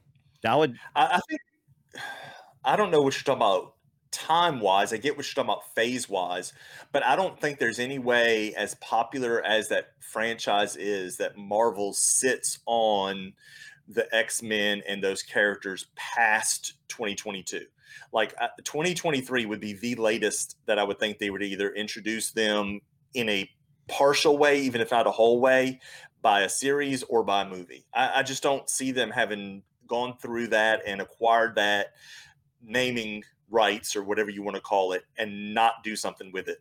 that 0.42 0.56
would 0.56 0.76
I, 0.94 1.06
I 1.06 1.20
think 1.28 1.40
I 2.64 2.76
don't 2.76 2.90
know 2.90 3.02
what 3.02 3.14
you're 3.14 3.22
talking 3.22 3.42
about 3.42 3.75
time 4.16 4.60
wise. 4.60 4.92
I 4.92 4.96
get 4.96 5.16
what 5.16 5.26
you're 5.26 5.34
talking 5.34 5.50
about 5.50 5.74
phase 5.74 6.08
wise, 6.08 6.54
but 6.90 7.04
I 7.04 7.16
don't 7.16 7.38
think 7.38 7.58
there's 7.58 7.78
any 7.78 7.98
way, 7.98 8.54
as 8.54 8.74
popular 8.76 9.44
as 9.44 9.68
that 9.68 9.90
franchise 10.00 10.74
is, 10.76 11.18
that 11.18 11.36
Marvel 11.36 11.92
sits 11.92 12.58
on 12.64 13.34
the 13.86 14.12
X 14.14 14.42
Men 14.42 14.82
and 14.88 15.04
those 15.04 15.22
characters 15.22 15.86
past 15.96 16.74
2022. 16.88 17.66
Like 18.12 18.34
uh, 18.40 18.48
2023 18.64 19.46
would 19.46 19.60
be 19.60 19.74
the 19.74 19.94
latest 19.96 20.56
that 20.66 20.78
I 20.78 20.84
would 20.84 20.98
think 20.98 21.18
they 21.18 21.30
would 21.30 21.42
either 21.42 21.70
introduce 21.70 22.32
them 22.32 22.80
in 23.12 23.28
a 23.28 23.50
partial 23.86 24.38
way, 24.38 24.60
even 24.62 24.80
if 24.80 24.90
not 24.90 25.06
a 25.06 25.12
whole 25.12 25.40
way, 25.40 25.80
by 26.22 26.40
a 26.40 26.48
series 26.48 27.02
or 27.04 27.22
by 27.22 27.42
a 27.42 27.48
movie. 27.48 27.84
I, 27.92 28.20
I 28.20 28.22
just 28.22 28.42
don't 28.42 28.68
see 28.68 28.92
them 28.92 29.10
having 29.10 29.62
gone 29.86 30.16
through 30.20 30.48
that 30.48 30.82
and 30.86 31.00
acquired 31.00 31.56
that 31.56 31.92
naming 32.62 33.22
rights 33.50 33.96
or 33.96 34.02
whatever 34.02 34.30
you 34.30 34.42
want 34.42 34.56
to 34.56 34.60
call 34.60 34.92
it 34.92 35.04
and 35.18 35.54
not 35.54 35.84
do 35.84 35.96
something 35.96 36.32
with 36.32 36.48
it. 36.48 36.58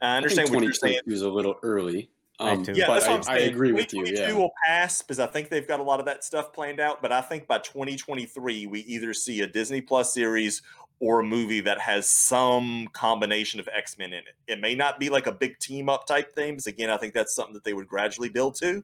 I 0.00 0.16
I 0.16 0.20
think 0.20 0.24
understand 0.24 0.54
what 0.54 0.64
you're 0.64 0.72
saying. 0.72 1.00
2022 1.04 1.12
is 1.14 1.22
a 1.22 1.30
little 1.30 1.56
early. 1.62 2.10
Um, 2.40 2.64
too. 2.64 2.72
Yeah, 2.74 2.86
but 2.88 2.94
that's 2.94 3.06
what 3.06 3.12
I, 3.12 3.16
I'm 3.16 3.22
saying. 3.22 3.38
I 3.50 3.52
agree 3.52 3.72
with 3.72 3.92
you. 3.92 4.00
2022 4.00 4.32
Yeah. 4.32 4.38
will 4.38 4.50
pass 4.66 5.00
because 5.00 5.20
I 5.20 5.26
think 5.26 5.48
they've 5.48 5.68
got 5.68 5.80
a 5.80 5.82
lot 5.82 6.00
of 6.00 6.06
that 6.06 6.24
stuff 6.24 6.52
planned 6.52 6.80
out. 6.80 7.00
But 7.00 7.12
I 7.12 7.20
think 7.20 7.46
by 7.46 7.58
2023, 7.58 8.66
we 8.66 8.80
either 8.80 9.14
see 9.14 9.42
a 9.42 9.46
Disney 9.46 9.80
Plus 9.80 10.12
series 10.12 10.62
or 10.98 11.20
a 11.20 11.24
movie 11.24 11.60
that 11.60 11.80
has 11.80 12.08
some 12.08 12.88
combination 12.92 13.60
of 13.60 13.68
X 13.72 13.98
Men 13.98 14.12
in 14.12 14.20
it. 14.20 14.34
It 14.46 14.60
may 14.60 14.74
not 14.74 14.98
be 14.98 15.08
like 15.08 15.26
a 15.26 15.32
big 15.32 15.58
team 15.58 15.88
up 15.88 16.06
type 16.06 16.34
thing, 16.34 16.52
because 16.52 16.66
again, 16.66 16.90
I 16.90 16.96
think 16.96 17.12
that's 17.14 17.34
something 17.34 17.54
that 17.54 17.64
they 17.64 17.74
would 17.74 17.88
gradually 17.88 18.28
build 18.28 18.56
to. 18.56 18.82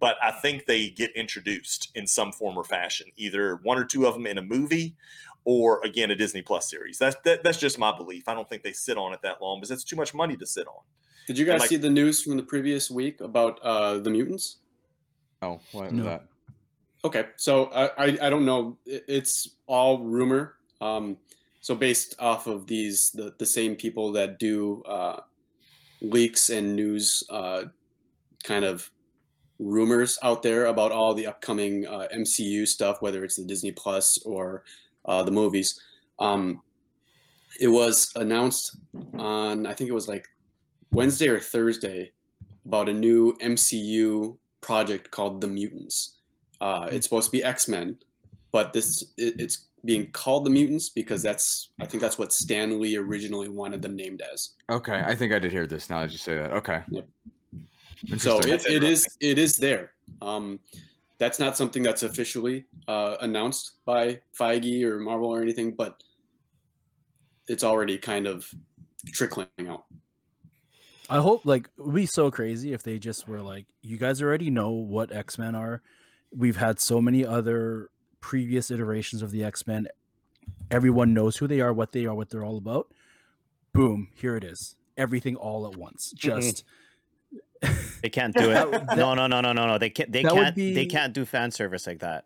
But 0.00 0.16
I 0.22 0.30
think 0.30 0.64
they 0.64 0.88
get 0.88 1.14
introduced 1.14 1.90
in 1.94 2.06
some 2.06 2.32
form 2.32 2.56
or 2.56 2.64
fashion, 2.64 3.08
either 3.16 3.56
one 3.62 3.78
or 3.78 3.84
two 3.84 4.06
of 4.06 4.14
them 4.14 4.26
in 4.26 4.38
a 4.38 4.42
movie, 4.42 4.96
or 5.44 5.80
again 5.84 6.10
a 6.10 6.14
Disney 6.16 6.42
Plus 6.42 6.68
series. 6.70 6.98
That's 6.98 7.16
that, 7.24 7.42
that's 7.42 7.58
just 7.58 7.78
my 7.78 7.96
belief. 7.96 8.28
I 8.28 8.34
don't 8.34 8.48
think 8.48 8.62
they 8.62 8.72
sit 8.72 8.96
on 8.98 9.12
it 9.12 9.20
that 9.22 9.40
long 9.40 9.58
because 9.58 9.70
it's 9.70 9.84
too 9.84 9.96
much 9.96 10.14
money 10.14 10.36
to 10.36 10.46
sit 10.46 10.66
on. 10.66 10.82
Did 11.26 11.38
you 11.38 11.44
guys 11.46 11.60
like- 11.60 11.68
see 11.68 11.76
the 11.76 11.90
news 11.90 12.22
from 12.22 12.36
the 12.36 12.42
previous 12.42 12.90
week 12.90 13.20
about 13.20 13.60
uh, 13.62 13.98
the 13.98 14.10
mutants? 14.10 14.56
Oh, 15.42 15.60
what 15.72 15.84
was 15.86 15.92
No. 15.92 16.04
that? 16.04 16.24
Okay, 17.02 17.24
so 17.36 17.66
I, 17.66 17.86
I 18.04 18.18
I 18.26 18.30
don't 18.30 18.44
know. 18.44 18.76
It's 18.84 19.48
all 19.66 20.00
rumor. 20.00 20.56
Um, 20.82 21.16
so 21.62 21.74
based 21.74 22.14
off 22.18 22.46
of 22.46 22.66
these, 22.66 23.10
the 23.12 23.34
the 23.38 23.46
same 23.46 23.74
people 23.76 24.12
that 24.12 24.38
do 24.38 24.82
uh, 24.84 25.20
leaks 26.02 26.50
and 26.50 26.76
news, 26.76 27.24
uh, 27.30 27.64
kind 28.44 28.64
of 28.66 28.90
rumors 29.58 30.18
out 30.22 30.42
there 30.42 30.66
about 30.66 30.92
all 30.92 31.14
the 31.14 31.26
upcoming 31.26 31.86
uh, 31.86 32.06
MCU 32.14 32.66
stuff, 32.66 33.00
whether 33.02 33.24
it's 33.24 33.36
the 33.36 33.44
Disney 33.44 33.72
Plus 33.72 34.18
or 34.24 34.64
uh, 35.04 35.22
the 35.22 35.30
movies. 35.30 35.80
Um, 36.18 36.62
it 37.60 37.68
was 37.68 38.12
announced 38.16 38.76
on 39.18 39.66
I 39.66 39.74
think 39.74 39.90
it 39.90 39.94
was 39.94 40.08
like 40.08 40.26
Wednesday 40.92 41.28
or 41.28 41.40
Thursday 41.40 42.12
about 42.66 42.88
a 42.88 42.92
new 42.92 43.36
MCU 43.42 44.36
project 44.60 45.10
called 45.10 45.40
The 45.40 45.48
Mutants. 45.48 46.16
Uh, 46.60 46.88
it's 46.90 47.06
supposed 47.06 47.26
to 47.26 47.32
be 47.32 47.42
X 47.42 47.68
Men, 47.68 47.96
but 48.52 48.72
this 48.72 49.02
it, 49.16 49.40
it's 49.40 49.66
being 49.84 50.10
called 50.12 50.44
the 50.44 50.50
Mutants 50.50 50.90
because 50.90 51.22
that's 51.22 51.70
I 51.80 51.86
think 51.86 52.02
that's 52.02 52.18
what 52.18 52.32
Stan 52.32 52.80
Lee 52.80 52.96
originally 52.96 53.48
wanted 53.48 53.82
them 53.82 53.96
named 53.96 54.22
as. 54.32 54.50
Okay, 54.70 55.02
I 55.04 55.14
think 55.14 55.32
I 55.32 55.38
did 55.38 55.52
hear 55.52 55.66
this. 55.66 55.88
Now 55.88 56.00
that 56.02 56.12
you 56.12 56.18
say 56.18 56.36
that, 56.36 56.52
okay. 56.52 56.82
Yep. 56.90 57.08
So 58.18 58.38
it, 58.40 58.66
it 58.66 58.82
is 58.82 59.06
it 59.20 59.38
is 59.38 59.56
there. 59.56 59.92
Um, 60.22 60.60
that's 61.20 61.38
not 61.38 61.56
something 61.56 61.82
that's 61.82 62.02
officially 62.02 62.64
uh, 62.88 63.18
announced 63.20 63.72
by 63.84 64.18
Feige 64.36 64.82
or 64.82 64.98
Marvel 64.98 65.28
or 65.28 65.42
anything, 65.42 65.72
but 65.72 66.02
it's 67.46 67.62
already 67.62 67.98
kind 67.98 68.26
of 68.26 68.48
trickling 69.12 69.46
out. 69.68 69.84
I 71.10 71.18
hope 71.18 71.44
like 71.44 71.66
it 71.66 71.82
would 71.84 71.94
be 71.94 72.06
so 72.06 72.30
crazy 72.30 72.72
if 72.72 72.82
they 72.82 72.98
just 72.98 73.28
were 73.28 73.42
like, 73.42 73.66
you 73.82 73.98
guys 73.98 74.22
already 74.22 74.48
know 74.48 74.70
what 74.70 75.12
X 75.12 75.38
Men 75.38 75.54
are. 75.54 75.82
We've 76.34 76.56
had 76.56 76.80
so 76.80 77.02
many 77.02 77.26
other 77.26 77.90
previous 78.20 78.70
iterations 78.70 79.20
of 79.20 79.30
the 79.30 79.44
X 79.44 79.66
Men. 79.66 79.88
Everyone 80.70 81.12
knows 81.12 81.36
who 81.36 81.46
they 81.46 81.60
are, 81.60 81.72
what 81.72 81.92
they 81.92 82.06
are, 82.06 82.14
what 82.14 82.30
they're 82.30 82.44
all 82.44 82.56
about. 82.56 82.94
Boom, 83.74 84.08
here 84.14 84.36
it 84.36 84.44
is. 84.44 84.74
Everything 84.96 85.36
all 85.36 85.66
at 85.66 85.76
once. 85.76 86.12
Just 86.16 86.64
They 88.02 88.08
can't 88.08 88.34
do 88.34 88.50
it. 88.50 88.70
That 88.70 88.96
no, 88.96 89.14
no, 89.14 89.26
no, 89.26 89.40
no, 89.40 89.52
no, 89.52 89.66
no. 89.66 89.78
They 89.78 89.90
can't. 89.90 90.10
They 90.10 90.22
can't. 90.22 90.56
They 90.56 90.86
can't 90.86 91.12
do 91.12 91.24
fan 91.24 91.50
service 91.50 91.86
like 91.86 92.00
that. 92.00 92.24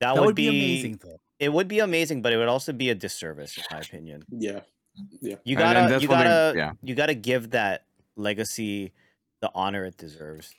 That, 0.00 0.14
that 0.14 0.20
would, 0.20 0.26
would 0.26 0.34
be, 0.34 0.50
be 0.50 0.64
amazing 0.64 1.00
though. 1.02 1.20
It 1.38 1.52
would 1.52 1.68
be 1.68 1.78
amazing, 1.78 2.22
but 2.22 2.32
it 2.32 2.36
would 2.36 2.48
also 2.48 2.72
be 2.72 2.90
a 2.90 2.94
disservice, 2.94 3.56
in 3.56 3.64
my 3.70 3.78
opinion. 3.80 4.24
Yeah, 4.30 4.60
yeah. 5.20 5.36
You 5.44 5.56
gotta, 5.56 6.00
you 6.00 6.08
gotta, 6.08 6.52
yeah. 6.56 6.72
you 6.82 6.94
gotta 6.94 7.14
give 7.14 7.50
that 7.50 7.86
legacy 8.16 8.92
the 9.40 9.50
honor 9.54 9.84
it 9.84 9.96
deserves. 9.96 10.54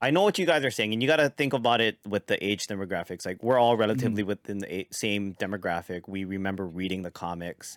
I 0.00 0.10
know 0.10 0.22
what 0.22 0.38
you 0.38 0.46
guys 0.46 0.64
are 0.64 0.70
saying, 0.70 0.94
and 0.94 1.02
you 1.02 1.08
gotta 1.08 1.28
think 1.28 1.52
about 1.52 1.82
it 1.82 1.98
with 2.08 2.26
the 2.26 2.42
age 2.42 2.66
demographics. 2.66 3.26
Like 3.26 3.42
we're 3.42 3.58
all 3.58 3.72
mm-hmm. 3.72 3.80
relatively 3.80 4.22
within 4.22 4.58
the 4.58 4.86
same 4.92 5.34
demographic. 5.34 6.02
We 6.06 6.24
remember 6.24 6.66
reading 6.66 7.02
the 7.02 7.10
comics, 7.10 7.76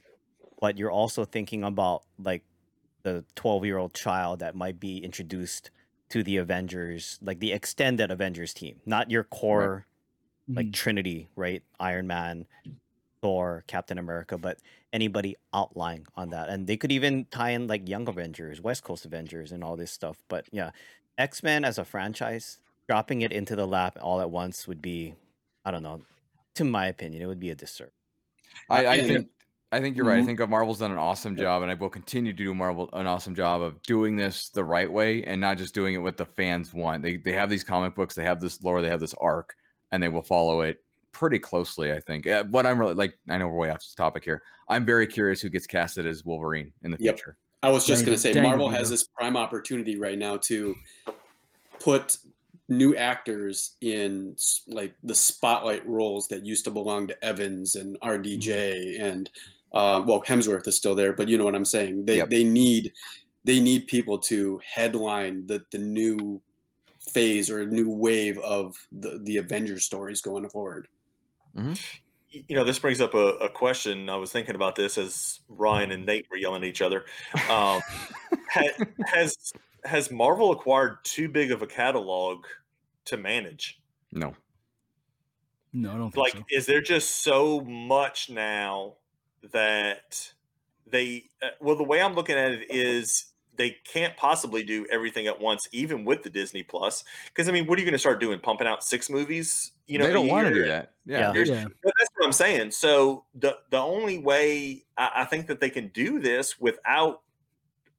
but 0.62 0.78
you're 0.78 0.92
also 0.92 1.26
thinking 1.26 1.64
about 1.64 2.04
like 2.18 2.44
the 3.04 3.26
12 3.36 3.66
year 3.66 3.78
old 3.78 3.94
child 3.94 4.40
that 4.40 4.56
might 4.56 4.80
be 4.80 4.98
introduced 5.04 5.72
to 6.10 6.24
the 6.24 6.38
Avengers, 6.38 7.20
like 7.22 7.40
the 7.40 7.52
extended 7.54 8.12
Avengers 8.12 8.54
team, 8.54 8.82
not 8.86 9.12
your 9.12 9.24
core 9.24 9.86
like 10.56 10.68
Mhm. 10.68 10.74
Trinity, 10.74 11.30
right? 11.36 11.64
Iron 11.80 12.08
Man, 12.08 12.48
Thor, 13.22 13.64
Captain 13.68 13.98
America, 13.98 14.38
but 14.38 14.60
anybody 14.92 15.36
outlying 15.54 16.06
on 16.16 16.30
that. 16.30 16.50
And 16.50 16.68
they 16.68 16.78
could 16.78 16.92
even 16.92 17.26
tie 17.26 17.52
in 17.52 17.68
like 17.68 17.88
Young 17.88 18.08
Avengers, 18.10 18.62
West 18.62 18.84
Coast 18.84 19.06
Avengers, 19.06 19.52
and 19.52 19.64
all 19.64 19.78
this 19.78 19.92
stuff. 19.92 20.24
But 20.28 20.48
yeah, 20.52 20.72
X 21.18 21.44
Men 21.44 21.64
as 21.66 21.78
a 21.78 21.86
franchise, 21.86 22.60
dropping 22.88 23.22
it 23.22 23.32
into 23.32 23.56
the 23.56 23.68
lap 23.68 23.98
all 24.02 24.20
at 24.22 24.30
once 24.32 24.68
would 24.68 24.82
be, 24.82 25.16
I 25.66 25.72
don't 25.72 25.84
know, 25.84 26.06
to 26.56 26.64
my 26.66 26.88
opinion, 26.88 27.22
it 27.24 27.28
would 27.28 27.40
be 27.40 27.50
a 27.52 27.56
disservice. 27.56 27.94
I, 28.70 28.88
I 28.88 29.02
think 29.02 29.30
I 29.74 29.82
think 29.82 29.98
you're 29.98 30.06
right. 30.06 30.20
I 30.20 30.22
Mhm. 30.22 30.38
think 30.38 30.50
Marvel's 30.50 30.78
done 30.80 30.92
an 30.92 31.00
awesome 31.00 31.36
job, 31.36 31.64
and 31.64 31.72
I 31.72 31.74
will 31.74 31.90
continue 31.90 32.32
to 32.32 32.38
do 32.38 32.54
Marvel 32.54 32.90
an 32.94 33.08
awesome 33.08 33.34
job 33.34 33.64
of 33.64 33.82
doing 33.82 34.16
this 34.16 34.50
the 34.50 34.64
right 34.64 34.92
way 34.92 35.24
and 35.24 35.42
not 35.42 35.58
just 35.58 35.74
doing 35.74 35.96
it 35.96 35.98
what 35.98 36.16
the 36.16 36.28
fans 36.28 36.74
want. 36.76 37.02
They 37.02 37.18
they 37.18 37.32
have 37.34 37.50
these 37.50 37.64
comic 37.64 37.96
books, 37.96 38.14
they 38.14 38.24
have 38.24 38.40
this 38.40 38.62
lore, 38.64 38.84
they 38.84 38.90
have 38.90 39.00
this 39.00 39.16
arc, 39.16 39.56
and 39.92 40.02
they 40.04 40.10
will 40.10 40.22
follow 40.22 40.62
it 40.62 40.84
pretty 41.12 41.40
closely. 41.40 41.92
I 41.92 42.00
think. 42.00 42.28
Uh, 42.28 42.44
What 42.46 42.68
I'm 42.68 42.78
really 42.80 42.94
like, 42.94 43.18
I 43.30 43.40
know 43.40 43.48
we're 43.48 43.58
way 43.58 43.70
off 43.72 43.80
this 43.80 43.96
topic 43.96 44.24
here. 44.24 44.44
I'm 44.68 44.86
very 44.86 45.08
curious 45.08 45.42
who 45.42 45.50
gets 45.50 45.66
casted 45.66 46.06
as 46.06 46.24
Wolverine 46.24 46.72
in 46.84 46.92
the 46.92 46.98
Yep. 47.00 47.16
future. 47.16 47.38
I 47.64 47.70
was 47.70 47.88
just 47.88 48.06
going 48.06 48.16
to 48.16 48.22
say 48.22 48.32
dang 48.34 48.44
Marvel 48.44 48.70
it, 48.70 48.76
has 48.78 48.92
this 48.92 49.06
prime 49.06 49.36
opportunity 49.36 49.98
right 49.98 50.18
now 50.20 50.38
to 50.38 50.76
put 51.80 52.18
new 52.70 52.96
actors 52.96 53.76
in 53.82 54.36
like 54.68 54.94
the 55.04 55.16
spotlight 55.16 55.86
roles 55.88 56.28
that 56.28 56.46
used 56.46 56.66
to 56.66 56.72
belong 56.72 57.08
to 57.08 57.26
Evans 57.26 57.76
and 57.76 57.98
RDJ 58.02 59.00
and 59.00 59.30
uh, 59.74 60.04
well 60.06 60.22
Hemsworth 60.22 60.68
is 60.68 60.78
still 60.78 60.96
there, 60.96 61.14
but 61.14 61.28
you 61.28 61.38
know 61.38 61.46
what 61.46 61.56
I'm 61.56 61.66
saying. 61.66 62.06
They 62.06 62.18
Yep. 62.18 62.30
they 62.30 62.44
need 62.44 62.94
they 63.44 63.60
need 63.60 63.88
people 63.88 64.18
to 64.20 64.60
headline 64.66 65.48
the 65.48 65.64
the 65.72 65.78
new 65.80 66.42
phase 67.12 67.50
or 67.50 67.66
new 67.66 67.90
wave 67.90 68.38
of 68.40 68.76
the 68.92 69.20
the 69.24 69.38
Avengers 69.38 69.84
stories 69.86 70.22
going 70.22 70.48
forward. 70.50 70.88
Y- 71.56 71.76
you 72.48 72.56
know, 72.56 72.64
this 72.64 72.80
brings 72.80 73.00
up 73.00 73.14
a, 73.14 73.28
a 73.38 73.50
question. 73.50 74.10
I 74.10 74.16
was 74.16 74.32
thinking 74.32 74.56
about 74.56 74.76
this 74.76 74.98
as 74.98 75.42
Ryan 75.50 75.92
and 75.92 76.04
Nate 76.06 76.26
were 76.32 76.38
yelling 76.38 76.64
at 76.64 76.68
each 76.68 76.82
other. 76.82 77.06
Um, 77.50 77.82
ha- 78.50 78.86
has 79.06 79.54
has 79.86 80.10
Marvel 80.10 80.52
acquired 80.52 80.98
too 81.04 81.30
big 81.30 81.52
of 81.52 81.62
a 81.62 81.68
catalog 81.68 82.46
to 83.06 83.18
manage? 83.18 83.80
No. 84.12 84.34
No, 85.74 85.92
I 85.94 85.98
don't 85.98 86.12
think 86.12 86.24
Like, 86.24 86.34
so. 86.34 86.44
is 86.50 86.66
there 86.66 86.82
just 86.82 87.18
so 87.24 87.62
much 87.62 88.30
now 88.32 88.96
that 89.52 90.34
they? 90.88 91.26
Uh, 91.42 91.50
well, 91.60 91.76
the 91.76 91.84
way 91.84 92.02
I'm 92.02 92.16
looking 92.16 92.36
at 92.36 92.52
it 92.52 92.72
is 92.72 93.26
they 93.56 93.78
can't 93.86 94.16
possibly 94.18 94.64
do 94.64 94.86
everything 94.92 95.28
at 95.28 95.40
once, 95.40 95.68
even 95.72 96.06
with 96.06 96.24
the 96.24 96.30
Disney 96.30 96.64
Plus. 96.64 97.04
Because 97.28 97.48
I 97.48 97.52
mean, 97.52 97.68
what 97.68 97.78
are 97.78 97.82
you 97.82 97.86
going 97.86 97.94
to 97.94 98.00
start 98.00 98.20
doing? 98.20 98.40
Pumping 98.40 98.68
out 98.68 98.84
six 98.84 99.10
movies? 99.10 99.72
You 99.88 100.00
know, 100.00 100.08
they 100.08 100.14
don't 100.14 100.28
want 100.28 100.48
to 100.48 100.54
do 100.54 100.66
that. 100.68 100.94
Yeah. 101.06 101.34
Yeah. 101.34 101.44
Yeah. 101.44 101.66
But 101.84 101.94
that's 101.98 102.10
what 102.16 102.26
I'm 102.26 102.34
saying. 102.34 102.72
So 102.72 103.26
the 103.36 103.58
the 103.70 103.78
only 103.78 104.18
way 104.18 104.84
I, 104.98 105.12
I 105.18 105.26
think 105.26 105.48
that 105.48 105.60
they 105.60 105.70
can 105.70 105.90
do 105.90 106.20
this 106.20 106.60
without 106.60 107.22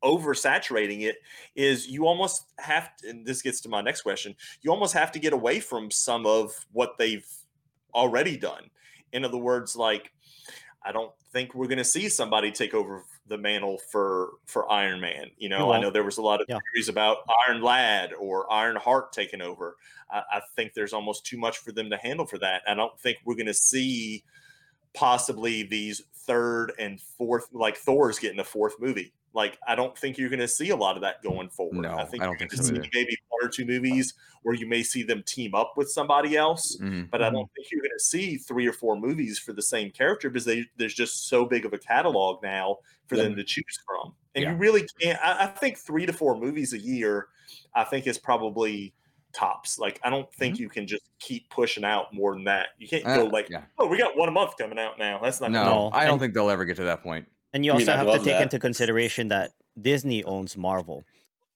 oversaturating 0.03 1.03
it 1.03 1.17
is 1.55 1.89
you 1.89 2.07
almost 2.07 2.45
have 2.59 2.95
to, 2.97 3.09
and 3.09 3.25
this 3.27 3.41
gets 3.41 3.61
to 3.63 3.69
my 3.69 3.81
next 3.81 4.03
question, 4.03 4.35
you 4.61 4.71
almost 4.71 4.93
have 4.93 5.11
to 5.13 5.19
get 5.19 5.33
away 5.33 5.61
from 5.61 5.91
some 5.91 6.27
of 6.27 6.53
what 6.73 6.99
they've 6.99 7.27
already 7.95 8.37
done. 8.37 8.71
In 9.13 9.25
other 9.25 9.39
words, 9.39 9.75
like 9.77 10.13
I 10.85 10.93
don't 10.93 11.13
think 11.33 11.55
we're 11.55 11.67
going 11.67 11.79
to 11.79 11.85
see 11.85 12.09
somebody 12.09 12.53
take 12.53 12.75
over 12.75 13.05
the 13.27 13.39
mantle 13.39 13.79
for 13.91 14.33
for 14.47 14.71
Iron 14.71 15.01
Man. 15.01 15.31
You 15.39 15.49
know, 15.49 15.73
I 15.73 15.81
know 15.81 15.91
there 15.91 16.05
was 16.05 16.19
a 16.19 16.23
lot 16.23 16.41
of 16.41 16.47
Yeah. 16.49 16.59
theories 16.75 16.89
about 16.89 17.19
Iron 17.49 17.63
Lad 17.63 18.13
or 18.13 18.53
Iron 18.53 18.77
Heart 18.77 19.13
taking 19.13 19.41
over. 19.41 19.77
I, 20.11 20.23
I 20.33 20.41
think 20.57 20.75
there's 20.75 20.93
almost 20.93 21.25
too 21.25 21.39
much 21.39 21.59
for 21.59 21.73
them 21.73 21.89
to 21.91 21.97
handle 21.97 22.27
for 22.27 22.39
that. 22.39 22.63
I 22.69 22.75
don't 22.75 22.99
think 23.01 23.19
we're 23.25 23.35
going 23.35 23.47
to 23.47 23.55
see 23.55 24.25
possibly 24.93 25.63
these 25.63 26.03
third 26.15 26.73
and 26.79 27.01
fourth, 27.01 27.49
like 27.53 27.77
Thor's 27.77 28.19
getting 28.19 28.39
a 28.41 28.45
fourth 28.45 28.75
movie. 28.79 29.13
Like 29.35 29.59
I 29.67 29.75
don't 29.75 29.97
think 29.99 30.17
you're 30.17 30.29
going 30.31 30.39
to 30.41 30.49
see 30.49 30.71
a 30.71 30.77
lot 30.77 30.97
of 30.97 31.03
that 31.03 31.23
going 31.23 31.49
forward. 31.51 31.83
No, 31.83 31.97
I 31.99 32.05
think 32.05 32.23
I 32.23 32.27
you're 32.27 32.35
don't 32.35 32.39
think 32.39 32.53
gonna 32.53 32.63
so 32.63 32.75
see 32.75 32.91
maybe 32.95 33.17
one 33.29 33.45
or 33.45 33.49
two 33.49 33.65
movies 33.67 34.15
where 34.43 34.55
you 34.55 34.67
may 34.67 34.83
see 34.83 35.03
them 35.03 35.23
team 35.27 35.55
up 35.55 35.73
with 35.77 35.91
somebody 35.91 36.37
else 36.37 36.77
Mhm. 36.81 37.11
but 37.11 37.23
I 37.23 37.31
don't 37.31 37.51
think 37.57 37.69
you're 37.73 37.81
going 37.81 37.97
to 37.99 38.05
see 38.05 38.37
three 38.37 38.67
or 38.67 38.73
four 38.73 38.95
movies 38.97 39.39
for 39.39 39.53
the 39.53 39.63
same 39.63 39.91
character 39.91 40.29
because 40.31 40.45
they, 40.45 40.65
there's 40.77 40.95
just 40.95 41.29
so 41.29 41.47
big 41.47 41.65
of 41.65 41.73
a 41.73 41.79
catalog 41.79 42.43
now 42.43 42.77
for 43.09 43.17
them 43.17 43.35
to 43.37 43.43
choose 43.45 43.79
from. 43.87 44.15
And 44.35 44.43
Yeah. 44.45 44.53
you 44.53 44.57
really 44.59 44.87
can't. 45.01 45.19
I, 45.23 45.45
I 45.45 45.47
think 45.47 45.79
three 45.79 46.07
to 46.07 46.13
four 46.13 46.39
movies 46.39 46.73
a 46.75 46.79
year, 46.79 47.29
I 47.75 47.85
think 47.85 48.07
is 48.07 48.19
probably 48.19 48.95
tops. 49.33 49.79
Like 49.79 49.99
I 50.05 50.11
don't 50.11 50.33
think 50.35 50.59
you 50.61 50.69
can 50.69 50.87
just 50.87 51.03
keep 51.19 51.49
pushing 51.51 51.85
out 51.85 52.13
more 52.15 52.35
than 52.35 52.45
that. 52.45 52.69
You 52.79 52.87
can't 52.87 53.05
go 53.05 53.27
Uh, 53.27 53.31
like, 53.31 53.49
yeah. 53.51 53.63
oh, 53.79 53.87
we 53.87 53.99
got 53.99 54.17
one 54.17 54.29
a 54.29 54.33
month 54.33 54.57
coming 54.59 54.79
out 54.79 54.99
now. 54.99 55.19
That's 55.23 55.41
not 55.41 55.51
No, 55.51 55.65
gonna- 55.65 55.97
I 55.97 56.05
don't 56.05 56.19
think 56.19 56.35
they'll 56.35 56.51
ever 56.51 56.65
get 56.65 56.77
to 56.77 56.85
that 56.85 57.03
point. 57.03 57.27
And 57.55 57.65
you 57.65 57.73
I 57.73 57.75
also 57.75 57.93
I'd 57.93 57.99
have 57.99 58.13
to 58.13 58.21
take 58.21 58.27
that. 58.27 58.43
into 58.43 58.61
consideration 58.61 59.29
that 59.29 59.53
Disney 59.81 60.25
owns 60.25 60.59
Marvel. 60.59 61.05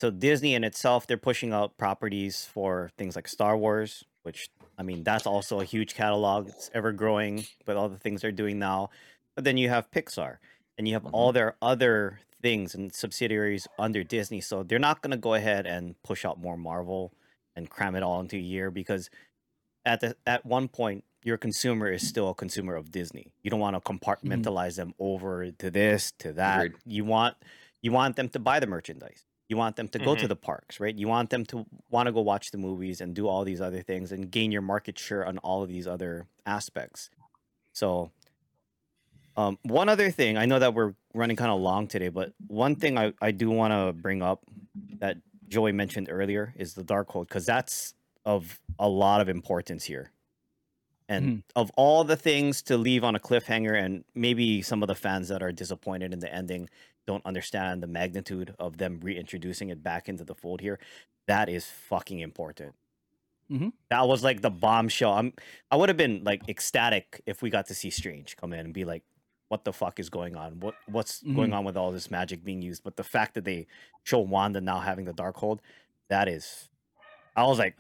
So 0.01 0.11
Disney 0.11 0.55
in 0.55 0.65
itself, 0.65 1.07
they're 1.09 1.19
pushing 1.19 1.53
out 1.53 1.79
properties 1.79 2.47
for 2.47 2.91
things 2.99 3.17
like 3.17 3.29
Star 3.29 3.59
Wars, 3.59 4.05
which 4.25 4.51
I 4.79 4.85
mean, 4.85 5.05
that's 5.05 5.27
also 5.27 5.61
a 5.61 5.65
huge 5.65 5.95
catalog. 5.95 6.49
It's 6.51 6.71
ever 6.75 6.93
growing 6.93 7.47
with 7.67 7.77
all 7.77 7.91
the 7.91 7.99
things 7.99 8.23
they're 8.23 8.33
doing 8.33 8.61
now. 8.61 8.91
But 9.37 9.45
then 9.45 9.59
you 9.59 9.71
have 9.71 9.91
Pixar, 9.91 10.39
and 10.79 10.89
you 10.89 10.95
have 10.95 11.05
Mhm. 11.05 11.11
all 11.13 11.33
their 11.33 11.57
other 11.63 12.21
things 12.43 12.75
and 12.77 12.95
subsidiaries 12.95 13.69
under 13.79 14.05
Disney. 14.05 14.41
So 14.41 14.65
they're 14.65 14.79
not 14.81 15.03
going 15.03 15.13
to 15.13 15.19
go 15.19 15.35
ahead 15.35 15.67
and 15.67 16.01
push 16.05 16.25
out 16.25 16.39
more 16.41 16.57
Marvel 16.59 17.13
and 17.57 17.71
cram 17.71 17.97
it 17.97 18.05
all 18.05 18.21
into 18.21 18.37
a 18.37 18.41
year 18.41 18.71
because 18.71 19.11
at 19.87 20.01
the 20.01 20.17
at 20.27 20.47
one 20.47 20.69
point 20.69 21.05
your 21.29 21.37
consumer 21.37 21.89
is 21.93 22.03
still 22.07 22.29
a 22.31 22.35
consumer 22.35 22.75
of 22.75 22.91
Disney. 22.91 23.27
You 23.43 23.51
don't 23.51 23.61
want 23.61 23.77
to 23.77 23.81
compartmentalize 23.93 24.77
them 24.77 24.95
over 24.99 25.51
to 25.53 25.71
this 25.71 26.13
to 26.19 26.33
that. 26.33 26.67
Agreed. 26.67 26.81
You 26.87 27.05
want 27.05 27.37
you 27.83 27.93
want 27.93 28.17
them 28.17 28.29
to 28.31 28.39
buy 28.41 28.59
the 28.59 28.67
merchandise. 28.67 29.25
You 29.49 29.57
want 29.57 29.77
them 29.77 29.89
to 29.89 29.99
go 29.99 30.15
to 30.17 30.25
Mhm. 30.25 30.29
the 30.29 30.37
parks, 30.37 30.81
right? 30.81 30.97
You 31.03 31.07
want 31.09 31.31
them 31.31 31.45
to 31.47 31.65
want 31.91 32.07
to 32.09 32.13
go 32.13 32.23
watch 32.23 32.51
the 32.51 32.59
movies 32.59 33.01
and 33.01 33.15
do 33.15 33.29
all 33.29 33.45
these 33.45 33.61
other 33.61 33.83
things 33.83 34.11
and 34.11 34.31
gain 34.31 34.51
your 34.51 34.63
market 34.63 34.99
share 34.99 35.25
on 35.25 35.39
all 35.39 35.63
of 35.63 35.69
these 35.69 35.87
other 35.87 36.27
aspects. 36.45 37.11
So 37.73 38.11
um, 39.37 39.57
one 39.63 39.89
other 39.89 40.11
thing, 40.11 40.37
I 40.37 40.47
know 40.47 40.59
that 40.59 40.75
we're 40.75 40.95
running 41.15 41.37
kind 41.37 41.53
of 41.53 41.61
long 41.61 41.87
today, 41.87 42.09
but 42.09 42.33
one 42.49 42.75
thing 42.75 42.99
I, 42.99 43.13
I 43.23 43.31
do 43.31 43.49
want 43.51 43.73
to 43.73 43.93
bring 43.93 44.21
up 44.21 44.43
that 44.99 45.19
Joey 45.49 45.71
mentioned 45.71 46.09
earlier 46.11 46.53
is 46.57 46.75
the 46.75 46.83
Darkhold, 46.83 47.29
because 47.29 47.47
that's 47.47 47.95
of 48.25 48.59
a 48.81 48.89
lot 48.89 49.21
of 49.21 49.29
importance 49.29 49.85
here. 49.85 50.11
And 51.09 51.43
of 51.57 51.71
all 51.77 52.05
the 52.05 52.17
things 52.17 52.61
to 52.63 52.77
leave 52.77 53.03
on 53.03 53.17
a 53.17 53.19
cliffhanger, 53.21 53.75
and 53.83 54.05
maybe 54.15 54.61
some 54.63 54.83
of 54.83 54.89
the 54.89 54.95
fans 54.95 55.29
that 55.29 55.43
are 55.43 55.53
disappointed 55.53 56.13
in 56.13 56.19
the 56.19 56.33
ending 56.33 56.69
don't 57.07 57.25
understand 57.25 57.83
the 57.83 57.87
magnitude 57.87 58.55
of 58.59 58.77
them 58.77 59.01
reintroducing 59.03 59.71
it 59.71 59.83
back 59.83 60.09
into 60.09 60.25
the 60.25 60.35
fold 60.35 60.61
here, 60.61 60.79
that 61.27 61.49
is 61.49 61.65
fucking 61.67 62.19
important. 62.19 62.75
Mhm. 63.51 63.73
That 63.89 64.07
was 64.07 64.23
like 64.23 64.43
the 64.43 64.51
bombshell. 64.51 65.15
I'm 65.15 65.33
I 65.71 65.77
would 65.77 65.89
have 65.89 65.97
been 65.97 66.23
like 66.25 66.47
ecstatic 66.49 67.23
if 67.25 67.41
we 67.41 67.49
got 67.49 67.67
to 67.69 67.75
see 67.75 67.89
Strange 67.89 68.37
come 68.37 68.53
in 68.53 68.61
and 68.61 68.75
be 68.75 68.85
like, 68.85 69.03
"What 69.49 69.65
the 69.65 69.73
fuck 69.73 69.99
is 69.99 70.11
going 70.11 70.37
on? 70.37 70.61
What 70.61 70.75
what's 70.87 71.23
going 71.23 71.55
on 71.55 71.65
with 71.65 71.75
all 71.79 71.91
this 71.91 72.11
magic 72.11 72.45
being 72.45 72.61
used?" 72.61 72.85
But 72.85 72.97
the 72.97 73.05
fact 73.05 73.33
that 73.35 73.45
they 73.45 73.67
show 74.05 74.19
Wanda 74.19 74.61
now 74.61 74.81
having 74.81 75.07
the 75.07 75.15
Darkhold, 75.15 75.61
that 76.11 76.29
is, 76.29 76.69
I 77.35 77.45
was 77.45 77.59
like, 77.59 77.75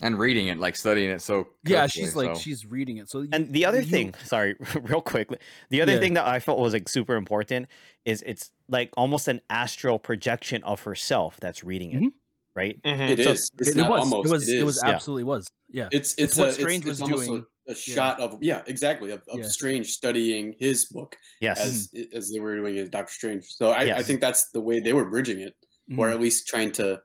and 0.00 0.18
reading 0.18 0.46
it, 0.48 0.58
like 0.58 0.76
studying 0.76 1.10
it. 1.10 1.20
So 1.22 1.48
Yeah, 1.64 1.80
carefully, 1.80 1.88
she's 2.04 2.16
like 2.16 2.36
so- 2.36 2.40
she's 2.40 2.66
reading 2.66 2.98
it. 2.98 3.10
So 3.10 3.22
you- 3.22 3.28
and 3.32 3.52
the 3.52 3.64
other 3.64 3.80
you- 3.80 3.86
thing, 3.86 4.14
sorry, 4.24 4.54
real 4.82 5.00
quick, 5.00 5.28
the 5.70 5.82
other 5.82 5.94
Yeah. 5.94 5.98
thing 6.00 6.14
that 6.14 6.26
I 6.26 6.38
felt 6.40 6.58
was 6.60 6.72
like 6.72 6.88
super 6.88 7.16
important 7.16 7.66
is 8.04 8.22
it's 8.26 8.50
like 8.68 8.90
almost 8.96 9.28
an 9.28 9.40
astral 9.50 9.98
projection 9.98 10.62
of 10.62 10.82
herself 10.82 11.38
that's 11.40 11.64
reading 11.64 11.90
it, 11.92 12.02
Mhm. 12.02 12.12
right? 12.54 12.80
Mhm. 12.82 13.10
It 13.10 13.24
So 13.24 13.30
is. 13.32 13.50
It's 13.58 13.68
it, 13.70 13.76
was. 13.88 14.00
almost. 14.00 14.26
it 14.28 14.32
was. 14.32 14.48
It, 14.48 14.64
was 14.64 14.76
is. 14.76 14.82
Yeah. 14.84 14.90
absolutely 14.90 15.24
was. 15.24 15.48
Yeah. 15.70 15.88
It's 15.92 16.14
it's, 16.16 16.36
what 16.36 16.48
a, 16.48 16.52
Strange 16.52 16.86
it's, 16.86 17.00
was 17.00 17.10
it's 17.10 17.26
doing. 17.26 17.44
A, 17.68 17.72
a 17.72 17.74
shot 17.74 18.18
of 18.20 18.38
yeah, 18.40 18.62
exactly 18.66 19.10
of, 19.10 19.22
of 19.28 19.40
Yeah. 19.40 19.48
Strange 19.48 19.88
studying 19.90 20.54
his 20.58 20.86
book 20.86 21.16
Yes. 21.40 21.60
as 21.60 21.90
as 22.14 22.30
they 22.32 22.38
were 22.40 22.56
doing 22.56 22.76
it, 22.76 22.90
Doctor 22.90 23.12
Strange. 23.12 23.44
So 23.44 23.70
I, 23.72 23.96
I 23.98 24.02
think 24.02 24.20
that's 24.22 24.48
the 24.52 24.60
way 24.60 24.80
they 24.80 24.94
were 24.94 25.04
bridging 25.10 25.40
it, 25.40 25.54
or 25.98 26.06
Mhm. 26.08 26.12
at 26.14 26.20
least 26.20 26.46
trying 26.46 26.72
to 26.72 27.02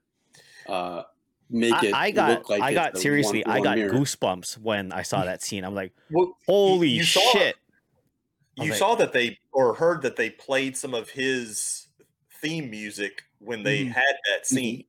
uh, 0.70 1.04
make 1.54 1.74
I, 1.74 1.86
it 1.88 1.94
I 1.94 2.12
got, 2.12 2.30
look 2.30 2.50
like 2.50 2.62
I 2.62 2.74
got 2.74 2.98
seriously, 2.98 3.46
I 3.46 3.60
one-to-one 3.60 3.64
got 3.64 3.78
mirror. 3.78 3.94
goosebumps 3.94 4.58
when 4.58 4.92
I 4.92 5.04
saw 5.04 5.24
that 5.24 5.42
scene. 5.42 5.64
I'm 5.64 5.76
like, 5.76 5.94
Well, 6.12 6.36
holy 6.48 6.90
you 6.90 7.04
saw- 7.04 7.22
shit! 7.32 7.56
I 8.58 8.62
was 8.62 8.66
you 8.68 8.72
like- 8.74 8.80
saw 8.80 8.96
that 8.96 9.14
they 9.14 9.40
or 9.54 9.74
heard 9.76 10.02
that 10.02 10.16
they 10.18 10.30
played 10.32 10.76
some 10.76 10.94
of 10.94 11.10
his 11.10 11.88
theme 12.42 12.70
music 12.70 13.24
when 13.40 13.64
they 13.64 13.86
Mhm. 13.86 13.92
had 13.94 14.16
that 14.32 14.46
scene 14.46 14.84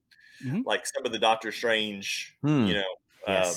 Mhm. 0.44 0.64
like 0.66 0.86
some 0.86 1.06
of 1.06 1.12
the 1.12 1.18
doctor 1.18 1.52
strange 1.52 2.34
Hmm. 2.42 2.66
you 2.66 2.74
know 2.74 2.84
um, 3.26 3.54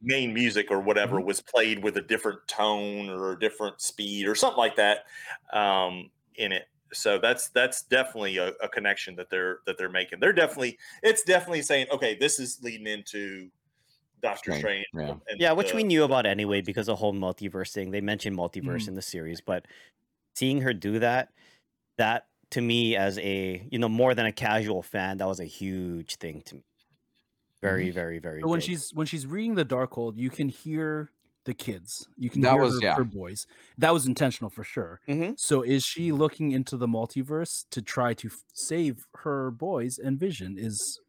main 0.00 0.32
music 0.32 0.70
or 0.70 0.80
whatever 0.80 1.16
Mm-hmm. 1.16 1.26
was 1.26 1.40
played 1.42 1.82
with 1.82 1.96
a 1.98 2.00
different 2.00 2.46
tone 2.48 3.10
or 3.10 3.32
a 3.32 3.38
different 3.38 3.80
speed 3.82 4.26
or 4.26 4.34
something 4.34 4.56
like 4.58 4.76
that 4.76 5.04
um, 5.52 6.10
in 6.36 6.52
it 6.52 6.68
so 6.92 7.18
that's 7.18 7.48
that's 7.50 7.82
definitely 7.84 8.36
a, 8.38 8.48
a 8.62 8.68
connection 8.68 9.14
that 9.16 9.30
they're 9.30 9.58
that 9.66 9.78
they're 9.78 9.88
making 9.88 10.18
they're 10.20 10.32
definitely 10.32 10.76
it's 11.02 11.22
definitely 11.22 11.62
saying 11.62 11.86
okay 11.92 12.16
this 12.18 12.38
is 12.40 12.58
leading 12.62 12.86
into 12.86 13.48
doctor 14.22 14.52
Strange, 14.52 14.86
strange 14.92 15.08
yeah. 15.08 15.14
and 15.28 15.40
yeah, 15.40 15.52
which 15.52 15.70
the- 15.70 15.76
we 15.76 15.82
knew 15.84 16.04
about 16.04 16.26
anyway 16.26 16.60
because 16.60 16.86
the 16.86 16.96
whole 16.96 17.14
multiverse 17.14 17.72
thing. 17.72 17.90
They 17.90 18.00
mentioned 18.02 18.36
multiverse 18.36 18.82
Mhm. 18.84 18.88
in 18.88 18.94
the 18.96 19.02
series, 19.02 19.40
but 19.40 19.64
seeing 20.34 20.60
her 20.60 20.74
do 20.74 20.98
that, 20.98 21.32
that 21.96 22.26
to 22.50 22.60
me 22.60 22.96
as 22.96 23.18
a 23.18 23.66
you 23.70 23.78
know 23.78 23.88
more 23.88 24.14
than 24.14 24.26
a 24.26 24.32
casual 24.32 24.82
fan, 24.82 25.16
that 25.18 25.26
was 25.26 25.40
a 25.40 25.46
huge 25.46 26.16
thing 26.16 26.42
to 26.42 26.56
me. 26.56 26.64
Very, 27.62 27.90
very, 27.90 28.18
very. 28.18 28.40
So 28.42 28.48
when 28.48 28.60
big. 28.60 28.66
she's 28.68 28.90
when 28.94 29.06
she's 29.06 29.26
reading 29.26 29.54
the 29.54 29.64
Darkhold, 29.64 30.16
you 30.16 30.28
can 30.30 30.48
hear 30.48 31.10
the 31.50 31.54
kids. 31.68 32.08
You 32.16 32.30
can 32.30 32.40
That 32.42 32.52
hear 32.52 32.62
was- 32.62 32.74
her, 32.74 32.80
yeah. 32.86 32.94
her 32.94 33.04
boys. 33.04 33.46
That 33.82 33.92
was 33.92 34.06
intentional 34.06 34.50
for 34.50 34.64
sure. 34.64 35.00
Mhm. 35.08 35.38
So 35.38 35.62
is 35.62 35.82
she 35.84 36.12
looking 36.12 36.52
into 36.52 36.76
the 36.76 36.86
multiverse 36.86 37.52
to 37.70 37.80
try 37.82 38.14
to 38.14 38.28
f- 38.28 38.44
save 38.52 39.06
her 39.24 39.50
boys 39.50 39.98
and 39.98 40.18
Vision? 40.18 40.56
Is 40.58 41.00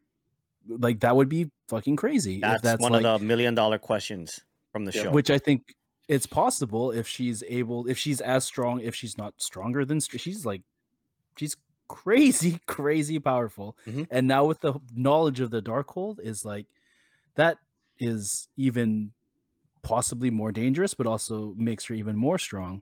like 0.68 1.00
that 1.02 1.16
would 1.16 1.30
be 1.30 1.52
fucking 1.68 1.96
crazy. 1.96 2.36
if 2.36 2.42
that's, 2.42 2.62
that's 2.64 2.82
one 2.82 2.92
like, 2.94 3.06
of 3.06 3.20
the 3.22 3.26
million 3.26 3.54
dollar 3.56 3.78
questions 3.78 4.40
from 4.72 4.86
the 4.86 4.92
Yeah. 4.94 5.04
show. 5.04 5.12
which 5.12 5.30
I 5.30 5.38
think 5.38 5.76
it's 6.08 6.26
possible 6.26 6.92
if 6.92 7.08
she's 7.08 7.44
able, 7.48 7.88
if 7.88 7.98
she's 7.98 8.20
as 8.22 8.44
strong, 8.46 8.80
if 8.82 8.94
she's 8.96 9.18
not 9.18 9.34
stronger 9.38 9.86
than 9.86 10.00
she's 10.00 10.46
like, 10.46 10.62
she's 11.38 11.56
crazy, 11.88 12.60
crazy 12.68 13.20
powerful. 13.20 13.78
Mhm. 13.88 14.08
And 14.12 14.28
now 14.28 14.46
with 14.46 14.60
the 14.62 14.74
knowledge 14.96 15.40
of 15.40 15.50
the 15.52 15.62
Darkhold, 15.62 16.20
is 16.20 16.44
like 16.46 16.66
that 17.36 17.58
is 18.00 18.48
even 18.58 19.12
possibly 19.84 20.30
more 20.30 20.52
dangerous, 20.52 20.94
but 20.94 21.08
also 21.08 21.54
makes 21.58 21.86
her 21.86 21.96
even 21.96 22.16
more 22.16 22.38
strong. 22.38 22.82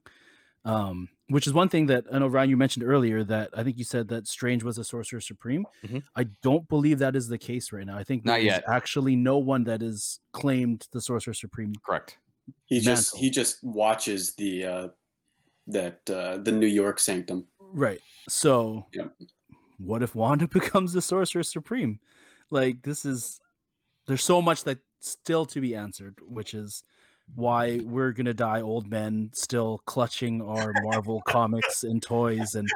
Um, 0.65 1.09
which 1.29 1.47
is 1.47 1.53
one 1.53 1.69
thing 1.69 1.85
that 1.87 2.05
I 2.11 2.19
know 2.19 2.27
Ryan 2.27 2.49
you 2.49 2.57
mentioned 2.57 2.85
earlier 2.85 3.23
that 3.23 3.49
I 3.55 3.63
think 3.63 3.77
you 3.77 3.83
said 3.85 4.09
that 4.09 4.27
Strange 4.27 4.63
was 4.63 4.77
a 4.77 4.83
sorcerer 4.83 5.21
supreme. 5.21 5.65
Mhm. 5.85 6.03
I 6.15 6.25
don't 6.43 6.67
believe 6.67 6.99
that 6.99 7.15
is 7.15 7.27
the 7.29 7.37
case 7.37 7.71
right 7.71 7.85
now. 7.85 7.97
I 7.97 8.03
think 8.03 8.25
Not 8.25 8.33
there 8.33 8.39
is 8.41 8.45
yet. 8.45 8.63
actually 8.67 9.15
no 9.15 9.37
one 9.37 9.63
that 9.65 9.81
is 9.81 10.19
claimed 10.33 10.87
the 10.91 10.99
sorcerer 11.01 11.33
supreme 11.33 11.73
correct. 11.85 12.17
He 12.65 12.79
just 12.81 13.15
he 13.15 13.29
just 13.29 13.63
watches 13.63 14.33
the 14.35 14.65
uh, 14.65 14.87
that 15.67 16.09
uh, 16.09 16.37
the 16.39 16.51
New 16.51 16.67
York 16.67 16.99
Sanctum. 16.99 17.47
Right. 17.59 18.01
So, 18.27 18.87
Yep. 18.93 19.13
what 19.77 20.01
if 20.03 20.13
Wanda 20.15 20.47
becomes 20.59 20.93
the 20.93 21.01
Sorcerer 21.01 21.43
Supreme? 21.43 21.99
Like, 22.49 22.81
this 22.81 23.05
is 23.05 23.39
there's 24.07 24.23
so 24.23 24.41
much 24.41 24.63
that 24.65 24.79
still 24.99 25.45
to 25.47 25.61
be 25.61 25.75
answered, 25.75 26.15
which 26.27 26.53
is 26.53 26.83
why 27.35 27.79
we're 27.83 28.11
gonna 28.11 28.33
die 28.33 28.61
old 28.61 28.89
men 28.89 29.29
still 29.33 29.81
clutching 29.85 30.41
our 30.41 30.73
Marvel 30.83 31.21
comics 31.27 31.83
and 31.83 32.01
toys, 32.01 32.55
and 32.55 32.67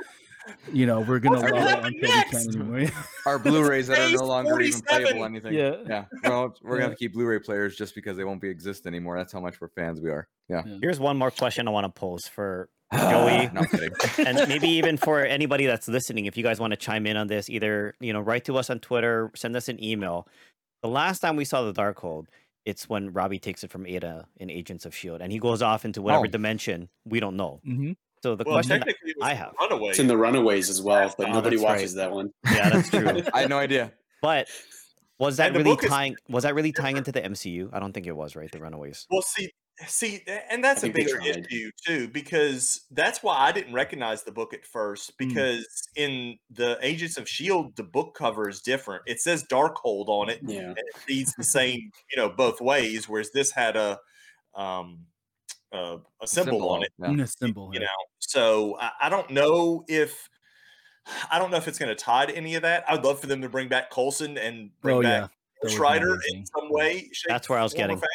you 0.72 0.86
know 0.86 1.00
we're 1.02 1.20
gonna 1.20 1.40
love 1.40 1.50
it 1.50 1.56
happen 1.56 1.86
until 1.86 2.02
we 2.02 2.08
can't 2.08 2.34
next? 2.34 2.48
anymore. 2.56 2.90
Our 3.26 3.40
Blu-rays 3.40 3.88
that 3.88 4.00
are 4.14 4.18
no 4.18 4.26
longer 4.26 4.60
even 4.62 4.82
47. 4.82 5.04
playable 5.04 5.26
anything. 5.26 5.54
Yeah. 5.54 5.76
yeah. 5.88 6.06
Well, 6.24 6.54
we're 6.62 6.72
gonna 6.72 6.80
Yeah. 6.82 6.84
have 6.90 6.92
to 6.92 6.98
keep 6.98 7.14
Blu-ray 7.14 7.40
players 7.40 7.76
just 7.76 7.96
because 7.96 8.16
they 8.18 8.24
won't 8.24 8.42
be 8.42 8.50
exist 8.50 8.86
anymore. 8.86 9.18
That's 9.18 9.34
how 9.34 9.40
much 9.40 9.60
we're 9.60 9.70
fans 9.70 10.00
we 10.02 10.10
are. 10.12 10.28
Yeah. 10.50 10.62
Here's 10.82 11.00
one 11.00 11.18
more 11.18 11.32
question 11.32 11.68
I 11.68 11.72
want 11.72 11.86
to 11.94 12.00
pose 12.00 12.28
for 12.28 12.70
Joey. 12.94 13.50
no 13.54 13.64
and 14.24 14.48
maybe 14.48 14.68
even 14.68 14.98
for 14.98 15.26
anybody 15.26 15.66
that's 15.66 15.88
listening, 15.88 16.26
if 16.28 16.38
you 16.38 16.44
guys 16.44 16.60
want 16.60 16.72
to 16.72 16.78
chime 16.78 17.08
in 17.08 17.18
on 17.18 17.26
this, 17.26 17.50
either 17.50 17.96
you 18.00 18.14
know, 18.14 18.20
write 18.22 18.46
to 18.46 18.58
us 18.58 18.70
on 18.70 18.80
Twitter, 18.80 19.32
send 19.36 19.56
us 19.56 19.68
an 19.68 19.84
email. 19.84 20.28
The 20.84 20.90
last 20.90 21.20
time 21.20 21.36
we 21.38 21.46
saw 21.46 21.64
the 21.64 21.74
Darkhold, 21.74 22.26
it's 22.66 22.88
when 22.90 23.12
Robbie 23.14 23.40
takes 23.40 23.64
it 23.64 23.72
from 23.72 23.88
Ada 23.88 24.26
in 24.38 24.50
Agents 24.50 24.86
of 24.86 24.94
Shield, 24.94 25.22
and 25.22 25.32
he 25.32 25.40
goes 25.40 25.62
off 25.62 25.86
into 25.86 26.02
whatever 26.02 26.26
Oh. 26.26 26.30
dimension 26.30 26.90
we 27.06 27.20
don't 27.22 27.36
know. 27.38 27.62
Mhm. 27.66 27.96
So 28.22 28.36
the 28.36 28.44
well 28.46 28.56
question, 28.56 28.80
technically 28.80 29.12
it 29.12 29.18
was 29.18 29.28
I 29.30 29.34
have. 29.34 29.54
runaway 29.60 29.90
It's 29.90 30.00
in 30.00 30.08
the 30.08 30.18
Runaways 30.18 30.70
as 30.70 30.82
well, 30.82 31.14
but 31.18 31.30
Oh, 31.30 31.34
nobody 31.34 31.56
that's 31.58 31.66
right. 31.66 31.76
watches 31.78 31.94
that 31.96 32.12
one. 32.12 32.32
yeah, 32.46 32.70
that's 32.70 32.90
true. 32.90 33.08
I 33.34 33.42
had 33.42 33.50
no 33.50 33.58
idea. 33.60 33.92
but 34.22 34.48
was 35.20 35.38
that 35.38 35.52
really 35.54 35.64
book 35.66 35.84
is 35.84 35.90
tying? 35.90 36.16
Was 36.30 36.44
that 36.44 36.54
really 36.56 36.72
tying 36.74 36.98
into 36.98 37.12
the 37.12 37.22
MCU? 37.22 37.70
I 37.74 37.80
don't 37.80 37.94
think 37.94 38.08
it 38.08 38.16
was. 38.16 38.36
Right, 38.36 38.52
the 38.52 38.60
Runaways. 38.60 39.08
Well, 39.10 39.22
see, 39.22 39.52
see, 39.88 40.24
and 40.50 40.64
that's 40.64 40.84
a 40.84 40.92
think 40.92 40.96
bigger 40.96 41.20
issue 41.22 41.72
too, 41.86 42.08
because 42.08 42.82
that's 42.92 43.24
why 43.24 43.38
I 43.38 43.52
didn't 43.52 43.74
recognize 43.74 44.24
the 44.24 44.32
book 44.32 44.54
at 44.54 44.66
first. 44.66 45.18
Because 45.18 45.66
in 45.96 46.38
the 46.52 46.78
Agents 46.82 47.18
of 47.18 47.28
Shield, 47.28 47.76
the 47.76 47.84
book 47.84 48.16
cover 48.16 48.48
is 48.50 48.62
different. 48.62 49.04
It 49.08 49.20
says 49.20 49.44
Darkhold 49.52 50.08
on 50.08 50.30
it, 50.30 50.40
Yeah. 50.44 50.60
and 50.62 50.78
it 50.78 50.86
reads 51.08 51.34
the 51.36 51.44
same, 51.44 51.92
you 52.12 52.18
know, 52.18 52.30
both 52.30 52.62
ways. 52.62 53.10
Whereas 53.10 53.32
this 53.32 53.52
had 53.52 53.76
a 53.76 54.00
um 54.56 55.00
a, 55.72 55.98
a 56.22 56.28
symbol, 56.28 56.70
on 56.70 56.84
it, 56.84 56.92
Yeah. 57.00 57.08
Mm, 57.08 57.24
a 57.24 57.28
symbol. 57.28 57.72
you 57.74 57.80
yeah. 57.80 57.88
know. 57.88 57.92
So 58.20 58.78
I, 58.80 58.92
I 59.02 59.10
don't 59.10 59.30
know 59.32 59.84
if. 59.88 60.30
I 61.30 61.38
don't 61.38 61.52
know 61.52 61.58
if 61.58 61.68
it's 61.68 61.78
going 61.78 61.90
to 61.90 61.96
tie 62.02 62.26
to 62.28 62.34
any 62.34 62.56
of 62.56 62.62
that. 62.62 62.86
I'd 62.88 63.04
love 63.04 63.20
for 63.20 63.28
them 63.28 63.42
to 63.42 63.50
bring 63.50 63.68
back 63.68 63.90
Coulson 63.92 64.38
and 64.38 64.70
bring 64.80 64.98
Oh 64.98 65.02
back 65.02 65.22
that 65.24 65.32
Ghost 65.62 65.74
would 65.74 65.80
be 65.80 65.82
Rider 65.82 66.18
in 66.34 66.46
some 66.46 66.72
way. 66.72 67.10
shape, 67.12 67.28
That's 67.28 67.50
where 67.50 67.60
I 67.60 67.64
was 67.64 67.74
getting. 67.74 67.98
fashion. 67.98 68.10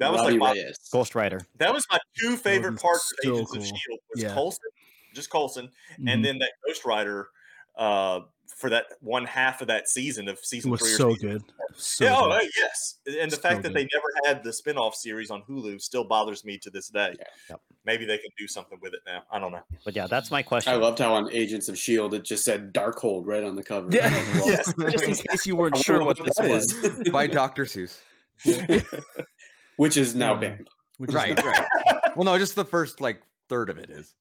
That 0.00 0.10
was 0.12 0.20
Robbie 0.22 0.32
like 0.38 0.40
my 0.40 0.52
Reyes. 0.62 0.76
Ghost 0.92 1.14
Rider. 1.14 1.40
that 1.58 1.72
was 1.72 1.84
my 1.90 1.98
two 2.20 2.36
favorite 2.36 2.72
be 2.72 2.78
parts 2.78 3.12
of 3.12 3.18
so 3.24 3.34
Agents 3.34 3.54
of. 3.54 3.62
Shield 3.64 3.98
was 4.12 4.22
Yeah. 4.22 4.34
Coulson, 4.34 4.70
just 5.14 5.30
Coulson, 5.30 5.70
Mhm. 6.00 6.12
and 6.12 6.24
then 6.24 6.38
that 6.40 6.50
Ghost 6.66 6.84
Rider 6.84 7.28
uh, 7.76 8.20
for 8.56 8.68
that 8.68 8.86
one 9.00 9.24
half 9.24 9.60
of 9.62 9.68
that 9.68 9.88
season 9.88 10.28
of 10.28 10.36
It 10.38 10.44
season 10.44 10.70
was 10.70 10.80
three. 10.80 10.92
or 10.92 10.96
so 10.96 11.14
season 11.14 11.30
good. 11.30 11.42
So 11.76 12.04
yeah, 12.04 12.16
oh, 12.18 12.28
good. 12.28 12.42
uh, 12.42 12.46
yes. 12.58 12.98
And 13.06 13.30
the 13.30 13.36
So 13.36 13.40
fact 13.42 13.62
that 13.62 13.68
good. 13.72 13.76
they 13.76 13.88
never 13.94 14.08
had 14.26 14.42
the 14.44 14.52
spin-off 14.52 14.94
series 14.94 15.30
on 15.30 15.42
Hulu 15.44 15.80
still 15.80 16.04
bothers 16.04 16.44
me 16.44 16.58
to 16.58 16.68
this 16.70 16.88
day. 16.88 17.14
Yeah. 17.18 17.24
Yep. 17.50 17.60
Maybe 17.86 18.04
they 18.04 18.18
can 18.18 18.28
do 18.36 18.46
something 18.48 18.78
with 18.82 18.92
it 18.92 19.00
now. 19.06 19.22
I 19.30 19.38
don't 19.38 19.52
know. 19.52 19.62
But 19.84 19.94
yeah, 19.96 20.06
that's 20.08 20.30
my 20.30 20.42
question. 20.42 20.72
I 20.72 20.76
loved 20.76 20.98
how 20.98 21.14
on 21.14 21.30
Agents 21.32 21.68
of 21.70 21.78
Shield 21.78 22.12
it 22.12 22.24
just 22.24 22.44
said 22.44 22.74
Darkhold 22.74 23.22
right 23.24 23.44
on 23.44 23.54
the 23.56 23.62
cover. 23.62 23.88
Yeah. 23.90 24.10
Well, 24.40 24.48
Yes. 24.48 24.74
Just 24.90 25.04
in 25.04 25.14
case 25.14 25.46
you 25.46 25.56
weren't 25.56 25.76
sure 25.78 26.02
what 26.04 26.18
this 26.22 26.34
was. 26.38 27.08
By 27.10 27.28
Dr. 27.28 27.64
Seuss. 27.64 27.98
Which 29.80 29.96
is 29.96 30.14
now 30.14 30.34
Yeah. 30.34 30.40
banned. 30.40 30.68
Which 30.98 31.08
is 31.08 31.14
Right, 31.16 31.34
not- 31.34 31.44
right. 31.46 31.66
Well, 32.16 32.24
no, 32.26 32.36
just 32.36 32.54
the 32.54 32.66
first 32.66 33.00
like 33.00 33.22
third 33.48 33.70
of 33.70 33.78
it 33.78 33.88
is. 33.88 34.14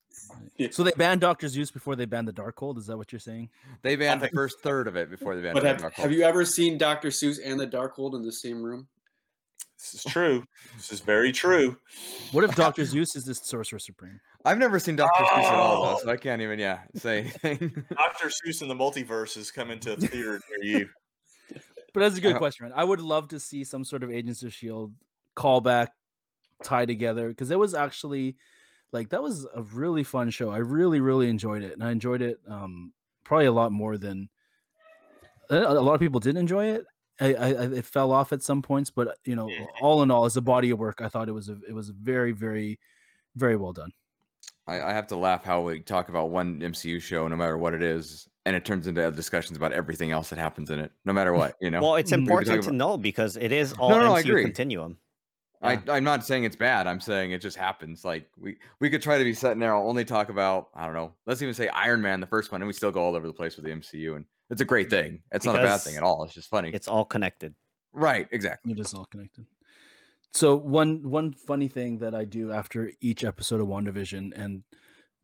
So 0.72 0.84
they 0.84 0.91
banned 0.91 1.19
Doctor 1.19 1.48
Seuss 1.48 1.73
before 1.73 1.98
they 1.98 2.06
banned 2.06 2.30
the 2.30 2.34
Darkhold. 2.34 2.77
Is 2.77 2.86
that 2.88 2.95
what 2.98 3.11
you're 3.11 3.19
saying? 3.19 3.49
They 3.81 3.98
banned 3.98 4.22
the 4.22 4.30
first 4.30 4.61
third 4.61 4.88
of 4.88 4.95
it 4.95 5.10
before 5.10 5.36
they 5.36 5.41
banned 5.41 5.56
But 5.56 5.64
have, 5.64 5.80
Dark 5.80 5.94
have 5.95 6.14
you 6.14 6.22
ever 6.23 6.45
seen 6.45 6.77
Dr. 6.77 7.10
Seuss 7.10 7.40
and 7.44 7.60
the 7.60 7.68
Darkhold 7.68 8.15
in 8.15 8.22
the 8.22 8.31
same 8.31 8.64
room? 8.64 8.88
This 9.77 9.95
is 9.95 10.03
true. 10.11 10.45
this 10.77 10.94
is 10.94 11.02
very 11.02 11.34
true. 11.34 11.76
What 12.31 12.45
if 12.45 12.56
Doctor 12.56 12.84
Seuss 12.84 13.18
is 13.18 13.26
the 13.26 13.36
Sorcerer 13.36 13.80
Supreme? 13.80 14.22
I've 14.45 14.60
never 14.60 14.80
seen 14.80 14.95
Dr. 14.95 15.23
Seuss 15.26 15.44
at 15.44 15.53
all, 15.56 15.84
though, 15.84 15.95
Oh. 15.98 15.99
so 16.03 16.10
I 16.10 16.15
can't 16.15 16.41
even, 16.41 16.57
yeah, 16.60 16.80
say 16.95 17.34
anything. 17.44 17.69
Dr. 17.94 18.27
Seuss 18.30 18.61
and 18.61 18.69
the 18.72 18.76
multiverse 18.76 19.36
is 19.36 19.52
coming 19.52 19.80
to 19.81 19.94
a 19.94 19.98
theater 19.98 20.40
near 20.61 20.80
you. 20.80 20.90
But 21.94 21.99
that's 22.02 22.18
a 22.18 22.22
good 22.22 22.36
Uh, 22.36 22.40
question, 22.40 22.65
man. 22.68 22.73
I 22.77 22.84
would 22.86 23.02
love 23.02 23.27
to 23.30 23.40
see 23.40 23.64
some 23.65 23.84
sort 23.84 24.03
of 24.03 24.11
Agents 24.11 24.44
of 24.44 24.53
Shield 24.53 24.94
callback 25.40 25.90
tie 26.64 26.86
together 26.86 27.30
because 27.30 27.52
it 27.52 27.60
was 27.60 27.74
actually 27.76 28.38
like 28.94 29.10
that 29.10 29.24
was 29.24 29.48
a 29.56 29.64
really 29.64 30.03
fun 30.06 30.30
show. 30.32 30.52
I 30.52 30.60
really, 30.60 31.02
really 31.02 31.30
enjoyed 31.30 31.64
it, 31.64 31.74
and 31.74 31.84
I 31.84 31.91
enjoyed 31.91 32.22
it 32.24 32.40
um 32.48 32.94
probably 33.26 33.48
a 33.48 33.53
lot 33.53 33.72
more 33.72 33.98
than 33.98 34.30
a 35.49 35.56
a 35.57 35.82
lot 35.82 35.94
of 35.94 35.99
people 35.99 36.20
didn't 36.20 36.40
enjoy 36.40 36.66
it. 36.68 36.86
I, 37.22 37.34
I, 37.34 37.48
I 37.49 37.64
it 37.74 37.86
fell 37.86 38.11
off 38.11 38.32
at 38.32 38.41
some 38.44 38.61
points, 38.61 38.90
but 38.91 39.18
you 39.26 39.36
know, 39.36 39.49
Yeah. 39.49 39.66
all 39.82 40.02
in 40.03 40.11
all, 40.11 40.26
as 40.26 40.38
a 40.38 40.41
body 40.41 40.70
of 40.72 40.80
work, 40.80 41.02
I 41.02 41.10
thought 41.10 41.30
it 41.30 41.34
was 41.34 41.49
a 41.49 41.57
it 41.68 41.74
was 41.74 41.90
very, 41.90 42.32
very, 42.32 42.80
very 43.36 43.56
well 43.57 43.74
done. 43.74 43.91
I, 44.68 44.82
I 44.82 44.94
have 44.94 45.07
to 45.07 45.16
laugh 45.16 45.44
how 45.44 45.61
we 45.61 45.82
talk 45.82 46.10
about 46.10 46.30
one 46.30 46.61
MCU 46.61 46.99
show, 46.99 47.28
no 47.28 47.36
matter 47.36 47.57
what 47.57 47.74
it 47.74 47.82
is, 47.82 48.28
and 48.45 48.56
it 48.56 48.66
turns 48.66 48.88
into 48.88 49.11
discussions 49.11 49.57
about 49.57 49.74
everything 49.74 50.11
else 50.11 50.30
that 50.30 50.40
happens 50.40 50.70
in 50.70 50.80
it, 50.80 50.91
no 51.06 51.14
matter 51.14 51.34
what, 51.34 51.56
you 51.61 51.72
know? 51.72 51.82
Well, 51.82 51.95
it's 51.95 52.11
Mm. 52.11 52.26
We 52.26 52.32
were 52.34 52.40
important 52.41 52.64
to 52.64 52.72
know 52.72 52.98
because 52.98 53.38
it 53.38 53.52
is 53.52 53.74
all 53.74 53.90
no, 53.90 54.14
I 54.16 54.20
MCU 54.20 54.32
agree. 54.32 54.44
continuum. 54.44 54.99
I, 55.61 55.81
I'm 55.90 56.03
not 56.03 56.26
saying 56.26 56.45
it's 56.45 56.56
bad. 56.56 56.88
I'm 56.88 57.02
saying 57.02 57.31
it 57.31 57.41
just 57.41 57.57
happens. 57.57 58.06
Like 58.06 58.30
we 58.38 58.57
we 58.80 58.90
could 58.90 59.02
try 59.02 59.18
to 59.18 59.23
be 59.23 59.34
sitting 59.34 59.60
there 59.60 59.76
I'll 59.76 59.88
only 59.88 60.06
talk 60.06 60.30
about 60.30 60.69
I 60.73 60.86
don't 60.86 60.94
know. 60.94 61.14
Let's 61.26 61.41
even 61.41 61.53
say 61.53 61.68
Iron 61.69 62.02
Man, 62.02 62.22
the 62.22 62.27
first 62.27 62.52
one, 62.52 62.61
and 62.61 62.68
we 62.68 62.73
still 62.73 62.91
go 62.91 63.02
all 63.02 63.15
over 63.15 63.27
the 63.27 63.34
place 63.34 63.57
with 63.57 63.65
the 63.65 63.72
MCU, 63.72 64.15
and 64.15 64.26
it's 64.49 64.61
a 64.61 64.65
great 64.65 64.90
thing. 64.90 65.22
It's 65.31 65.45
not 65.45 65.56
a 65.56 65.64
bad 65.64 65.81
thing 65.81 65.98
at 65.98 66.03
all. 66.03 66.23
It's 66.23 66.34
just 66.34 66.49
funny. 66.49 66.72
It's 66.73 66.88
all 66.88 67.06
connected. 67.06 67.56
right, 67.91 68.27
exactly. 68.31 68.72
It 68.72 68.80
is 68.80 68.94
all 68.94 69.06
connected. 69.06 69.45
So 70.34 70.56
one 70.56 71.10
one 71.10 71.34
funny 71.34 71.68
thing 71.68 71.99
that 71.99 72.15
I 72.15 72.23
do 72.23 72.52
after 72.52 72.91
each 73.02 73.26
episode 73.26 73.60
of 73.60 73.68
WandaVision, 73.68 74.31
and 74.40 74.64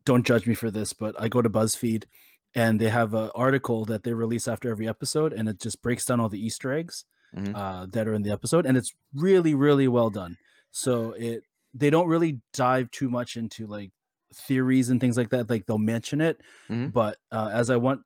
don't 0.04 0.26
judge 0.26 0.46
me 0.46 0.54
for 0.54 0.70
this, 0.70 0.92
but 0.92 1.14
I 1.18 1.28
go 1.28 1.40
to 1.40 1.50
BuzzFeed 1.50 2.04
and 2.54 2.80
they 2.80 2.88
have 2.88 3.12
an 3.12 3.30
article 3.34 3.84
that 3.84 4.02
they 4.02 4.14
release 4.14 4.48
after 4.48 4.70
every 4.70 4.88
episode, 4.88 5.32
and 5.32 5.48
it 5.48 5.60
just 5.60 5.82
breaks 5.82 6.04
down 6.04 6.20
all 6.20 6.28
the 6.28 6.44
Easter 6.44 6.72
eggs 6.72 7.04
Mhm. 7.34 7.52
uh, 7.54 7.86
that 7.92 8.06
are 8.08 8.14
in 8.14 8.22
the 8.22 8.30
episode, 8.30 8.66
and 8.66 8.76
it's 8.76 8.92
really 9.14 9.54
really 9.54 9.88
well 9.88 10.10
done. 10.10 10.36
So 10.70 11.12
it 11.12 11.42
they 11.74 11.90
don't 11.90 12.08
really 12.08 12.40
dive 12.52 12.90
too 12.90 13.08
much 13.10 13.36
into 13.36 13.66
like 13.66 13.90
theories 14.34 14.90
and 14.90 15.00
things 15.00 15.16
like 15.16 15.30
that. 15.30 15.48
Like 15.50 15.66
they'll 15.66 15.78
mention 15.78 16.20
it, 16.20 16.40
Mhm. 16.68 16.92
but 16.92 17.18
uh, 17.32 17.50
as 17.52 17.70
I 17.70 17.76
went, 17.76 18.00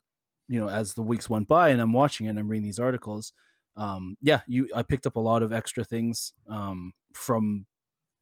you 0.49 0.59
know, 0.61 0.69
as 0.69 0.95
the 0.95 1.03
weeks 1.03 1.29
went 1.31 1.49
by, 1.49 1.69
and 1.71 1.81
I'm 1.81 1.93
watching 1.93 2.27
it 2.27 2.31
and 2.31 2.39
I'm 2.39 2.49
reading 2.49 2.65
these 2.65 2.79
articles, 2.81 3.33
um 3.77 4.17
yeah 4.21 4.41
you 4.49 4.69
i 4.75 4.83
picked 4.83 5.07
up 5.07 5.15
a 5.15 5.21
lot 5.21 5.45
of 5.45 5.53
extra 5.53 5.85
things 5.85 6.33
um 6.49 6.93
from 7.15 7.65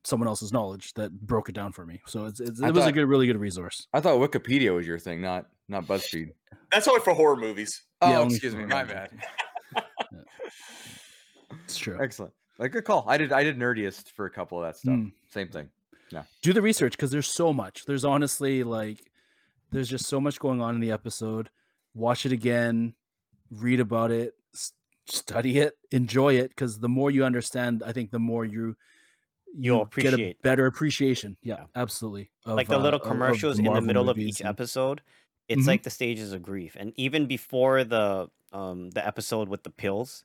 someone 0.05 0.29
else's 0.29 0.53
knowledge 0.53 0.93
that 0.93 1.11
broke 1.27 1.49
it 1.49 1.55
down 1.55 1.73
for 1.73 1.87
me 1.87 2.03
so 2.07 2.27
it's, 2.27 2.39
it's, 2.39 2.61
I 2.61 2.69
it 2.69 2.75
was 2.75 2.85
a 2.85 2.93
good 2.93 3.07
really 3.07 3.27
good 3.27 3.39
resource 3.39 3.87
I 3.95 4.01
thought 4.01 4.19
Wikipedia 4.21 4.75
was 4.75 4.87
your 4.87 4.99
thing, 4.99 5.23
not 5.23 5.47
not 5.67 5.87
BuzzFeed. 5.87 6.33
That's 6.71 6.87
only 6.87 7.01
for 7.01 7.15
horror 7.15 7.37
movies. 7.37 7.83
Oh, 8.03 8.11
Yeah, 8.11 8.25
excuse 8.27 8.55
me, 8.55 8.67
my 8.67 8.85
bad. 8.85 9.11
it's 11.65 11.77
true 11.77 11.99
Excellent. 12.01 12.33
Like 12.59 12.73
good 12.73 12.85
call. 12.85 13.05
I 13.07 13.17
did 13.19 13.33
I 13.33 13.45
did 13.45 13.57
Nerdist 13.59 14.11
for 14.13 14.27
a 14.27 14.31
couple 14.31 14.59
of 14.59 14.65
that 14.67 14.77
stuff. 14.77 14.95
Mm. 14.95 15.13
Same 15.31 15.49
thing. 15.49 15.69
Yeah. 16.11 16.25
Do 16.43 16.53
the 16.53 16.63
research 16.63 16.93
because 16.93 17.11
there's 17.11 17.27
so 17.29 17.53
much 17.53 17.85
there's 17.87 18.05
honestly 18.05 18.65
like 18.65 19.11
there's 19.71 19.89
just 19.89 20.07
so 20.07 20.21
much 20.21 20.39
going 20.39 20.61
on 20.61 20.75
in 20.75 20.81
the 20.81 20.91
episode 20.91 21.51
watch 21.95 22.25
it 22.27 22.33
again 22.33 22.95
read 23.51 23.79
about 23.81 24.11
it 24.11 24.35
s- 24.55 24.73
study 25.07 25.59
it 25.59 25.77
enjoy 25.91 26.35
it 26.35 26.49
because 26.51 26.81
the 26.81 26.89
more 26.89 27.11
you 27.11 27.25
understand 27.25 27.83
i 27.87 27.93
think 27.93 28.11
the 28.11 28.19
more 28.19 28.45
you 28.45 28.77
You'll 29.59 29.87
get 29.87 30.05
a 30.05 30.09
appreciate. 30.09 30.43
better 30.43 30.67
appreciation 30.67 31.37
yeah, 31.43 31.57
Yeah. 31.61 31.65
absolutely 31.75 32.31
like 32.47 32.67
of, 32.67 32.71
the 32.71 32.79
uh, 32.79 32.83
little 32.83 33.01
of- 33.01 33.07
of 33.07 33.11
commercials 33.13 33.59
in 33.59 33.65
the 33.65 33.81
middle 33.81 34.09
of 34.11 34.19
each 34.19 34.41
and- 34.41 34.49
episode 34.49 35.01
it's 35.49 35.63
Mhm. 35.63 35.67
like 35.67 35.83
the 35.83 35.91
stages 35.91 36.33
of 36.33 36.43
grief 36.43 36.77
and 36.79 36.93
even 36.97 37.27
before 37.27 37.85
the 37.85 38.29
um 38.53 38.91
the 38.91 39.07
episode 39.07 39.49
with 39.49 39.63
the 39.63 39.71
pills 39.71 40.25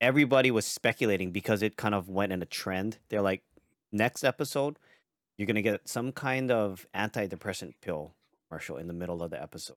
everybody 0.00 0.50
was 0.50 0.66
speculating 0.66 1.30
because 1.30 1.62
it 1.62 1.76
kind 1.76 1.94
of 1.94 2.08
went 2.08 2.32
in 2.32 2.42
a 2.42 2.46
trend 2.46 2.98
they're 3.08 3.22
like 3.22 3.42
next 3.92 4.24
episode 4.24 4.78
you're 5.38 5.46
gonna 5.46 5.62
get 5.62 5.88
some 5.88 6.12
kind 6.12 6.50
of 6.50 6.86
antidepressant 6.94 7.74
pill 7.80 8.14
commercial 8.48 8.76
in 8.76 8.86
the 8.88 8.92
middle 8.92 9.22
of 9.22 9.30
the 9.30 9.40
episode 9.42 9.76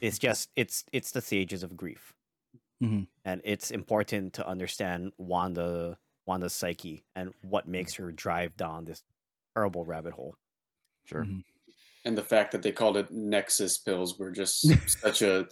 it's 0.00 0.18
just 0.26 0.50
it's 0.56 0.84
it's 0.92 1.10
the 1.12 1.20
stages 1.20 1.62
of 1.62 1.76
grief 1.76 2.12
Mhm. 2.82 3.06
and 3.24 3.40
it's 3.44 3.70
important 3.70 4.32
to 4.34 4.46
understand 4.46 5.12
wanda 5.16 5.96
wanda's 6.26 6.52
psyche 6.52 7.04
and 7.14 7.32
what 7.42 7.68
makes 7.68 7.94
her 7.94 8.10
drive 8.10 8.56
down 8.56 8.84
this 8.84 9.02
terrible 9.54 9.84
rabbit 9.84 10.12
hole 10.14 10.36
Sure. 11.06 11.24
Mhm. 11.24 11.44
And 12.06 12.16
the 12.18 12.22
fact 12.24 12.52
that 12.52 12.62
they 12.62 12.72
called 12.72 12.96
it 12.96 13.10
Nexus 13.10 13.78
pills 13.78 14.18
were 14.18 14.30
just 14.30 14.60
such 15.00 15.22
a 15.22 15.46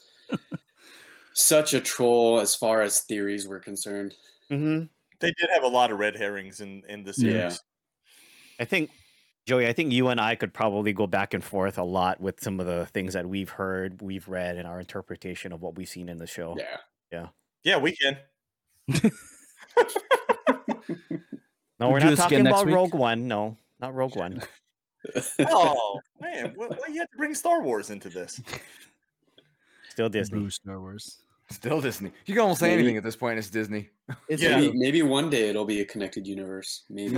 such 1.35 1.75
a 1.75 1.81
troll 1.81 2.41
as 2.41 2.55
far 2.55 2.83
as 2.83 3.01
theories 3.01 3.47
were 3.47 3.59
concerned. 3.61 4.15
mm-hmm. 4.51 4.85
They 5.21 5.33
did 5.39 5.51
have 5.55 5.63
a 5.63 5.69
lot 5.69 5.93
of 5.93 5.99
red 6.01 6.17
herrings 6.17 6.61
in, 6.61 6.83
in 6.89 7.05
the 7.05 7.15
Yeah. 7.17 7.49
series. 7.49 7.61
I 8.59 8.65
think 8.65 8.91
Joey, 9.47 9.67
I 9.67 9.73
think 9.73 9.93
you 9.93 10.09
and 10.09 10.21
I 10.21 10.35
could 10.35 10.53
probably 10.53 10.93
go 10.93 11.07
back 11.07 11.33
and 11.35 11.43
forth 11.43 11.79
a 11.79 11.83
lot 11.85 12.21
with 12.21 12.41
some 12.41 12.61
of 12.61 12.67
the 12.67 12.87
things 12.87 13.15
that 13.15 13.29
we've 13.29 13.51
heard, 13.51 14.03
we've 14.03 14.27
read, 14.29 14.57
and 14.57 14.67
our 14.69 14.79
interpretation 14.81 15.53
of 15.53 15.63
what 15.63 15.77
we've 15.77 15.89
seen 15.89 16.09
in 16.09 16.19
the 16.19 16.27
show. 16.27 16.57
Yeah. 16.59 16.77
Yeah, 17.13 17.27
yeah. 17.65 17.79
we 17.79 17.97
can. 17.97 18.19
No, 21.81 21.89
We'll 21.89 21.95
we're 21.95 22.11
not 22.11 22.17
talking 22.17 22.47
about 22.47 22.65
week. 22.67 22.77
Rogue 22.77 22.95
One. 22.95 23.27
No, 23.27 23.57
not 23.81 23.93
Rogue 23.95 24.15
One. 24.17 24.41
Oh 25.41 25.99
man, 26.21 26.53
why, 26.55 26.69
why 26.69 26.87
you 26.89 27.01
have 27.01 27.11
to 27.11 27.17
bring 27.17 27.35
Star 27.35 27.61
Wars 27.61 27.91
into 27.91 28.09
this? 28.09 28.41
Still 29.93 30.09
Disney. 30.09 30.39
Boo 30.41 30.49
Star 30.49 30.81
Wars. 30.81 31.19
Still 31.51 31.83
Disney. 31.83 32.13
You 32.25 32.33
can 32.35 32.41
almost 32.41 32.61
say 32.61 32.69
Maybe- 32.69 32.79
anything 32.81 32.97
at 32.97 33.03
this 33.05 33.15
point. 33.15 33.39
It's 33.39 33.51
Disney. 33.51 33.91
It's 34.29 34.43
Yeah. 34.43 34.57
Maybe 34.59 34.73
maybe 34.79 35.03
one 35.03 35.29
day 35.29 35.51
it'll 35.51 35.67
be 35.67 35.81
a 35.83 35.85
connected 35.85 36.27
universe. 36.27 36.85
Maybe. 36.89 37.17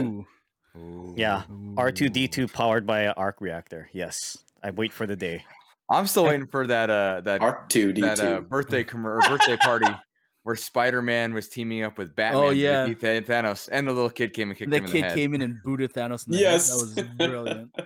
Ooh, 0.77 1.15
Yeah. 1.17 1.45
R 1.77 1.93
two 1.93 2.09
D 2.09 2.27
two 2.27 2.49
powered 2.49 2.85
by 2.85 3.03
an 3.03 3.15
arc 3.17 3.41
reactor. 3.41 3.89
Yes, 3.93 4.37
I 4.65 4.71
wait 4.73 4.93
for 4.93 5.07
the 5.07 5.15
day. 5.15 5.45
I'm 5.89 6.09
still 6.09 6.25
waiting 6.25 6.49
for 6.49 6.67
that 6.67 6.91
uh 6.91 7.21
that 7.21 7.43
Arc 7.43 7.69
two 7.69 7.93
D 7.93 8.01
that 8.01 8.19
uh, 8.19 8.37
two. 8.39 8.43
birthday 8.43 8.83
commer- 8.83 9.23
or 9.23 9.29
birthday 9.29 9.57
party 9.59 9.87
where 10.43 10.57
Spider-Man 10.57 11.33
was 11.33 11.49
teaming 11.49 11.85
up 11.85 11.97
with 11.97 12.15
Batman. 12.17 12.43
Oh, 12.43 12.51
yeah. 12.51 12.87
defeat 12.87 13.01
Tha- 13.27 13.33
Thanos, 13.33 13.69
and 13.71 13.87
the 13.87 13.93
little 13.93 14.11
kid 14.11 14.33
came 14.35 14.51
and 14.51 14.59
kicked 14.59 14.71
That 14.73 14.79
him 14.79 14.85
in 14.87 14.91
kid 14.91 15.05
the 15.05 15.09
head. 15.11 15.15
came 15.17 15.35
in 15.35 15.43
and 15.43 15.57
booted 15.65 15.93
Thanos. 15.95 16.27
In 16.27 16.33
the 16.33 16.39
Yes. 16.39 16.69
head. 16.69 17.07
that 17.07 17.19
was 17.21 17.29
brilliant. 17.29 17.71
and 17.77 17.85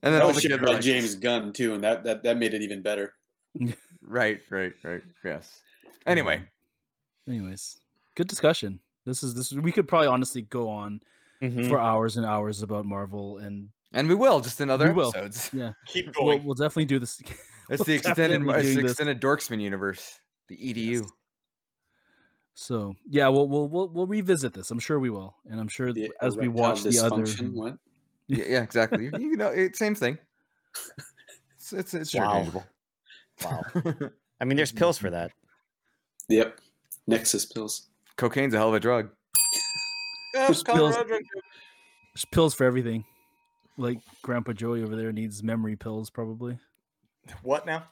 then 0.00 0.12
That 0.12 0.22
all 0.22 0.28
was 0.28 0.36
the 0.42 0.48
kids 0.48 0.60
were 0.60 0.66
by 0.66 0.72
like, 0.74 0.82
James 0.82 1.14
Gunn 1.16 1.52
too, 1.52 1.74
and 1.74 1.84
that, 1.84 2.04
that 2.04 2.22
that 2.22 2.38
made 2.38 2.54
it 2.54 2.62
even 2.62 2.80
better. 2.82 3.12
Right, 4.04 4.40
right, 4.50 4.72
right. 4.84 5.02
Yes. 5.24 5.60
Anyway, 6.06 6.42
Anyways, 7.28 7.78
good 8.16 8.26
discussion. 8.26 8.80
This 9.06 9.22
is 9.22 9.34
this. 9.34 9.52
We 9.52 9.70
could 9.72 9.86
probably 9.86 10.08
honestly 10.08 10.42
go 10.42 10.68
on 10.68 11.00
Mhm. 11.40 11.68
for 11.68 11.78
hours 11.80 12.16
and 12.16 12.26
hours 12.26 12.62
about 12.62 12.84
Marvel, 12.84 13.38
and 13.38 13.68
and 13.92 14.08
we 14.08 14.14
will 14.16 14.40
just 14.40 14.60
in 14.60 14.70
other 14.70 14.88
We 14.88 14.94
will. 14.94 15.10
episodes. 15.10 15.50
yeah, 15.52 15.72
Keep 15.86 16.06
we'll, 16.18 16.26
going. 16.26 16.44
we'll 16.44 16.54
definitely 16.54 16.86
do 16.86 16.98
this. 16.98 17.20
It's 17.70 17.84
the 17.84 17.92
We'll 17.92 18.10
extended, 18.10 18.42
it's 18.48 18.74
the 18.74 18.80
extended 18.80 19.20
Dorksman 19.22 19.60
universe, 19.60 20.18
the 20.48 20.56
EDU. 20.58 21.08
So 22.54 22.94
yeah, 23.08 23.28
we'll 23.28 23.48
we'll 23.48 23.68
we'll, 23.68 23.88
we'll 23.88 24.06
revisit 24.08 24.52
this. 24.52 24.70
I'm 24.72 24.80
sure 24.80 24.98
we 24.98 25.10
will, 25.10 25.36
and 25.46 25.60
I'm 25.60 25.68
sure 25.68 25.92
The 25.92 26.12
as 26.20 26.36
we 26.36 26.48
watch 26.48 26.82
the 26.82 26.98
other. 26.98 27.22
dysfunction, 27.22 27.52
What? 27.54 27.78
Yeah, 28.26 28.44
yeah, 28.48 28.62
exactly. 28.62 29.04
you, 29.04 29.12
you 29.30 29.36
know, 29.36 29.48
it, 29.48 29.76
same 29.76 29.94
thing. 29.94 30.18
It's 31.56 31.72
it's, 31.72 31.94
it's 31.94 32.14
Wow. 32.14 32.24
interchangeable. 32.24 32.64
Wow. 33.44 33.62
I 34.40 34.44
mean, 34.44 34.56
there's 34.56 34.72
pills 34.72 34.98
for 34.98 35.10
that. 35.10 35.30
Yep. 36.28 36.58
Nexus 37.06 37.46
pills. 37.46 37.88
Cocaine's 38.16 38.54
a 38.54 38.58
hell 38.58 38.68
of 38.68 38.74
a 38.74 38.80
drug. 38.80 39.10
Yeah, 40.34 40.46
There's 40.46 40.62
Colorado 40.62 40.96
pills- 40.96 41.06
Drug- 41.08 41.22
There's 42.14 42.24
pills 42.32 42.54
for 42.54 42.64
everything. 42.64 43.04
Like 43.76 43.98
Grandpa 44.22 44.52
Joey 44.54 44.82
over 44.82 44.96
there 44.96 45.12
needs 45.12 45.42
memory 45.42 45.76
pills, 45.76 46.08
probably. 46.08 46.58
What 47.42 47.66
now? 47.66 47.84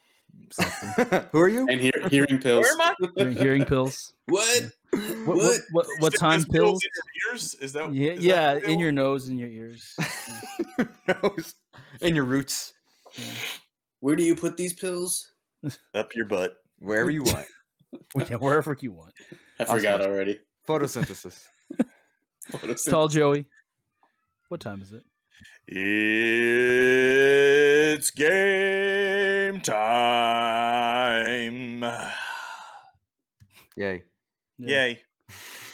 something. 0.51 1.23
Who 1.33 1.39
are 1.41 1.49
you? 1.51 1.67
And 1.69 1.79
hear, 1.81 1.93
hearing 2.09 2.39
pills. 2.39 2.65
Where 2.65 2.73
am 2.73 2.81
I? 2.81 3.09
Hearing- 3.17 3.37
Hearing 3.37 3.65
pills. 3.67 4.15
What? 4.27 4.71
What 4.91 5.27
what 5.27 5.61
what, 5.73 5.87
what 5.99 6.13
Stick 6.13 6.21
time 6.21 6.41
those 6.41 6.47
pills? 6.49 6.83
in 6.83 6.91
your 7.27 7.35
ears? 7.35 7.55
Is 7.61 7.73
that 7.75 7.93
Yeah, 7.93 8.13
is 8.13 8.25
yeah, 8.25 8.55
the 8.55 8.71
in 8.71 8.79
your 8.79 8.93
nose 8.93 9.29
and 9.29 9.39
your 9.39 9.49
ears. 9.51 9.95
Nose. 11.23 11.55
In 12.01 12.15
your 12.15 12.25
roots. 12.25 12.73
Where 14.01 14.17
do 14.17 14.23
you 14.23 14.35
put 14.35 14.57
these 14.57 14.73
pills? 14.73 15.33
up 15.95 16.15
your 16.17 16.25
butt. 16.25 16.57
Wherever 16.79 17.11
you 17.11 17.23
want. 17.23 17.47
Yeah, 18.31 18.37
wherever 18.37 18.77
you 18.81 18.93
want. 18.93 19.13
I 19.59 19.65
Awesome. 19.65 19.77
forgot 19.79 20.01
already. 20.01 20.39
Photosynthesis. 20.69 21.43
Tall 22.89 23.09
Joey. 23.09 23.47
What 24.49 24.61
time 24.61 24.81
is 24.81 24.93
it? 24.93 25.03
It's 27.97 28.13
game 28.13 29.61
time. 29.61 31.85
Yay. 33.77 34.05
Yay. 34.59 35.01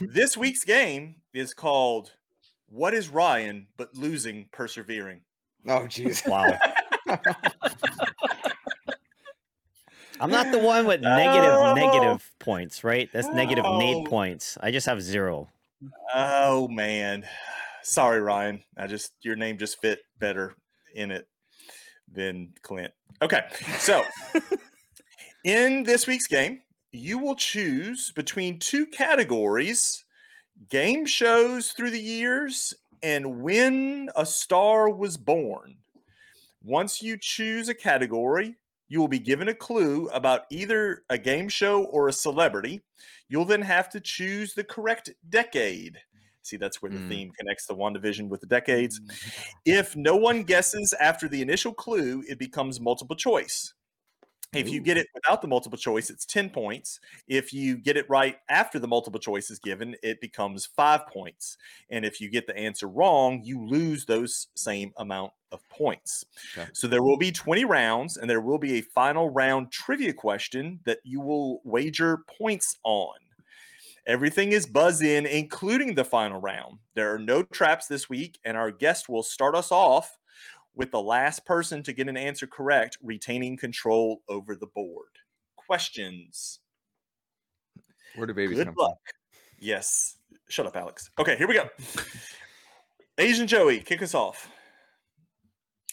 this 0.01 0.39
week's 0.39 0.65
game 0.65 1.17
is 1.35 1.53
called 1.53 2.13
What 2.71 2.95
is 2.95 3.11
Ryan 3.11 3.67
but 3.77 3.95
Losing 3.95 4.47
Persevering? 4.53 5.21
Oh, 5.69 5.81
jeez. 5.81 6.27
Wow. 6.27 6.59
I'm 10.21 10.31
not 10.31 10.51
the 10.53 10.59
one 10.59 10.87
with 10.87 11.01
negative 11.01 11.51
Oh. 11.53 11.75
negative 11.75 12.33
points, 12.39 12.83
right? 12.85 13.09
That's 13.13 13.29
negative 13.29 13.65
Oh. 13.67 13.79
Nate 13.79 14.07
points. 14.07 14.57
I 14.61 14.71
just 14.71 14.87
have 14.87 15.03
zero. 15.03 15.49
Oh 16.15 16.69
man. 16.69 17.27
Sorry, 17.83 18.21
Ryan. 18.21 18.63
I 18.77 18.87
just 18.87 19.13
your 19.23 19.37
name 19.37 19.59
just 19.59 19.81
fit 19.81 20.01
better 20.19 20.55
in 20.95 21.11
it 21.11 21.29
than 22.11 22.53
Clint. 22.63 22.93
Okay. 23.23 23.43
So 23.79 24.03
in 25.45 25.83
this 25.83 26.07
week's 26.07 26.27
game, 26.27 26.63
you 26.93 27.19
will 27.19 27.37
choose 27.37 28.13
between 28.13 28.59
two 28.59 28.87
categories 28.87 30.05
game 30.71 31.05
shows 31.05 31.73
through 31.73 31.91
the 31.91 32.01
years 32.01 32.73
and 33.03 33.43
when 33.43 34.09
a 34.17 34.25
star 34.25 34.89
was 34.89 35.17
born. 35.19 35.77
Once 36.65 37.03
you 37.03 37.17
choose 37.21 37.69
a 37.69 37.75
category, 37.75 38.57
you 38.89 39.01
will 39.01 39.09
be 39.09 39.19
given 39.19 39.49
a 39.49 39.55
clue 39.55 40.09
about 40.09 40.43
either 40.51 41.03
a 41.11 41.19
game 41.19 41.49
show 41.49 41.85
or 41.85 42.09
a 42.09 42.13
celebrity. 42.13 42.83
You'll 43.29 43.45
then 43.45 43.63
have 43.63 43.89
to 43.91 44.01
choose 44.01 44.55
the 44.55 44.65
correct 44.65 45.11
decade. 45.29 45.99
See, 46.43 46.57
that's 46.57 46.81
where 46.81 46.93
the 46.93 46.99
Mm. 46.99 47.09
theme 47.09 47.31
connects 47.37 47.67
the 47.67 47.75
WandaVision 47.75 48.29
with 48.29 48.41
the 48.41 48.47
decades. 48.47 49.01
If 49.65 49.97
no 49.97 50.15
one 50.15 50.45
guesses 50.45 50.95
after 51.01 51.29
the 51.29 51.43
initial 51.43 51.75
clue, 51.75 52.23
it 52.29 52.39
becomes 52.39 52.81
multiple 52.81 53.17
choice. 53.17 53.75
If 54.53 54.71
you 54.71 54.81
get 54.81 54.97
it 54.97 55.09
without 55.13 55.43
the 55.43 55.49
multiple 55.49 55.79
choice, 55.79 56.09
it's 56.09 56.25
10 56.25 56.51
points. 56.51 57.01
If 57.29 57.53
you 57.53 57.77
get 57.77 57.97
it 57.97 58.09
right 58.09 58.37
after 58.49 58.79
the 58.79 58.89
multiple 58.89 59.21
choice 59.21 59.51
is 59.51 59.59
given, 59.59 59.97
it 60.03 60.21
becomes 60.21 60.67
five 60.67 61.07
points. 61.09 61.59
And 61.91 62.05
if 62.05 62.21
you 62.21 62.31
get 62.31 62.47
the 62.47 62.57
answer 62.57 62.87
wrong, 62.87 63.43
you 63.45 63.67
lose 63.67 64.07
those 64.07 64.49
same 64.55 64.93
amount 64.97 65.33
of 65.53 65.69
points. 65.69 66.25
Okay. 66.57 66.69
So 66.73 66.87
there 66.87 67.03
will 67.03 67.19
be 67.19 67.33
20 67.33 67.65
rounds, 67.65 68.17
and 68.17 68.31
there 68.31 68.41
will 68.41 68.59
be 68.59 68.79
a 68.79 68.83
final 68.83 69.29
round 69.29 69.73
trivia 69.73 70.13
question 70.13 70.81
that 70.87 70.99
you 71.05 71.21
will 71.21 71.61
wager 71.65 72.19
points 72.39 72.79
on. 72.85 73.15
Everything 74.07 74.53
is 74.53 74.67
buzz 74.67 75.03
in, 75.03 75.27
including 75.27 75.95
the 75.95 76.05
final 76.05 76.41
round. 76.41 76.79
There 76.95 77.13
are 77.13 77.19
no 77.19 77.43
traps 77.43 77.89
this 77.89 78.09
week, 78.09 78.39
and 78.45 78.57
our 78.57 78.71
guest 78.71 79.09
will 79.09 79.25
start 79.25 79.57
us 79.57 79.73
off 79.73 80.17
with 80.77 80.91
the 80.91 81.01
last 81.01 81.45
person 81.45 81.83
to 81.83 81.93
get 81.93 82.09
an 82.09 82.17
answer 82.17 82.47
correct 82.47 82.99
retaining 83.03 83.57
control 83.57 84.23
over 84.29 84.55
the 84.55 84.67
board. 84.67 85.09
Questions? 85.57 86.61
Where 88.15 88.27
do 88.27 88.35
babies 88.35 88.59
Good 88.59 88.67
come 88.69 88.75
luck. 88.79 88.99
Yes. 89.59 90.19
Shut 90.49 90.67
up, 90.67 90.77
Alex. 90.77 91.11
Okay, 91.19 91.37
here 91.37 91.49
we 91.49 91.55
go. 91.55 91.69
Asian 93.19 93.47
Joey, 93.47 93.81
kick 93.81 94.03
us 94.03 94.15
off. 94.15 94.51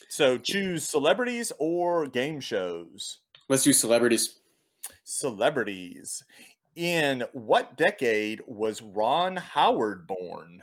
So 0.10 0.38
choose 0.38 0.88
celebrities 0.88 1.52
or 1.58 2.06
game 2.08 2.40
shows. 2.40 3.20
Let's 3.50 3.64
do 3.64 3.74
celebrities. 3.74 4.40
Celebrities. 5.06 6.24
In 6.76 7.24
what 7.34 7.78
decade 7.78 8.42
was 8.46 8.82
Ron 8.82 9.38
Howard 9.38 10.06
born? 10.06 10.62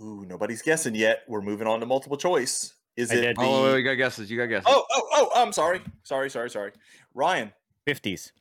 Ooh, 0.00 0.24
nobody's 0.26 0.62
guessing 0.62 0.94
yet. 0.94 1.22
We're 1.28 1.40
moving 1.40 1.66
on 1.66 1.80
to 1.80 1.86
multiple 1.86 2.16
choice. 2.16 2.74
Is 2.96 3.10
I 3.10 3.14
it 3.14 3.20
did. 3.20 3.36
the... 3.36 3.40
from? 3.42 3.44
Oh, 3.44 3.64
wait, 3.64 3.72
wait, 3.72 3.78
you 3.78 3.84
got 3.84 3.94
guesses. 3.94 4.30
You 4.30 4.38
got 4.38 4.46
guesses. 4.46 4.66
oh, 4.68 4.84
oh, 4.90 5.08
oh, 5.12 5.30
I'm 5.34 5.52
sorry. 5.52 5.80
Sorry, 6.02 6.30
sorry, 6.30 6.50
sorry. 6.50 6.72
Ryan, 7.14 7.52
50s. 7.86 8.32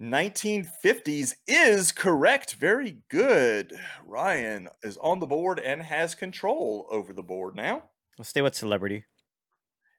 1950s 0.00 1.34
is 1.46 1.90
correct. 1.90 2.54
Very 2.54 2.98
good. 3.08 3.72
Ryan 4.04 4.68
is 4.82 4.98
on 4.98 5.20
the 5.20 5.26
board 5.26 5.58
and 5.58 5.82
has 5.82 6.14
control 6.14 6.86
over 6.90 7.12
the 7.12 7.22
board 7.22 7.56
now. 7.56 7.84
Let's 8.18 8.28
stay 8.30 8.42
with 8.42 8.54
celebrity. 8.54 9.04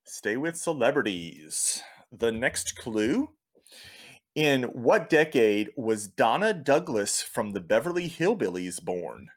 Stay 0.05 0.37
with 0.37 0.55
celebrities. 0.55 1.81
The 2.11 2.31
next 2.31 2.77
clue. 2.77 3.29
In 4.35 4.63
what 4.63 5.09
decade 5.09 5.69
was 5.75 6.07
Donna 6.07 6.53
Douglas 6.53 7.23
from 7.23 7.51
the 7.51 7.59
Beverly 7.59 8.07
Hillbillies 8.07 8.83
born? 8.83 9.29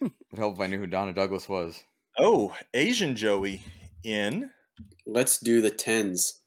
Would 0.00 0.12
help 0.36 0.54
if 0.54 0.60
I 0.60 0.66
knew 0.66 0.78
who 0.78 0.86
Donna 0.86 1.12
Douglas 1.12 1.48
was. 1.48 1.82
Oh, 2.18 2.54
Asian 2.74 3.16
Joey 3.16 3.62
in. 4.04 4.50
Let's 5.06 5.38
do 5.38 5.60
the 5.60 5.70
tens. 5.70 6.40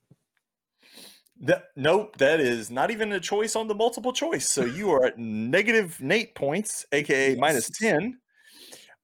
That, 1.41 1.66
nope, 1.76 2.18
that 2.18 2.40
is 2.40 2.70
not 2.70 2.91
even 2.91 3.14
a 3.14 3.20
choice 3.20 3.56
on 3.56 3.68
the 3.68 3.76
multiple 3.76 4.11
choice. 4.11 4.49
So 4.49 4.66
you 4.66 4.91
are 4.91 5.06
at 5.06 5.18
negative 5.18 5.99
Nate 6.02 6.36
points, 6.36 6.86
aka 6.91 7.36
Yes. 7.36 7.70
10. 7.80 8.20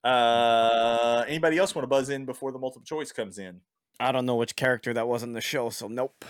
Uh, 0.03 1.24
anybody 1.28 1.57
else 1.57 1.74
want 1.74 1.84
to 1.84 1.88
buzz 1.88 2.10
in 2.10 2.26
before 2.26 2.52
the 2.52 2.60
multiple 2.60 2.86
choice 2.86 3.12
comes 3.12 3.40
in? 3.40 3.62
I 3.99 4.12
don't 4.12 4.26
know 4.26 4.36
which 4.36 4.56
character 4.56 4.94
that 4.94 5.07
was 5.07 5.24
in 5.24 5.34
the 5.34 5.41
show, 5.41 5.70
so 5.70 5.88
nope. 5.88 6.26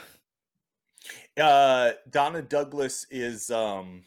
Uh, 1.37 1.91
Donna 2.09 2.41
Douglas 2.41 3.05
is 3.09 3.49
um, 3.49 4.03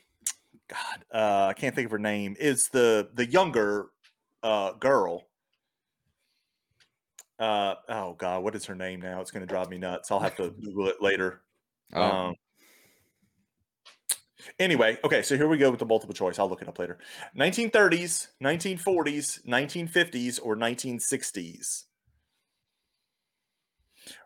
God, 0.68 1.04
uh, 1.12 1.46
I 1.46 1.54
can't 1.54 1.74
think 1.74 1.86
of 1.86 1.92
her 1.92 1.98
name. 1.98 2.36
Is 2.38 2.68
the 2.68 3.10
the 3.14 3.26
younger 3.26 3.88
uh 4.42 4.72
girl? 4.72 5.28
Uh 7.38 7.76
oh 7.88 8.14
God, 8.14 8.42
what 8.42 8.54
is 8.54 8.66
her 8.66 8.74
name 8.74 9.00
now? 9.00 9.20
It's 9.20 9.30
going 9.30 9.42
to 9.42 9.46
drive 9.46 9.70
me 9.70 9.78
nuts. 9.78 10.10
I'll 10.10 10.20
have 10.20 10.36
to 10.36 10.50
Google 10.50 10.88
it 10.88 11.00
later. 11.02 11.42
Oh, 11.94 12.02
Um, 12.02 12.34
anyway, 14.58 14.98
okay, 15.04 15.22
so 15.22 15.36
here 15.36 15.48
we 15.48 15.56
go 15.58 15.70
with 15.70 15.80
the 15.80 15.86
multiple 15.86 16.14
choice. 16.14 16.38
I'll 16.38 16.48
look 16.48 16.62
it 16.62 16.68
up 16.68 16.78
later. 16.78 16.98
1930s, 17.36 18.28
1940s, 18.42 19.44
1950s, 19.46 20.40
or 20.42 20.56
1960s. 20.56 21.84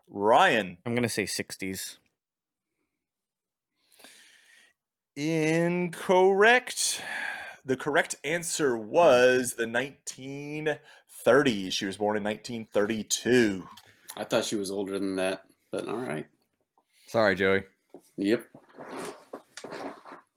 Ryan, 0.07 0.77
I'm 0.85 0.95
gonna 0.95 1.09
say 1.09 1.23
60s. 1.23 1.97
Incorrect. 5.15 7.01
The 7.65 7.77
correct 7.77 8.15
answer 8.23 8.77
was 8.77 9.53
the 9.53 9.65
1930s. 9.65 11.71
She 11.71 11.85
was 11.85 11.97
born 11.97 12.17
in 12.17 12.23
1932. 12.23 13.67
I 14.17 14.23
thought 14.23 14.45
she 14.45 14.55
was 14.55 14.69
older 14.69 14.99
than 14.99 15.15
that, 15.15 15.45
but 15.71 15.87
all 15.87 15.97
right. 15.97 16.27
sorry, 17.07 17.35
Joey. 17.35 17.63
Yep. 18.17 18.45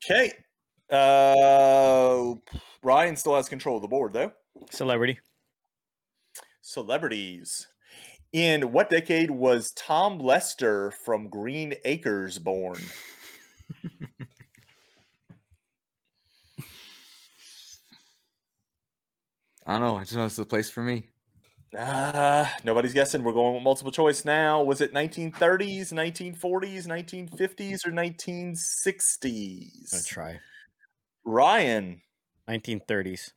Okay. 0.05 0.33
Uh, 0.91 2.35
Ryan 2.83 3.17
still 3.17 3.35
has 3.35 3.49
control 3.49 3.77
of 3.77 3.83
the 3.83 3.89
board, 3.89 4.13
though. 4.13 4.33
Celebrity. 4.71 5.19
Celebrities. 6.63 7.67
In 8.33 8.73
what 8.73 8.91
decade 8.91 9.31
was 9.31 9.73
Tom 9.73 10.19
Lester 10.19 10.93
from 11.05 11.29
Green 11.29 11.75
Acres 11.85 12.39
born? 12.39 12.81
I 19.67 19.73
don't 19.73 19.81
know. 19.81 19.97
I 19.97 20.03
just 20.03 20.15
know 20.15 20.25
it's 20.25 20.37
the 20.37 20.47
place 20.47 20.71
for 20.71 20.83
me. 20.83 21.09
Ah, 21.77 22.55
nobody's 22.65 22.95
guessing. 22.95 23.25
We're 23.25 23.33
going 23.33 23.55
with 23.55 23.65
multiple 23.65 23.91
choice 23.91 24.25
now. 24.25 24.63
Was 24.63 24.81
it 24.81 24.95
1930s, 24.95 25.93
1940s, 25.93 26.87
1950s, 26.87 27.87
or 27.87 27.91
1960s? 27.91 29.91
Gonna 29.91 30.03
try. 30.05 30.41
Ryan, 31.25 32.01
1930s. 32.49 33.33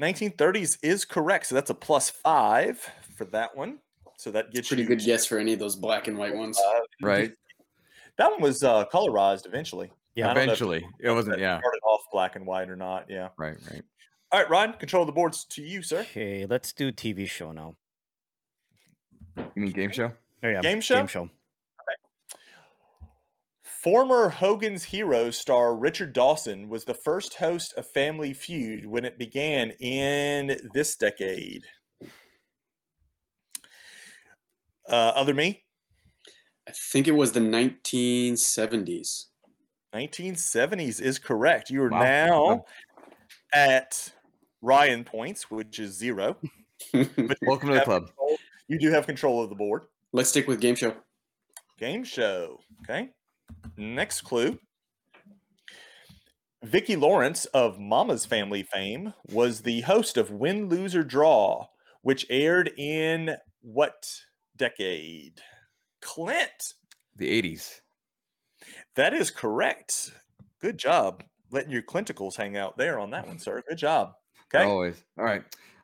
1930s 0.00 0.78
is 0.82 1.06
correct. 1.06 1.46
So 1.46 1.54
that's 1.54 1.70
a 1.70 1.74
plus 1.74 2.10
five 2.10 2.78
for 3.16 3.24
that 3.26 3.56
one. 3.56 3.78
So 4.18 4.30
that 4.30 4.52
gets 4.52 4.68
Pretty 4.68 4.82
you 4.82 4.88
good 4.88 5.00
guess 5.00 5.24
for 5.24 5.38
any 5.38 5.54
of 5.54 5.58
those 5.58 5.76
black 5.76 6.08
and 6.08 6.18
white 6.18 6.34
ones. 6.34 6.58
five. 6.58 6.82
Right? 7.02 7.32
That 8.18 8.30
one 8.30 8.40
was 8.40 8.64
uh, 8.64 8.86
colorized 8.86 9.44
eventually. 9.44 9.90
Yeah, 10.16 10.30
I 10.30 10.34
don't 10.34 10.46
know 10.46 10.52
if 10.52 10.60
Eventually. 10.60 10.88
It 10.98 11.10
wasn't, 11.10 11.38
yeah. 11.38 11.60
Started 11.60 11.80
off 11.84 12.00
black 12.10 12.36
and 12.36 12.46
white 12.46 12.70
or 12.70 12.76
not. 12.76 13.04
Yeah. 13.08 13.28
Right, 13.36 13.56
right. 13.70 13.82
All 14.32 14.40
right, 14.40 14.50
Ryan, 14.50 14.72
control 14.72 15.02
of 15.02 15.06
the 15.06 15.12
boards 15.12 15.44
to 15.50 15.62
you, 15.62 15.82
sir. 15.82 16.00
Okay, 16.00 16.46
let's 16.46 16.72
do 16.72 16.90
TV 16.90 17.28
show 17.28 17.52
now. 17.52 17.76
You 19.36 19.44
mean 19.62 19.72
game 19.72 19.90
show? 19.90 20.12
Oh, 20.42 20.48
yeah, 20.48 20.60
Game 20.62 20.80
show? 20.80 20.96
Game 20.96 21.06
show. 21.06 21.30
Former 23.62 24.30
Hogan's 24.30 24.82
Heroes 24.82 25.38
star 25.38 25.76
Richard 25.76 26.12
Dawson 26.12 26.68
was 26.68 26.84
the 26.84 26.94
first 26.94 27.34
host 27.34 27.72
of 27.76 27.86
Family 27.86 28.32
Feud 28.32 28.84
when 28.84 29.04
it 29.04 29.16
began 29.16 29.70
in 29.78 30.58
this 30.74 30.96
decade. 30.96 31.62
Uh, 34.88 35.12
other 35.14 35.34
me, 35.34 35.62
I 36.68 36.72
think 36.72 37.06
it 37.06 37.12
was 37.12 37.30
the 37.30 37.40
1970s. 37.40 39.26
1970s 40.00 41.00
is 41.00 41.18
correct. 41.18 41.70
You 41.70 41.82
are 41.84 41.88
Wow. 41.90 42.00
now 42.00 42.64
at 43.52 44.12
Ryan 44.60 45.04
points, 45.04 45.50
which 45.50 45.78
is 45.78 45.96
zero. 45.96 46.36
But 46.92 47.38
Welcome 47.42 47.70
to 47.70 47.74
the 47.76 47.80
club. 47.80 48.06
control- 48.06 48.36
You 48.68 48.78
do 48.78 48.90
have 48.90 49.06
control 49.06 49.42
of 49.42 49.48
the 49.48 49.54
board. 49.56 49.84
Let's 50.12 50.28
stick 50.28 50.46
with 50.46 50.60
game 50.60 50.74
show. 50.74 50.94
Game 51.78 52.04
show. 52.04 52.60
Okay. 52.82 53.08
Next 53.78 54.20
clue. 54.22 54.58
Vicki 56.62 56.96
Lawrence 56.96 57.46
of 57.46 57.78
Mama's 57.78 58.26
Family 58.26 58.62
fame 58.62 59.14
was 59.30 59.62
the 59.62 59.80
host 59.82 60.16
of 60.18 60.30
Win, 60.30 60.68
Lose, 60.68 60.94
or 60.94 61.02
Draw, 61.04 61.66
which 62.02 62.26
aired 62.28 62.70
in 62.76 63.36
what 63.62 64.10
decade? 64.56 65.40
Clint. 66.02 66.74
The 67.16 67.42
80s. 67.42 67.80
That 68.96 69.14
is 69.14 69.30
correct. 69.30 70.12
Good 70.60 70.78
job 70.78 71.22
letting 71.50 71.70
your 71.70 71.82
clinticles 71.82 72.36
hang 72.36 72.56
out 72.56 72.76
there 72.76 72.98
on 72.98 73.10
that 73.10 73.26
one, 73.26 73.38
sir. 73.38 73.62
Good 73.68 73.78
job. 73.78 74.14
Okay. 74.54 74.64
Always. 74.64 75.02
All 75.18 75.24
right. 75.24 75.42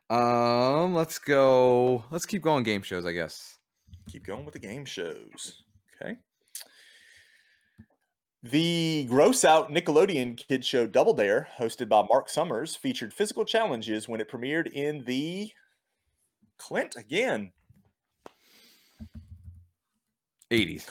Um, 0.09 0.93
let's 0.93 1.19
go. 1.19 2.03
Let's 2.11 2.25
keep 2.25 2.41
going 2.41 2.63
game 2.63 2.81
shows, 2.81 3.05
I 3.05 3.11
guess. 3.11 3.57
Keep 4.09 4.25
going 4.25 4.45
with 4.45 4.53
the 4.53 4.59
game 4.59 4.85
shows. 4.85 5.63
Okay. 6.01 6.17
The 8.43 9.05
gross 9.09 9.45
out 9.45 9.71
Nickelodeon 9.71 10.37
kid 10.47 10.65
show 10.65 10.85
Double 10.85 11.13
Dare, 11.13 11.47
hosted 11.57 11.87
by 11.87 12.03
Mark 12.09 12.27
Summers, 12.29 12.75
featured 12.75 13.13
physical 13.13 13.45
challenges 13.45 14.09
when 14.09 14.19
it 14.19 14.29
premiered 14.29 14.71
in 14.73 15.05
the 15.05 15.49
Clint 16.57 16.95
again. 16.97 17.51
80s. 20.51 20.87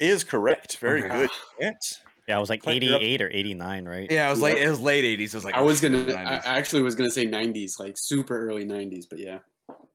Is 0.00 0.24
correct. 0.24 0.76
Oh 0.78 0.86
very 0.86 1.04
Okay. 1.04 1.20
good. 1.20 1.30
Clint. 1.56 1.76
Yeah, 2.26 2.36
I 2.36 2.40
was 2.40 2.48
like 2.50 2.62
Clint, 2.62 2.82
you're 2.82 2.94
up. 2.96 3.02
88 3.02 3.22
or 3.22 3.30
89, 3.30 3.84
right? 3.86 4.10
Yeah, 4.10 4.26
it 4.26 4.30
was 4.30 4.40
late. 4.40 4.56
It 4.58 4.68
was 4.68 4.80
late 4.80 5.04
80s. 5.04 5.26
It 5.28 5.34
was 5.34 5.44
like 5.44 5.54
I 5.54 5.60
was 5.60 5.80
gonna, 5.80 5.98
I 5.98 6.02
90s. 6.02 6.46
I 6.46 6.58
actually 6.58 6.82
was 6.82 6.94
gonna 6.94 7.10
say 7.10 7.26
90s, 7.26 7.78
like 7.78 7.94
super 7.96 8.48
early 8.48 8.64
90s, 8.64 9.04
but 9.08 9.18
yeah. 9.18 9.38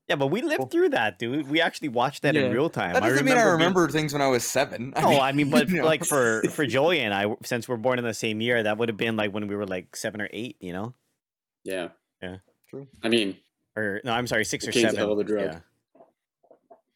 Yeah, 0.08 0.16
but 0.16 0.28
we 0.28 0.42
lived 0.42 0.58
Cool. 0.58 0.68
through 0.68 0.90
that, 0.90 1.20
dude. 1.20 1.48
We 1.50 1.62
actually 1.62 1.90
watched 1.90 2.24
that 2.24 2.34
Yeah. 2.36 2.44
in 2.46 2.52
real 2.52 2.70
time. 2.70 2.94
that 2.94 3.04
doesn't 3.04 3.26
mean 3.26 3.34
I 3.36 3.44
being- 3.44 3.52
remember 3.54 3.88
things 3.90 4.12
when 4.14 4.22
I 4.24 4.28
was 4.28 4.44
seven. 4.44 4.92
No, 5.00 5.20
I 5.20 5.32
mean, 5.34 5.50
but 5.52 5.70
you 5.70 5.78
know. 5.78 5.86
like 5.86 6.04
for 6.06 6.42
for 6.52 6.66
Joey 6.66 7.00
and 7.02 7.14
I, 7.14 7.36
since 7.44 7.68
we're 7.68 7.78
born 7.78 8.00
in 8.00 8.06
the 8.06 8.14
same 8.14 8.42
year, 8.42 8.64
that 8.64 8.78
would 8.78 8.90
have 8.90 8.98
been 8.98 9.16
like 9.18 9.34
when 9.34 9.48
we 9.48 9.56
were 9.56 9.68
like 9.68 9.96
seven 9.96 10.22
or 10.22 10.30
eight, 10.32 10.56
you 10.60 10.72
know, 10.74 10.94
Yeah. 11.64 11.90
Yeah. 12.22 12.38
True. 12.70 12.88
I 13.04 13.10
mean, 13.10 13.38
or 13.76 14.02
no, 14.04 14.12
I'm 14.14 14.28
sorry, 14.28 14.46
six 14.46 14.68
or 14.68 14.72
seven. 14.72 14.96
hell 14.96 15.12
of 15.12 15.20
a 15.20 15.24
drug. 15.24 15.46
Yeah. 15.46 15.60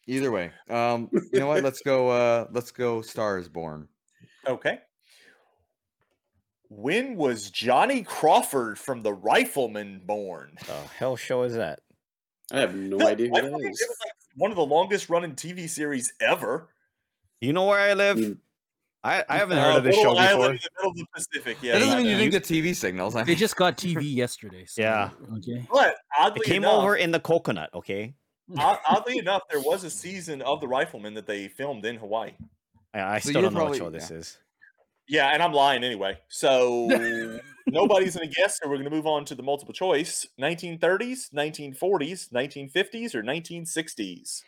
Either 0.06 0.30
way, 0.30 0.50
um, 0.68 1.08
you 1.32 1.40
know 1.40 1.46
what? 1.46 1.62
Let's 1.64 1.80
go. 1.80 2.08
Uh, 2.10 2.46
let's 2.52 2.70
go. 2.70 3.00
Stars 3.02 3.48
Born. 3.48 3.88
Okay. 4.46 4.78
When 6.68 7.16
was 7.16 7.50
Johnny 7.50 8.02
Crawford 8.02 8.78
from 8.78 9.02
the 9.02 9.12
Rifleman 9.12 10.02
born? 10.04 10.56
The 10.66 10.74
hell 10.98 11.16
show 11.16 11.42
is 11.42 11.54
that? 11.54 11.80
I 12.52 12.60
have 12.60 12.74
no 12.74 12.98
The 12.98 13.06
idea 13.06 13.28
who 13.28 13.34
that 13.34 13.44
Rifleman, 13.44 13.70
is. 13.70 13.80
It 13.80 13.88
was 13.88 13.96
like 14.04 14.12
one 14.36 14.50
of 14.50 14.56
the 14.56 14.66
longest 14.66 15.08
running 15.08 15.34
TV 15.34 15.68
series 15.68 16.12
ever. 16.20 16.68
You 17.40 17.52
know 17.52 17.66
where 17.66 17.78
I 17.78 17.94
live? 17.94 18.16
Mm. 18.18 18.38
I, 19.04 19.22
I 19.28 19.36
haven't 19.36 19.58
Uh, 19.58 19.62
heard 19.62 19.76
of 19.78 19.84
this 19.84 19.94
show 19.96 20.12
Little 20.12 20.26
before. 20.38 20.50
in 20.52 20.56
the 20.62 20.70
middle 20.78 20.90
of 20.92 20.96
the 20.96 21.06
Pacific. 21.14 21.58
Yeah, 21.62 21.74
that 21.74 21.78
doesn't 21.80 21.98
mean 21.98 22.06
you 22.06 22.12
bad. 22.14 22.30
didn't 22.30 22.32
get 22.32 22.42
TV 22.44 22.74
signals. 22.74 23.14
I 23.14 23.22
They 23.22 23.34
just 23.34 23.54
got 23.56 23.76
TV 23.76 24.02
yesterday. 24.14 24.64
So, 24.64 24.80
Yeah. 24.82 25.10
Okay. 25.36 25.66
But 25.70 25.96
oddly 26.18 26.40
It 26.40 26.44
came 26.46 26.64
enough, 26.64 26.82
over 26.82 26.96
in 26.96 27.10
the 27.10 27.20
coconut. 27.20 27.68
Okay, 27.74 28.14
o- 28.14 28.23
Hmm. 28.52 28.58
oddly 28.88 29.18
enough, 29.18 29.42
there 29.50 29.60
was 29.60 29.84
a 29.84 29.90
season 29.90 30.42
of 30.42 30.60
The 30.60 30.68
Rifleman 30.68 31.14
that 31.14 31.26
they 31.26 31.48
filmed 31.48 31.84
in 31.86 31.96
Hawaii. 31.96 32.32
I, 32.92 33.00
I 33.00 33.18
So 33.18 33.30
still 33.30 33.40
you're 33.40 33.50
don't 33.50 33.54
know 33.54 33.60
probably- 33.60 33.80
what 33.80 33.86
show 33.86 33.90
this 33.98 34.10
yeah. 34.10 34.16
is. 34.18 34.38
Yeah, 35.06 35.28
and 35.34 35.42
I'm 35.42 35.52
lying 35.52 35.84
anyway. 35.84 36.18
So 36.28 36.86
nobody's 37.66 38.16
gonna 38.16 38.26
guess, 38.26 38.58
so 38.62 38.68
we're 38.70 38.78
gonna 38.78 38.88
move 38.90 39.06
on 39.06 39.26
to 39.26 39.34
the 39.34 39.42
multiple 39.42 39.74
choice: 39.74 40.26
1930s, 40.40 41.30
1940s, 41.34 42.30
1950s, 42.32 43.14
or 43.14 43.22
1960s. 43.22 44.42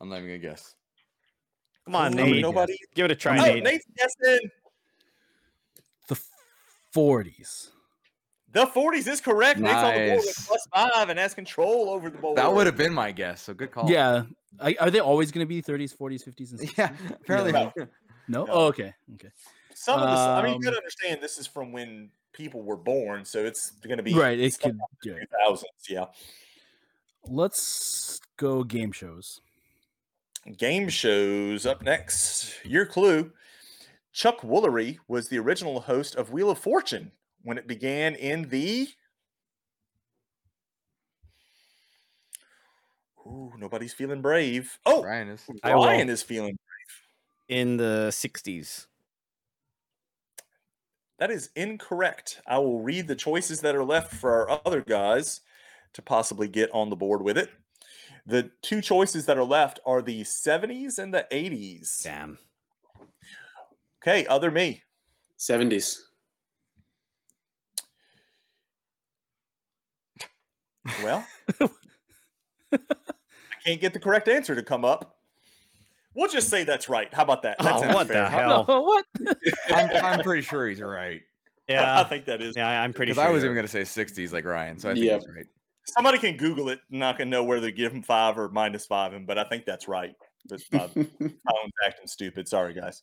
I'm 0.00 0.08
not 0.08 0.16
even 0.20 0.28
gonna 0.28 0.38
guess. 0.38 0.74
Come 1.84 1.94
on, 1.94 2.12
Nate. 2.12 2.40
Nobody. 2.40 2.74
Give 2.94 3.04
it 3.04 3.10
a 3.10 3.14
try, 3.14 3.38
Oh, 3.38 3.44
Nate. 3.44 3.62
Nate's 3.64 3.84
guessing. 3.96 4.50
The 6.08 6.18
40s. 6.94 7.68
The 8.54 8.66
40s 8.66 9.08
is 9.08 9.20
correct. 9.20 9.58
Nate's 9.58 9.74
on 9.74 9.94
the 9.94 10.06
board 10.10 10.22
with 10.24 10.46
plus 10.46 10.68
five 10.72 11.08
and 11.08 11.18
has 11.18 11.34
control 11.34 11.90
over 11.90 12.08
the 12.08 12.18
board. 12.18 12.38
That 12.38 12.52
would 12.54 12.66
have 12.66 12.76
been 12.76 12.94
my 12.94 13.10
guess. 13.10 13.42
So 13.42 13.52
good 13.52 13.72
call. 13.72 13.90
Yeah. 13.90 14.22
I, 14.60 14.76
are 14.78 14.92
they 14.92 15.00
always 15.00 15.32
going 15.32 15.44
to 15.44 15.48
be 15.48 15.60
30s, 15.60 15.96
40s, 15.96 16.24
50s, 16.24 16.50
and 16.52 16.60
60s? 16.60 16.78
Yeah. 16.78 16.92
Apparently. 17.10 17.50
No. 17.50 17.72
No. 17.76 17.86
No. 18.28 18.46
Oh, 18.48 18.66
okay. 18.66 18.94
Okay. 19.14 19.28
Some 19.74 20.00
of 20.00 20.08
this, 20.08 20.18
I 20.20 20.42
mean, 20.42 20.50
you 20.52 20.54
Um, 20.56 20.62
gotta 20.62 20.76
understand 20.76 21.20
this 21.20 21.36
is 21.36 21.48
from 21.48 21.72
when 21.72 22.10
people 22.32 22.62
were 22.62 22.76
born, 22.76 23.24
so 23.24 23.44
it's 23.44 23.72
going 23.72 23.96
to 23.96 24.04
be 24.04 24.14
Right. 24.14 24.38
It 24.38 24.54
some 24.54 24.80
could. 25.02 25.16
Yeah. 25.16 25.48
2000s. 25.48 25.64
Yeah. 25.88 26.04
Let's 27.26 28.20
go 28.36 28.62
game 28.62 28.92
shows. 28.92 29.40
Game 30.56 30.88
shows 30.88 31.66
up 31.66 31.82
next. 31.82 32.64
Your 32.64 32.86
clue 32.86 33.32
Chuck 34.12 34.42
Woolery 34.42 34.98
was 35.08 35.28
the 35.28 35.38
original 35.40 35.80
host 35.80 36.14
of 36.14 36.30
Wheel 36.30 36.50
of 36.50 36.58
Fortune 36.58 37.10
when 37.44 37.58
it 37.58 37.68
began 37.68 38.14
in 38.16 38.48
the. 38.48 38.88
Ooh, 43.26 43.52
nobody's 43.56 43.92
feeling 43.92 44.20
brave. 44.20 44.76
Oh, 44.84 45.04
Ryan 45.04 45.28
is. 45.28 45.42
I 45.62 45.74
will. 45.74 45.84
Ryan 45.86 46.10
is 46.10 46.22
feeling. 46.22 46.58
In 47.48 47.76
the 47.76 48.08
60s. 48.10 48.86
That 51.18 51.30
is 51.30 51.50
incorrect. 51.54 52.40
I 52.46 52.58
will 52.58 52.80
read 52.80 53.06
the 53.06 53.14
choices 53.14 53.60
that 53.60 53.76
are 53.76 53.84
left 53.84 54.14
for 54.14 54.50
our 54.50 54.60
other 54.66 54.80
guys 54.80 55.42
to 55.92 56.02
possibly 56.02 56.48
get 56.48 56.70
on 56.72 56.90
the 56.90 56.96
board 56.96 57.22
with 57.22 57.38
it. 57.38 57.50
The 58.26 58.50
two 58.62 58.80
choices 58.80 59.26
that 59.26 59.38
are 59.38 59.44
left 59.44 59.78
are 59.86 60.02
the 60.02 60.22
70s 60.22 60.98
and 60.98 61.14
the 61.14 61.26
80s. 61.30 62.02
Damn. 62.02 62.38
Okay, 64.02 64.26
other 64.26 64.50
me. 64.50 64.82
70s. 65.38 65.98
Well, 71.02 71.26
I 72.72 72.78
can't 73.64 73.80
get 73.80 73.92
the 73.92 74.00
correct 74.00 74.28
answer 74.28 74.54
to 74.54 74.62
come 74.62 74.84
up. 74.84 75.16
We'll 76.14 76.28
just 76.28 76.48
say 76.48 76.62
that's 76.64 76.88
right. 76.88 77.12
How 77.12 77.24
about 77.24 77.42
that? 77.42 77.58
That 77.58 77.74
Oh, 77.76 77.80
sounds 77.80 77.94
what 77.94 78.08
the 78.08 78.28
hell? 78.28 78.64
No, 78.68 78.80
what? 78.82 79.04
I'm, 79.72 80.04
I'm 80.04 80.20
pretty 80.22 80.42
sure 80.42 80.68
he's 80.68 80.80
right. 80.80 81.22
Yeah, 81.68 82.00
I 82.00 82.04
think 82.04 82.26
that 82.26 82.40
is. 82.42 82.54
Yeah, 82.56 82.68
I'm 82.68 82.92
pretty 82.92 83.10
Because 83.10 83.22
sure. 83.22 83.30
I 83.30 83.32
was 83.32 83.42
even 83.44 83.56
gonna 83.56 83.66
say 83.68 83.82
60s 83.82 84.32
like 84.32 84.44
Ryan, 84.44 84.78
so 84.78 84.90
I 84.90 84.94
think 84.94 85.06
Yeah. 85.06 85.14
he's 85.16 85.26
right. 85.34 85.46
Somebody 85.86 86.18
can 86.18 86.36
Google 86.36 86.68
it. 86.68 86.80
I'm 86.92 86.98
not 86.98 87.18
gonna 87.18 87.30
know 87.30 87.42
whether 87.44 87.62
to 87.66 87.72
give 87.72 87.92
him 87.92 88.02
five 88.02 88.38
or 88.38 88.48
minus 88.48 88.86
five 88.86 89.12
him, 89.12 89.26
but 89.26 89.38
I 89.38 89.44
think 89.44 89.64
that's 89.64 89.88
right. 89.88 90.14
But 90.46 90.60
my 90.72 90.86
phone's 90.88 91.72
acting 91.86 92.06
stupid. 92.06 92.46
Sorry, 92.48 92.74
guys. 92.74 93.02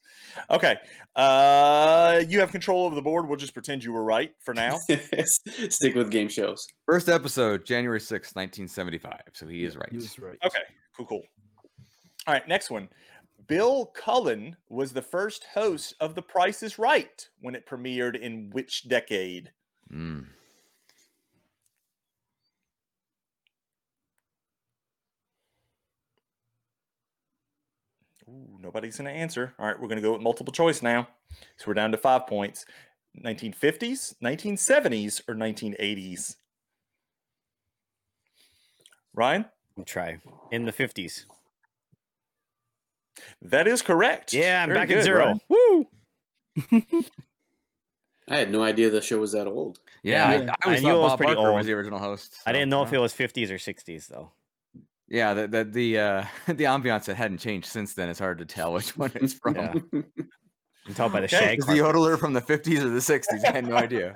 Okay, 0.50 0.78
uh, 1.16 2.24
you 2.28 2.40
have 2.40 2.52
control 2.52 2.86
over 2.86 2.96
the 2.96 3.02
board. 3.02 3.28
We'll 3.28 3.38
just 3.38 3.54
pretend 3.54 3.84
you 3.84 3.92
were 3.94 4.04
right 4.04 4.34
for 4.40 4.54
now. 4.54 4.78
Stick 5.26 5.96
with 5.96 6.12
game 6.12 6.30
shows. 6.30 6.68
First 6.86 7.10
episode, 7.10 7.66
January 7.66 8.00
6th, 8.00 8.36
1975. 8.36 9.22
So 9.34 9.48
he 9.48 9.64
is 9.64 9.76
right. 9.76 9.90
He 9.90 9.98
was 9.98 10.20
right. 10.20 10.38
Okay, 10.46 10.62
cool, 10.96 11.06
cool. 11.06 11.24
All 12.28 12.34
right, 12.34 12.48
next 12.48 12.70
one. 12.70 12.90
Bill 13.48 13.88
Cullen 13.88 14.56
was 14.70 14.94
the 14.94 15.02
first 15.02 15.46
host 15.54 15.96
of 16.00 16.16
The 16.16 16.22
Price 16.22 16.64
is 16.64 16.78
Right 16.78 17.28
when 17.42 17.56
it 17.56 17.68
premiered 17.68 18.18
in 18.18 18.50
which 18.52 18.88
decade? 18.88 19.52
Mm. 19.92 20.28
Ooh, 28.32 28.58
nobody's 28.62 28.98
going 28.98 29.14
to 29.14 29.20
answer. 29.20 29.54
All 29.60 29.66
right, 29.66 29.80
we're 29.80 29.88
going 29.88 29.98
to 29.98 30.02
go 30.02 30.14
with 30.14 30.22
multiple 30.22 30.54
choice 30.54 30.82
now. 30.82 31.08
So 31.58 31.66
we're 31.68 31.74
down 31.74 31.92
to 31.92 31.98
five 31.98 32.28
points. 32.28 32.66
1950s, 33.24 34.16
1970s, 34.24 35.22
or 35.28 35.36
1980s? 35.36 36.38
Ryan? 39.14 39.46
I'll 39.78 39.84
try. 39.84 40.20
In 40.52 40.66
the 40.66 40.72
50s. 40.72 41.26
That 43.42 43.68
is 43.68 43.82
correct. 43.82 44.34
Yeah, 44.34 44.64
I'm 44.64 44.70
Very 44.70 44.80
back 44.80 44.88
good, 44.88 44.98
at 45.00 45.04
zero. 45.04 45.26
Ryan. 45.26 45.42
Woo! 45.50 45.88
I 48.30 48.38
had 48.38 48.52
no 48.52 48.64
idea 48.64 48.90
the 48.90 49.02
show 49.02 49.20
was 49.20 49.34
that 49.34 49.48
old. 49.48 49.80
Yeah, 50.04 50.32
Yeah. 50.32 50.54
I, 50.64 50.72
I 50.72 50.76
I 50.76 50.80
knew 50.80 50.96
it 50.96 51.00
was 51.00 51.12
Bob 51.12 51.18
pretty 51.20 51.36
Barker 51.36 51.54
was 51.54 51.66
the 51.66 51.74
original 51.74 52.00
host. 52.00 52.36
I 52.46 52.54
didn't 52.54 52.70
know 52.70 52.82
if 52.84 52.94
it 52.94 52.98
was 53.00 53.14
50s 53.14 53.50
or 53.50 53.56
60s 53.56 54.08
though. 54.08 54.32
Yeah, 55.12 55.34
the 55.34 55.48
the 55.48 55.64
the 55.66 56.00
uh, 56.00 56.26
the 56.48 56.64
ambiance 56.64 57.06
that 57.06 57.16
hadn't 57.16 57.40
changed 57.40 57.68
since 57.68 57.94
then. 57.94 58.08
It's 58.10 58.20
hard 58.20 58.38
to 58.40 58.46
tell 58.46 58.74
which 58.74 58.96
one 58.98 59.12
it's 59.16 59.34
from. 59.44 59.56
Yeah. 59.56 59.74
You 60.84 60.88
can 60.88 60.96
tell 60.96 61.10
by 61.10 61.20
the 61.20 61.26
Okay, 61.28 61.38
shag. 61.38 61.60
Is 61.60 61.68
the 61.68 61.78
carpet. 61.78 61.96
yodeler 61.96 62.18
from 62.20 62.34
the 62.34 62.42
50s 62.42 62.80
or 62.80 62.90
the 62.90 62.98
60s? 62.98 63.46
I 63.46 63.52
had 63.52 63.68
no 63.68 63.76
idea. 63.76 64.16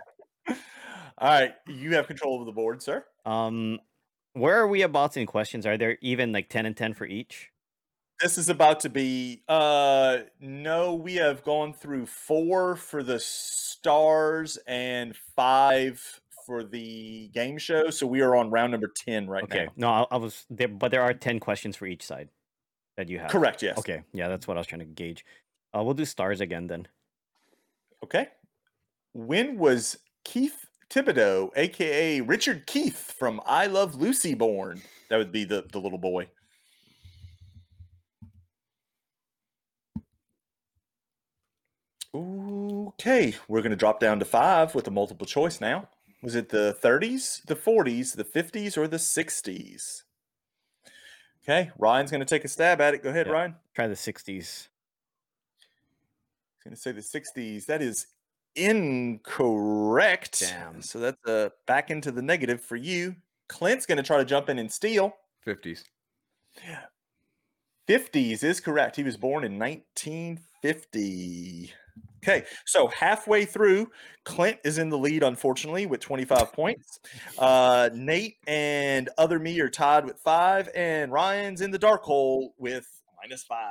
All 0.49 1.29
right, 1.29 1.53
you 1.67 1.93
have 1.93 2.07
control 2.07 2.39
of 2.39 2.47
the 2.47 2.51
board, 2.51 2.81
sir. 2.81 3.05
Um, 3.23 3.77
where 4.33 4.57
are 4.57 4.67
we 4.67 4.81
about 4.81 5.15
in 5.15 5.27
questions? 5.27 5.67
Are 5.67 5.77
there 5.77 5.99
even 6.01 6.31
like 6.31 6.49
10 6.49 6.65
and 6.65 6.75
10 6.75 6.95
for 6.95 7.05
each? 7.05 7.51
This 8.19 8.39
is 8.39 8.49
about 8.49 8.79
to 8.79 8.89
be 8.89 9.43
uh 9.47 10.19
no, 10.39 10.95
we 10.95 11.15
have 11.17 11.43
gone 11.43 11.71
through 11.71 12.07
4 12.07 12.75
for 12.77 13.03
the 13.03 13.19
stars 13.19 14.57
and 14.65 15.15
5 15.15 16.21
for 16.45 16.63
the 16.63 17.29
game 17.33 17.57
show, 17.57 17.89
so 17.89 18.05
we 18.05 18.21
are 18.21 18.35
on 18.35 18.51
round 18.51 18.71
number 18.71 18.87
10 18.87 19.27
right 19.27 19.43
Okay. 19.43 19.65
now. 19.65 19.71
No, 19.75 19.89
I, 19.89 20.15
I 20.15 20.17
was 20.17 20.45
there, 20.49 20.67
but 20.67 20.91
there 20.91 21.01
are 21.01 21.13
10 21.13 21.39
questions 21.39 21.75
for 21.75 21.85
each 21.85 22.03
side 22.03 22.29
that 22.97 23.09
you 23.09 23.19
have. 23.19 23.29
Correct, 23.29 23.63
yes. 23.63 23.77
Okay. 23.79 24.03
Yeah, 24.13 24.27
that's 24.27 24.47
what 24.47 24.57
I 24.57 24.59
was 24.59 24.67
trying 24.67 24.79
to 24.79 24.85
gauge. 24.85 25.25
Uh, 25.75 25.83
we'll 25.83 25.93
do 25.93 26.05
stars 26.05 26.41
again 26.41 26.67
then. 26.67 26.87
Okay. 28.03 28.27
When 29.13 29.57
was 29.57 29.97
Keith 30.23 30.67
Thibodeau, 30.89 31.49
aka 31.55 32.21
Richard 32.21 32.67
Keith 32.67 33.13
from 33.17 33.41
I 33.45 33.65
Love 33.65 33.95
Lucy 33.95 34.33
born? 34.35 34.81
That 35.09 35.17
would 35.17 35.31
be 35.31 35.43
the, 35.43 35.65
the 35.71 35.79
little 35.79 35.97
boy. 35.97 36.27
Okay, 42.13 43.35
we're 43.47 43.61
going 43.61 43.71
to 43.71 43.75
drop 43.75 43.99
down 43.99 44.19
to 44.19 44.25
five 44.25 44.73
with 44.73 44.87
a 44.87 44.91
multiple 44.91 45.27
choice 45.27 45.59
now. 45.59 45.89
Was 46.25 46.33
it 46.33 46.49
the 46.49 46.75
30s, 46.83 47.45
the 47.45 47.55
40s, 47.55 48.15
the 48.15 48.23
50s, 48.23 48.79
or 48.79 48.87
the 48.87 48.97
60s? 48.97 50.01
Okay, 51.43 51.69
Ryan's 51.77 52.09
going 52.09 52.21
to 52.21 52.25
take 52.25 52.43
a 52.43 52.47
stab 52.47 52.81
at 52.81 52.95
it. 52.95 53.03
Go 53.03 53.11
ahead, 53.11 53.27
Yeah. 53.27 53.33
Ryan. 53.33 53.55
Try 53.75 53.87
the 53.87 53.93
60s. 53.93 54.25
He's 54.25 54.69
going 56.63 56.73
to 56.73 56.81
say 56.81 56.91
the 56.91 57.01
60s. 57.01 57.67
That 57.67 57.83
is 57.83 58.07
incorrect. 58.55 60.39
Damn. 60.39 60.81
So 60.81 60.97
that's 60.97 61.23
uh, 61.27 61.49
back 61.67 61.91
into 61.91 62.11
the 62.11 62.23
negative 62.23 62.59
for 62.59 62.75
you. 62.75 63.17
Clint's 63.47 63.85
going 63.85 63.97
to 63.97 64.03
try 64.03 64.17
to 64.17 64.25
jump 64.25 64.49
in 64.49 64.57
and 64.57 64.71
steal. 64.71 65.15
50s. 65.45 65.83
50s 67.87 68.43
is 68.43 68.59
correct. 68.59 68.95
He 68.95 69.03
was 69.03 69.15
born 69.15 69.43
in 69.43 69.59
1950. 69.59 71.71
Okay, 72.23 72.43
so 72.65 72.87
halfway 72.87 73.45
through, 73.45 73.91
Clint 74.23 74.57
is 74.63 74.79
in 74.79 74.89
the 74.89 74.97
lead, 74.97 75.21
unfortunately, 75.21 75.85
with 75.85 75.99
25 75.99 76.51
points. 76.53 76.99
Uh, 77.37 77.89
Nate 77.93 78.37
and 78.47 79.09
Other 79.19 79.37
Me 79.37 79.59
are 79.59 79.69
tied 79.69 80.05
with 80.05 80.17
five, 80.17 80.67
and 80.73 81.11
Ryan's 81.11 81.61
in 81.61 81.69
the 81.69 81.77
dark 81.77 82.01
hole 82.01 82.55
with 82.57 82.87
minus 83.21 83.43
five. 83.43 83.69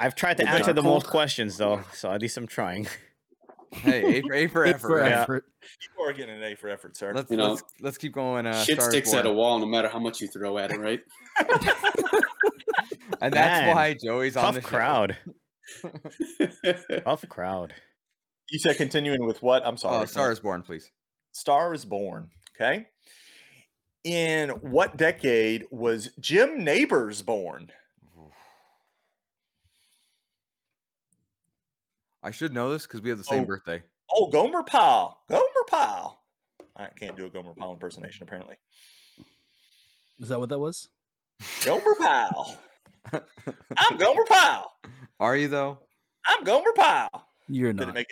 I've 0.00 0.14
tried 0.14 0.38
to 0.38 0.44
Okay. 0.44 0.52
answer 0.56 0.72
the 0.72 0.82
most 0.82 1.06
questions 1.06 1.58
though, 1.58 1.82
so 1.92 2.10
at 2.10 2.22
least 2.22 2.38
I'm 2.38 2.46
trying. 2.46 2.86
Hey, 3.72 4.18
A 4.18 4.22
for, 4.22 4.34
A 4.34 4.46
for 4.48 4.64
effort. 4.66 4.78
for? 4.80 4.98
Yeah. 5.06 5.22
effort. 5.22 5.44
You 5.98 6.04
are 6.04 6.12
getting 6.14 6.36
an 6.36 6.42
A 6.44 6.54
for 6.54 6.68
effort, 6.70 6.96
sir. 6.96 7.12
Let's, 7.14 7.30
You 7.30 7.36
know, 7.36 7.50
let's 7.50 7.62
let's 7.80 7.98
keep 7.98 8.12
going. 8.14 8.46
Uh, 8.46 8.62
Shit 8.64 8.76
Stars 8.76 8.90
sticks 8.92 9.12
at 9.14 9.26
a 9.26 9.32
wall 9.32 9.58
no 9.58 9.66
matter 9.66 9.88
how 9.88 9.98
much 9.98 10.20
you 10.22 10.28
throw 10.28 10.56
at 10.58 10.70
it, 10.70 10.80
right? 10.80 11.00
and 13.20 13.32
that's 13.32 13.60
Man, 13.66 13.74
why 13.76 13.94
Joey's 14.02 14.36
on 14.36 14.44
Tough 14.44 14.54
the 14.54 14.60
show. 14.62 14.68
Crowd. 15.80 16.84
Tough 17.04 17.28
crowd. 17.28 17.74
you 18.50 18.58
said 18.58 18.76
continuing 18.76 19.26
with 19.26 19.42
what? 19.42 19.66
I'm 19.66 19.76
sorry. 19.76 19.94
Uh, 19.94 19.96
oh, 19.96 19.98
Clint. 20.00 20.10
Stars 20.10 20.40
Born, 20.40 20.62
please. 20.62 20.90
Star 21.32 21.72
is 21.72 21.84
born. 21.84 22.30
Okay. 22.56 22.86
In 24.04 24.50
what 24.50 24.96
decade 24.96 25.64
was 25.70 26.10
Jim 26.20 26.64
Nabors 26.64 27.22
born? 27.22 27.70
I 32.22 32.30
should 32.30 32.52
know 32.52 32.70
this 32.70 32.86
because 32.86 33.00
we 33.02 33.08
have 33.08 33.18
the 33.18 33.24
same 33.24 33.42
Oh. 33.42 33.46
birthday. 33.46 33.82
Oh, 34.14 34.28
Gomer 34.28 34.62
Pyle. 34.62 35.22
Gomer 35.28 35.42
Pyle. 35.68 36.20
I 36.76 36.86
can't 36.88 37.16
do 37.16 37.26
a 37.26 37.30
Gomer 37.30 37.54
Pyle 37.54 37.72
impersonation, 37.72 38.22
apparently. 38.24 38.56
Is 40.20 40.28
that 40.28 40.38
what 40.38 40.48
that 40.50 40.58
was? 40.58 40.88
Gomer 41.64 41.94
Pyle. 41.98 42.58
I'm 43.76 43.96
Gomer 43.96 44.24
Pyle. 44.26 44.71
Are 45.22 45.36
you 45.36 45.46
though? 45.46 45.78
I'm 46.26 46.42
Gomer 46.42 46.72
Pyle. 46.74 47.28
You're 47.46 47.72
Did 47.72 47.82
it 47.82 47.86
not. 47.86 47.94
make 47.94 48.08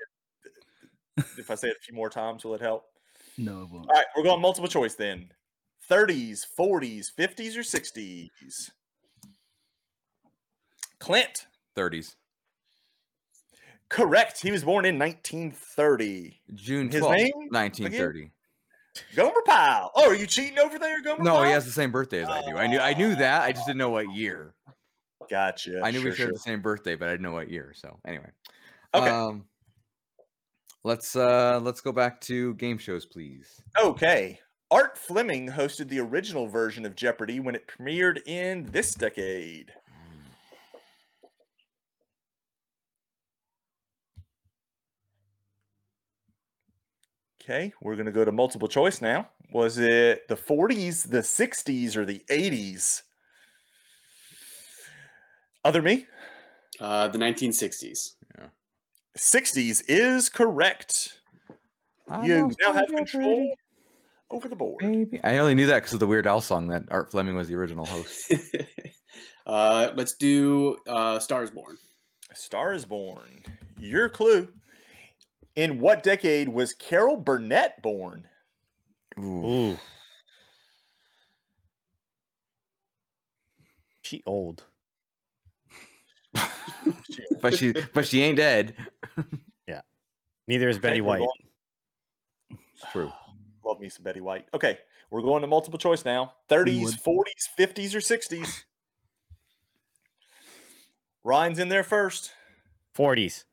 it? 1.16 1.24
If 1.38 1.50
I 1.50 1.56
say 1.56 1.66
it 1.66 1.76
a 1.76 1.82
few 1.84 1.92
more 1.92 2.08
times, 2.08 2.44
will 2.44 2.54
it 2.54 2.60
help? 2.60 2.84
no, 3.36 3.62
it 3.62 3.70
won't. 3.70 3.88
All 3.88 3.94
right, 3.96 4.06
we're 4.16 4.22
going 4.22 4.40
multiple 4.40 4.68
choice 4.68 4.94
then. 4.94 5.28
30s, 5.90 6.46
40s, 6.56 7.08
50s, 7.18 7.56
or 7.56 7.62
60s? 7.62 8.70
Clint. 11.00 11.46
30s. 11.76 12.14
Correct. 13.88 14.40
He 14.40 14.52
was 14.52 14.62
born 14.62 14.84
in 14.84 14.96
1930. 14.96 16.40
June 16.54 16.90
His 16.92 17.02
name 17.02 17.32
1930. 17.50 18.30
Gomer 19.16 19.32
Pyle. 19.44 19.90
Oh, 19.96 20.10
are 20.10 20.14
you 20.14 20.28
cheating 20.28 20.60
over 20.60 20.78
there, 20.78 21.02
Gomer 21.02 21.24
No, 21.24 21.34
Pyle? 21.34 21.44
he 21.44 21.50
has 21.50 21.64
the 21.64 21.72
same 21.72 21.90
birthday 21.90 22.22
as 22.22 22.28
I 22.28 22.48
do. 22.48 22.56
I 22.56 22.68
knew 22.68 22.78
I 22.78 22.94
knew 22.94 23.16
that. 23.16 23.42
I 23.42 23.50
just 23.50 23.66
didn't 23.66 23.78
know 23.78 23.90
what 23.90 24.12
year. 24.14 24.54
Gotcha. 25.30 25.80
I 25.82 25.92
knew 25.92 26.00
sure, 26.00 26.10
we 26.10 26.16
shared 26.16 26.28
sure. 26.28 26.32
the 26.32 26.38
same 26.40 26.60
birthday, 26.60 26.96
but 26.96 27.08
I 27.08 27.12
didn't 27.12 27.22
know 27.22 27.32
what 27.32 27.50
year. 27.50 27.72
So 27.74 27.98
anyway. 28.06 28.30
Okay. 28.92 29.08
Um, 29.08 29.44
let's 30.82 31.14
uh 31.14 31.60
let's 31.62 31.80
go 31.80 31.92
back 31.92 32.20
to 32.22 32.54
game 32.54 32.78
shows, 32.78 33.06
please. 33.06 33.62
Okay. 33.80 34.40
Art 34.72 34.98
Fleming 34.98 35.48
hosted 35.48 35.88
the 35.88 36.00
original 36.00 36.46
version 36.46 36.84
of 36.84 36.94
Jeopardy 36.94 37.40
when 37.40 37.54
it 37.54 37.68
premiered 37.68 38.26
in 38.26 38.66
this 38.70 38.94
decade. 38.94 39.72
Okay, 47.42 47.72
we're 47.80 47.96
going 47.96 48.06
to 48.06 48.12
go 48.12 48.24
to 48.24 48.30
multiple 48.30 48.68
choice 48.68 49.00
now. 49.00 49.28
Was 49.52 49.78
it 49.78 50.28
the 50.28 50.36
40s, 50.36 51.10
the 51.10 51.18
60s, 51.18 51.96
or 51.96 52.04
the 52.04 52.22
80s? 52.30 53.02
Other 55.64 55.82
me? 55.82 56.06
Uh, 56.78 57.08
the 57.08 57.18
1960s. 57.18 58.14
Yeah. 58.38 58.46
60s 59.18 59.82
is 59.88 60.28
correct. 60.28 61.20
You 62.24 62.50
now 62.60 62.72
have 62.72 62.88
control 62.88 63.54
over 64.30 64.48
the 64.48 64.56
board. 64.56 64.78
Baby. 64.80 65.20
I 65.22 65.38
only 65.38 65.54
knew 65.54 65.66
that 65.66 65.76
because 65.76 65.92
of 65.92 66.00
the 66.00 66.06
Weird 66.06 66.26
Al 66.26 66.40
song 66.40 66.68
that 66.68 66.84
Art 66.90 67.10
Fleming 67.10 67.36
was 67.36 67.48
the 67.48 67.54
original 67.54 67.84
host. 67.84 68.32
uh, 69.46 69.90
let's 69.94 70.14
do 70.14 70.76
uh, 70.88 71.18
Stars 71.18 71.50
Born. 71.50 71.76
A 72.30 72.34
Star 72.34 72.72
is 72.72 72.84
born. 72.84 73.42
Your 73.78 74.08
clue. 74.08 74.48
In 75.56 75.80
what 75.80 76.02
decade 76.02 76.48
was 76.48 76.72
Carol 76.74 77.16
Burnett 77.16 77.82
born? 77.82 78.26
Ooh. 79.18 79.46
Ooh. 79.46 79.78
She 84.02 84.22
old. 84.26 84.64
She- 87.10 87.24
But 87.40 87.56
she 87.56 87.72
but 87.94 88.06
she 88.06 88.22
ain't 88.22 88.36
dead. 88.36 88.74
Yeah. 89.66 89.80
Neither 90.46 90.68
is 90.68 90.78
Betty 90.78 91.00
Okay, 91.00 91.00
White. 91.02 91.18
going- 91.18 92.58
It's 92.74 92.90
true. 92.92 93.10
Love 93.64 93.80
me 93.80 93.88
some 93.88 94.02
Betty 94.04 94.20
White. 94.20 94.46
Okay, 94.54 94.78
we're 95.10 95.22
going 95.22 95.42
to 95.42 95.46
multiple 95.48 95.78
choice 95.78 96.04
now 96.04 96.34
30s, 96.48 97.00
40s, 97.02 97.48
50s, 97.58 97.94
or 97.94 98.00
60s. 98.00 98.64
Ryan's 101.24 101.58
in 101.58 101.68
there 101.68 101.84
first. 101.84 102.32
40s. 102.96 103.44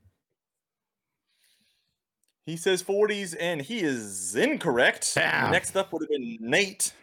He 2.45 2.55
says 2.55 2.81
40s, 2.81 3.35
and 3.37 3.61
he 3.61 3.81
is 3.81 4.33
incorrect. 4.35 5.13
Damn. 5.15 5.51
Next 5.51 5.75
up 5.75 5.91
would 5.91 6.01
have 6.03 6.09
been 6.09 6.37
Nate. 6.39 6.93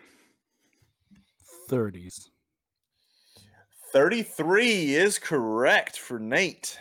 30s. 1.68 2.28
33 3.94 4.96
is 4.96 5.20
correct 5.20 6.00
for 6.00 6.18
Nate. 6.18 6.80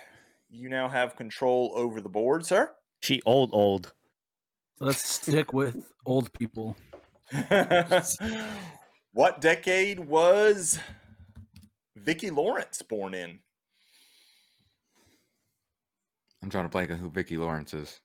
You 0.50 0.68
now 0.68 0.90
have 0.90 1.16
control 1.16 1.72
over 1.76 2.02
the 2.02 2.10
board, 2.10 2.44
sir. 2.44 2.72
She 3.04 3.22
old 3.24 3.52
old. 3.54 3.94
Let's 4.80 5.08
stick 5.08 5.54
with 5.54 5.78
old 6.08 6.34
people. 6.34 6.76
what 9.14 9.42
decade 9.42 10.00
was 10.00 10.80
Vicki 11.96 12.32
Lawrence 12.32 12.82
born 12.82 13.14
in? 13.14 13.38
I'm 16.42 16.50
trying 16.50 16.66
to 16.66 16.70
blank 16.70 16.90
on 16.90 16.98
who 16.98 17.12
Vicki 17.12 17.38
Lawrence 17.38 17.76
is. 17.76 18.00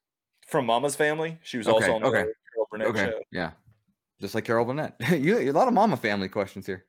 From 0.48 0.66
Mama's 0.66 0.96
Family. 0.96 1.38
She 1.42 1.56
was 1.56 1.66
Okay, 1.66 1.86
also 1.86 1.94
on 1.94 2.02
the 2.02 2.08
okay, 2.08 2.24
Carol 2.52 2.68
Burnett 2.70 2.88
Okay. 2.88 3.04
show. 3.06 3.20
Yeah. 3.32 3.52
Just 4.20 4.34
like 4.34 4.44
Carol 4.44 4.66
Burnett. 4.66 4.96
you 5.18 5.38
a 5.38 5.50
lot 5.52 5.66
of 5.66 5.72
mama 5.72 5.96
family 5.96 6.28
questions 6.28 6.66
here. 6.66 6.84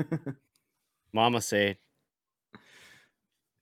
Mama 1.12 1.40
said. 1.40 1.78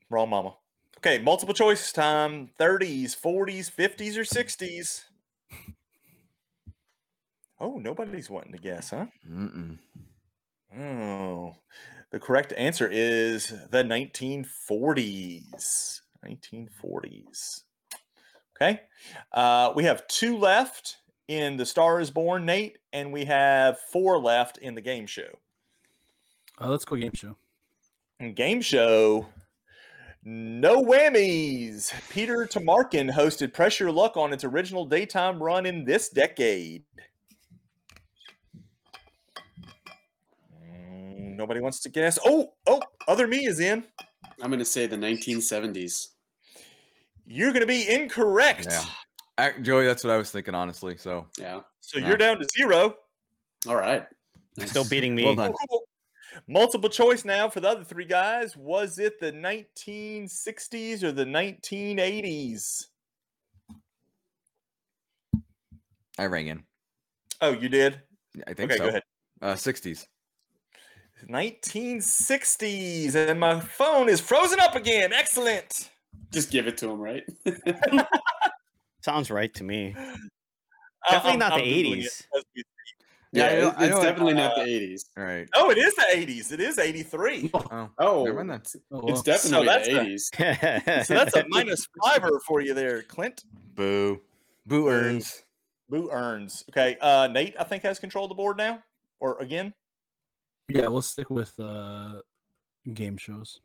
Wrong 0.08 0.28
Mama. 0.28 0.54
Okay, 0.98 1.18
multiple 1.18 1.54
choice 1.54 1.92
time 1.92 2.50
30s, 2.58 3.16
40s, 3.16 3.70
50s, 3.70 4.16
or 4.16 4.24
60s. 4.24 5.04
Oh, 7.58 7.78
nobody's 7.78 8.28
wanting 8.28 8.52
to 8.52 8.58
guess, 8.58 8.90
huh? 8.90 9.06
Mm-mm. 9.28 9.78
Oh, 10.78 11.54
the 12.10 12.18
correct 12.18 12.52
answer 12.56 12.88
is 12.90 13.48
the 13.70 13.82
1940s. 13.82 16.00
1940s. 16.24 17.62
Okay. 18.56 18.80
Uh, 19.32 19.72
we 19.74 19.84
have 19.84 20.06
two 20.08 20.36
left 20.36 20.98
in 21.28 21.56
The 21.56 21.66
Star 21.66 22.00
is 22.00 22.10
Born, 22.10 22.46
Nate, 22.46 22.78
and 22.92 23.12
we 23.12 23.24
have 23.26 23.78
four 23.92 24.18
left 24.18 24.58
in 24.58 24.74
the 24.74 24.80
game 24.80 25.06
show. 25.06 25.38
Uh, 26.60 26.68
let's 26.68 26.84
go 26.84 26.96
game 26.96 27.12
show. 27.14 27.36
Game 28.34 28.62
show, 28.62 29.26
no 30.24 30.82
whammies. 30.82 31.92
Peter 32.10 32.46
Tomarken 32.46 33.10
hosted 33.12 33.52
Press 33.52 33.78
Your 33.78 33.92
Luck 33.92 34.16
on 34.16 34.32
its 34.32 34.42
original 34.42 34.86
daytime 34.86 35.42
run 35.42 35.66
in 35.66 35.84
this 35.84 36.08
decade. 36.08 36.84
Mm, 40.64 41.36
Nobody 41.36 41.60
wants 41.60 41.80
to 41.80 41.90
guess. 41.90 42.18
Oh, 42.24 42.52
oh, 42.66 42.80
other 43.06 43.26
me 43.26 43.44
is 43.46 43.60
in. 43.60 43.84
I'm 44.42 44.48
going 44.50 44.58
to 44.58 44.64
say 44.64 44.86
the 44.86 44.96
1970s. 44.96 46.08
You're 47.26 47.50
going 47.52 47.60
to 47.62 47.66
be 47.66 47.88
incorrect. 47.88 48.66
Yeah. 48.70 48.84
Ac- 49.38 49.62
Joey, 49.62 49.84
that's 49.86 50.04
what 50.04 50.12
I 50.12 50.16
was 50.16 50.30
thinking, 50.30 50.54
honestly. 50.54 50.96
So 50.96 51.26
Yeah. 51.38 51.60
So 51.80 51.98
Yeah. 51.98 52.08
you're 52.08 52.16
down 52.16 52.38
to 52.38 52.46
zero. 52.56 52.96
All 53.68 53.76
right. 53.76 54.06
Still 54.64 54.84
beating 54.88 55.14
me. 55.14 55.24
well 55.24 55.34
done. 55.34 55.52
Multiple 56.46 56.88
choice 56.90 57.24
now 57.24 57.48
for 57.48 57.60
the 57.60 57.68
other 57.68 57.84
three 57.84 58.04
guys. 58.04 58.56
Was 58.56 58.98
it 58.98 59.18
the 59.20 59.32
1960s 59.32 61.02
or 61.02 61.12
the 61.12 61.24
1980s? 61.24 62.86
I 66.18 66.24
rang 66.26 66.46
in. 66.48 66.64
Oh, 67.40 67.52
you 67.52 67.68
did? 67.68 68.00
I 68.46 68.54
think 68.54 68.70
Okay, 68.70 68.78
so. 68.78 68.84
go 68.84 68.88
ahead. 68.90 69.02
Uh, 69.42 69.54
60s. 69.54 70.06
1960s. 71.28 73.14
And 73.14 73.38
my 73.40 73.60
phone 73.60 74.08
is 74.08 74.20
frozen 74.20 74.60
up 74.60 74.74
again. 74.76 75.12
Excellent. 75.12 75.90
Just 76.32 76.50
give 76.50 76.66
it 76.66 76.76
to 76.78 76.90
him, 76.90 76.98
right? 77.00 77.24
Sounds 79.02 79.30
right 79.30 79.52
to 79.54 79.64
me. 79.64 79.94
Definitely 81.08 81.30
I'm- 81.30 81.38
not 81.38 81.50
the 81.54 81.62
I'm 81.62 81.64
Googling 81.64 81.98
it 82.04 82.08
80s. 82.10 82.22
As 83.26 83.32
we- 83.32 83.40
Yeah, 83.40 83.52
yeah, 83.52 83.60
know- 83.60 83.68
it's, 83.68 83.76
I 83.78 83.84
it's 83.84 83.90
know 83.94 84.00
it- 84.00 84.04
definitely 84.04 84.34
not 84.34 84.52
uh, 84.58 84.64
the 84.64 84.70
80s. 84.70 85.04
All 85.16 85.24
right. 85.24 85.48
Oh, 85.54 85.70
it 85.70 85.78
is 85.78 85.94
the 85.94 86.06
80s. 86.12 86.52
It 86.52 86.60
is 86.60 86.78
83. 86.78 87.50
Oh, 87.54 87.90
Oh, 87.98 88.24
never 88.24 88.44
mind 88.44 88.50
then. 88.50 88.82
Oh, 88.92 88.98
it's 89.08 89.12
well. 89.14 89.22
definitely 89.22 89.66
that's 89.66 89.88
the 89.88 90.00
a- 90.00 90.04
80s. 90.94 91.04
So 91.06 91.14
that's 91.14 91.36
a 91.36 91.44
minus 91.48 91.86
fiver 92.04 92.40
for 92.46 92.60
you 92.60 92.74
there, 92.74 93.02
Clint. 93.02 93.44
Boo. 93.74 94.20
Boo 94.66 94.82
Boo. 94.84 94.88
earns. 94.88 95.42
Boo 95.88 96.08
earns. 96.10 96.64
Okay. 96.70 96.96
Uh, 97.00 97.28
Nate, 97.28 97.54
I 97.60 97.64
think, 97.64 97.82
has 97.84 97.98
control 97.98 98.24
of 98.24 98.30
the 98.30 98.34
board 98.34 98.56
now. 98.56 98.82
Or 99.20 99.38
again, 99.40 99.72
yeah, 100.68 100.88
we'll 100.88 101.00
stick 101.02 101.30
with 101.30 101.52
uh, 101.60 102.20
game 102.92 103.16
shows. 103.16 103.60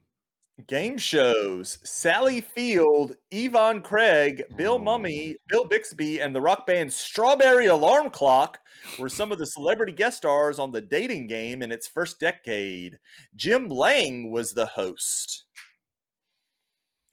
Game 0.67 0.97
shows. 0.97 1.77
Sally 1.83 2.41
Field, 2.41 3.15
Yvonne 3.31 3.81
Craig, 3.81 4.43
Bill 4.57 4.73
Oh. 4.75 4.79
Mumy, 4.79 5.35
Bill 5.47 5.65
Bixby, 5.65 6.19
and 6.19 6.35
the 6.35 6.41
rock 6.41 6.67
band 6.67 6.91
Strawberry 6.91 7.67
Alarm 7.67 8.09
Clock 8.09 8.59
were 8.99 9.09
some 9.09 9.31
of 9.31 9.37
the 9.37 9.45
celebrity 9.45 9.93
guest 9.93 10.17
stars 10.17 10.59
on 10.59 10.71
the 10.71 10.81
dating 10.81 11.27
game 11.27 11.61
in 11.61 11.71
its 11.71 11.87
first 11.87 12.19
decade. 12.19 12.99
Jim 13.35 13.67
Lange 13.69 14.29
was 14.29 14.53
the 14.53 14.65
host. 14.65 15.45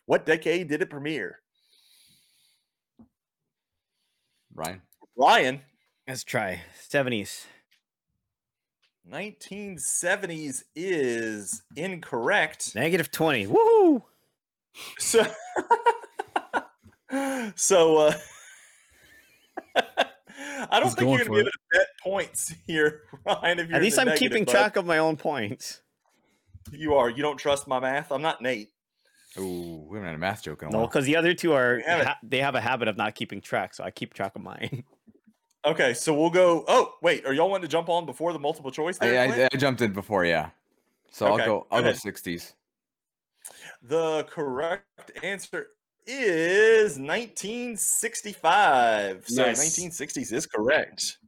What 0.06 0.26
decade 0.26 0.68
did 0.68 0.82
it 0.82 0.90
premiere? 0.90 1.40
Ryan. 4.54 4.82
Ryan, 5.16 5.60
Let's 6.06 6.24
try 6.24 6.62
70s. 6.90 7.44
1970s 9.10 10.62
is 10.76 11.62
incorrect. 11.76 12.74
Negative 12.74 13.10
20. 13.10 13.46
Woohoo! 13.46 14.02
So, 14.98 15.26
so 17.56 17.96
uh, 17.98 18.12
I 20.70 20.80
don't 20.80 20.84
He's 20.84 20.94
think 20.94 21.08
you're 21.10 21.18
going 21.18 21.24
to 21.24 21.30
be 21.30 21.38
able 21.38 21.44
to 21.50 21.58
bet 21.72 21.86
points 22.02 22.54
here, 22.66 23.02
Ryan. 23.24 23.58
If 23.60 23.68
you're 23.68 23.76
At 23.76 23.82
least 23.82 23.98
I'm 23.98 24.06
negative, 24.06 24.30
keeping 24.30 24.46
track 24.46 24.76
of 24.76 24.84
my 24.86 24.98
own 24.98 25.16
points. 25.16 25.80
You 26.70 26.94
are. 26.94 27.08
You 27.08 27.22
don't 27.22 27.38
trust 27.38 27.66
my 27.66 27.80
math. 27.80 28.12
I'm 28.12 28.22
not 28.22 28.42
Nate. 28.42 28.68
Ooh, 29.38 29.86
we 29.88 29.96
haven't 29.96 30.06
had 30.08 30.14
a 30.16 30.18
math 30.18 30.42
joke 30.42 30.62
in 30.62 30.68
a 30.68 30.70
No, 30.70 30.78
while. 30.78 30.86
because 30.86 31.04
the 31.06 31.16
other 31.16 31.32
two 31.34 31.52
are, 31.52 31.80
ha- 31.86 32.18
they 32.22 32.38
have 32.38 32.54
a 32.54 32.60
habit 32.60 32.88
of 32.88 32.96
not 32.96 33.14
keeping 33.14 33.40
track, 33.40 33.74
so 33.74 33.84
I 33.84 33.90
keep 33.90 34.12
track 34.14 34.32
of 34.36 34.42
mine. 34.42 34.84
Okay, 35.68 35.92
so 35.94 36.14
we'll 36.14 36.30
go. 36.30 36.64
Oh, 36.66 36.94
wait. 37.02 37.26
Are 37.26 37.32
y'all 37.34 37.50
wanting 37.50 37.62
to 37.62 37.68
jump 37.68 37.88
on 37.90 38.06
before 38.06 38.32
the 38.32 38.38
multiple 38.38 38.70
choice? 38.70 38.96
There, 38.98 39.20
I, 39.20 39.42
I, 39.44 39.48
I 39.52 39.56
jumped 39.56 39.82
in 39.82 39.92
before, 39.92 40.24
yeah. 40.24 40.50
So 41.10 41.26
Okay, 41.26 41.42
I'll 41.42 41.48
go. 41.48 41.66
go 41.70 41.76
I'll 41.76 41.82
go 41.82 41.90
60s. 41.90 42.54
The 43.82 44.24
correct 44.30 44.84
answer 45.22 45.68
is 46.06 46.98
1965. 46.98 49.24
So 49.26 49.44
1960s 49.44 50.32
is 50.32 50.46
correct. 50.46 51.18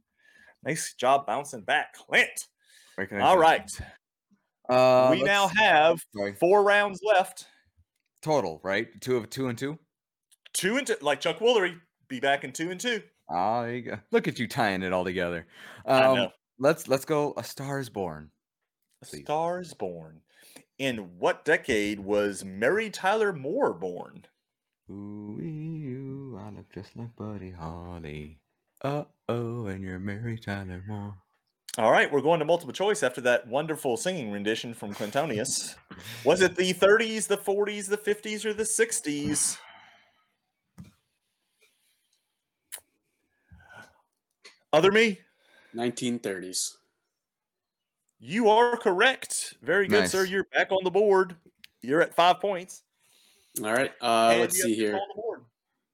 Nice 0.63 0.93
job 0.95 1.25
bouncing 1.27 1.61
back, 1.61 1.93
Clint. 1.93 2.47
Recognize 2.97 3.27
All 3.27 3.37
it. 3.37 3.41
right. 3.41 3.71
Uh, 4.69 5.09
we 5.11 5.23
now 5.23 5.47
have 5.47 5.99
sorry. 6.15 6.33
four 6.33 6.63
rounds 6.63 7.01
left. 7.03 7.47
total, 8.21 8.59
right? 8.63 8.87
Two 9.01 9.17
of 9.17 9.29
two 9.29 9.47
and 9.49 9.57
two. 9.57 9.77
Two 10.53 10.77
and 10.77 10.85
two, 10.87 10.95
like 11.01 11.19
Chuck 11.21 11.39
Woolery, 11.39 11.75
be 12.07 12.19
back 12.19 12.43
in 12.43 12.51
two 12.51 12.71
and 12.71 12.79
two. 12.79 13.01
Ah, 13.31 13.61
there 13.63 13.75
you 13.75 13.81
go. 13.83 13.99
Look 14.11 14.27
at 14.27 14.39
you 14.39 14.47
tying 14.47 14.83
it 14.83 14.91
all 14.93 15.03
together. 15.05 15.47
I 15.85 16.03
Um, 16.03 16.15
know. 16.15 16.31
let's 16.59 16.87
let's 16.87 17.05
go. 17.05 17.33
A 17.37 17.43
Star 17.43 17.79
is 17.79 17.89
Born. 17.89 18.31
A 19.01 19.05
Please. 19.05 19.21
Star 19.23 19.61
is 19.61 19.73
born. 19.73 20.21
In 20.77 21.17
what 21.19 21.45
decade 21.45 21.99
was 21.99 22.43
Mary 22.43 22.89
Tyler 22.89 23.33
Moore 23.33 23.73
born? 23.73 24.25
Ooh, 24.89 25.37
you, 25.41 26.37
I 26.41 26.49
look 26.49 26.69
just 26.73 26.95
like 26.97 27.15
Buddy 27.15 27.51
Holly. 27.51 28.39
Uh 28.83 29.03
oh, 29.29 29.67
and 29.67 29.83
you're 29.83 29.99
Mary 29.99 30.37
Tyler 30.37 30.83
Moore. 30.87 31.15
All 31.77 31.91
right, 31.91 32.11
we're 32.11 32.21
going 32.21 32.39
to 32.39 32.45
multiple 32.45 32.73
choice 32.73 33.01
after 33.01 33.21
that 33.21 33.47
wonderful 33.47 33.95
singing 33.95 34.29
rendition 34.31 34.73
from 34.73 34.93
Clintonius. 34.93 35.75
was 36.25 36.41
it 36.41 36.55
the 36.57 36.73
30s, 36.73 37.27
the 37.27 37.37
40s, 37.37 37.87
the 37.87 37.97
50s, 37.97 38.43
or 38.43 38.53
the 38.53 38.63
60s? 38.63 39.57
Other 44.73 44.91
me, 44.91 45.19
1930s. 45.75 46.75
you 48.19 48.49
are 48.49 48.77
correct. 48.77 49.55
Very 49.61 49.87
good, 49.87 50.09
sir. 50.09 50.25
You're 50.25 50.45
back 50.53 50.71
on 50.71 50.83
the 50.83 50.91
board. 50.91 51.35
You're 51.81 52.01
at 52.01 52.13
five 52.15 52.39
points. 52.39 52.83
All 53.63 53.73
right. 53.73 53.91
Uh, 54.01 54.29
and 54.31 54.41
let's 54.41 54.61
see 54.61 54.73
here. 54.75 54.91
call 54.93 55.07
the 55.15 55.21
board. 55.21 55.41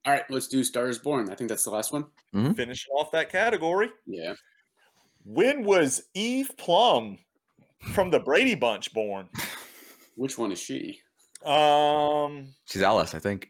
All 0.06 0.14
right. 0.14 0.24
Let's 0.30 0.48
do 0.48 0.64
Stars 0.64 1.00
Born. 1.00 1.30
I 1.32 1.36
think 1.36 1.50
that's 1.50 1.64
the 1.64 1.72
last 1.72 1.92
one. 1.92 2.06
Finishing 2.56 2.92
off 2.94 3.12
that 3.14 3.32
category. 3.32 3.90
Yeah. 4.06 4.34
When 5.26 5.64
was 5.64 6.04
Eve 6.14 6.52
Plumb 6.58 7.18
from 7.94 8.12
the 8.12 8.20
Brady 8.20 8.54
Bunch 8.54 8.94
born? 8.94 9.28
Which 10.16 10.38
one 10.38 10.52
is 10.52 10.60
she? 10.60 11.00
Um, 11.44 12.50
She's 12.66 12.84
Alice, 12.84 13.16
I 13.16 13.20
think. 13.20 13.50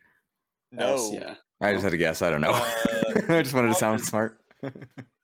no. 0.72 0.86
Alice, 0.96 1.10
yeah. 1.12 1.36
I 1.60 1.74
just 1.74 1.84
had 1.84 1.92
to 1.92 1.98
guess. 1.98 2.22
I 2.22 2.30
don't 2.30 2.42
know. 2.42 2.52
Uh, 2.54 2.72
I 3.30 3.42
just 3.42 3.54
wanted 3.54 3.70
to 3.70 3.76
sound 3.76 4.00
smart. 4.02 4.40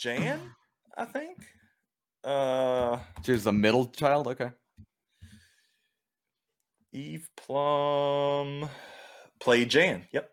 Jan, 0.00 0.40
I 0.96 1.04
think. 1.04 1.36
Uh, 2.24 2.98
She 3.24 3.32
was 3.32 3.44
the 3.44 3.52
middle 3.52 3.86
child. 3.86 4.26
Okay. 4.28 4.50
Eve 6.92 7.28
Plumb 7.36 8.68
played 9.38 9.68
Jan. 9.70 10.06
Yep. 10.12 10.30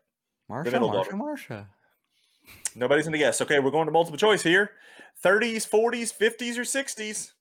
Marsha, 0.49 0.71
Marsha. 0.71 1.11
Marsha. 1.11 1.65
Nobody's 2.75 3.05
gonna 3.05 3.17
guess. 3.17 3.41
Okay, 3.41 3.59
we're 3.59 3.71
going 3.71 3.85
to 3.85 3.91
multiple 3.91 4.17
choice 4.17 4.41
here. 4.41 4.71
30s, 5.23 5.67
40s, 5.67 6.13
50s, 6.17 6.57
or 6.57 6.61
60s. 6.61 7.31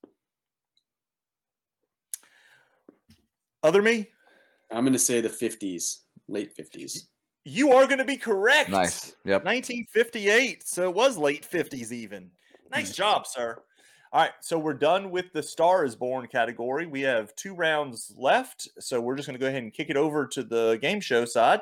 Other 3.63 3.83
me, 3.83 4.09
I'm 4.71 4.85
going 4.85 4.93
to 4.93 4.99
say 4.99 5.21
the 5.21 5.29
50s, 5.29 5.99
late 6.29 6.57
50s. 6.57 7.01
You 7.47 7.73
are 7.73 7.87
going 7.87 7.99
to 7.99 8.05
be 8.05 8.17
correct. 8.17 8.71
Nice. 8.71 9.15
Yep. 9.25 9.45
1958. 9.45 10.67
So 10.67 10.89
it 10.89 10.95
was 10.95 11.17
late 11.17 11.49
50s 11.49 11.93
even. 11.93 12.29
Nice 12.73 12.89
hmm. 12.89 12.95
job, 12.95 13.27
sir. 13.27 13.63
All 14.13 14.23
right, 14.23 14.33
so 14.41 14.59
we're 14.59 14.75
done 14.75 15.11
with 15.11 15.33
the 15.33 15.43
Star 15.43 15.85
is 15.85 15.95
Born 15.95 16.27
category. 16.27 16.87
We 16.87 17.03
have 17.03 17.35
two 17.37 17.55
rounds 17.55 18.13
left, 18.17 18.69
so 18.81 19.01
we're 19.01 19.17
just 19.17 19.29
going 19.29 19.39
to 19.39 19.41
go 19.41 19.49
ahead 19.49 19.63
and 19.63 19.73
kick 19.73 19.91
it 19.91 19.97
over 19.97 20.27
to 20.29 20.43
the 20.43 20.79
game 20.81 21.01
show 21.01 21.25
side. 21.25 21.61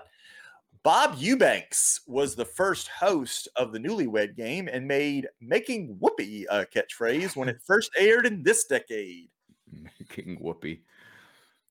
Bob 0.82 1.16
Eubanks 1.18 2.00
was 2.06 2.34
the 2.34 2.44
first 2.44 2.88
host 2.88 3.48
of 3.56 3.72
the 3.72 3.78
Newlywed 3.78 4.36
Game 4.36 4.68
and 4.68 4.86
made 4.86 5.26
"making 5.40 5.96
whoopee" 5.98 6.46
a 6.50 6.66
catchphrase 6.66 7.34
when 7.34 7.48
it 7.48 7.60
first 7.64 7.90
aired 7.98 8.26
in 8.26 8.42
this 8.42 8.66
decade. 8.66 9.30
Making 9.72 10.38
Whoopi. 10.38 10.80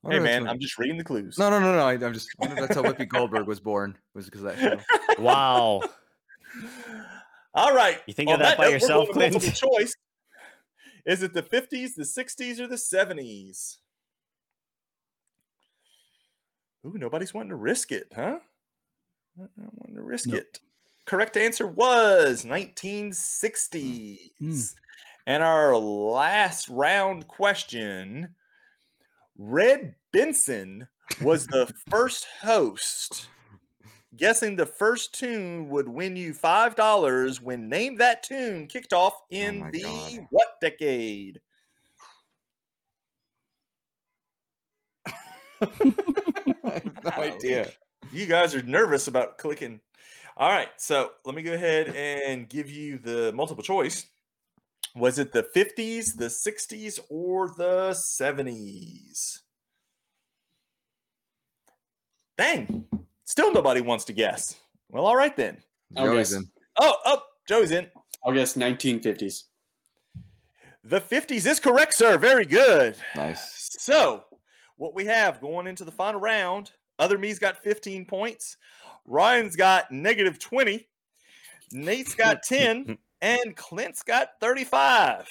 Wonder 0.04 0.18
Hey 0.20 0.24
man, 0.24 0.48
I'm 0.48 0.60
just 0.60 0.78
reading 0.78 0.98
the 0.98 1.04
clues. 1.04 1.38
No, 1.40 1.50
no, 1.50 1.60
no, 1.60 1.74
no. 1.74 1.86
I, 1.88 1.94
I'm 1.94 2.14
just. 2.14 2.30
I 2.42 2.48
that's 2.48 2.76
how 2.76 2.84
Whoopi 2.84 3.08
Goldberg 3.08 3.48
was 3.48 3.60
born. 3.60 3.98
Was 4.14 4.26
because 4.26 4.44
of 4.44 4.56
that 4.56 4.60
show. 4.60 5.22
Wow. 5.22 5.82
All 7.56 7.74
right. 7.74 8.02
You 8.08 8.14
think 8.14 8.30
on 8.30 8.36
of 8.36 8.42
that 8.42 8.58
by 8.58 8.66
note, 8.66 8.72
yourself, 8.74 9.10
going 9.14 9.32
to 9.32 9.40
Clint? 9.40 9.56
choice. 9.56 9.96
Is 11.06 11.22
it 11.22 11.34
the 11.34 11.44
50s, 11.44 11.96
the 11.96 12.04
60s, 12.04 12.60
or 12.60 12.68
the 12.68 12.76
70s? 12.76 13.78
Ooh, 16.86 16.98
nobody's 16.98 17.34
wanting 17.34 17.50
to 17.50 17.56
risk 17.56 17.92
it, 17.92 18.12
huh? 18.16 18.40
Not 19.38 19.50
not 19.58 19.72
wanting 19.78 19.96
to 19.96 20.02
risk 20.02 20.28
Nope. 20.28 20.40
it. 20.40 20.60
Correct 21.06 21.38
answer 21.38 21.68
was 21.68 22.46
1960s. 22.46 24.20
Hmm. 24.40 24.60
And 25.26 25.44
our 25.44 25.78
last 25.78 26.68
round 26.70 27.28
question 27.28 28.30
Red 29.46 29.96
Benson 30.14 30.88
was 31.22 31.48
the 31.48 31.70
first 31.90 32.26
host. 32.42 33.28
Guessing 34.16 34.56
the 34.56 34.66
first 34.66 35.14
tune 35.14 35.68
would 35.70 35.90
win 35.90 36.16
you 36.16 36.34
$5 36.34 37.42
when 37.42 37.68
Name 37.68 37.98
That 37.98 38.24
Tune 38.24 38.68
kicked 38.68 38.94
off 38.94 39.14
oh 39.16 39.26
in 39.32 39.60
my 39.60 39.72
the 39.72 39.82
God. 39.82 40.28
what 40.30 40.48
decade? 40.62 41.42
I 45.06 45.14
have 46.66 47.04
no 47.04 47.12
idea. 47.18 47.70
You 48.14 48.26
guys 48.28 48.56
are 48.56 48.64
nervous 48.64 49.08
about 49.08 49.38
clicking. 49.38 49.82
All 50.38 50.50
right, 50.50 50.70
so 50.78 51.12
let 51.26 51.36
me 51.36 51.42
go 51.42 51.54
ahead 51.54 51.90
and 51.90 52.48
give 52.48 52.70
you 52.70 52.98
the 52.98 53.34
multiple 53.34 53.64
choice. 53.64 54.06
Was 54.96 55.18
it 55.18 55.32
the 55.32 55.44
50s, 55.56 56.16
the 56.16 56.26
60s, 56.26 57.00
or 57.10 57.50
the 57.58 57.92
70s? 57.92 59.40
Dang, 62.38 62.86
still 63.26 63.52
nobody 63.52 63.82
wants 63.82 64.06
to 64.06 64.14
guess. 64.14 64.56
Well, 64.90 65.06
all 65.06 65.16
right 65.16 65.36
then. 65.36 65.58
I'll 65.98 66.06
Joey's 66.06 66.30
guess. 66.30 66.40
in. 66.40 66.52
Oh, 66.80 66.96
oh, 67.06 67.22
Joey's 67.48 67.72
in. 67.72 67.88
I'll 68.26 68.34
guess 68.34 68.56
1950s. 68.56 69.44
The 70.84 71.02
50s 71.02 71.48
is 71.48 71.60
correct, 71.60 71.94
sir. 71.94 72.18
Very 72.18 72.46
good. 72.46 72.96
Nice. 73.16 73.76
So, 73.80 74.26
what 74.78 74.94
we 74.94 75.06
have 75.06 75.42
going 75.42 75.66
into 75.66 75.86
the 75.86 75.92
final 75.92 76.20
round, 76.20 76.72
other 77.00 77.18
me's 77.18 77.40
got 77.40 77.64
15 77.64 78.06
points. 78.06 78.58
Ryan's 79.06 79.56
got 79.56 79.92
negative 79.92 80.40
20. 80.40 80.88
Nate's 81.72 82.16
got 82.16 82.44
10. 82.44 82.98
And 83.24 83.56
Clint's 83.56 84.04
got 84.04 84.32
35. 84.42 85.30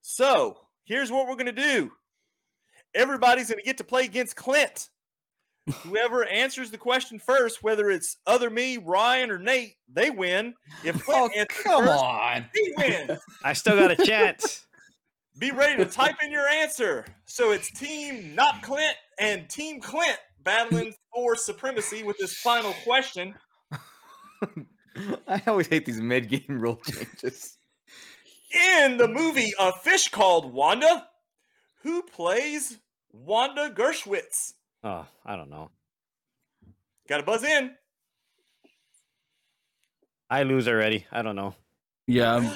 So, 0.00 0.56
here's 0.84 1.12
what 1.12 1.28
we're 1.28 1.34
going 1.34 1.44
to 1.44 1.52
do 1.52 1.92
everybody's 2.94 3.48
going 3.48 3.58
to 3.58 3.64
get 3.64 3.76
to 3.78 3.84
play 3.84 4.04
against 4.06 4.34
Clint. 4.34 4.88
Whoever 5.82 6.24
answers 6.24 6.70
the 6.70 6.78
question 6.78 7.18
first, 7.18 7.62
whether 7.62 7.90
it's 7.90 8.16
other 8.26 8.48
me, 8.48 8.78
Ryan, 8.78 9.30
or 9.30 9.38
Nate, 9.38 9.74
they 9.92 10.08
win. 10.08 10.54
If 10.82 11.04
Clint 11.04 11.32
Oh, 11.36 11.44
come 11.50 11.84
first, 11.84 12.02
on. 12.02 12.46
he 12.54 12.72
wins. 12.78 13.20
I 13.44 13.52
still 13.52 13.76
got 13.76 13.90
a 13.90 14.06
chance. 14.06 14.66
Be 15.38 15.50
ready 15.50 15.76
to 15.84 15.88
type 15.88 16.16
in 16.22 16.32
your 16.32 16.48
answer. 16.48 17.04
So 17.26 17.52
it's 17.52 17.70
Team 17.70 18.34
Not 18.34 18.62
Clint 18.62 18.96
and 19.18 19.48
Team 19.50 19.82
Clint 19.82 20.18
battling 20.42 20.94
for 21.14 21.36
supremacy 21.36 22.04
with 22.04 22.16
this 22.16 22.38
final 22.38 22.72
question. 22.84 23.34
I 25.28 25.42
always 25.46 25.66
hate 25.66 25.86
these 25.86 26.00
mid-game 26.00 26.44
rule 26.48 26.76
changes. 26.84 27.56
In 28.82 28.96
the 28.96 29.06
movie 29.06 29.52
A 29.58 29.72
Fish 29.72 30.08
Called 30.08 30.52
Wanda, 30.52 31.06
who 31.82 32.02
plays 32.02 32.78
Wanda 33.12 33.70
Gershwitz? 33.70 34.54
Oh, 34.82 35.06
I 35.24 35.36
don't 35.36 35.50
know. 35.50 35.70
Got 37.08 37.18
to 37.18 37.22
buzz 37.22 37.44
in. 37.44 37.72
I 40.28 40.42
lose 40.44 40.68
already. 40.68 41.06
I 41.10 41.22
don't 41.22 41.36
know. 41.36 41.54
Yeah, 42.06 42.52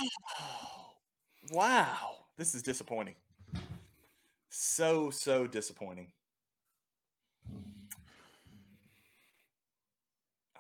wow. 1.53 2.11
This 2.37 2.55
is 2.55 2.63
disappointing. 2.63 3.15
So, 4.49 5.11
so 5.11 5.47
disappointing. 5.47 6.13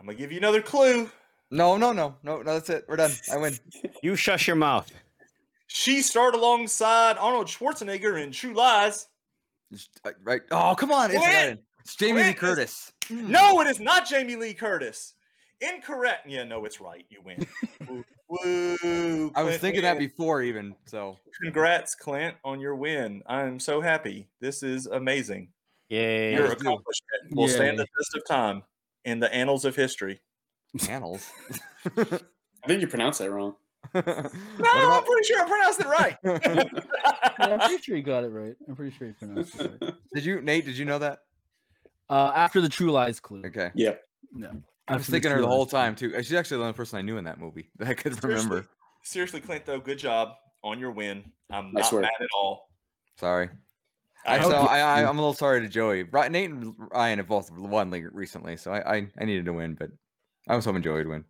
I'm 0.04 0.06
going 0.06 0.16
to 0.16 0.22
give 0.22 0.32
you 0.32 0.38
another 0.38 0.60
clue. 0.60 1.08
No, 1.54 1.76
no, 1.76 1.92
no, 1.92 2.16
no, 2.24 2.38
no. 2.38 2.54
That's 2.54 2.68
it. 2.68 2.84
We're 2.88 2.96
done. 2.96 3.12
I 3.32 3.36
win. 3.36 3.56
You 4.02 4.16
shush 4.16 4.48
your 4.48 4.56
mouth. 4.56 4.90
She 5.68 6.02
starred 6.02 6.34
alongside 6.34 7.16
Arnold 7.16 7.46
Schwarzenegger 7.46 8.20
in 8.20 8.32
True 8.32 8.54
Lies. 8.54 9.06
Uh, 10.04 10.10
Right. 10.24 10.42
Oh, 10.50 10.74
come 10.76 10.90
on. 10.90 11.10
It's, 11.12 11.18
Quit! 11.20 11.62
it's 11.80 11.94
Jamie 11.96 12.22
Lee 12.22 12.34
Quit! 12.34 12.38
Curtis. 12.38 12.92
No, 13.08 13.60
it 13.60 13.68
is 13.68 13.78
not 13.78 14.08
Jamie 14.08 14.34
Lee 14.36 14.52
Curtis. 14.54 15.14
Incorrect. 15.60 16.26
Yeah, 16.28 16.42
no, 16.42 16.64
it's 16.64 16.80
right. 16.80 17.06
You 17.08 17.20
win. 17.24 17.46
Woo, 18.28 18.76
woo, 18.82 19.30
I 19.36 19.42
was 19.44 19.58
thinking 19.58 19.82
that 19.82 19.98
before, 19.98 20.42
even. 20.42 20.74
So 20.86 21.18
Congrats, 21.40 21.94
Clint, 21.94 22.34
on 22.44 22.58
your 22.58 22.74
win. 22.74 23.22
I'm 23.26 23.60
so 23.60 23.80
happy. 23.80 24.28
This 24.40 24.62
is 24.64 24.86
amazing. 24.86 25.48
Yay. 25.88 26.32
Your 26.32 26.46
Yes, 26.46 26.54
do. 26.56 26.60
accomplishment 26.62 27.22
will 27.30 27.48
stand 27.48 27.78
the 27.78 27.86
test 27.86 28.16
of 28.16 28.26
time 28.26 28.62
in 29.04 29.20
the 29.20 29.32
annals 29.32 29.64
of 29.64 29.76
history. 29.76 30.20
Panels. 30.78 31.30
I 31.96 32.66
think 32.66 32.80
you 32.80 32.86
pronounced 32.88 33.18
that 33.20 33.30
wrong. 33.30 33.54
No, 33.94 34.02
I'm 34.64 35.04
pretty 35.04 35.24
sure 35.26 35.42
I 35.42 35.48
pronounced 35.48 35.80
it 35.80 35.86
right. 35.86 36.16
yeah, 36.24 37.54
I'm 37.54 37.58
pretty 37.60 37.82
sure 37.82 37.96
you 37.96 38.02
got 38.02 38.24
it 38.24 38.28
right. 38.28 38.56
I'm 38.66 38.74
pretty 38.74 38.96
sure 38.96 39.08
you 39.08 39.14
pronounced 39.14 39.60
it 39.60 39.72
right. 39.80 39.94
Did 40.14 40.24
you, 40.24 40.40
Nate? 40.40 40.64
Did 40.64 40.78
you 40.78 40.84
know 40.86 40.98
that? 40.98 41.20
Uh, 42.08 42.32
after 42.34 42.60
the 42.60 42.68
True 42.68 42.90
Lies 42.90 43.20
clue. 43.20 43.42
Okay. 43.44 43.70
Yep. 43.74 44.00
Yeah. 44.36 44.52
I 44.88 44.96
was 44.96 45.06
thinking 45.06 45.30
her 45.30 45.40
the 45.40 45.46
whole 45.46 45.60
Lies 45.60 45.70
clue. 45.70 45.78
time 45.78 45.96
too. 45.96 46.12
She's 46.22 46.32
actually 46.32 46.56
the 46.58 46.62
only 46.64 46.72
person 46.74 46.98
I 46.98 47.02
knew 47.02 47.18
in 47.18 47.24
that 47.24 47.38
movie 47.38 47.68
that 47.78 47.88
I 47.88 47.94
could 47.94 48.22
remember. 48.24 48.66
Seriously, 49.02 49.40
Clint, 49.40 49.66
though, 49.66 49.78
good 49.80 49.98
job 49.98 50.30
on 50.62 50.78
your 50.78 50.90
win. 50.90 51.30
I'm 51.50 51.72
not 51.72 51.92
work. 51.92 52.02
mad 52.02 52.12
at 52.20 52.28
all. 52.34 52.70
Sorry. 53.20 53.50
I 54.26 54.36
I, 54.36 54.38
hope 54.38 54.50
so 54.50 54.60
you- 54.62 54.66
I, 54.68 54.78
I, 54.78 54.98
I'm 55.08 55.18
a 55.18 55.20
little 55.20 55.34
sorry 55.34 55.60
to 55.60 55.68
Joey. 55.68 56.04
Nate 56.30 56.50
and 56.50 56.74
Ryan 56.78 57.18
have 57.18 57.28
both 57.28 57.50
won 57.52 57.90
like, 57.90 58.04
recently, 58.12 58.56
so 58.56 58.72
I, 58.72 58.96
I, 58.96 59.08
I 59.20 59.24
needed 59.26 59.44
to 59.44 59.52
win, 59.52 59.74
but 59.74 59.90
I 60.48 60.56
was 60.56 60.64
hoping 60.64 60.82
Joey 60.82 60.98
would 60.98 61.08
win. 61.08 61.24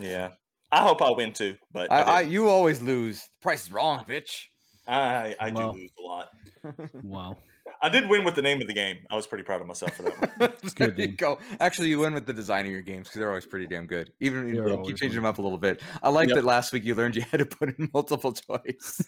yeah. 0.00 0.30
I 0.72 0.80
hope 0.80 1.02
I 1.02 1.10
win 1.10 1.32
too, 1.32 1.56
but 1.72 1.90
I, 1.92 2.00
I, 2.00 2.02
I 2.02 2.20
you 2.22 2.48
always 2.48 2.82
lose. 2.82 3.28
Price 3.40 3.64
is 3.66 3.72
wrong, 3.72 4.04
bitch. 4.08 4.46
I, 4.88 5.36
I 5.38 5.50
do 5.50 5.70
lose 5.70 5.90
a 5.98 6.02
lot. 6.02 6.28
Wow. 7.02 7.36
I 7.82 7.88
did 7.90 8.08
win 8.08 8.24
with 8.24 8.34
the 8.34 8.42
name 8.42 8.60
of 8.62 8.66
the 8.66 8.72
game. 8.72 8.98
I 9.10 9.14
was 9.16 9.26
pretty 9.26 9.44
proud 9.44 9.60
of 9.60 9.66
myself 9.66 9.94
for 9.94 10.02
that 10.04 10.18
one. 10.18 10.30
there 10.78 10.90
good, 10.90 10.98
you 10.98 11.08
go. 11.08 11.38
Actually, 11.60 11.88
you 11.90 11.98
win 11.98 12.14
with 12.14 12.24
the 12.24 12.32
design 12.32 12.64
of 12.64 12.72
your 12.72 12.80
games 12.80 13.06
because 13.08 13.18
they're 13.18 13.28
always 13.28 13.44
pretty 13.46 13.66
damn 13.66 13.86
good. 13.86 14.12
Even 14.20 14.48
if 14.48 14.54
you 14.54 14.62
keep 14.86 14.96
changing 14.96 15.08
good. 15.10 15.16
them 15.16 15.26
up 15.26 15.38
a 15.38 15.42
little 15.42 15.58
bit. 15.58 15.82
I 16.02 16.08
like 16.08 16.28
Yep. 16.28 16.36
that 16.36 16.44
last 16.44 16.72
week 16.72 16.84
you 16.84 16.94
learned 16.94 17.16
you 17.16 17.22
had 17.30 17.38
to 17.38 17.46
put 17.46 17.78
in 17.78 17.90
multiple 17.94 18.32
choice. 18.32 19.02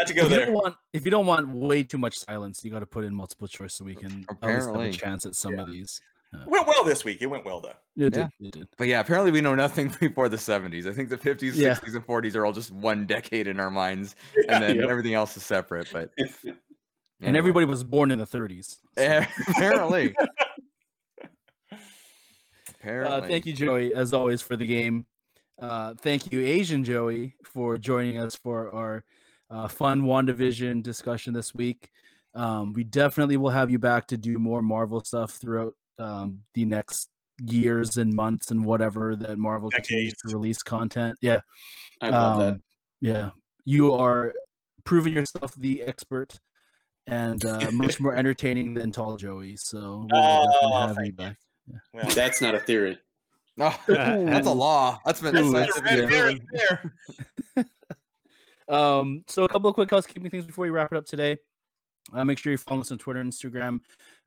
Had 0.00 0.06
to 0.08 0.14
go 0.14 0.22
if 0.24 0.30
you 0.30 0.36
there. 0.36 0.46
don't 0.46 0.54
want 0.54 0.76
if 0.92 1.04
you 1.04 1.10
don't 1.10 1.26
want 1.26 1.48
way 1.48 1.82
too 1.82 1.98
much 1.98 2.18
silence, 2.18 2.64
you 2.64 2.70
got 2.70 2.80
to 2.80 2.86
put 2.86 3.04
in 3.04 3.14
multiple 3.14 3.46
choice 3.46 3.74
so 3.74 3.84
we 3.84 3.94
can 3.94 4.24
at 4.42 4.48
least 4.48 4.66
have 4.68 4.76
a 4.80 4.90
chance 4.92 5.26
at 5.26 5.34
some 5.34 5.58
of 5.58 5.70
these. 5.70 6.00
Went 6.46 6.66
well 6.66 6.84
this 6.84 7.04
week. 7.04 7.20
It 7.22 7.26
went 7.26 7.44
well 7.44 7.60
though. 7.60 7.68
It 7.70 7.76
Yeah. 7.96 8.08
did. 8.08 8.30
It 8.40 8.52
did. 8.52 8.68
But 8.78 8.86
yeah, 8.88 9.00
apparently 9.00 9.30
we 9.30 9.40
know 9.40 9.54
nothing 9.54 9.94
before 10.00 10.28
the 10.28 10.36
70s. 10.38 10.86
I 10.86 10.92
think 10.94 11.08
the 11.10 11.18
50s, 11.18 11.54
Yeah. 11.56 11.74
60s, 11.74 11.94
and 11.96 12.06
40s 12.06 12.34
are 12.36 12.46
all 12.46 12.52
just 12.52 12.70
one 12.70 13.04
decade 13.06 13.46
in 13.48 13.58
our 13.60 13.70
minds, 13.70 14.14
and 14.48 14.62
then 14.62 14.76
Yep. 14.76 14.88
everything 14.88 15.14
else 15.14 15.36
is 15.36 15.44
separate. 15.44 15.88
But 15.92 16.10
And 17.22 17.36
everybody 17.36 17.66
was 17.66 17.84
born 17.84 18.10
in 18.10 18.18
the 18.18 18.26
30s. 18.26 18.78
so- 18.96 19.02
Eh, 19.02 19.26
apparently. 19.48 20.14
Uh, 21.72 21.76
apparently. 22.88 23.28
thank 23.28 23.44
you, 23.46 23.52
Joey, 23.52 23.94
as 23.94 24.14
always, 24.14 24.40
for 24.40 24.56
the 24.56 24.66
game. 24.66 25.04
Uh, 25.60 25.92
thank 26.00 26.32
you, 26.32 26.40
Asian 26.40 26.82
Joey, 26.82 27.34
for 27.44 27.76
joining 27.76 28.16
us 28.18 28.34
for 28.34 28.74
our 28.74 29.04
uh, 29.50 29.68
fun 29.68 30.02
WandaVision 30.02 30.82
discussion 30.82 31.32
this 31.34 31.54
week. 31.54 31.90
Um, 32.34 32.72
we 32.72 32.84
definitely 32.84 33.36
will 33.36 33.50
have 33.50 33.70
you 33.70 33.78
back 33.78 34.06
to 34.08 34.16
do 34.16 34.38
more 34.38 34.62
Marvel 34.62 35.02
stuff 35.02 35.32
throughout 35.32 35.74
um, 35.98 36.40
the 36.54 36.64
next 36.64 37.08
years 37.42 37.96
and 37.96 38.14
months 38.14 38.50
and 38.50 38.64
whatever 38.64 39.16
that 39.16 39.38
Marvel 39.38 39.70
continues 39.70 40.14
to 40.14 40.28
release 40.34 40.62
content. 40.62 41.16
Yeah. 41.20 41.40
I 42.00 42.10
love 42.10 42.38
that. 42.40 42.52
Um, 42.54 42.62
Yeah. 43.00 43.30
You 43.64 43.92
are 43.94 44.32
proving 44.84 45.14
yourself 45.14 45.54
the 45.54 45.82
expert 45.82 46.38
and 47.06 47.44
uh, 47.44 47.70
much 47.72 47.98
more 48.00 48.14
entertaining 48.16 48.74
than 48.74 48.92
Tall 48.92 49.16
Joey. 49.16 49.56
So 49.56 50.06
we'll 50.10 50.20
Oh, 50.22 50.46
definitely 50.52 50.96
have 50.96 51.06
you 51.06 51.12
back. 51.12 51.36
Well, 51.94 52.14
That's 52.14 52.40
not 52.40 52.54
a 52.54 52.60
theory. 52.60 52.98
Oh, 53.58 53.76
that's 53.88 54.46
a 54.46 54.52
law. 54.52 54.98
That's 55.04 55.20
been 55.20 55.36
Ooh, 55.36 55.52
that's 55.52 55.74
that's 55.74 55.80
a 55.80 55.82
scientifically 55.88 56.00
red 56.00 56.08
proven. 56.08 56.46
herring 56.54 56.86
there. 57.56 57.66
Um, 58.70 59.24
so 59.26 59.44
a 59.44 59.48
couple 59.48 59.68
of 59.68 59.74
quick 59.74 59.90
housekeeping 59.90 60.30
things 60.30 60.46
before 60.46 60.62
we 60.62 60.70
wrap 60.70 60.92
it 60.92 60.98
up 60.98 61.06
today. 61.06 61.36
Uh, 62.12 62.24
make 62.24 62.38
sure 62.38 62.52
you 62.52 62.58
follow 62.58 62.80
us 62.80 62.92
on 62.92 62.98
Twitter 62.98 63.20
and 63.20 63.32
Instagram, 63.32 63.80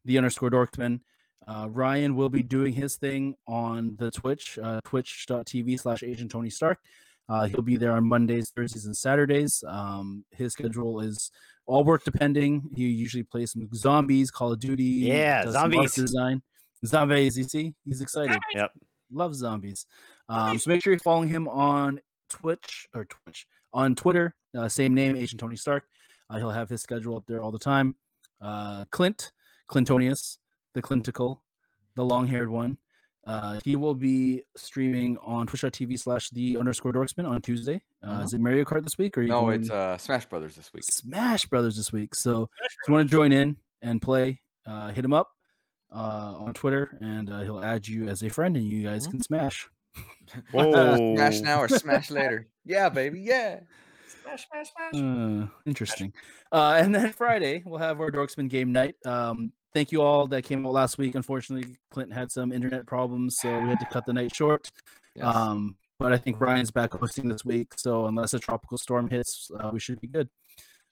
the 0.06 0.18
underscore 0.18 0.52
dorksman. 0.52 1.00
Uh, 1.48 1.68
Ryan 1.70 2.16
will 2.16 2.30
be 2.30 2.44
doing 2.44 2.74
his 2.74 2.96
thing 2.96 3.36
on 3.48 3.96
the 3.98 4.12
Twitch, 4.12 4.60
uh, 4.62 4.80
twitch.tv 4.86 5.80
slash 5.80 6.04
Agent 6.04 6.32
Tony 6.32 6.50
Stark. 6.50 6.80
Uh, 7.30 7.46
he'll 7.46 7.62
be 7.62 7.78
there 7.78 7.94
on 7.94 8.06
Mondays, 8.08 8.52
Thursdays, 8.56 8.86
and 8.86 8.96
Saturdays. 8.96 9.64
Um, 9.68 10.26
his 10.32 10.54
schedule 10.54 11.00
is 11.00 11.32
all 11.66 11.84
work 11.84 12.04
depending. 12.04 12.70
He 12.76 12.84
usually 12.84 13.24
plays 13.24 13.52
some 13.52 13.68
zombies, 13.74 14.30
Call 14.30 14.54
of 14.54 14.60
Duty. 14.60 14.84
Yeah, 14.84 15.44
does 15.44 15.54
some 15.54 15.64
art 15.64 15.72
zombies. 15.74 15.94
design. 15.96 16.42
Zombies, 16.86 17.38
you 17.38 17.46
see, 17.46 17.74
he's 17.86 18.02
excited. 18.02 18.38
Yep. 18.54 18.72
Loves 19.12 19.38
zombies. 19.38 19.86
Um, 20.28 20.58
so 20.60 20.70
make 20.70 20.84
sure 20.84 20.92
you're 20.92 21.00
following 21.00 21.30
him 21.30 21.48
on 21.48 22.02
Twitch 22.30 22.88
or 22.94 23.06
Twitch 23.06 23.48
on 23.74 23.96
Twitter. 23.96 24.36
Uh, 24.58 24.68
same 24.70 24.94
name, 24.94 25.16
Agent 25.16 25.40
Tony 25.40 25.56
Stark. 25.56 25.84
Uh, 26.30 26.38
he'll 26.38 26.52
have 26.52 26.70
his 26.70 26.82
schedule 26.82 27.18
up 27.18 27.24
there 27.28 27.42
all 27.42 27.52
the 27.52 27.60
time. 27.60 27.96
Uh, 28.42 28.86
Clint, 28.92 29.32
Clintonius, 29.70 30.38
the 30.74 30.82
Clintical, 30.82 31.40
the 31.96 32.04
long-haired 32.04 32.50
one. 32.50 32.78
Uh, 33.26 33.60
he 33.64 33.76
will 33.78 33.96
be 33.96 34.44
streaming 34.58 35.18
on 35.24 35.48
twitch.tv 35.48 35.98
slash 35.98 36.30
the 36.32 36.58
underscore 36.58 36.92
dorksman 36.92 37.28
on 37.28 37.42
Tuesday. 37.42 37.82
Uh, 38.04 38.08
Uh-huh. 38.08 38.24
Is 38.24 38.34
it 38.34 38.42
Mario 38.42 38.66
Kart 38.66 38.84
this 38.84 38.98
week 38.98 39.18
or 39.18 39.24
No, 39.24 39.50
it's 39.50 39.70
uh 39.70 39.98
Smash 39.98 40.26
Brothers 40.26 40.56
this 40.58 40.74
week. 40.74 40.84
Smash 40.84 41.46
Brothers 41.46 41.78
this 41.78 41.94
week? 41.94 42.16
So 42.16 42.50
if 42.64 42.76
you 42.88 42.94
want 42.94 43.10
to 43.10 43.12
join 43.12 43.32
in 43.32 43.56
and 43.82 44.02
play, 44.02 44.42
uh, 44.66 44.90
hit 44.92 45.06
him 45.06 45.14
up 45.14 45.30
uh, 45.96 46.34
on 46.38 46.54
Twitter 46.54 46.98
and 47.00 47.30
uh, 47.32 47.42
he'll 47.44 47.64
add 47.64 47.88
you 47.88 48.10
as 48.10 48.24
a 48.24 48.30
friend 48.30 48.58
and 48.58 48.66
you 48.66 48.84
guys 48.84 49.08
Mhm. 49.08 49.12
can 49.12 49.22
smash. 49.24 49.70
Whoa. 50.52 51.16
smash 51.16 51.42
now 51.42 51.62
or 51.62 51.68
smash 51.68 52.10
later. 52.12 52.48
Yeah, 52.66 52.90
baby. 52.90 53.22
Yeah. 53.22 53.60
Smash, 54.24 54.48
smash, 54.48 54.68
smash. 54.92 55.04
Uh, 55.04 55.48
interesting. 55.66 56.14
Uh, 56.52 56.80
and 56.82 56.94
then 56.94 57.12
Friday 57.12 57.62
we'll 57.66 57.80
have 57.80 58.00
our 58.00 58.12
Dorksman 58.12 58.50
game 58.50 58.72
night. 58.72 58.96
Um, 59.06 59.52
thank 59.74 59.92
you 59.92 60.02
all 60.02 60.28
that 60.28 60.44
came 60.44 60.66
out 60.66 60.74
last 60.74 60.98
week. 60.98 61.16
Unfortunately, 61.16 61.76
Clinton 61.92 62.16
had 62.16 62.32
some 62.32 62.52
internet 62.52 62.86
problems, 62.86 63.38
so 63.40 63.60
we 63.60 63.70
had 63.70 63.80
to 63.80 63.86
cut 63.88 64.06
the 64.06 64.14
night 64.14 64.34
short. 64.36 64.72
Yes. 65.16 65.36
Um, 65.36 65.76
but 66.00 66.12
I 66.12 66.18
think 66.18 66.40
Ryan's 66.40 66.72
back 66.72 66.94
hosting 66.94 67.30
this 67.30 67.46
week, 67.46 67.74
so 67.78 68.08
unless 68.08 68.34
a 68.34 68.40
tropical 68.40 68.78
storm 68.78 69.10
hits, 69.10 69.50
uh, 69.60 69.70
we 69.72 69.80
should 69.80 70.02
be 70.02 70.08
good. 70.08 70.30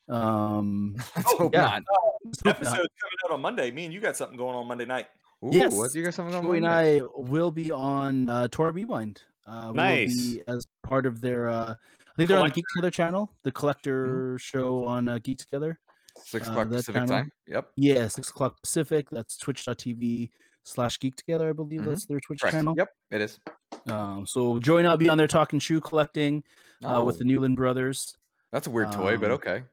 Um, 0.08 0.96
Let's 1.16 1.34
yeah. 1.54 1.62
not. 1.62 1.84
let's 2.26 2.42
hope 2.42 2.46
not. 2.46 2.56
Episode 2.56 2.76
coming 2.76 3.18
out 3.26 3.32
on 3.32 3.42
Monday. 3.42 3.72
Me 3.72 3.86
and 3.86 3.94
you 3.94 4.00
got 4.00 4.18
something 4.18 4.38
going 4.38 4.56
on 4.56 4.68
Monday 4.68 4.86
night. 4.86 5.08
Ooh, 5.44 5.50
Yes, 5.52 5.74
What 5.74 5.94
you 5.96 6.04
got 6.04 6.14
something 6.14 6.36
on 6.36 6.44
Joey 6.44 6.58
and 6.58 6.68
I 6.68 7.02
will 7.16 7.52
be 7.52 7.72
on 7.72 8.30
uh, 8.30 8.48
Tor 8.50 8.72
Rewind. 8.72 9.22
Uh, 9.48 9.62
we 9.64 9.68
will 9.68 9.74
Nice. 9.74 10.16
be 10.16 10.42
as 10.48 10.68
part 10.84 11.06
of 11.06 11.20
their. 11.22 11.50
Uh, 11.50 11.74
I 11.74 12.14
think 12.16 12.28
they're 12.30 12.38
on 12.38 12.46
the 12.46 12.52
Collector. 12.52 12.56
Geek 12.56 12.66
Together 12.76 12.92
channel, 12.92 13.32
the 13.44 13.52
Collector 13.52 14.38
show 14.40 14.86
on 14.86 15.08
uh, 15.08 15.18
Geek 15.24 15.40
Together. 15.40 15.80
Six 16.24 16.48
uh, 16.48 16.52
o'clock 16.52 16.70
that 16.70 16.76
Pacific 16.76 17.02
channel. 17.02 17.16
time. 17.16 17.32
Yep. 17.48 17.72
Yeah, 17.78 18.08
six 18.08 18.30
o'clock 18.30 18.62
Pacific. 18.62 19.10
That's 19.10 19.38
twitch.tv 19.38 20.30
slash 20.64 21.00
geek 21.00 21.16
together. 21.16 21.50
I 21.50 21.54
believe 21.54 21.82
Mhm. 21.82 21.86
that's 21.86 22.06
their 22.06 22.20
Twitch 22.20 22.42
Correct. 22.42 22.54
channel. 22.54 22.76
Yep. 22.78 22.90
It 23.12 23.22
is. 23.22 23.40
Um, 23.88 24.28
so 24.28 24.60
Joey 24.60 24.80
and 24.80 24.88
I'll 24.88 24.98
be 24.98 25.10
on 25.10 25.18
there 25.18 25.28
talking 25.28 25.58
shoe 25.60 25.82
collecting 25.82 26.44
uh, 26.84 27.02
with 27.04 27.16
Oh, 27.16 27.18
the 27.20 27.24
Newland 27.24 27.56
brothers. 27.56 28.16
That's 28.52 28.68
a 28.68 28.70
weird 28.70 28.92
toy, 28.92 29.18
but 29.18 29.28
um, 29.32 29.36
okay. 29.38 29.64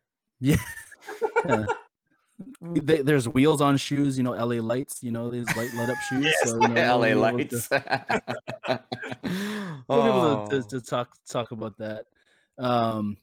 Yeah. 0.40 0.56
Yeah. 2.38 2.68
We- 2.70 2.80
they- 2.80 3.02
there's 3.02 3.28
wheels 3.28 3.60
on 3.60 3.76
shoes, 3.78 4.16
you 4.16 4.22
know, 4.24 4.32
LA 4.32 4.60
lights, 4.62 5.02
you 5.02 5.10
know, 5.10 5.30
these 5.30 5.46
light 5.56 5.72
light 5.74 5.90
up 5.90 5.96
shoes. 6.08 6.24
Yes, 6.24 6.50
so, 6.50 6.60
you 6.62 6.68
know, 6.74 6.96
LA 6.98 7.14
we'll 7.14 7.36
be 7.36 7.44
to- 7.46 7.56
lights. 7.56 7.68
we'll 9.88 10.02
be 10.02 10.08
able 10.08 10.46
to, 10.48 10.56
Oh. 10.56 10.60
to, 10.62 10.62
to 10.68 10.80
talk 10.80 11.10
talk 11.28 11.50
about 11.52 11.78
that. 11.78 12.06
Um, 12.58 13.16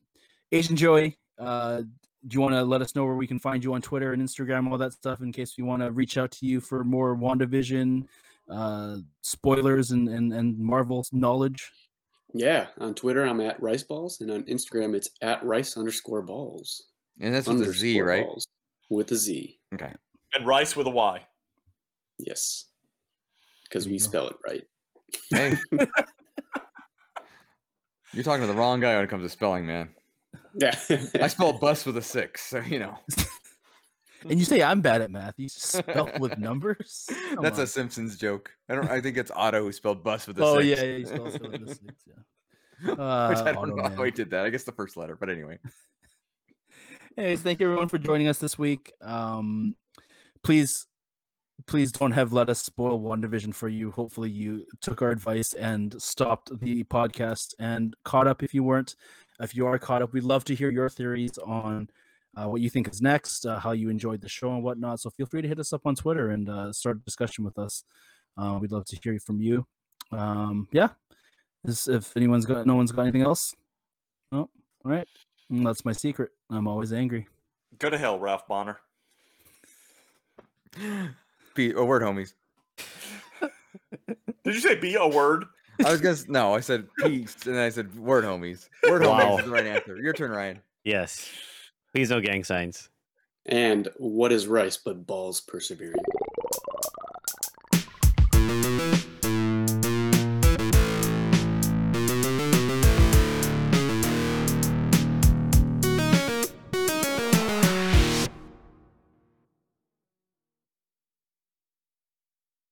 Asian 0.52 0.76
Joey, 0.76 1.18
uh, 1.38 1.82
do 1.82 2.34
you 2.34 2.42
want 2.42 2.54
to 2.54 2.64
let 2.64 2.82
us 2.82 2.96
know 2.96 3.06
where 3.06 3.16
we 3.16 3.28
can 3.28 3.40
find 3.40 3.64
you 3.64 3.74
on 3.74 3.82
Twitter 3.82 4.14
and 4.14 4.22
Instagram, 4.22 4.70
all 4.72 4.78
that 4.78 4.94
stuff, 4.94 5.22
in 5.22 5.32
case 5.32 5.56
we 5.58 5.64
want 5.64 5.82
to 5.84 5.92
reach 5.92 6.18
out 6.18 6.32
to 6.32 6.46
you 6.46 6.60
for 6.60 6.84
more 6.84 7.16
WandaVision 7.16 8.06
uh, 8.50 8.98
spoilers 9.22 9.92
and, 9.92 10.08
and 10.10 10.34
and 10.34 10.58
Marvel 10.60 11.06
knowledge? 11.12 11.72
Yeah, 12.34 12.68
on 12.80 12.94
Twitter 12.96 13.24
I'm 13.26 13.40
at 13.42 13.62
Rice 13.62 13.84
Balls, 13.84 14.20
and 14.22 14.30
on 14.32 14.44
Instagram 14.44 14.96
it's 14.96 15.10
at 15.22 15.44
Rice 15.44 15.78
underscore 15.78 16.22
Balls. 16.22 16.84
and 17.20 17.34
that's 17.34 17.48
with 17.48 17.62
a 17.62 17.72
Z, 17.74 18.00
underscore 18.02 18.06
right? 18.08 18.46
Balls, 18.90 18.98
with 18.98 19.12
a 19.12 19.16
Z. 19.16 19.60
Okay. 19.74 19.91
And 20.34 20.45
rice 20.45 20.76
with 20.76 20.88
a 20.88 20.91
Y. 20.91 21.22
Yes, 22.20 22.66
because 23.64 23.88
we 23.88 23.99
spell 23.99 24.28
it 24.30 24.36
right. 24.45 24.64
Hey. 25.30 25.57
You're 28.14 28.24
talking 28.24 28.41
to 28.41 28.48
the 28.48 28.53
wrong 28.57 28.80
guy 28.80 28.95
when 28.95 29.03
it 29.03 29.10
comes 29.10 29.24
to 29.24 29.30
spelling, 29.30 29.66
man. 29.66 29.90
Yeah, 30.57 30.74
I 31.22 31.28
spell 31.28 31.52
bus 31.53 31.86
with 31.86 31.98
a 31.98 32.02
six, 32.02 32.45
so 32.45 32.60
you 32.60 32.80
know. 32.80 32.98
And 34.28 34.40
you 34.40 34.45
say 34.45 34.64
I'm 34.64 34.82
bad 34.82 35.02
at 35.02 35.12
math. 35.12 35.36
You 35.38 35.48
spell 35.49 36.10
with 36.20 36.36
numbers. 36.40 37.07
Come 37.36 37.44
That's 37.44 37.60
a. 37.60 37.68
Simpsons 37.68 38.18
joke. 38.18 38.49
I 38.68 38.74
don't. 38.74 38.90
I 38.90 38.99
think 38.99 39.18
it's 39.18 39.30
Otto 39.30 39.62
who 39.62 39.72
spelled 39.72 40.03
bus 40.03 40.26
with 40.26 40.40
a 40.40 40.44
Oh 40.44 40.60
six. 40.60 40.82
yeah, 40.82 40.88
yeah, 40.88 40.98
he 40.98 41.06
spells 41.06 41.36
it 41.36 41.41
with 41.44 41.62
a 41.62 41.68
six. 41.68 41.94
Yeah. 42.07 42.90
Which 42.90 42.98
Uh, 42.98 43.03
I 43.45 43.52
don't 43.52 43.57
Otto 43.57 43.76
know 43.76 43.84
how 43.84 43.90
Man. 43.90 44.06
he 44.06 44.12
did 44.12 44.32
that. 44.32 44.44
I 44.44 44.49
guess 44.49 44.64
the 44.64 44.72
first 44.72 44.98
letter, 44.98 45.16
but 45.16 45.30
anyway. 45.30 45.60
Anyways, 47.18 47.42
thank 47.42 47.62
you 47.62 47.68
everyone 47.68 47.88
for 47.88 47.98
joining 47.98 48.28
us 48.28 48.40
this 48.40 48.60
week. 48.60 48.92
Um, 49.02 49.76
please, 50.44 50.86
please 51.66 51.94
don't 51.94 52.12
have 52.12 52.34
let 52.34 52.50
us 52.50 52.62
spoil 52.62 53.00
WandaVision 53.00 53.56
for 53.56 53.70
you. 53.70 53.92
Hopefully, 53.92 54.30
you 54.30 54.66
took 54.82 55.02
our 55.02 55.12
advice 55.12 55.54
and 55.54 56.02
stopped 56.02 56.60
the 56.60 56.84
podcast 56.84 57.54
and 57.58 57.96
caught 58.04 58.28
up 58.28 58.44
if 58.44 58.54
you 58.54 58.64
weren't. 58.64 58.96
If 59.40 59.56
you 59.56 59.66
are 59.66 59.80
caught 59.80 60.02
up, 60.02 60.12
we'd 60.12 60.26
love 60.26 60.44
to 60.46 60.56
hear 60.56 60.70
your 60.70 60.90
theories 60.90 61.38
on 61.38 61.90
uh, 62.36 62.50
what 62.50 62.60
you 62.60 62.70
think 62.70 62.90
is 62.90 63.02
next, 63.02 63.46
uh, 63.46 63.60
how 63.60 63.72
you 63.72 63.90
enjoyed 63.90 64.20
the 64.20 64.28
show 64.28 64.50
and 64.50 64.62
whatnot. 64.62 65.00
So 65.00 65.10
feel 65.10 65.26
free 65.26 65.42
to 65.42 65.48
hit 65.48 65.60
us 65.60 65.72
up 65.72 65.86
on 65.86 65.96
Twitter 65.96 66.32
and 66.32 66.50
uh, 66.50 66.74
start 66.74 66.98
a 66.98 67.06
discussion 67.06 67.46
with 67.46 67.58
us. 67.58 67.86
Uh, 68.38 68.60
we'd 68.62 68.74
love 68.74 68.86
to 68.88 69.00
hear 69.02 69.18
from 69.20 69.40
you. 69.40 69.66
Um, 70.12 70.68
yeah. 70.74 70.90
If 71.64 72.16
anyone's 72.18 72.46
got, 72.46 72.66
no 72.66 72.76
one's 72.76 72.92
got 72.92 73.04
anything 73.04 73.22
else. 73.22 73.56
Oh, 74.34 74.38
all 74.40 74.50
right. 74.84 75.08
Mm, 75.52 75.64
That's 75.66 75.86
my 75.86 75.92
secret. 75.92 76.32
I'm 76.50 76.68
always 76.68 76.92
angry. 76.94 77.28
Go 77.80 77.90
to 77.90 77.98
hell, 77.98 78.20
Ralph 78.20 78.48
Bonner. 78.48 78.78
Be 81.56 81.72
a 81.72 81.84
word, 81.84 82.02
homies. 82.02 82.34
Did 84.44 84.54
you 84.56 84.60
say 84.60 84.76
be 84.76 84.96
a 84.96 85.08
word? 85.08 85.46
I 85.86 85.92
was 85.92 86.02
gonna 86.02 86.14
s- 86.14 86.28
no. 86.28 86.54
I 86.54 86.60
said 86.60 86.88
peace, 87.00 87.36
and 87.46 87.56
then 87.56 87.62
I 87.64 87.70
said 87.70 87.96
word, 87.98 88.24
homies. 88.24 88.68
Word, 88.88 89.04
Wow. 89.04 89.20
homies 89.20 89.40
is 89.40 89.46
the 89.46 89.52
right 89.52 89.66
answer. 89.66 89.98
Your 89.98 90.14
turn, 90.14 90.32
Ryan. 90.32 90.62
Yes. 90.84 91.30
Please 91.94 92.10
no 92.10 92.20
gang 92.22 92.44
signs. 92.44 92.90
and 93.48 93.88
what 93.98 94.32
is 94.32 94.48
rice 94.48 94.78
but 94.78 95.06
balls 95.06 95.40
persevering? 95.42 95.96